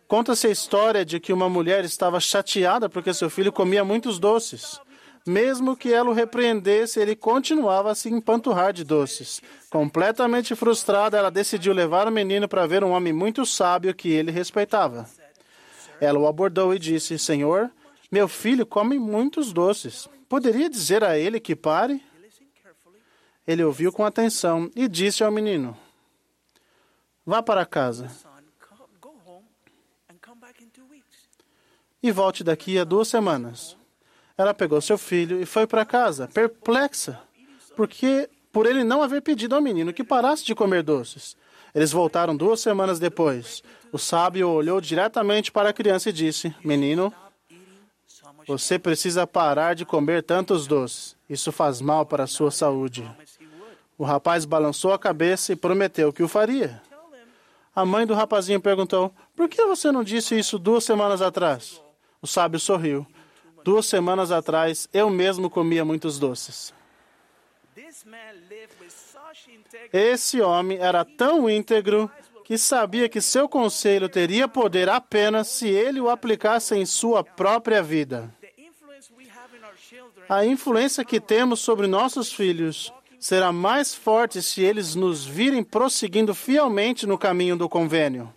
Conta-se 0.08 0.48
a 0.48 0.50
história 0.50 1.04
de 1.04 1.20
que 1.20 1.32
uma 1.32 1.48
mulher 1.48 1.84
estava 1.84 2.18
chateada 2.18 2.88
porque 2.88 3.14
seu 3.14 3.30
filho 3.30 3.52
comia 3.52 3.84
muitos 3.84 4.18
doces. 4.18 4.80
Mesmo 5.26 5.76
que 5.76 5.92
ela 5.92 6.10
o 6.10 6.14
repreendesse, 6.14 6.98
ele 6.98 7.14
continuava 7.14 7.92
a 7.92 7.94
se 7.94 8.08
empanturrar 8.08 8.72
de 8.72 8.82
doces. 8.82 9.40
Completamente 9.70 10.56
frustrada, 10.56 11.16
ela 11.16 11.30
decidiu 11.30 11.72
levar 11.72 12.08
o 12.08 12.10
menino 12.10 12.48
para 12.48 12.66
ver 12.66 12.82
um 12.82 12.90
homem 12.90 13.12
muito 13.12 13.46
sábio 13.46 13.94
que 13.94 14.08
ele 14.10 14.32
respeitava. 14.32 15.06
Ela 16.00 16.18
o 16.18 16.26
abordou 16.26 16.74
e 16.74 16.78
disse: 16.78 17.18
Senhor, 17.18 17.70
meu 18.10 18.26
filho 18.26 18.64
come 18.64 18.98
muitos 18.98 19.52
doces. 19.52 20.08
Poderia 20.28 20.70
dizer 20.70 21.04
a 21.04 21.18
ele 21.18 21.38
que 21.38 21.54
pare? 21.54 22.02
Ele 23.46 23.64
ouviu 23.64 23.92
com 23.92 24.04
atenção 24.04 24.70
e 24.74 24.88
disse 24.88 25.22
ao 25.22 25.30
menino: 25.30 25.76
Vá 27.24 27.42
para 27.42 27.66
casa 27.66 28.10
e 32.02 32.10
volte 32.10 32.42
daqui 32.42 32.78
a 32.78 32.84
duas 32.84 33.08
semanas. 33.08 33.76
Ela 34.36 34.54
pegou 34.54 34.80
seu 34.80 34.96
filho 34.96 35.40
e 35.40 35.44
foi 35.44 35.66
para 35.66 35.84
casa, 35.84 36.28
perplexa, 36.28 37.20
porque 37.76 38.28
por 38.50 38.66
ele 38.66 38.82
não 38.82 39.02
haver 39.02 39.20
pedido 39.22 39.54
ao 39.54 39.60
menino 39.60 39.92
que 39.92 40.02
parasse 40.02 40.44
de 40.44 40.54
comer 40.54 40.82
doces. 40.82 41.36
Eles 41.74 41.92
voltaram 41.92 42.36
duas 42.36 42.60
semanas 42.60 42.98
depois. 42.98 43.62
O 43.92 43.98
sábio 43.98 44.48
olhou 44.48 44.80
diretamente 44.80 45.50
para 45.50 45.70
a 45.70 45.72
criança 45.72 46.10
e 46.10 46.12
disse: 46.12 46.54
Menino, 46.64 47.12
você 48.46 48.78
precisa 48.78 49.26
parar 49.26 49.74
de 49.74 49.84
comer 49.84 50.22
tantos 50.22 50.66
doces. 50.66 51.16
Isso 51.28 51.50
faz 51.52 51.80
mal 51.80 52.06
para 52.06 52.24
a 52.24 52.28
sua 52.28 52.50
saúde. 52.50 53.08
O 53.98 54.04
rapaz 54.04 54.44
balançou 54.44 54.92
a 54.92 54.98
cabeça 54.98 55.52
e 55.52 55.56
prometeu 55.56 56.12
que 56.12 56.22
o 56.22 56.28
faria. 56.28 56.80
A 57.74 57.84
mãe 57.84 58.06
do 58.06 58.14
rapazinho 58.14 58.60
perguntou: 58.60 59.12
Por 59.36 59.48
que 59.48 59.64
você 59.64 59.90
não 59.90 60.04
disse 60.04 60.38
isso 60.38 60.58
duas 60.58 60.84
semanas 60.84 61.20
atrás? 61.20 61.82
O 62.22 62.26
sábio 62.26 62.60
sorriu. 62.60 63.06
Duas 63.62 63.86
semanas 63.86 64.32
atrás, 64.32 64.88
eu 64.92 65.10
mesmo 65.10 65.50
comia 65.50 65.84
muitos 65.84 66.18
doces. 66.18 66.72
Esse 69.92 70.40
homem 70.40 70.78
era 70.78 71.04
tão 71.04 71.48
íntegro 71.48 72.10
que 72.50 72.58
sabia 72.58 73.08
que 73.08 73.20
seu 73.20 73.48
conselho 73.48 74.08
teria 74.08 74.48
poder 74.48 74.88
apenas 74.88 75.46
se 75.46 75.68
ele 75.68 76.00
o 76.00 76.10
aplicasse 76.10 76.74
em 76.74 76.84
sua 76.84 77.22
própria 77.22 77.80
vida. 77.80 78.28
A 80.28 80.44
influência 80.44 81.04
que 81.04 81.20
temos 81.20 81.60
sobre 81.60 81.86
nossos 81.86 82.32
filhos 82.32 82.92
será 83.20 83.52
mais 83.52 83.94
forte 83.94 84.42
se 84.42 84.62
eles 84.62 84.96
nos 84.96 85.24
virem 85.24 85.62
prosseguindo 85.62 86.34
fielmente 86.34 87.06
no 87.06 87.16
caminho 87.16 87.56
do 87.56 87.68
convênio. 87.68 88.28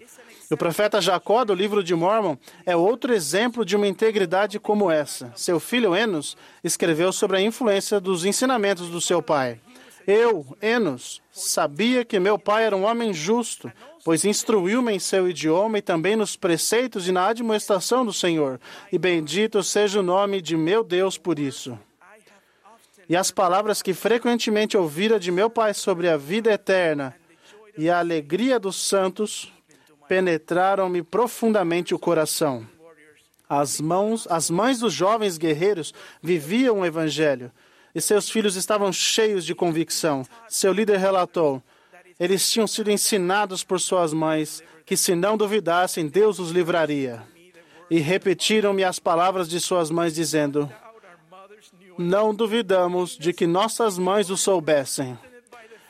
O 0.48 0.56
profeta 0.56 1.02
Jacó, 1.02 1.44
do 1.44 1.56
livro 1.56 1.84
de 1.84 1.96
Mormon, 1.96 2.38
é 2.68 2.76
outro 2.76 3.16
exemplo 3.16 3.66
de 3.66 3.76
uma 3.76 3.88
integridade 3.88 4.60
como 4.60 4.92
essa. 4.92 5.34
Seu 5.36 5.60
filho 5.60 5.96
Enos 5.96 6.38
escreveu 6.64 7.12
sobre 7.12 7.38
a 7.38 7.42
influência 7.42 8.00
dos 8.00 8.26
ensinamentos 8.26 8.90
do 8.90 9.02
seu 9.02 9.24
pai. 9.24 9.60
Eu, 10.06 10.46
Enos, 10.62 11.22
sabia 11.32 12.04
que 12.04 12.20
meu 12.20 12.38
pai 12.38 12.66
era 12.66 12.76
um 12.76 12.84
homem 12.84 13.14
justo, 13.14 13.72
pois 14.04 14.26
instruiu-me 14.26 14.94
em 14.94 15.00
seu 15.00 15.30
idioma 15.30 15.78
e 15.78 15.82
também 15.82 16.16
nos 16.16 16.36
preceitos 16.36 17.08
e 17.08 17.12
na 17.12 17.28
admoestação 17.28 18.06
do 18.06 18.12
Senhor. 18.12 18.60
E 18.92 18.98
bendito 18.98 19.64
seja 19.64 20.00
o 20.00 20.04
nome 20.04 20.42
de 20.42 20.58
meu 20.58 20.84
Deus 20.84 21.18
por 21.18 21.40
isso. 21.40 21.78
E 23.08 23.16
as 23.16 23.32
palavras 23.32 23.82
que 23.82 23.94
frequentemente 23.94 24.78
ouvira 24.78 25.20
de 25.20 25.32
meu 25.32 25.50
pai 25.50 25.74
sobre 25.74 26.10
a 26.10 26.18
vida 26.18 26.52
eterna 26.52 27.16
e 27.78 27.90
a 27.90 28.00
alegria 28.00 28.60
dos 28.60 28.76
santos 28.76 29.52
penetraram-me 30.08 31.02
profundamente 31.02 31.94
o 31.94 32.00
coração. 32.00 32.68
As 33.48 33.80
mãos, 33.80 34.28
as 34.30 34.50
mães 34.50 34.80
dos 34.80 34.94
jovens 34.94 35.38
guerreiros 35.38 35.94
viviam 36.22 36.80
o 36.80 36.86
evangelho 36.86 37.52
e 37.94 38.02
seus 38.02 38.30
filhos 38.30 38.56
estavam 38.56 38.92
cheios 38.92 39.46
de 39.46 39.54
convicção. 39.54 40.24
Seu 40.48 40.74
líder 40.74 40.98
relatou: 40.98 41.62
eles 42.20 42.50
tinham 42.50 42.68
sido 42.68 42.92
ensinados 42.92 43.64
por 43.64 43.80
suas 43.80 44.14
mães 44.14 44.62
que, 44.86 44.96
se 44.96 45.16
não 45.16 45.38
duvidassem, 45.38 46.08
Deus 46.08 46.40
os 46.40 46.52
livraria. 46.52 47.24
E 47.90 48.00
repetiram-me 48.00 48.84
as 48.84 49.00
palavras 49.00 49.50
de 49.50 49.60
suas 49.60 49.90
mães, 49.90 50.14
dizendo: 50.14 50.72
Não 51.98 52.34
duvidamos 52.34 53.18
de 53.18 53.34
que 53.34 53.48
nossas 53.48 53.98
mães 53.98 54.30
o 54.30 54.38
soubessem. 54.38 55.18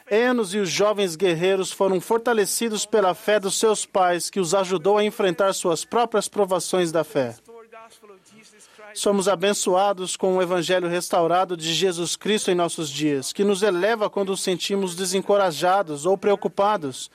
Enos 0.10 0.54
e 0.54 0.60
os 0.60 0.70
jovens 0.70 1.16
guerreiros 1.16 1.72
foram 1.72 2.00
fortalecidos 2.00 2.86
pela 2.86 3.14
fé 3.14 3.40
dos 3.40 3.58
seus 3.58 3.86
pais, 3.86 4.30
que 4.30 4.40
os 4.40 4.54
ajudou 4.54 4.98
a 4.98 5.04
enfrentar 5.04 5.54
suas 5.54 5.86
próprias 5.86 6.28
provações 6.28 6.92
da 6.92 7.04
fé. 7.04 7.36
Somos 8.94 9.28
abençoados 9.28 10.16
com 10.16 10.38
o 10.38 10.42
Evangelho 10.42 10.88
restaurado 10.88 11.58
de 11.58 11.74
Jesus 11.74 12.16
Cristo 12.16 12.52
em 12.52 12.56
nossos 12.56 12.90
dias, 12.90 13.34
que 13.34 13.44
nos 13.44 13.64
eleva 13.64 14.10
quando 14.10 14.30
nos 14.30 14.42
sentimos 14.42 14.96
desencorajados 14.96 16.06
ou 16.06 16.18
preocupados. 16.18 17.10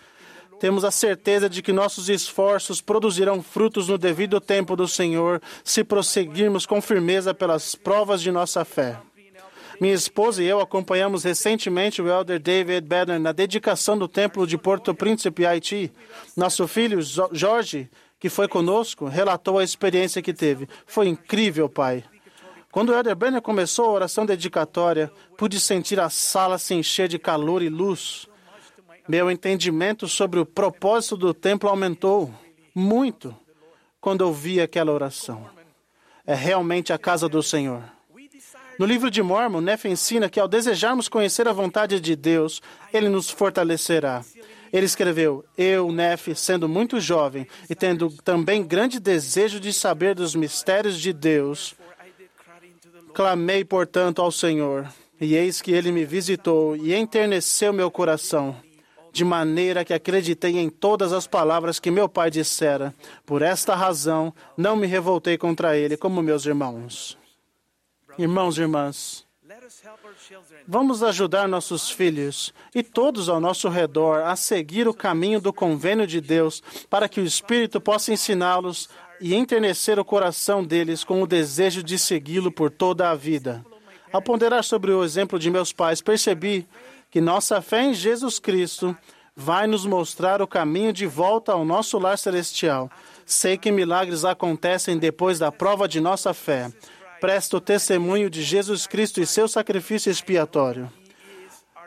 Temos 0.59 0.85
a 0.85 0.91
certeza 0.91 1.49
de 1.49 1.63
que 1.63 1.73
nossos 1.73 2.09
esforços 2.09 2.81
produzirão 2.81 3.43
frutos 3.43 3.89
no 3.89 3.97
devido 3.97 4.41
tempo 4.41 4.75
do 4.75 4.89
Senhor, 4.89 5.41
se 5.63 5.85
prosseguirmos 5.85 6.67
com 6.67 6.83
firmeza 6.83 7.33
pelas 7.33 7.77
provas 7.77 8.21
de 8.21 8.33
nossa 8.33 8.65
fé. 8.65 8.99
Minha 9.81 9.95
esposa 9.95 10.43
e 10.43 10.47
eu 10.47 10.61
acompanhamos 10.61 11.23
recentemente 11.23 12.03
o 12.03 12.09
elder 12.09 12.41
David 12.41 12.85
Banner 12.85 13.21
na 13.21 13.31
dedicação 13.31 13.97
do 13.97 14.09
templo 14.09 14.45
de 14.45 14.59
Porto 14.59 14.93
Príncipe, 14.93 15.47
Haiti. 15.47 15.93
Nosso 16.37 16.67
filho, 16.67 16.99
Jorge, 17.31 17.89
que 18.19 18.29
foi 18.29 18.49
conosco, 18.49 19.07
relatou 19.07 19.59
a 19.59 19.65
experiência 19.65 20.23
que 20.23 20.33
teve. 20.33 20.69
Foi 20.87 21.09
incrível, 21.09 21.69
pai. 21.69 22.05
Quando 22.71 22.91
o 22.91 22.95
Elder 22.95 23.17
Brenner 23.17 23.41
começou 23.41 23.87
a 23.87 23.93
oração 23.93 24.27
dedicatória, 24.27 25.11
pude 25.37 25.59
sentir 25.59 25.99
a 25.99 26.11
sala 26.11 26.59
se 26.59 26.75
encher 26.75 27.09
de 27.09 27.19
calor 27.19 27.63
e 27.63 27.69
luz. 27.69 28.29
Meu 29.09 29.31
entendimento 29.31 30.07
sobre 30.07 30.39
o 30.39 30.45
propósito 30.45 31.17
do 31.17 31.33
templo 31.33 31.69
aumentou 31.69 32.33
muito 32.75 33.35
quando 34.01 34.23
ouvi 34.23 34.61
aquela 34.61 34.93
oração. 34.93 35.49
É 36.27 36.35
realmente 36.35 36.93
a 36.93 36.99
casa 36.99 37.29
do 37.29 37.43
Senhor. 37.43 37.83
No 38.79 38.87
livro 38.87 39.11
de 39.11 39.23
Mormon, 39.23 39.61
Neff 39.61 39.89
ensina 39.89 40.29
que 40.29 40.39
ao 40.39 40.47
desejarmos 40.47 41.09
conhecer 41.09 41.49
a 41.49 41.53
vontade 41.53 41.99
de 41.99 42.15
Deus, 42.15 42.63
Ele 42.93 43.09
nos 43.09 43.29
fortalecerá. 43.29 44.23
Ele 44.73 44.87
escreveu: 44.87 45.45
Eu, 45.57 45.91
Nef, 45.93 46.35
sendo 46.35 46.69
muito 46.69 47.01
jovem 47.01 47.47
e 47.69 47.75
tendo 47.75 48.11
também 48.23 48.63
grande 48.63 49.01
desejo 49.01 49.61
de 49.61 49.73
saber 49.73 50.15
dos 50.15 50.35
mistérios 50.35 51.01
de 51.01 51.13
Deus, 51.13 51.75
clamei, 53.15 53.65
portanto, 53.65 54.23
ao 54.23 54.31
Senhor. 54.31 54.89
E 55.21 55.35
eis 55.35 55.61
que 55.61 55.73
ele 55.73 55.91
me 55.91 56.05
visitou 56.05 56.77
e 56.77 56.95
enterneceu 56.95 57.73
meu 57.73 57.91
coração, 57.91 58.55
de 59.13 59.25
maneira 59.25 59.85
que 59.85 59.93
acreditei 59.93 60.59
em 60.59 60.71
todas 60.71 61.13
as 61.13 61.27
palavras 61.27 61.81
que 61.81 61.91
meu 61.91 62.09
pai 62.09 62.31
dissera. 62.31 62.95
Por 63.27 63.43
esta 63.43 63.75
razão, 63.75 64.33
não 64.57 64.77
me 64.77 64.87
revoltei 64.87 65.37
contra 65.37 65.77
ele, 65.77 65.97
como 65.97 66.23
meus 66.23 66.47
irmãos. 66.47 67.19
Irmãos 68.17 68.59
e 68.59 68.61
irmãs, 68.61 69.27
vamos 70.67 71.03
ajudar 71.03 71.49
nossos 71.49 71.91
filhos 71.91 72.55
e 72.75 72.83
todos 72.83 73.29
ao 73.29 73.41
nosso 73.41 73.69
redor 73.69 74.23
a 74.23 74.35
seguir 74.37 74.89
o 74.89 74.95
caminho 74.95 75.41
do 75.41 75.53
convênio 75.53 76.07
de 76.07 76.21
Deus, 76.21 76.63
para 76.89 77.09
que 77.09 77.21
o 77.21 77.25
Espírito 77.25 77.81
possa 77.81 78.13
ensiná-los 78.13 78.89
e 79.21 79.35
enternecer 79.35 79.99
o 79.99 80.05
coração 80.05 80.65
deles 80.65 81.05
com 81.05 81.23
o 81.23 81.27
desejo 81.27 81.83
de 81.83 81.99
segui-lo 81.99 82.51
por 82.51 82.71
toda 82.71 83.11
a 83.11 83.15
vida. 83.15 83.65
Ao 84.13 84.23
ponderar 84.23 84.65
sobre 84.65 84.93
o 84.93 85.05
exemplo 85.05 85.39
de 85.39 85.51
meus 85.51 85.73
pais, 85.73 86.01
percebi 86.01 86.67
que 87.11 87.21
nossa 87.21 87.61
fé 87.61 87.83
em 87.83 87.95
Jesus 87.95 88.39
Cristo 88.39 88.97
vai 89.37 89.67
nos 89.67 89.85
mostrar 89.85 90.41
o 90.43 90.47
caminho 90.47 90.93
de 90.93 91.07
volta 91.07 91.53
ao 91.53 91.65
nosso 91.65 91.99
lar 91.99 92.19
celestial. 92.19 92.91
Sei 93.25 93.59
que 93.59 93.71
milagres 93.71 94.25
acontecem 94.25 94.99
depois 94.99 95.39
da 95.39 95.53
prova 95.53 95.87
de 95.87 96.01
nossa 96.01 96.33
fé. 96.33 96.73
Presto 97.21 97.61
testemunho 97.61 98.31
de 98.31 98.43
Jesus 98.43 98.87
Cristo 98.87 99.21
e 99.21 99.27
seu 99.27 99.49
sacrifício 99.49 100.11
expiatório. 100.11 100.91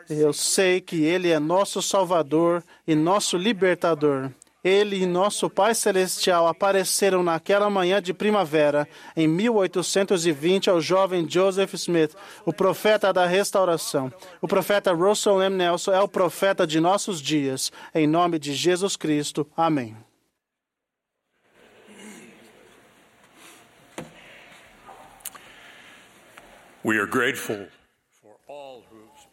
Eu 0.08 0.32
sei 0.32 0.80
que 0.80 1.04
Ele 1.04 1.30
é 1.30 1.38
nosso 1.38 1.80
Salvador 1.80 2.62
e 2.86 2.94
nosso 2.94 3.36
libertador. 3.36 4.30
Ele 4.64 5.02
e 5.02 5.06
nosso 5.06 5.50
Pai 5.50 5.74
Celestial 5.74 6.46
apareceram 6.46 7.22
naquela 7.22 7.68
manhã 7.68 8.00
de 8.00 8.14
primavera, 8.14 8.86
em 9.16 9.26
1820, 9.26 10.70
ao 10.70 10.80
jovem 10.80 11.28
Joseph 11.28 11.74
Smith, 11.74 12.14
o 12.46 12.52
profeta 12.52 13.12
da 13.12 13.26
restauração. 13.26 14.12
O 14.40 14.46
profeta 14.46 14.92
Russell 14.92 15.42
M. 15.42 15.56
Nelson 15.56 15.92
é 15.92 16.00
o 16.00 16.06
profeta 16.06 16.64
de 16.64 16.78
nossos 16.78 17.20
dias. 17.20 17.72
Em 17.92 18.06
nome 18.06 18.38
de 18.38 18.54
Jesus 18.54 18.96
Cristo. 18.96 19.44
Amém. 19.56 19.96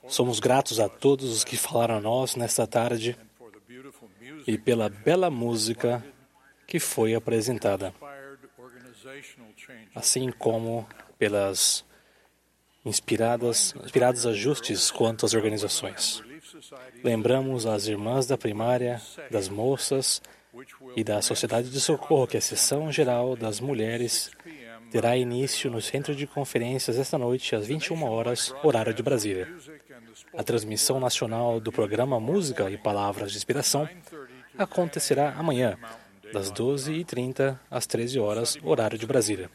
Somos 0.07 0.39
gratos 0.39 0.79
a 0.79 0.87
todos 0.87 1.31
os 1.31 1.43
que 1.43 1.57
falaram 1.57 1.97
a 1.97 2.01
nós 2.01 2.35
nesta 2.35 2.67
tarde 2.67 3.17
e 4.45 4.57
pela 4.57 4.89
bela 4.89 5.29
música 5.29 6.03
que 6.67 6.79
foi 6.79 7.15
apresentada, 7.15 7.93
assim 9.95 10.31
como 10.31 10.87
pelas 11.17 11.83
inspiradas, 12.85 13.73
inspirados 13.83 14.25
ajustes 14.25 14.91
quanto 14.91 15.25
às 15.25 15.33
organizações. 15.33 16.23
Lembramos 17.03 17.65
as 17.65 17.87
irmãs 17.87 18.27
da 18.27 18.37
primária, 18.37 19.01
das 19.31 19.49
moças 19.49 20.21
e 20.95 21.03
da 21.03 21.21
Sociedade 21.21 21.69
de 21.69 21.79
Socorro 21.79 22.27
que 22.27 22.37
a 22.37 22.41
sessão 22.41 22.91
geral 22.91 23.35
das 23.35 23.59
mulheres 23.59 24.31
terá 24.91 25.15
início 25.15 25.69
no 25.69 25.81
centro 25.81 26.15
de 26.15 26.25
conferências 26.25 26.97
esta 26.97 27.17
noite 27.17 27.55
às 27.55 27.65
21 27.65 28.03
horas, 28.03 28.53
horário 28.63 28.93
de 28.93 29.03
Brasília. 29.03 29.47
A 30.35 30.43
transmissão 30.43 30.99
nacional 30.99 31.59
do 31.59 31.71
programa 31.71 32.19
Música 32.19 32.69
e 32.69 32.77
Palavras 32.77 33.31
de 33.31 33.37
Inspiração 33.37 33.87
acontecerá 34.57 35.33
amanhã, 35.37 35.77
das 36.33 36.51
12h30 36.51 37.57
às 37.69 37.85
13 37.85 38.19
horas, 38.19 38.57
horário 38.63 38.97
de 38.97 39.05
Brasília. 39.05 39.49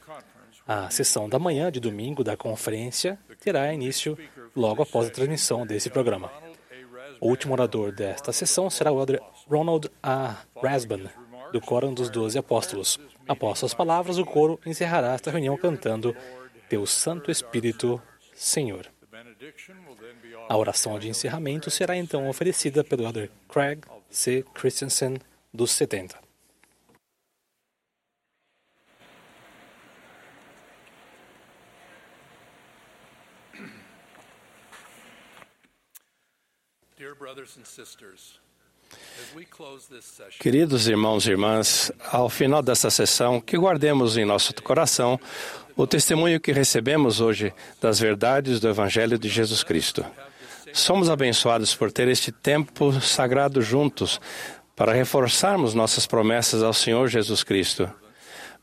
A 0.66 0.88
sessão 0.88 1.28
da 1.28 1.38
manhã 1.38 1.70
de 1.70 1.78
domingo 1.78 2.24
da 2.24 2.36
conferência 2.36 3.18
terá 3.40 3.72
início 3.72 4.18
logo 4.56 4.82
após 4.82 5.08
a 5.08 5.10
transmissão 5.10 5.66
desse 5.66 5.90
programa. 5.90 6.32
O 7.20 7.28
último 7.28 7.52
orador 7.52 7.92
desta 7.92 8.32
sessão 8.32 8.68
será 8.70 8.90
o 8.92 9.06
Ronald 9.48 9.90
A. 10.02 10.36
Rasban, 10.62 11.10
do 11.54 11.60
Coro 11.60 11.92
dos 11.92 12.10
Doze 12.10 12.36
Apóstolos. 12.36 12.98
Após 13.28 13.60
suas 13.60 13.72
palavras, 13.72 14.18
o 14.18 14.26
coro 14.26 14.58
encerrará 14.66 15.12
esta 15.12 15.30
reunião 15.30 15.56
cantando 15.56 16.12
Teu 16.68 16.84
Santo 16.84 17.30
Espírito, 17.30 18.02
Senhor. 18.34 18.90
A 20.48 20.56
oração 20.56 20.98
de 20.98 21.08
encerramento 21.08 21.70
será 21.70 21.96
então 21.96 22.28
oferecida 22.28 22.82
pelo 22.82 23.04
Elder 23.04 23.30
Craig 23.48 23.82
C. 24.10 24.44
Christensen, 24.52 25.16
dos 25.52 25.70
70. 25.70 26.18
Queridos 40.38 40.86
irmãos 40.86 41.26
e 41.26 41.30
irmãs, 41.30 41.92
ao 42.10 42.28
final 42.28 42.62
dessa 42.62 42.90
sessão, 42.90 43.40
que 43.40 43.56
guardemos 43.56 44.16
em 44.16 44.24
nosso 44.24 44.54
coração 44.62 45.18
o 45.76 45.86
testemunho 45.86 46.40
que 46.40 46.52
recebemos 46.52 47.20
hoje 47.20 47.52
das 47.80 47.98
verdades 47.98 48.60
do 48.60 48.68
Evangelho 48.68 49.18
de 49.18 49.28
Jesus 49.28 49.62
Cristo. 49.62 50.04
Somos 50.72 51.10
abençoados 51.10 51.74
por 51.74 51.90
ter 51.90 52.08
este 52.08 52.32
tempo 52.32 52.92
sagrado 53.00 53.60
juntos 53.60 54.20
para 54.76 54.92
reforçarmos 54.92 55.74
nossas 55.74 56.06
promessas 56.06 56.62
ao 56.62 56.72
Senhor 56.72 57.08
Jesus 57.08 57.42
Cristo. 57.42 57.90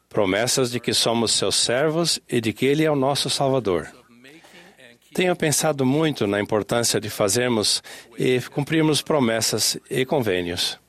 Promessas 0.09 0.71
de 0.71 0.79
que 0.79 0.93
somos 0.93 1.31
seus 1.31 1.55
servos 1.55 2.19
e 2.27 2.41
de 2.41 2.51
que 2.51 2.65
Ele 2.65 2.83
é 2.83 2.91
o 2.91 2.95
nosso 2.95 3.29
Salvador. 3.29 4.00
Tenho 5.13 5.35
pensado 5.35 5.85
muito 5.85 6.25
na 6.25 6.39
importância 6.39 6.99
de 6.99 7.09
fazermos 7.09 7.83
e 8.17 8.39
cumprirmos 8.39 9.01
promessas 9.01 9.77
e 9.89 10.05
convênios. 10.05 10.79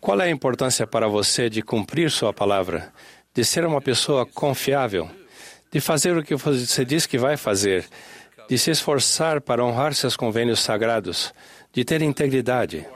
Qual 0.00 0.18
é 0.22 0.24
a 0.24 0.30
importância 0.30 0.86
para 0.86 1.06
você 1.06 1.50
de 1.50 1.60
cumprir 1.60 2.10
sua 2.10 2.32
palavra, 2.32 2.90
de 3.34 3.44
ser 3.44 3.66
uma 3.66 3.82
pessoa 3.82 4.24
confiável, 4.24 5.10
de 5.70 5.80
fazer 5.80 6.16
o 6.16 6.22
que 6.22 6.34
você 6.34 6.82
diz 6.82 7.04
que 7.04 7.18
vai 7.18 7.36
fazer, 7.36 7.86
de 8.48 8.56
se 8.56 8.70
esforçar 8.70 9.42
para 9.42 9.62
honrar 9.62 9.92
seus 9.92 10.16
convênios 10.16 10.60
sagrados, 10.60 11.34
de 11.74 11.84
ter 11.84 12.00
integridade? 12.00 12.86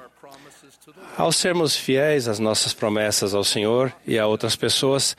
Ao 1.18 1.30
sermos 1.30 1.76
fiéis 1.76 2.26
às 2.28 2.38
nossas 2.38 2.72
promessas 2.72 3.34
ao 3.34 3.44
Senhor 3.44 3.92
e 4.06 4.18
a 4.18 4.26
outras 4.26 4.56
pessoas, 4.56 5.14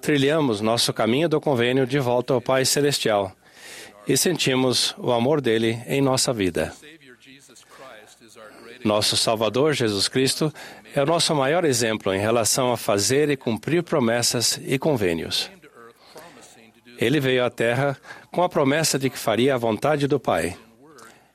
trilhamos 0.00 0.60
nosso 0.60 0.92
caminho 0.92 1.28
do 1.28 1.40
convênio 1.40 1.86
de 1.86 2.00
volta 2.00 2.34
ao 2.34 2.40
Pai 2.40 2.64
Celestial 2.64 3.32
e 4.08 4.16
sentimos 4.16 4.94
o 4.96 5.12
amor 5.12 5.40
dele 5.40 5.80
em 5.86 6.00
nossa 6.00 6.32
vida. 6.32 6.72
Nosso 8.82 9.16
Salvador, 9.16 9.74
Jesus 9.74 10.08
Cristo, 10.08 10.52
é 10.94 11.02
o 11.02 11.06
nosso 11.06 11.34
maior 11.34 11.64
exemplo 11.64 12.14
em 12.14 12.18
relação 12.18 12.72
a 12.72 12.76
fazer 12.76 13.28
e 13.28 13.36
cumprir 13.36 13.82
promessas 13.82 14.58
e 14.64 14.78
convênios. 14.78 15.50
Ele 16.98 17.20
veio 17.20 17.44
à 17.44 17.50
Terra 17.50 17.96
com 18.32 18.42
a 18.42 18.48
promessa 18.48 18.98
de 18.98 19.10
que 19.10 19.18
faria 19.18 19.54
a 19.54 19.58
vontade 19.58 20.06
do 20.06 20.18
Pai. 20.18 20.56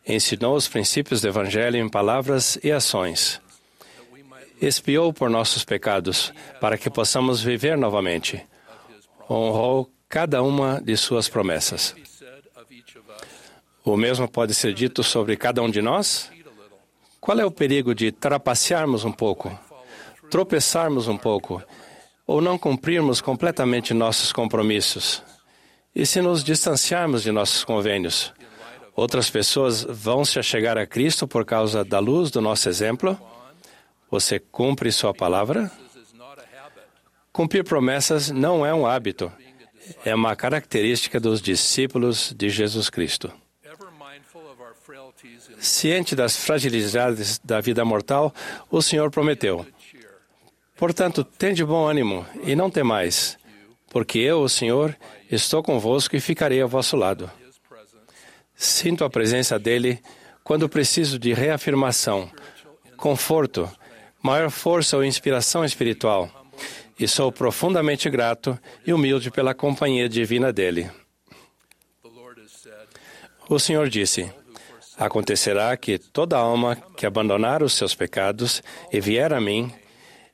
Ensinou 0.06 0.56
os 0.56 0.68
princípios 0.68 1.22
do 1.22 1.28
Evangelho 1.28 1.78
em 1.78 1.88
palavras 1.88 2.58
e 2.64 2.72
ações. 2.72 3.40
Expiou 4.62 5.14
por 5.14 5.30
nossos 5.30 5.64
pecados 5.64 6.34
para 6.60 6.78
que 6.78 6.90
possamos 6.90 7.42
viver 7.42 7.78
novamente. 7.78 8.44
Honrou 9.30 9.90
cada 10.10 10.42
uma 10.42 10.82
de 10.82 10.98
suas 10.98 11.30
promessas. 11.30 11.96
O 13.86 13.98
mesmo 13.98 14.30
pode 14.30 14.54
ser 14.54 14.74
dito 14.74 15.04
sobre 15.04 15.36
cada 15.36 15.62
um 15.62 15.70
de 15.70 15.82
nós? 15.82 16.32
Qual 17.20 17.38
é 17.38 17.46
o 17.46 17.52
perigo 17.52 17.94
de 17.94 18.14
trapacearmos 18.14 19.04
um 19.04 19.12
pouco, 19.12 19.58
tropeçarmos 20.30 21.10
um 21.10 21.18
pouco, 21.18 21.62
ou 22.26 22.42
não 22.42 22.58
cumprirmos 22.58 23.20
completamente 23.20 23.94
nossos 23.94 24.32
compromissos? 24.32 25.22
E 25.94 26.06
se 26.06 26.22
nos 26.22 26.44
distanciarmos 26.44 27.24
de 27.24 27.32
nossos 27.32 27.66
convênios? 27.66 28.34
Outras 28.96 29.30
pessoas 29.30 29.84
vão 29.84 30.24
se 30.24 30.40
achegar 30.40 30.78
a 30.78 30.88
Cristo 30.88 31.28
por 31.28 31.44
causa 31.44 31.84
da 31.84 32.00
luz 32.00 32.32
do 32.32 32.40
nosso 32.40 32.70
exemplo? 32.70 33.20
Você 34.10 34.40
cumpre 34.40 34.92
sua 34.94 35.14
palavra? 35.14 35.70
Cumprir 37.34 37.66
promessas 37.66 38.30
não 38.30 38.66
é 38.66 38.74
um 38.74 38.86
hábito, 38.86 39.30
é 40.06 40.16
uma 40.16 40.36
característica 40.36 41.20
dos 41.20 41.42
discípulos 41.42 42.34
de 42.38 42.50
Jesus 42.50 42.90
Cristo. 42.90 43.43
Ciente 45.60 46.16
das 46.16 46.36
fragilidades 46.36 47.40
da 47.44 47.62
vida 47.62 47.86
mortal, 47.86 48.34
o 48.70 48.82
Senhor 48.82 49.10
prometeu: 49.10 49.66
Portanto, 50.76 51.24
tende 51.24 51.64
bom 51.64 51.88
ânimo 51.88 52.26
e 52.44 52.56
não 52.56 52.70
temais, 52.70 53.38
porque 53.90 54.20
eu, 54.20 54.42
o 54.42 54.50
Senhor, 54.50 54.96
estou 55.32 55.64
convosco 55.64 56.16
e 56.16 56.20
ficarei 56.20 56.62
ao 56.62 56.68
vosso 56.68 56.96
lado. 56.98 57.32
Sinto 58.56 59.04
a 59.04 59.10
presença 59.10 59.58
dele 59.58 60.00
quando 60.44 60.70
preciso 60.70 61.18
de 61.18 61.34
reafirmação 61.34 62.30
conforto, 62.98 63.70
maior 64.22 64.50
força 64.50 64.96
ou 64.96 65.04
inspiração 65.04 65.66
espiritual. 65.66 66.30
E 66.98 67.08
sou 67.08 67.32
profundamente 67.32 68.10
grato 68.10 68.58
e 68.86 68.94
humilde 68.94 69.30
pela 69.30 69.54
companhia 69.54 70.08
divina 70.08 70.54
dele. 70.54 70.90
O 73.50 73.60
Senhor 73.60 73.90
disse: 73.90 74.32
Acontecerá 74.98 75.76
que 75.76 75.98
toda 75.98 76.38
alma 76.38 76.76
que 76.96 77.06
abandonar 77.06 77.64
os 77.64 77.74
seus 77.74 77.96
pecados 77.96 78.62
e 78.92 79.00
vier 79.00 79.34
a 79.34 79.42
mim, 79.42 79.72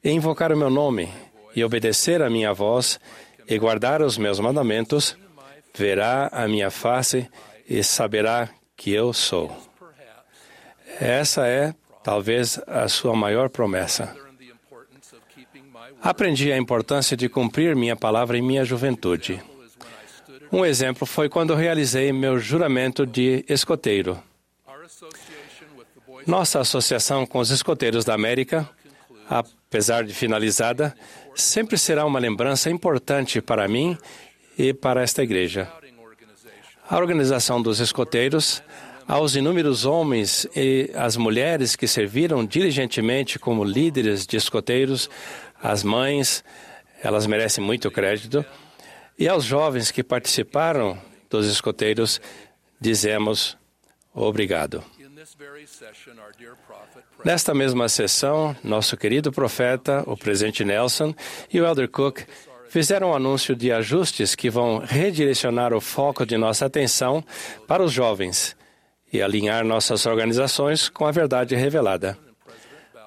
e 0.04 0.12
invocar 0.12 0.52
o 0.52 0.58
meu 0.58 0.70
nome, 0.70 1.10
e 1.56 1.64
obedecer 1.64 2.22
a 2.22 2.30
minha 2.30 2.54
voz, 2.54 3.00
e 3.48 3.58
guardar 3.58 4.02
os 4.02 4.18
meus 4.18 4.40
mandamentos, 4.40 5.18
verá 5.74 6.30
a 6.32 6.48
minha 6.48 6.70
face 6.70 7.30
e 7.68 7.84
saberá 7.84 8.50
que 8.76 8.92
eu 8.92 9.14
sou. 9.14 9.56
Essa 11.00 11.48
é, 11.48 11.74
talvez, 12.04 12.60
a 12.68 12.88
sua 12.88 13.16
maior 13.16 13.50
promessa. 13.50 14.16
Aprendi 16.02 16.52
a 16.52 16.58
importância 16.58 17.16
de 17.16 17.30
cumprir 17.30 17.76
minha 17.76 17.96
palavra 17.96 18.38
em 18.38 18.42
minha 18.42 18.64
juventude. 18.64 19.42
Um 20.52 20.66
exemplo 20.66 21.06
foi 21.06 21.30
quando 21.30 21.56
realizei 21.56 22.12
meu 22.12 22.40
juramento 22.40 23.06
de 23.06 23.46
escoteiro. 23.48 24.22
Nossa 26.30 26.60
associação 26.60 27.26
com 27.26 27.40
os 27.40 27.50
escoteiros 27.50 28.06
da 28.06 28.14
América, 28.14 28.70
apesar 29.28 30.04
de 30.04 30.14
finalizada, 30.14 30.96
sempre 31.34 31.76
será 31.76 32.06
uma 32.06 32.20
lembrança 32.20 32.70
importante 32.70 33.42
para 33.42 33.68
mim 33.68 33.98
e 34.56 34.72
para 34.72 35.02
esta 35.02 35.24
igreja. 35.24 35.68
A 36.88 36.98
organização 36.98 37.60
dos 37.60 37.80
escoteiros, 37.80 38.62
aos 39.08 39.36
inúmeros 39.36 39.86
homens 39.86 40.48
e 40.56 40.92
as 40.94 41.18
mulheres 41.18 41.76
que 41.76 41.88
serviram 41.88 42.46
diligentemente 42.46 43.40
como 43.40 43.64
líderes 43.64 44.28
de 44.28 44.38
escoteiros, 44.38 45.10
as 45.60 45.84
mães, 45.84 46.44
elas 47.02 47.26
merecem 47.26 47.64
muito 47.64 47.90
crédito, 47.90 48.46
e 49.18 49.28
aos 49.28 49.46
jovens 49.46 49.90
que 49.90 50.04
participaram 50.04 50.96
dos 51.28 51.48
escoteiros, 51.48 52.22
dizemos 52.80 53.58
obrigado. 54.14 54.84
Nesta 57.24 57.54
mesma 57.54 57.88
sessão, 57.88 58.56
nosso 58.64 58.98
querido 58.98 59.32
profeta, 59.32 60.04
o 60.06 60.18
presidente 60.18 60.66
Nelson 60.66 61.14
e 61.52 61.62
o 61.62 61.66
Elder 61.66 61.90
Cook 61.90 62.20
fizeram 62.70 63.12
um 63.12 63.16
anúncio 63.16 63.56
de 63.56 63.72
ajustes 63.72 64.36
que 64.36 64.50
vão 64.50 64.80
redirecionar 64.80 65.74
o 65.74 65.80
foco 65.80 66.26
de 66.26 66.38
nossa 66.38 66.66
atenção 66.66 67.24
para 67.68 67.82
os 67.84 67.92
jovens 67.92 68.58
e 69.12 69.22
alinhar 69.22 69.64
nossas 69.64 70.06
organizações 70.06 70.90
com 70.90 71.06
a 71.06 71.12
verdade 71.12 71.56
revelada. 71.56 72.18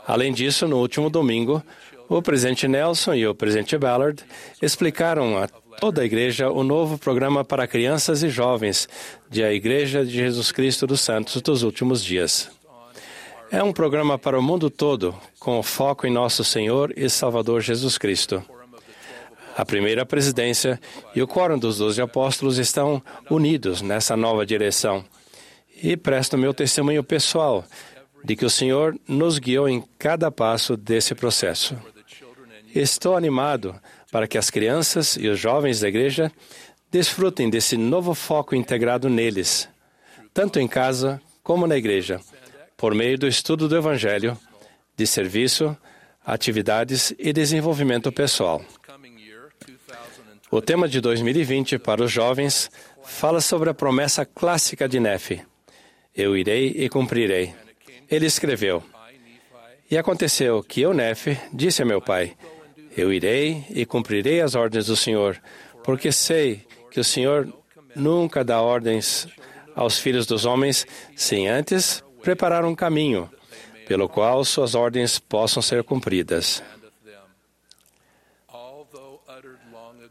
Além 0.06 0.32
disso, 0.32 0.66
no 0.66 0.78
último 0.78 1.10
domingo, 1.10 1.62
o 2.08 2.20
presidente 2.20 2.66
Nelson 2.66 3.14
e 3.14 3.26
o 3.26 3.34
presidente 3.34 3.76
Ballard 3.78 4.22
explicaram 4.60 5.38
a 5.38 5.46
toda 5.78 6.02
a 6.02 6.04
igreja 6.04 6.50
o 6.50 6.64
novo 6.64 6.98
programa 6.98 7.44
para 7.44 7.66
crianças 7.66 8.22
e 8.22 8.28
jovens 8.28 8.88
de 9.30 9.42
a 9.42 9.52
Igreja 9.52 10.04
de 10.04 10.12
Jesus 10.12 10.50
Cristo 10.52 10.86
dos 10.86 11.00
Santos 11.00 11.40
dos 11.40 11.62
Últimos 11.62 12.02
Dias. 12.04 12.61
É 13.52 13.62
um 13.62 13.70
programa 13.70 14.18
para 14.18 14.38
o 14.38 14.42
mundo 14.42 14.70
todo, 14.70 15.14
com 15.38 15.62
foco 15.62 16.06
em 16.06 16.10
nosso 16.10 16.42
Senhor 16.42 16.90
e 16.96 17.06
Salvador 17.10 17.60
Jesus 17.60 17.98
Cristo. 17.98 18.42
A 19.54 19.62
primeira 19.62 20.06
presidência 20.06 20.80
e 21.14 21.20
o 21.20 21.28
quórum 21.28 21.58
dos 21.58 21.76
doze 21.76 22.00
apóstolos 22.00 22.56
estão 22.56 23.02
unidos 23.28 23.82
nessa 23.82 24.16
nova 24.16 24.46
direção. 24.46 25.04
E 25.82 25.98
presto 25.98 26.38
meu 26.38 26.54
testemunho 26.54 27.04
pessoal 27.04 27.62
de 28.24 28.34
que 28.34 28.46
o 28.46 28.50
Senhor 28.50 28.98
nos 29.06 29.38
guiou 29.38 29.68
em 29.68 29.84
cada 29.98 30.30
passo 30.30 30.74
desse 30.74 31.14
processo. 31.14 31.76
Estou 32.74 33.14
animado 33.14 33.78
para 34.10 34.26
que 34.26 34.38
as 34.38 34.48
crianças 34.48 35.14
e 35.16 35.28
os 35.28 35.38
jovens 35.38 35.78
da 35.78 35.88
igreja 35.88 36.32
desfrutem 36.90 37.50
desse 37.50 37.76
novo 37.76 38.14
foco 38.14 38.54
integrado 38.54 39.10
neles, 39.10 39.68
tanto 40.32 40.58
em 40.58 40.66
casa 40.66 41.20
como 41.42 41.66
na 41.66 41.76
igreja, 41.76 42.18
por 42.82 42.96
meio 42.96 43.16
do 43.16 43.28
estudo 43.28 43.68
do 43.68 43.76
Evangelho, 43.76 44.36
de 44.96 45.06
serviço, 45.06 45.76
atividades 46.26 47.14
e 47.16 47.32
desenvolvimento 47.32 48.10
pessoal. 48.10 48.60
O 50.50 50.60
tema 50.60 50.88
de 50.88 51.00
2020 51.00 51.78
para 51.78 52.02
os 52.02 52.10
jovens 52.10 52.68
fala 53.04 53.40
sobre 53.40 53.70
a 53.70 53.74
promessa 53.74 54.26
clássica 54.26 54.88
de 54.88 54.98
Nefe: 54.98 55.42
Eu 56.12 56.36
irei 56.36 56.74
e 56.76 56.88
cumprirei. 56.88 57.54
Ele 58.10 58.26
escreveu: 58.26 58.82
E 59.88 59.96
aconteceu 59.96 60.60
que 60.60 60.80
eu, 60.80 60.92
Nefe, 60.92 61.38
disse 61.52 61.82
a 61.82 61.86
meu 61.86 62.02
pai: 62.02 62.36
eu 62.96 63.12
irei 63.12 63.64
e 63.70 63.86
cumprirei 63.86 64.40
as 64.40 64.56
ordens 64.56 64.86
do 64.86 64.96
Senhor, 64.96 65.40
porque 65.84 66.10
sei 66.10 66.66
que 66.90 66.98
o 66.98 67.04
Senhor 67.04 67.48
nunca 67.94 68.42
dá 68.42 68.60
ordens 68.60 69.28
aos 69.72 70.00
filhos 70.00 70.26
dos 70.26 70.44
homens 70.44 70.84
sem 71.14 71.48
antes 71.48 72.02
preparar 72.22 72.64
um 72.64 72.74
caminho 72.74 73.28
pelo 73.86 74.08
qual 74.08 74.44
suas 74.44 74.74
ordens 74.74 75.18
possam 75.18 75.62
ser 75.62 75.82
cumpridas. 75.84 76.62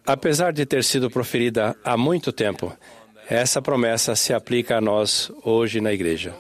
Apesar 0.06 0.52
de 0.52 0.66
ter 0.66 0.84
sido 0.84 1.10
proferida 1.10 1.76
há 1.84 1.96
muito 1.96 2.32
tempo, 2.32 2.76
essa 3.30 3.62
promessa 3.62 4.16
se 4.16 4.34
aplica 4.34 4.78
a 4.78 4.82
nós 4.82 5.32
hoje 5.44 5.80
na 5.80 5.94
igreja. 5.94 6.36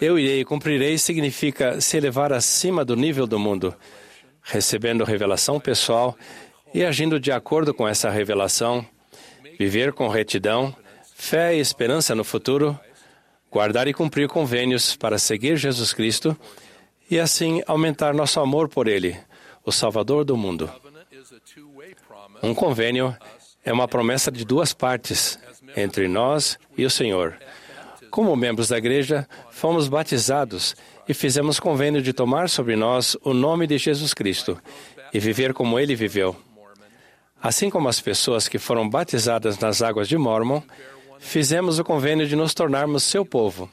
Eu 0.00 0.18
irei 0.18 0.40
e 0.40 0.44
cumprirei 0.44 0.98
significa 0.98 1.80
se 1.80 1.96
elevar 1.96 2.32
acima 2.32 2.84
do 2.84 2.94
nível 2.94 3.26
do 3.26 3.38
mundo, 3.38 3.74
recebendo 4.42 5.04
revelação 5.04 5.58
pessoal 5.58 6.16
e 6.74 6.84
agindo 6.84 7.18
de 7.18 7.32
acordo 7.32 7.72
com 7.72 7.88
essa 7.88 8.10
revelação, 8.10 8.86
viver 9.58 9.94
com 9.94 10.08
retidão, 10.08 10.76
fé 11.14 11.56
e 11.56 11.60
esperança 11.60 12.14
no 12.14 12.22
futuro, 12.22 12.78
guardar 13.56 13.88
e 13.88 13.94
cumprir 13.94 14.28
convênios 14.28 14.94
para 14.96 15.18
seguir 15.18 15.56
Jesus 15.56 15.94
Cristo 15.94 16.36
e 17.10 17.18
assim 17.18 17.62
aumentar 17.66 18.12
nosso 18.12 18.38
amor 18.38 18.68
por 18.68 18.86
Ele, 18.86 19.16
o 19.64 19.72
Salvador 19.72 20.26
do 20.26 20.36
mundo. 20.36 20.70
Um 22.42 22.54
convênio 22.54 23.16
é 23.64 23.72
uma 23.72 23.88
promessa 23.88 24.30
de 24.30 24.44
duas 24.44 24.74
partes, 24.74 25.38
entre 25.74 26.06
nós 26.06 26.58
e 26.76 26.84
o 26.84 26.90
Senhor. 26.90 27.38
Como 28.10 28.36
membros 28.36 28.68
da 28.68 28.76
igreja, 28.76 29.26
fomos 29.50 29.88
batizados 29.88 30.76
e 31.08 31.14
fizemos 31.14 31.58
convênio 31.58 32.02
de 32.02 32.12
tomar 32.12 32.50
sobre 32.50 32.76
nós 32.76 33.16
o 33.24 33.32
nome 33.32 33.66
de 33.66 33.78
Jesus 33.78 34.12
Cristo 34.12 34.60
e 35.14 35.18
viver 35.18 35.54
como 35.54 35.78
ele 35.78 35.94
viveu. 35.94 36.36
Assim 37.42 37.70
como 37.70 37.88
as 37.88 38.02
pessoas 38.02 38.48
que 38.48 38.58
foram 38.58 38.86
batizadas 38.86 39.58
nas 39.58 39.80
águas 39.80 40.08
de 40.08 40.18
Mormon, 40.18 40.60
fizemos 41.18 41.78
o 41.78 41.84
convênio 41.84 42.26
de 42.26 42.36
nos 42.36 42.54
tornarmos 42.54 43.02
seu 43.02 43.24
povo, 43.24 43.70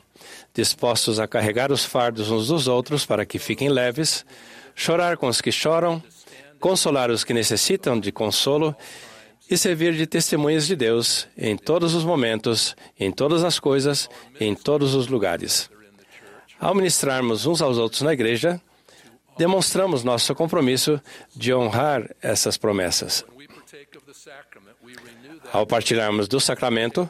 dispostos 0.54 1.20
a 1.20 1.28
carregar 1.28 1.72
os 1.72 1.84
fardos 1.86 2.30
uns 2.30 2.48
dos 2.48 2.68
outros 2.68 3.06
para 3.06 3.26
que 3.26 3.40
fiquem 3.40 3.70
leves, 3.70 4.26
chorar 4.76 5.18
com 5.18 5.28
os 5.28 5.42
que 5.42 5.52
choram, 5.52 6.02
consolar 6.60 7.10
os 7.10 7.24
que 7.24 7.34
necessitam 7.34 8.00
de 8.00 8.12
consolo 8.12 8.76
e 9.50 9.58
servir 9.58 9.94
de 9.94 10.08
testemunhas 10.08 10.66
de 10.66 10.76
Deus 10.76 11.28
em 11.38 11.58
todos 11.58 11.94
os 11.94 12.04
momentos, 12.04 12.76
em 13.00 13.12
todas 13.12 13.44
as 13.44 13.60
coisas, 13.60 14.10
em 14.40 14.56
todos 14.56 14.96
os 14.96 15.08
lugares. 15.08 15.70
Ao 16.60 16.74
ministrarmos 16.74 17.46
uns 17.46 17.62
aos 17.62 17.78
outros 17.78 18.02
na 18.02 18.14
igreja, 18.14 18.62
demonstramos 19.38 20.04
nosso 20.04 20.34
compromisso 20.34 21.02
de 21.36 21.54
honrar 21.54 22.10
essas 22.22 22.58
promessas. 22.58 23.26
Ao 25.52 25.68
partilharmos 25.68 26.28
do 26.28 26.40
sacramento, 26.40 27.10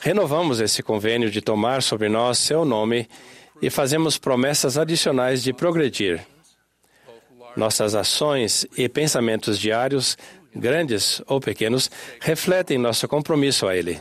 renovamos 0.00 0.60
esse 0.60 0.82
convênio 0.82 1.30
de 1.30 1.40
tomar 1.40 1.82
sobre 1.82 2.08
nós 2.08 2.38
seu 2.38 2.64
nome 2.64 3.08
e 3.60 3.68
fazemos 3.68 4.18
promessas 4.18 4.78
adicionais 4.78 5.42
de 5.42 5.52
progredir. 5.52 6.26
Nossas 7.56 7.94
ações 7.94 8.66
e 8.76 8.88
pensamentos 8.88 9.58
diários, 9.58 10.16
grandes 10.54 11.20
ou 11.26 11.40
pequenos, 11.40 11.90
refletem 12.20 12.78
nosso 12.78 13.06
compromisso 13.06 13.66
a 13.66 13.76
Ele. 13.76 14.00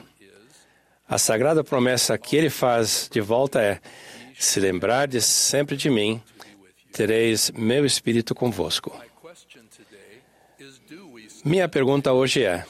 A 1.07 1.17
sagrada 1.17 1.63
promessa 1.63 2.17
que 2.17 2.35
Ele 2.35 2.49
faz 2.49 3.09
de 3.11 3.19
volta 3.19 3.61
é: 3.61 3.79
se 4.37 4.59
lembrardes 4.59 5.25
sempre 5.25 5.75
de 5.75 5.89
mim, 5.89 6.21
tereis 6.93 7.51
meu 7.51 7.85
espírito 7.85 8.33
convosco. 8.33 8.95
Minha 11.43 11.67
pergunta 11.67 12.13
hoje 12.13 12.43
é: 12.43 12.63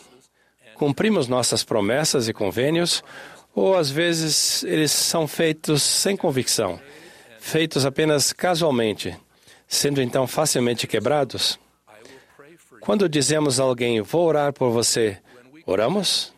cumprimos 0.79 1.27
nossas 1.27 1.61
promessas 1.61 2.29
e 2.29 2.33
convênios 2.33 3.03
ou 3.53 3.75
às 3.75 3.91
vezes 3.91 4.63
eles 4.63 4.93
são 4.93 5.27
feitos 5.27 5.83
sem 5.83 6.15
convicção, 6.15 6.79
feitos 7.37 7.85
apenas 7.85 8.31
casualmente, 8.31 9.13
sendo 9.67 10.01
então 10.01 10.25
facilmente 10.25 10.87
quebrados? 10.87 11.59
Quando 12.79 13.09
dizemos 13.09 13.59
a 13.59 13.63
alguém, 13.63 13.99
vou 13.99 14.25
orar 14.25 14.53
por 14.53 14.71
você, 14.71 15.17
oramos? 15.65 16.33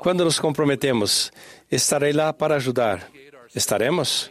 Quando 0.00 0.22
nos 0.22 0.38
comprometemos, 0.38 1.32
estarei 1.70 2.12
lá 2.12 2.34
para 2.34 2.56
ajudar, 2.56 3.08
Estaremos? 3.54 4.30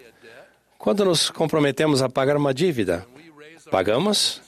Quando 0.77 1.03
nos 1.03 1.31
comprometemos 1.31 2.03
a 2.03 2.07
pagar 2.07 2.37
uma 2.37 2.53
dívida, 2.53 3.07
pagamos? 3.71 4.39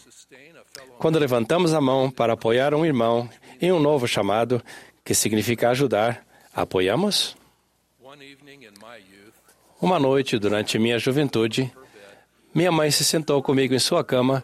Quando 1.00 1.18
levantamos 1.18 1.74
a 1.74 1.82
mão 1.82 2.12
para 2.12 2.34
apoiar 2.34 2.76
um 2.76 2.86
irmão 2.86 3.28
em 3.62 3.72
um 3.72 3.80
novo 3.80 4.08
chamado, 4.08 4.62
que 5.04 5.14
significa 5.14 5.70
ajudar, 5.70 6.26
apoiamos? 6.54 7.36
Uma 9.82 10.00
noite, 10.00 10.40
durante 10.40 10.80
minha 10.80 10.98
juventude, 10.98 11.72
minha 12.54 12.72
mãe 12.72 12.90
se 12.90 13.04
sentou 13.04 13.42
comigo 13.42 13.74
em 13.74 13.80
sua 13.80 14.04
cama 14.04 14.44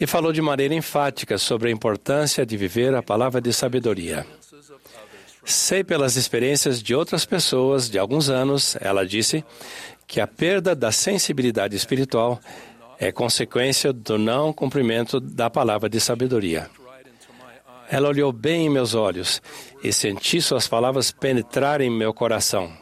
e 0.00 0.06
falou 0.06 0.32
de 0.32 0.42
maneira 0.42 0.74
enfática 0.74 1.38
sobre 1.38 1.68
a 1.68 1.72
importância 1.72 2.44
de 2.44 2.56
viver 2.56 2.94
a 2.94 3.02
palavra 3.02 3.40
de 3.40 3.52
sabedoria. 3.52 4.26
Sei 5.44 5.82
pelas 5.82 6.16
experiências 6.16 6.82
de 6.82 6.94
outras 6.94 7.24
pessoas 7.24 7.88
de 7.88 7.98
alguns 7.98 8.28
anos, 8.28 8.76
ela 8.80 9.06
disse, 9.06 9.44
que 10.08 10.20
a 10.22 10.26
perda 10.26 10.74
da 10.74 10.90
sensibilidade 10.90 11.76
espiritual 11.76 12.40
é 12.98 13.12
consequência 13.12 13.92
do 13.92 14.18
não 14.18 14.52
cumprimento 14.52 15.20
da 15.20 15.50
palavra 15.50 15.88
de 15.88 16.00
sabedoria. 16.00 16.68
Ela 17.90 18.08
olhou 18.08 18.32
bem 18.32 18.66
em 18.66 18.70
meus 18.70 18.94
olhos 18.94 19.40
e 19.82 19.92
senti 19.92 20.40
suas 20.42 20.68
palavras 20.68 21.10
penetrarem 21.10 21.90
meu 21.90 22.12
coração. 22.12 22.72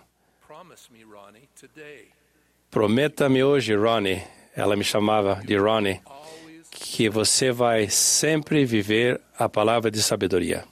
Prometa-me 2.71 3.43
hoje, 3.43 3.75
Ronnie, 3.75 4.23
ela 4.55 4.77
me 4.77 4.85
chamava 4.85 5.41
de 5.45 5.57
Ronnie, 5.57 6.01
que 6.71 7.09
você 7.09 7.53
vai 7.53 7.89
sempre 7.89 8.65
viver 8.65 9.21
a 9.39 9.49
palavra 9.49 9.91
de 9.91 10.03
sabedoria. 10.03 10.65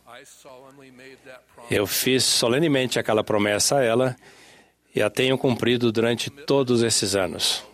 Eu 1.70 1.86
fiz 1.86 2.24
solenemente 2.24 2.98
aquela 2.98 3.24
promessa 3.24 3.78
a 3.78 3.84
ela 3.84 4.16
e 4.94 5.00
a 5.00 5.08
tenho 5.08 5.38
cumprido 5.38 5.90
durante 5.90 6.28
todos 6.28 6.82
esses 6.82 7.14
anos. 7.14 7.64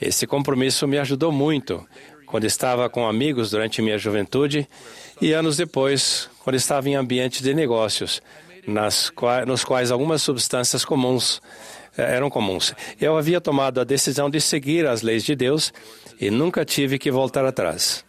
Esse 0.00 0.26
compromisso 0.26 0.88
me 0.88 0.98
ajudou 0.98 1.30
muito 1.30 1.86
quando 2.24 2.44
estava 2.44 2.88
com 2.88 3.06
amigos 3.06 3.50
durante 3.50 3.82
minha 3.82 3.98
juventude 3.98 4.66
e 5.20 5.32
anos 5.32 5.56
depois, 5.56 6.30
quando 6.42 6.56
estava 6.56 6.88
em 6.88 6.96
ambientes 6.96 7.42
de 7.42 7.52
negócios, 7.52 8.22
nas 8.66 9.10
quais, 9.10 9.46
nos 9.46 9.64
quais 9.64 9.90
algumas 9.90 10.22
substâncias 10.22 10.84
comuns 10.84 11.40
eh, 11.96 12.16
eram 12.16 12.30
comuns. 12.30 12.74
Eu 13.00 13.16
havia 13.16 13.40
tomado 13.40 13.80
a 13.80 13.84
decisão 13.84 14.30
de 14.30 14.40
seguir 14.40 14.86
as 14.86 15.02
leis 15.02 15.24
de 15.24 15.34
Deus 15.34 15.72
e 16.20 16.30
nunca 16.30 16.64
tive 16.64 16.98
que 16.98 17.10
voltar 17.10 17.44
atrás. 17.44 18.04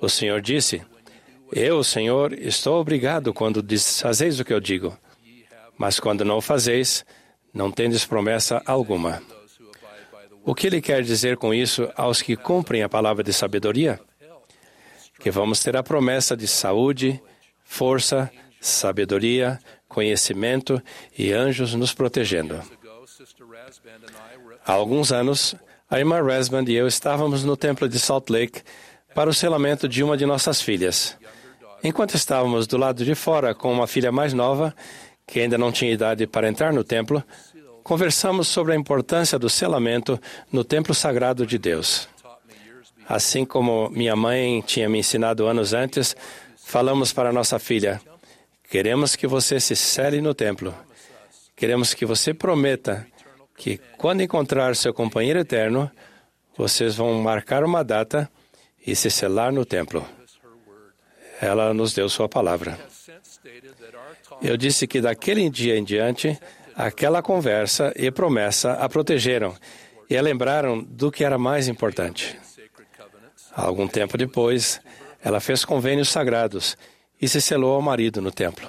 O 0.00 0.08
Senhor 0.08 0.40
disse: 0.40 0.82
Eu, 1.52 1.84
Senhor, 1.84 2.32
estou 2.32 2.80
obrigado 2.80 3.32
quando 3.32 3.62
desfazeis 3.62 4.40
o 4.40 4.44
que 4.44 4.52
eu 4.52 4.60
digo, 4.60 4.96
mas 5.78 6.00
quando 6.00 6.24
não 6.24 6.38
o 6.38 6.42
fazeis, 6.42 7.04
não 7.52 7.70
tendes 7.70 8.04
promessa 8.04 8.62
alguma. 8.66 9.22
O 10.44 10.54
que 10.54 10.66
ele 10.66 10.80
quer 10.80 11.02
dizer 11.02 11.36
com 11.36 11.52
isso 11.52 11.88
aos 11.96 12.22
que 12.22 12.36
cumprem 12.36 12.82
a 12.82 12.88
palavra 12.88 13.22
de 13.24 13.32
sabedoria? 13.32 14.00
Que 15.26 15.30
vamos 15.32 15.58
ter 15.58 15.76
a 15.76 15.82
promessa 15.82 16.36
de 16.36 16.46
saúde, 16.46 17.20
força, 17.64 18.30
sabedoria, 18.60 19.58
conhecimento 19.88 20.80
e 21.18 21.32
anjos 21.32 21.74
nos 21.74 21.92
protegendo. 21.92 22.62
Há 24.64 24.72
alguns 24.72 25.10
anos, 25.10 25.56
a 25.90 25.98
irmã 25.98 26.22
Resband 26.22 26.66
e 26.68 26.74
eu 26.74 26.86
estávamos 26.86 27.42
no 27.42 27.56
templo 27.56 27.88
de 27.88 27.98
Salt 27.98 28.30
Lake 28.30 28.62
para 29.16 29.28
o 29.28 29.34
selamento 29.34 29.88
de 29.88 30.04
uma 30.04 30.16
de 30.16 30.24
nossas 30.24 30.62
filhas. 30.62 31.18
Enquanto 31.82 32.14
estávamos 32.14 32.68
do 32.68 32.78
lado 32.78 33.04
de 33.04 33.16
fora 33.16 33.52
com 33.52 33.72
uma 33.72 33.88
filha 33.88 34.12
mais 34.12 34.32
nova, 34.32 34.72
que 35.26 35.40
ainda 35.40 35.58
não 35.58 35.72
tinha 35.72 35.90
idade 35.90 36.24
para 36.28 36.48
entrar 36.48 36.72
no 36.72 36.84
templo, 36.84 37.20
conversamos 37.82 38.46
sobre 38.46 38.74
a 38.74 38.76
importância 38.76 39.40
do 39.40 39.50
selamento 39.50 40.20
no 40.52 40.62
templo 40.62 40.94
sagrado 40.94 41.44
de 41.44 41.58
Deus. 41.58 42.08
Assim 43.08 43.44
como 43.44 43.88
minha 43.90 44.16
mãe 44.16 44.60
tinha 44.62 44.88
me 44.88 44.98
ensinado 44.98 45.46
anos 45.46 45.72
antes, 45.72 46.16
falamos 46.56 47.12
para 47.12 47.32
nossa 47.32 47.58
filha: 47.58 48.00
queremos 48.68 49.14
que 49.14 49.26
você 49.26 49.60
se 49.60 49.76
cele 49.76 50.20
no 50.20 50.34
templo. 50.34 50.74
Queremos 51.54 51.94
que 51.94 52.04
você 52.04 52.34
prometa 52.34 53.06
que, 53.56 53.78
quando 53.96 54.22
encontrar 54.22 54.76
seu 54.76 54.92
companheiro 54.92 55.38
eterno, 55.38 55.90
vocês 56.56 56.96
vão 56.96 57.14
marcar 57.22 57.64
uma 57.64 57.82
data 57.82 58.30
e 58.86 58.94
se 58.94 59.10
selar 59.10 59.52
no 59.52 59.64
templo. 59.64 60.06
Ela 61.40 61.72
nos 61.72 61.94
deu 61.94 62.08
sua 62.08 62.28
palavra. 62.28 62.78
Eu 64.42 64.56
disse 64.56 64.86
que 64.86 65.00
daquele 65.00 65.48
dia 65.48 65.78
em 65.78 65.84
diante, 65.84 66.38
aquela 66.74 67.22
conversa 67.22 67.92
e 67.96 68.10
promessa 68.10 68.72
a 68.72 68.88
protegeram 68.88 69.54
e 70.10 70.16
a 70.16 70.22
lembraram 70.22 70.82
do 70.82 71.10
que 71.10 71.24
era 71.24 71.38
mais 71.38 71.68
importante. 71.68 72.38
Algum 73.56 73.88
tempo 73.88 74.18
depois, 74.18 74.80
ela 75.24 75.40
fez 75.40 75.64
convênios 75.64 76.10
sagrados 76.10 76.76
e 77.20 77.26
se 77.26 77.40
selou 77.40 77.74
ao 77.74 77.82
marido 77.82 78.20
no 78.20 78.30
templo. 78.30 78.68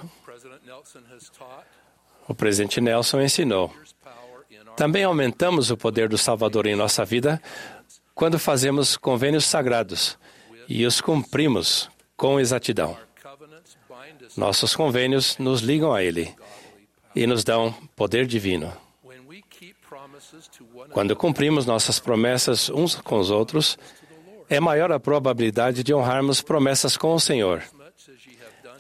O 2.27 2.33
presidente 2.33 2.79
Nelson 2.79 3.21
ensinou: 3.21 3.73
também 4.77 5.03
aumentamos 5.03 5.71
o 5.71 5.75
poder 5.75 6.07
do 6.07 6.17
Salvador 6.17 6.67
em 6.67 6.75
nossa 6.75 7.03
vida 7.03 7.41
quando 8.15 8.39
fazemos 8.39 8.95
convênios 8.95 9.45
sagrados 9.45 10.17
e 10.69 10.85
os 10.85 11.01
cumprimos 11.01 11.89
com 12.15 12.39
exatidão. 12.39 12.97
Nossos 14.35 14.75
convênios 14.75 15.37
nos 15.37 15.61
ligam 15.61 15.93
a 15.93 16.03
Ele 16.03 16.33
e 17.15 17.25
nos 17.25 17.43
dão 17.43 17.73
poder 17.95 18.25
divino. 18.25 18.71
Quando 20.91 21.15
cumprimos 21.15 21.65
nossas 21.65 21.99
promessas 21.99 22.69
uns 22.69 22.95
com 22.95 23.17
os 23.19 23.31
outros, 23.31 23.77
é 24.49 24.59
maior 24.59 24.91
a 24.91 24.99
probabilidade 24.99 25.83
de 25.83 25.93
honrarmos 25.93 26.41
promessas 26.41 26.95
com 26.95 27.13
o 27.13 27.19
Senhor. 27.19 27.63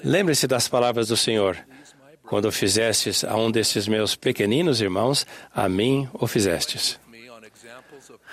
Lembre-se 0.03 0.47
das 0.47 0.67
palavras 0.67 1.07
do 1.07 1.17
Senhor. 1.17 1.57
Quando 2.23 2.51
fizestes 2.51 3.23
a 3.23 3.35
um 3.37 3.49
desses 3.49 3.87
meus 3.87 4.15
pequeninos 4.15 4.81
irmãos, 4.81 5.25
a 5.53 5.67
mim 5.69 6.09
o 6.13 6.27
fizestes. 6.27 6.99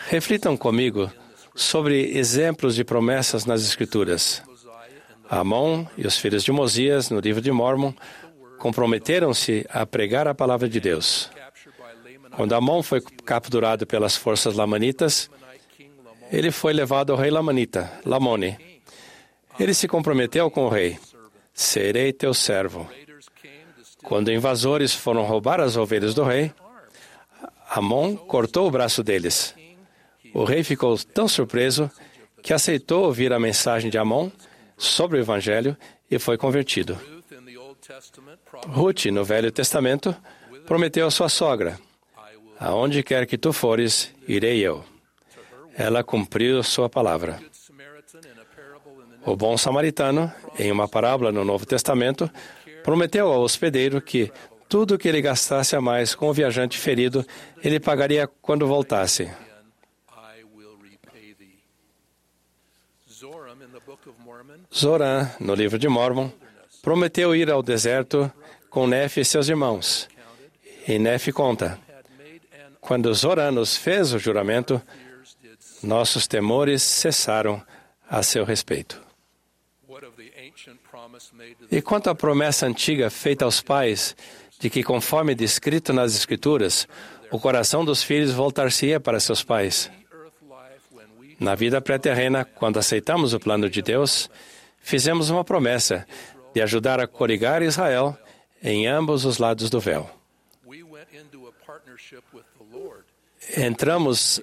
Reflitam 0.09 0.57
comigo 0.57 1.11
sobre 1.55 2.17
exemplos 2.17 2.75
de 2.75 2.85
promessas 2.85 3.45
nas 3.45 3.63
Escrituras. 3.63 4.43
Amon 5.29 5.87
e 5.97 6.07
os 6.07 6.19
filhos 6.19 6.45
de 6.45 6.53
Mosias, 6.53 7.09
no 7.09 7.21
livro 7.21 7.41
de 7.41 7.51
Mormon, 7.51 7.95
comprometeram-se 8.59 9.65
a 9.71 9.87
pregar 9.87 10.29
a 10.29 10.35
palavra 10.35 10.69
de 10.69 10.81
Deus. 10.81 11.31
Quando 12.33 12.55
Amon 12.55 12.83
foi 12.83 13.01
capturado 13.01 13.87
pelas 13.87 14.17
forças 14.17 14.55
lamanitas, 14.55 15.31
ele 16.35 16.51
foi 16.51 16.73
levado 16.73 17.13
ao 17.13 17.19
rei 17.19 17.31
lamanita, 17.31 17.93
Lamone. 18.05 18.59
Ele 19.59 19.73
se 19.73 19.87
comprometeu 19.87 20.51
com 20.51 20.65
o 20.65 20.69
rei: 20.69 20.99
Serei 21.53 22.13
teu 22.13 22.35
servo. 22.35 22.89
Quando 24.03 24.33
invasores 24.33 24.93
foram 24.93 25.23
roubar 25.23 25.61
as 25.61 25.77
ovelhas 25.77 26.13
do 26.13 26.25
rei, 26.25 26.53
Amon 27.71 28.17
cortou 28.17 28.67
o 28.67 28.71
braço 28.71 29.03
deles. 29.03 29.55
O 30.35 30.43
rei 30.43 30.65
ficou 30.65 30.99
tão 30.99 31.29
surpreso 31.29 31.89
que 32.43 32.53
aceitou 32.53 33.05
ouvir 33.05 33.33
a 33.33 33.39
mensagem 33.39 33.89
de 33.89 33.97
Amon 33.97 34.29
sobre 34.77 35.19
o 35.19 35.21
Evangelho 35.21 35.77
e 36.11 36.19
foi 36.19 36.37
convertido. 36.37 36.99
Ruth, 38.67 39.07
no 39.07 39.25
Velho 39.25 39.53
Testamento, 39.53 40.15
prometeu 40.67 41.07
à 41.07 41.11
sua 41.11 41.29
sogra: 41.29 41.79
Aonde 42.59 43.05
quer 43.05 43.25
que 43.25 43.39
tu 43.39 43.53
fores, 43.53 44.13
irei 44.27 44.59
eu. 44.61 44.85
Ela 45.77 46.05
cumpriu 46.05 46.63
sua 46.63 46.89
palavra. 46.89 47.41
O 49.27 49.35
bom 49.35 49.57
samaritano, 49.57 50.33
em 50.59 50.71
uma 50.71 50.87
parábola 50.87 51.33
no 51.33 51.45
Novo 51.45 51.65
Testamento, 51.67 52.31
prometeu 52.83 53.33
ao 53.33 53.41
hospedeiro 53.41 54.01
que 54.01 54.31
tudo 54.69 54.99
que 54.99 55.09
ele 55.09 55.23
gastasse 55.23 55.75
a 55.75 55.81
mais 55.81 56.15
com 56.15 56.29
o 56.29 56.33
viajante 56.33 56.79
ferido, 56.79 57.27
ele 57.63 57.81
pagaria 57.81 58.29
quando 58.43 58.67
voltasse. 58.67 59.31
Zoran, 64.75 65.31
no 65.41 65.55
livro 65.55 65.79
de 65.79 65.89
Mormon, 65.89 66.31
prometeu 66.83 67.35
ir 67.35 67.51
ao 67.51 67.63
deserto 67.63 68.31
com 68.69 68.87
Nefe 68.87 69.21
e 69.21 69.25
seus 69.25 69.49
irmãos. 69.49 70.09
E 70.87 70.99
Nefe 70.99 71.33
conta: 71.33 71.79
Quando 72.81 73.15
Zoran 73.15 73.53
nos 73.53 73.77
fez 73.77 74.13
o 74.13 74.19
juramento, 74.19 74.83
nossos 75.83 76.27
temores 76.27 76.83
cessaram 76.83 77.63
a 78.09 78.23
seu 78.23 78.45
respeito. 78.45 79.03
E 81.71 81.83
quanto 81.83 82.11
à 82.11 82.15
promessa 82.15 82.67
antiga 82.67 83.11
feita 83.11 83.45
aos 83.45 83.61
pais, 83.61 84.17
de 84.59 84.71
que, 84.71 84.83
conforme 84.83 85.35
descrito 85.35 85.93
nas 85.93 86.15
Escrituras, 86.15 86.87
o 87.31 87.39
coração 87.39 87.85
dos 87.85 88.03
filhos 88.03 88.33
voltar-se-ia 88.33 89.01
para 89.01 89.21
seus 89.21 89.43
pais. 89.43 89.91
Na 91.39 91.55
vida 91.55 91.81
pré-terrena, 91.81 92.45
quando 92.45 92.79
aceitamos 92.79 93.35
o 93.35 93.41
plano 93.41 93.69
de 93.69 93.83
Deus, 93.83 94.31
fizemos 94.79 95.31
uma 95.31 95.45
promessa 95.45 96.07
de 96.55 96.63
ajudar 96.63 97.01
a 97.01 97.07
corigar 97.07 97.63
Israel 97.63 98.17
em 98.63 98.87
ambos 98.87 99.25
os 99.25 99.39
lados 99.39 99.69
do 99.69 99.81
véu. 99.81 100.09
entramos, 103.57 104.41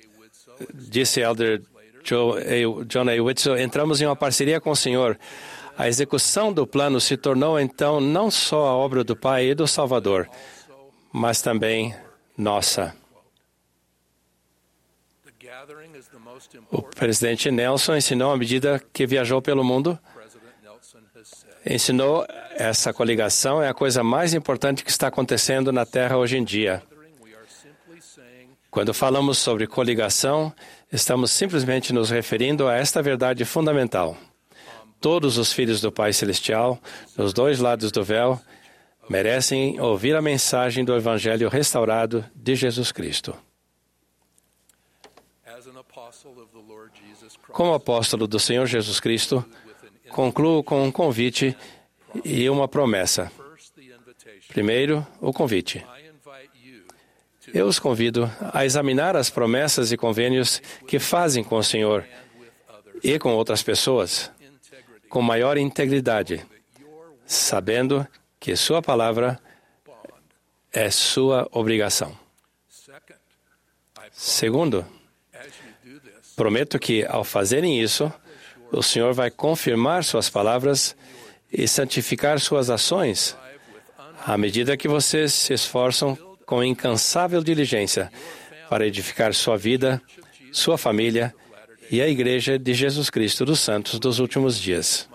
disse 0.73 1.21
Elder. 1.21 1.61
John 2.03 3.07
A. 3.07 3.21
Whitson, 3.21 3.57
entramos 3.57 4.01
em 4.01 4.05
uma 4.05 4.15
parceria 4.15 4.59
com 4.59 4.71
o 4.71 4.75
Senhor. 4.75 5.19
A 5.77 5.87
execução 5.87 6.51
do 6.51 6.67
plano 6.67 6.99
se 6.99 7.15
tornou 7.15 7.59
então 7.59 8.01
não 8.01 8.29
só 8.29 8.67
a 8.67 8.75
obra 8.75 9.03
do 9.03 9.15
Pai 9.15 9.49
e 9.49 9.55
do 9.55 9.67
Salvador, 9.67 10.27
mas 11.13 11.41
também 11.41 11.95
nossa. 12.37 12.95
O 16.71 16.81
presidente 16.81 17.51
Nelson 17.51 17.95
ensinou 17.95 18.31
à 18.31 18.37
medida 18.37 18.81
que 18.91 19.05
viajou 19.05 19.41
pelo 19.41 19.63
mundo. 19.63 19.97
Ensinou 21.65 22.25
essa 22.55 22.91
coligação 22.91 23.61
é 23.61 23.69
a 23.69 23.73
coisa 23.73 24.03
mais 24.03 24.33
importante 24.33 24.83
que 24.83 24.89
está 24.89 25.07
acontecendo 25.07 25.71
na 25.71 25.85
Terra 25.85 26.17
hoje 26.17 26.37
em 26.37 26.43
dia. 26.43 26.81
Quando 28.71 28.93
falamos 28.93 29.37
sobre 29.37 29.67
coligação, 29.67 30.53
estamos 30.93 31.29
simplesmente 31.31 31.91
nos 31.91 32.09
referindo 32.09 32.69
a 32.69 32.77
esta 32.77 33.01
verdade 33.01 33.43
fundamental. 33.43 34.15
Todos 35.01 35.37
os 35.37 35.51
filhos 35.51 35.81
do 35.81 35.91
Pai 35.91 36.13
Celestial, 36.13 36.79
nos 37.17 37.33
dois 37.33 37.59
lados 37.59 37.91
do 37.91 38.01
véu, 38.01 38.39
merecem 39.09 39.77
ouvir 39.81 40.15
a 40.15 40.21
mensagem 40.21 40.85
do 40.85 40.95
Evangelho 40.95 41.49
restaurado 41.49 42.23
de 42.33 42.55
Jesus 42.55 42.93
Cristo. 42.93 43.35
Como 47.51 47.73
apóstolo 47.73 48.25
do 48.25 48.39
Senhor 48.39 48.65
Jesus 48.67 49.01
Cristo, 49.01 49.45
concluo 50.11 50.63
com 50.63 50.81
um 50.81 50.91
convite 50.93 51.57
e 52.23 52.49
uma 52.49 52.69
promessa. 52.69 53.29
Primeiro, 54.47 55.05
o 55.19 55.33
convite. 55.33 55.85
Eu 57.53 57.67
os 57.67 57.79
convido 57.79 58.31
a 58.53 58.65
examinar 58.65 59.15
as 59.15 59.29
promessas 59.29 59.91
e 59.91 59.97
convênios 59.97 60.61
que 60.87 60.99
fazem 60.99 61.43
com 61.43 61.57
o 61.57 61.63
Senhor 61.63 62.05
e 63.03 63.19
com 63.19 63.33
outras 63.33 63.61
pessoas 63.61 64.31
com 65.09 65.21
maior 65.21 65.57
integridade, 65.57 66.45
sabendo 67.25 68.07
que 68.39 68.55
Sua 68.55 68.81
palavra 68.81 69.37
é 70.71 70.89
sua 70.89 71.47
obrigação. 71.51 72.17
Segundo, 74.11 74.85
prometo 76.35 76.79
que, 76.79 77.05
ao 77.05 77.25
fazerem 77.25 77.81
isso, 77.81 78.11
o 78.71 78.81
Senhor 78.81 79.13
vai 79.13 79.29
confirmar 79.29 80.05
Suas 80.05 80.29
palavras 80.29 80.95
e 81.51 81.67
santificar 81.67 82.39
Suas 82.39 82.69
ações 82.69 83.35
à 84.25 84.37
medida 84.37 84.77
que 84.77 84.87
vocês 84.87 85.33
se 85.33 85.53
esforçam 85.53 86.17
com 86.51 86.61
incansável 86.61 87.41
diligência 87.41 88.11
para 88.69 88.85
edificar 88.85 89.33
sua 89.33 89.55
vida, 89.55 90.01
sua 90.51 90.77
família 90.77 91.33
e 91.89 92.01
a 92.01 92.09
Igreja 92.09 92.59
de 92.59 92.73
Jesus 92.73 93.09
Cristo 93.09 93.45
dos 93.45 93.61
Santos 93.61 93.97
dos 93.97 94.19
últimos 94.19 94.59
dias. 94.59 95.07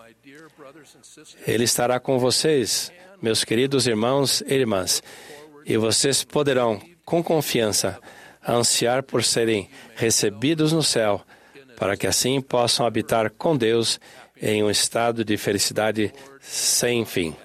Ele 1.47 1.65
estará 1.65 2.01
com 2.01 2.19
vocês, 2.19 2.91
meus 3.21 3.45
queridos 3.45 3.87
irmãos 3.87 4.43
e 4.47 4.55
irmãs, 4.55 5.03
e 5.67 5.77
vocês 5.77 6.25
poderão, 6.25 6.81
com 7.05 7.23
confiança, 7.23 8.01
ansiar 8.49 9.03
por 9.03 9.23
serem 9.23 9.69
recebidos 9.95 10.73
no 10.73 10.83
céu, 10.83 11.21
para 11.77 11.99
que 11.99 12.07
assim 12.07 12.41
possam 12.41 12.87
habitar 12.87 13.29
com 13.29 13.55
Deus 13.55 14.01
em 14.41 14.65
um 14.65 14.71
estado 14.71 15.23
de 15.23 15.37
felicidade 15.37 16.15
sem 16.41 17.05
fim. 17.05 17.37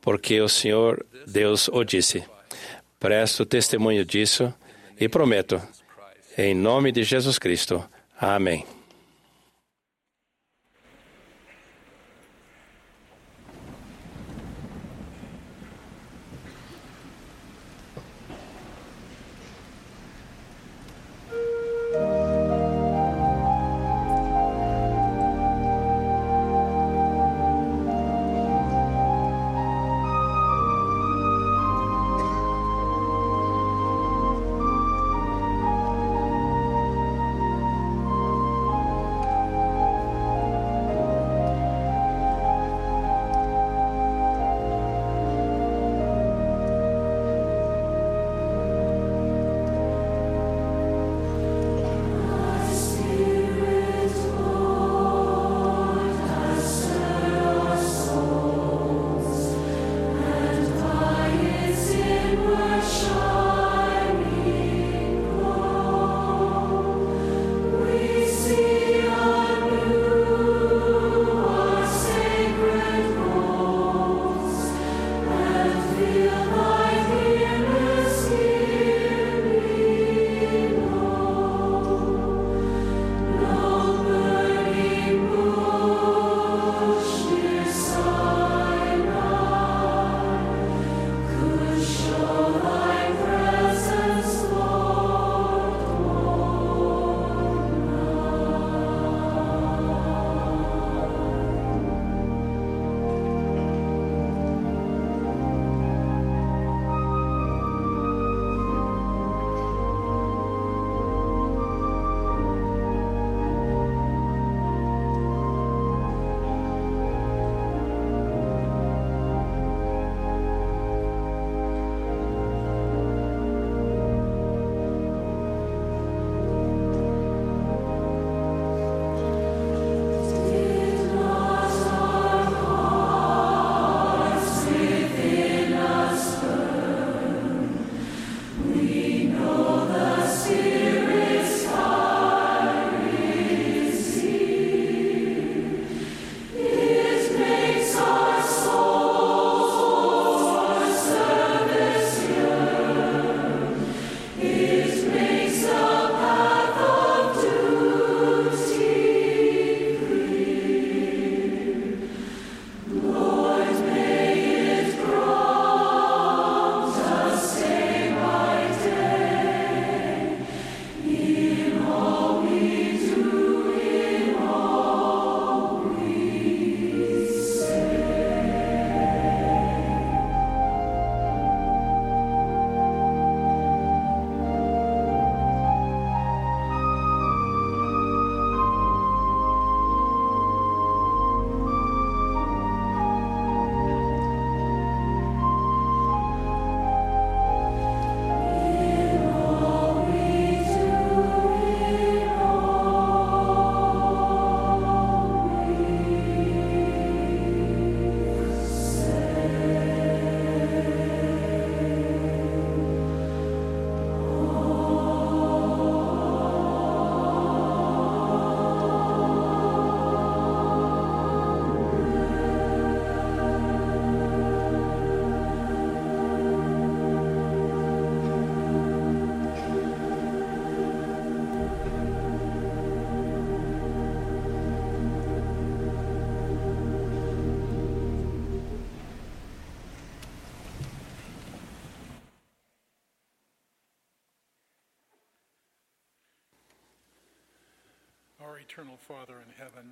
Porque 0.00 0.40
o 0.40 0.48
Senhor 0.48 1.04
Deus 1.26 1.66
o 1.66 1.82
disse. 1.82 2.35
Presto 2.98 3.44
testemunho 3.44 4.04
disso 4.04 4.52
e 4.98 5.08
prometo, 5.08 5.60
em 6.36 6.54
nome 6.54 6.90
de 6.90 7.02
Jesus 7.02 7.38
Cristo. 7.38 7.84
Amém. 8.18 8.64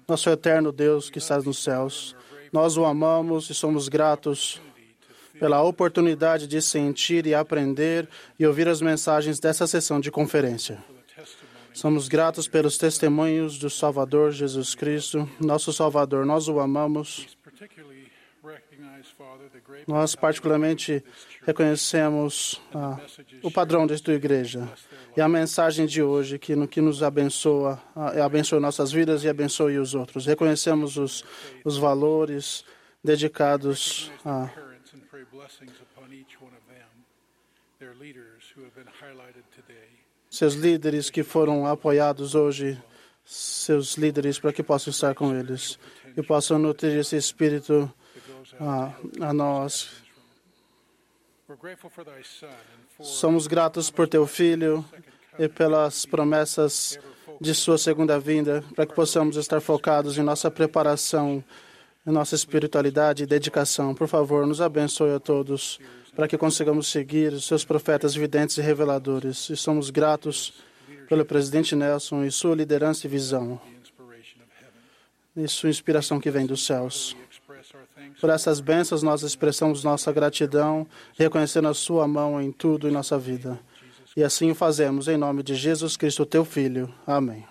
Nosso 0.06 0.28
eterno 0.31 0.70
Deus 0.70 1.09
que 1.09 1.19
estás 1.19 1.44
nos 1.44 1.62
céus, 1.62 2.15
nós 2.52 2.77
o 2.77 2.85
amamos 2.85 3.48
e 3.48 3.55
somos 3.55 3.89
gratos 3.89 4.61
pela 5.39 5.62
oportunidade 5.62 6.47
de 6.47 6.61
sentir 6.62 7.27
e 7.27 7.35
aprender 7.35 8.09
e 8.39 8.47
ouvir 8.47 8.69
as 8.69 8.81
mensagens 8.81 9.40
dessa 9.40 9.66
sessão 9.66 10.01
de 10.01 10.11
conferência. 10.11 10.82
Somos 11.73 12.06
gratos 12.06 12.47
pelos 12.47 12.78
testemunhos 12.78 13.59
do 13.59 13.69
Salvador 13.69 14.31
Jesus 14.31 14.74
Cristo, 14.74 15.28
nosso 15.40 15.73
Salvador. 15.73 16.24
Nós 16.24 16.47
o 16.47 16.61
amamos. 16.61 17.36
Nós, 19.86 20.14
particularmente, 20.14 21.05
reconhecemos 21.43 22.60
ah, 22.74 22.98
o 23.43 23.51
padrão 23.51 23.86
tua 23.86 24.14
igreja 24.14 24.68
e 25.16 25.20
a 25.20 25.28
mensagem 25.28 25.86
de 25.86 26.02
hoje 26.02 26.39
que, 26.39 26.56
no, 26.56 26.66
que 26.66 26.81
nos 26.81 27.02
abençoa, 27.02 27.81
ah, 27.94 28.24
abençoa 28.24 28.60
nossas 28.60 28.90
vidas 28.93 29.24
e 29.24 29.28
abençoe 29.28 29.78
os 29.78 29.94
outros. 29.94 30.26
Reconhecemos 30.26 30.97
os, 30.97 31.24
os 31.64 31.76
valores 31.76 32.64
dedicados 33.02 34.10
a 34.24 34.48
seus 40.31 40.55
líderes 40.55 41.10
que 41.10 41.22
foram 41.22 41.66
apoiados 41.66 42.35
hoje, 42.35 42.82
seus 43.24 43.97
líderes, 43.97 44.39
para 44.39 44.52
que 44.52 44.62
possam 44.62 44.90
estar 44.90 45.14
com 45.14 45.35
eles 45.35 45.78
e 46.16 46.22
possam 46.22 46.59
nutrir 46.59 46.98
esse 46.98 47.16
espírito 47.16 47.93
a, 48.60 48.93
a 49.20 49.32
nós. 49.32 50.02
Somos 53.01 53.47
gratos 53.47 53.90
por 53.90 54.09
teu 54.09 54.26
filho 54.26 54.85
e 55.39 55.48
pelas 55.48 56.06
promessas 56.06 56.98
de 57.40 57.55
sua 57.55 57.76
segunda 57.76 58.18
vinda, 58.18 58.64
para 58.74 58.86
que 58.86 58.94
possamos 58.94 59.36
estar 59.36 59.60
focados 59.60 60.16
em 60.16 60.22
nossa 60.22 60.51
preparação, 60.51 61.44
em 62.06 62.10
nossa 62.10 62.35
espiritualidade 62.35 63.24
e 63.24 63.26
dedicação. 63.26 63.94
Por 63.94 64.09
favor, 64.09 64.47
nos 64.47 64.60
abençoe 64.60 65.14
a 65.14 65.20
todos 65.20 65.78
para 66.14 66.28
que 66.28 66.39
consigamos 66.39 66.86
seguir 66.86 67.32
os 67.32 67.44
seus 67.44 67.64
profetas 67.64 68.14
videntes 68.14 68.56
e 68.56 68.62
reveladores. 68.62 69.51
E 69.51 69.56
somos 69.56 69.90
gratos 69.90 70.55
pelo 71.09 71.24
presidente 71.24 71.74
Nelson 71.74 72.24
e 72.24 72.31
sua 72.31 72.55
liderança 72.55 73.06
e 73.06 73.10
visão, 73.10 73.60
e 75.36 75.48
sua 75.48 75.68
inspiração 75.68 76.20
que 76.20 76.31
vem 76.31 76.47
dos 76.47 76.64
céus. 76.64 77.16
Por 78.20 78.31
essas 78.31 78.60
bênçãos, 78.60 79.02
nós 79.02 79.22
expressamos 79.22 79.85
nossa 79.85 80.12
gratidão, 80.12 80.86
reconhecendo 81.18 81.68
a 81.68 81.74
sua 81.74 82.06
mão 82.06 82.40
em 82.40 82.51
tudo 82.51 82.89
em 82.89 82.93
nossa 82.93 83.18
vida. 83.18 83.59
E 84.16 84.22
assim 84.22 84.51
o 84.51 84.55
fazemos 84.55 85.09
em 85.09 85.16
nome 85.16 85.43
de 85.43 85.55
Jesus 85.55 85.97
Cristo, 85.97 86.24
teu 86.24 86.44
Filho. 86.44 86.93
Amém. 87.06 87.44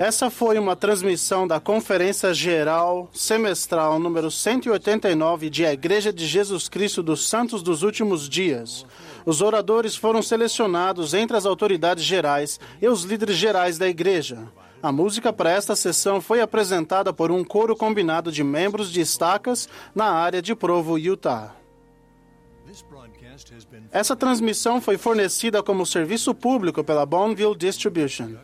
Essa 0.00 0.30
foi 0.30 0.58
uma 0.58 0.74
transmissão 0.74 1.46
da 1.46 1.60
Conferência 1.60 2.32
Geral 2.32 3.10
Semestral 3.12 3.98
número 3.98 4.30
189 4.30 5.50
de 5.50 5.66
A 5.66 5.74
Igreja 5.74 6.10
de 6.10 6.26
Jesus 6.26 6.70
Cristo 6.70 7.02
dos 7.02 7.28
Santos 7.28 7.62
dos 7.62 7.82
Últimos 7.82 8.26
Dias. 8.26 8.86
Os 9.26 9.42
oradores 9.42 9.94
foram 9.94 10.22
selecionados 10.22 11.12
entre 11.12 11.36
as 11.36 11.44
autoridades 11.44 12.02
gerais 12.02 12.58
e 12.80 12.88
os 12.88 13.02
líderes 13.02 13.36
gerais 13.36 13.76
da 13.76 13.86
igreja. 13.86 14.38
A 14.82 14.90
música 14.90 15.34
para 15.34 15.50
esta 15.50 15.76
sessão 15.76 16.18
foi 16.18 16.40
apresentada 16.40 17.12
por 17.12 17.30
um 17.30 17.44
coro 17.44 17.76
combinado 17.76 18.32
de 18.32 18.42
membros 18.42 18.90
de 18.90 19.02
estacas 19.02 19.68
na 19.94 20.06
área 20.06 20.40
de 20.40 20.54
Provo, 20.54 20.96
Utah. 20.96 21.54
Essa 23.92 24.16
transmissão 24.16 24.80
foi 24.80 24.96
fornecida 24.96 25.62
como 25.62 25.84
serviço 25.84 26.34
público 26.34 26.82
pela 26.82 27.04
Bonneville 27.04 27.54
Distribution. 27.54 28.36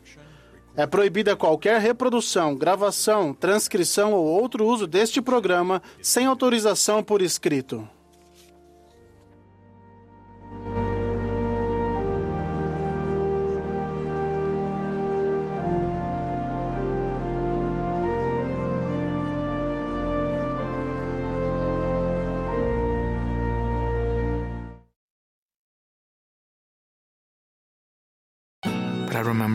É 0.76 0.86
proibida 0.86 1.34
qualquer 1.34 1.80
reprodução, 1.80 2.54
gravação, 2.54 3.32
transcrição 3.32 4.12
ou 4.12 4.26
outro 4.26 4.66
uso 4.66 4.86
deste 4.86 5.22
programa 5.22 5.80
sem 6.02 6.26
autorização 6.26 7.02
por 7.02 7.22
escrito. 7.22 7.88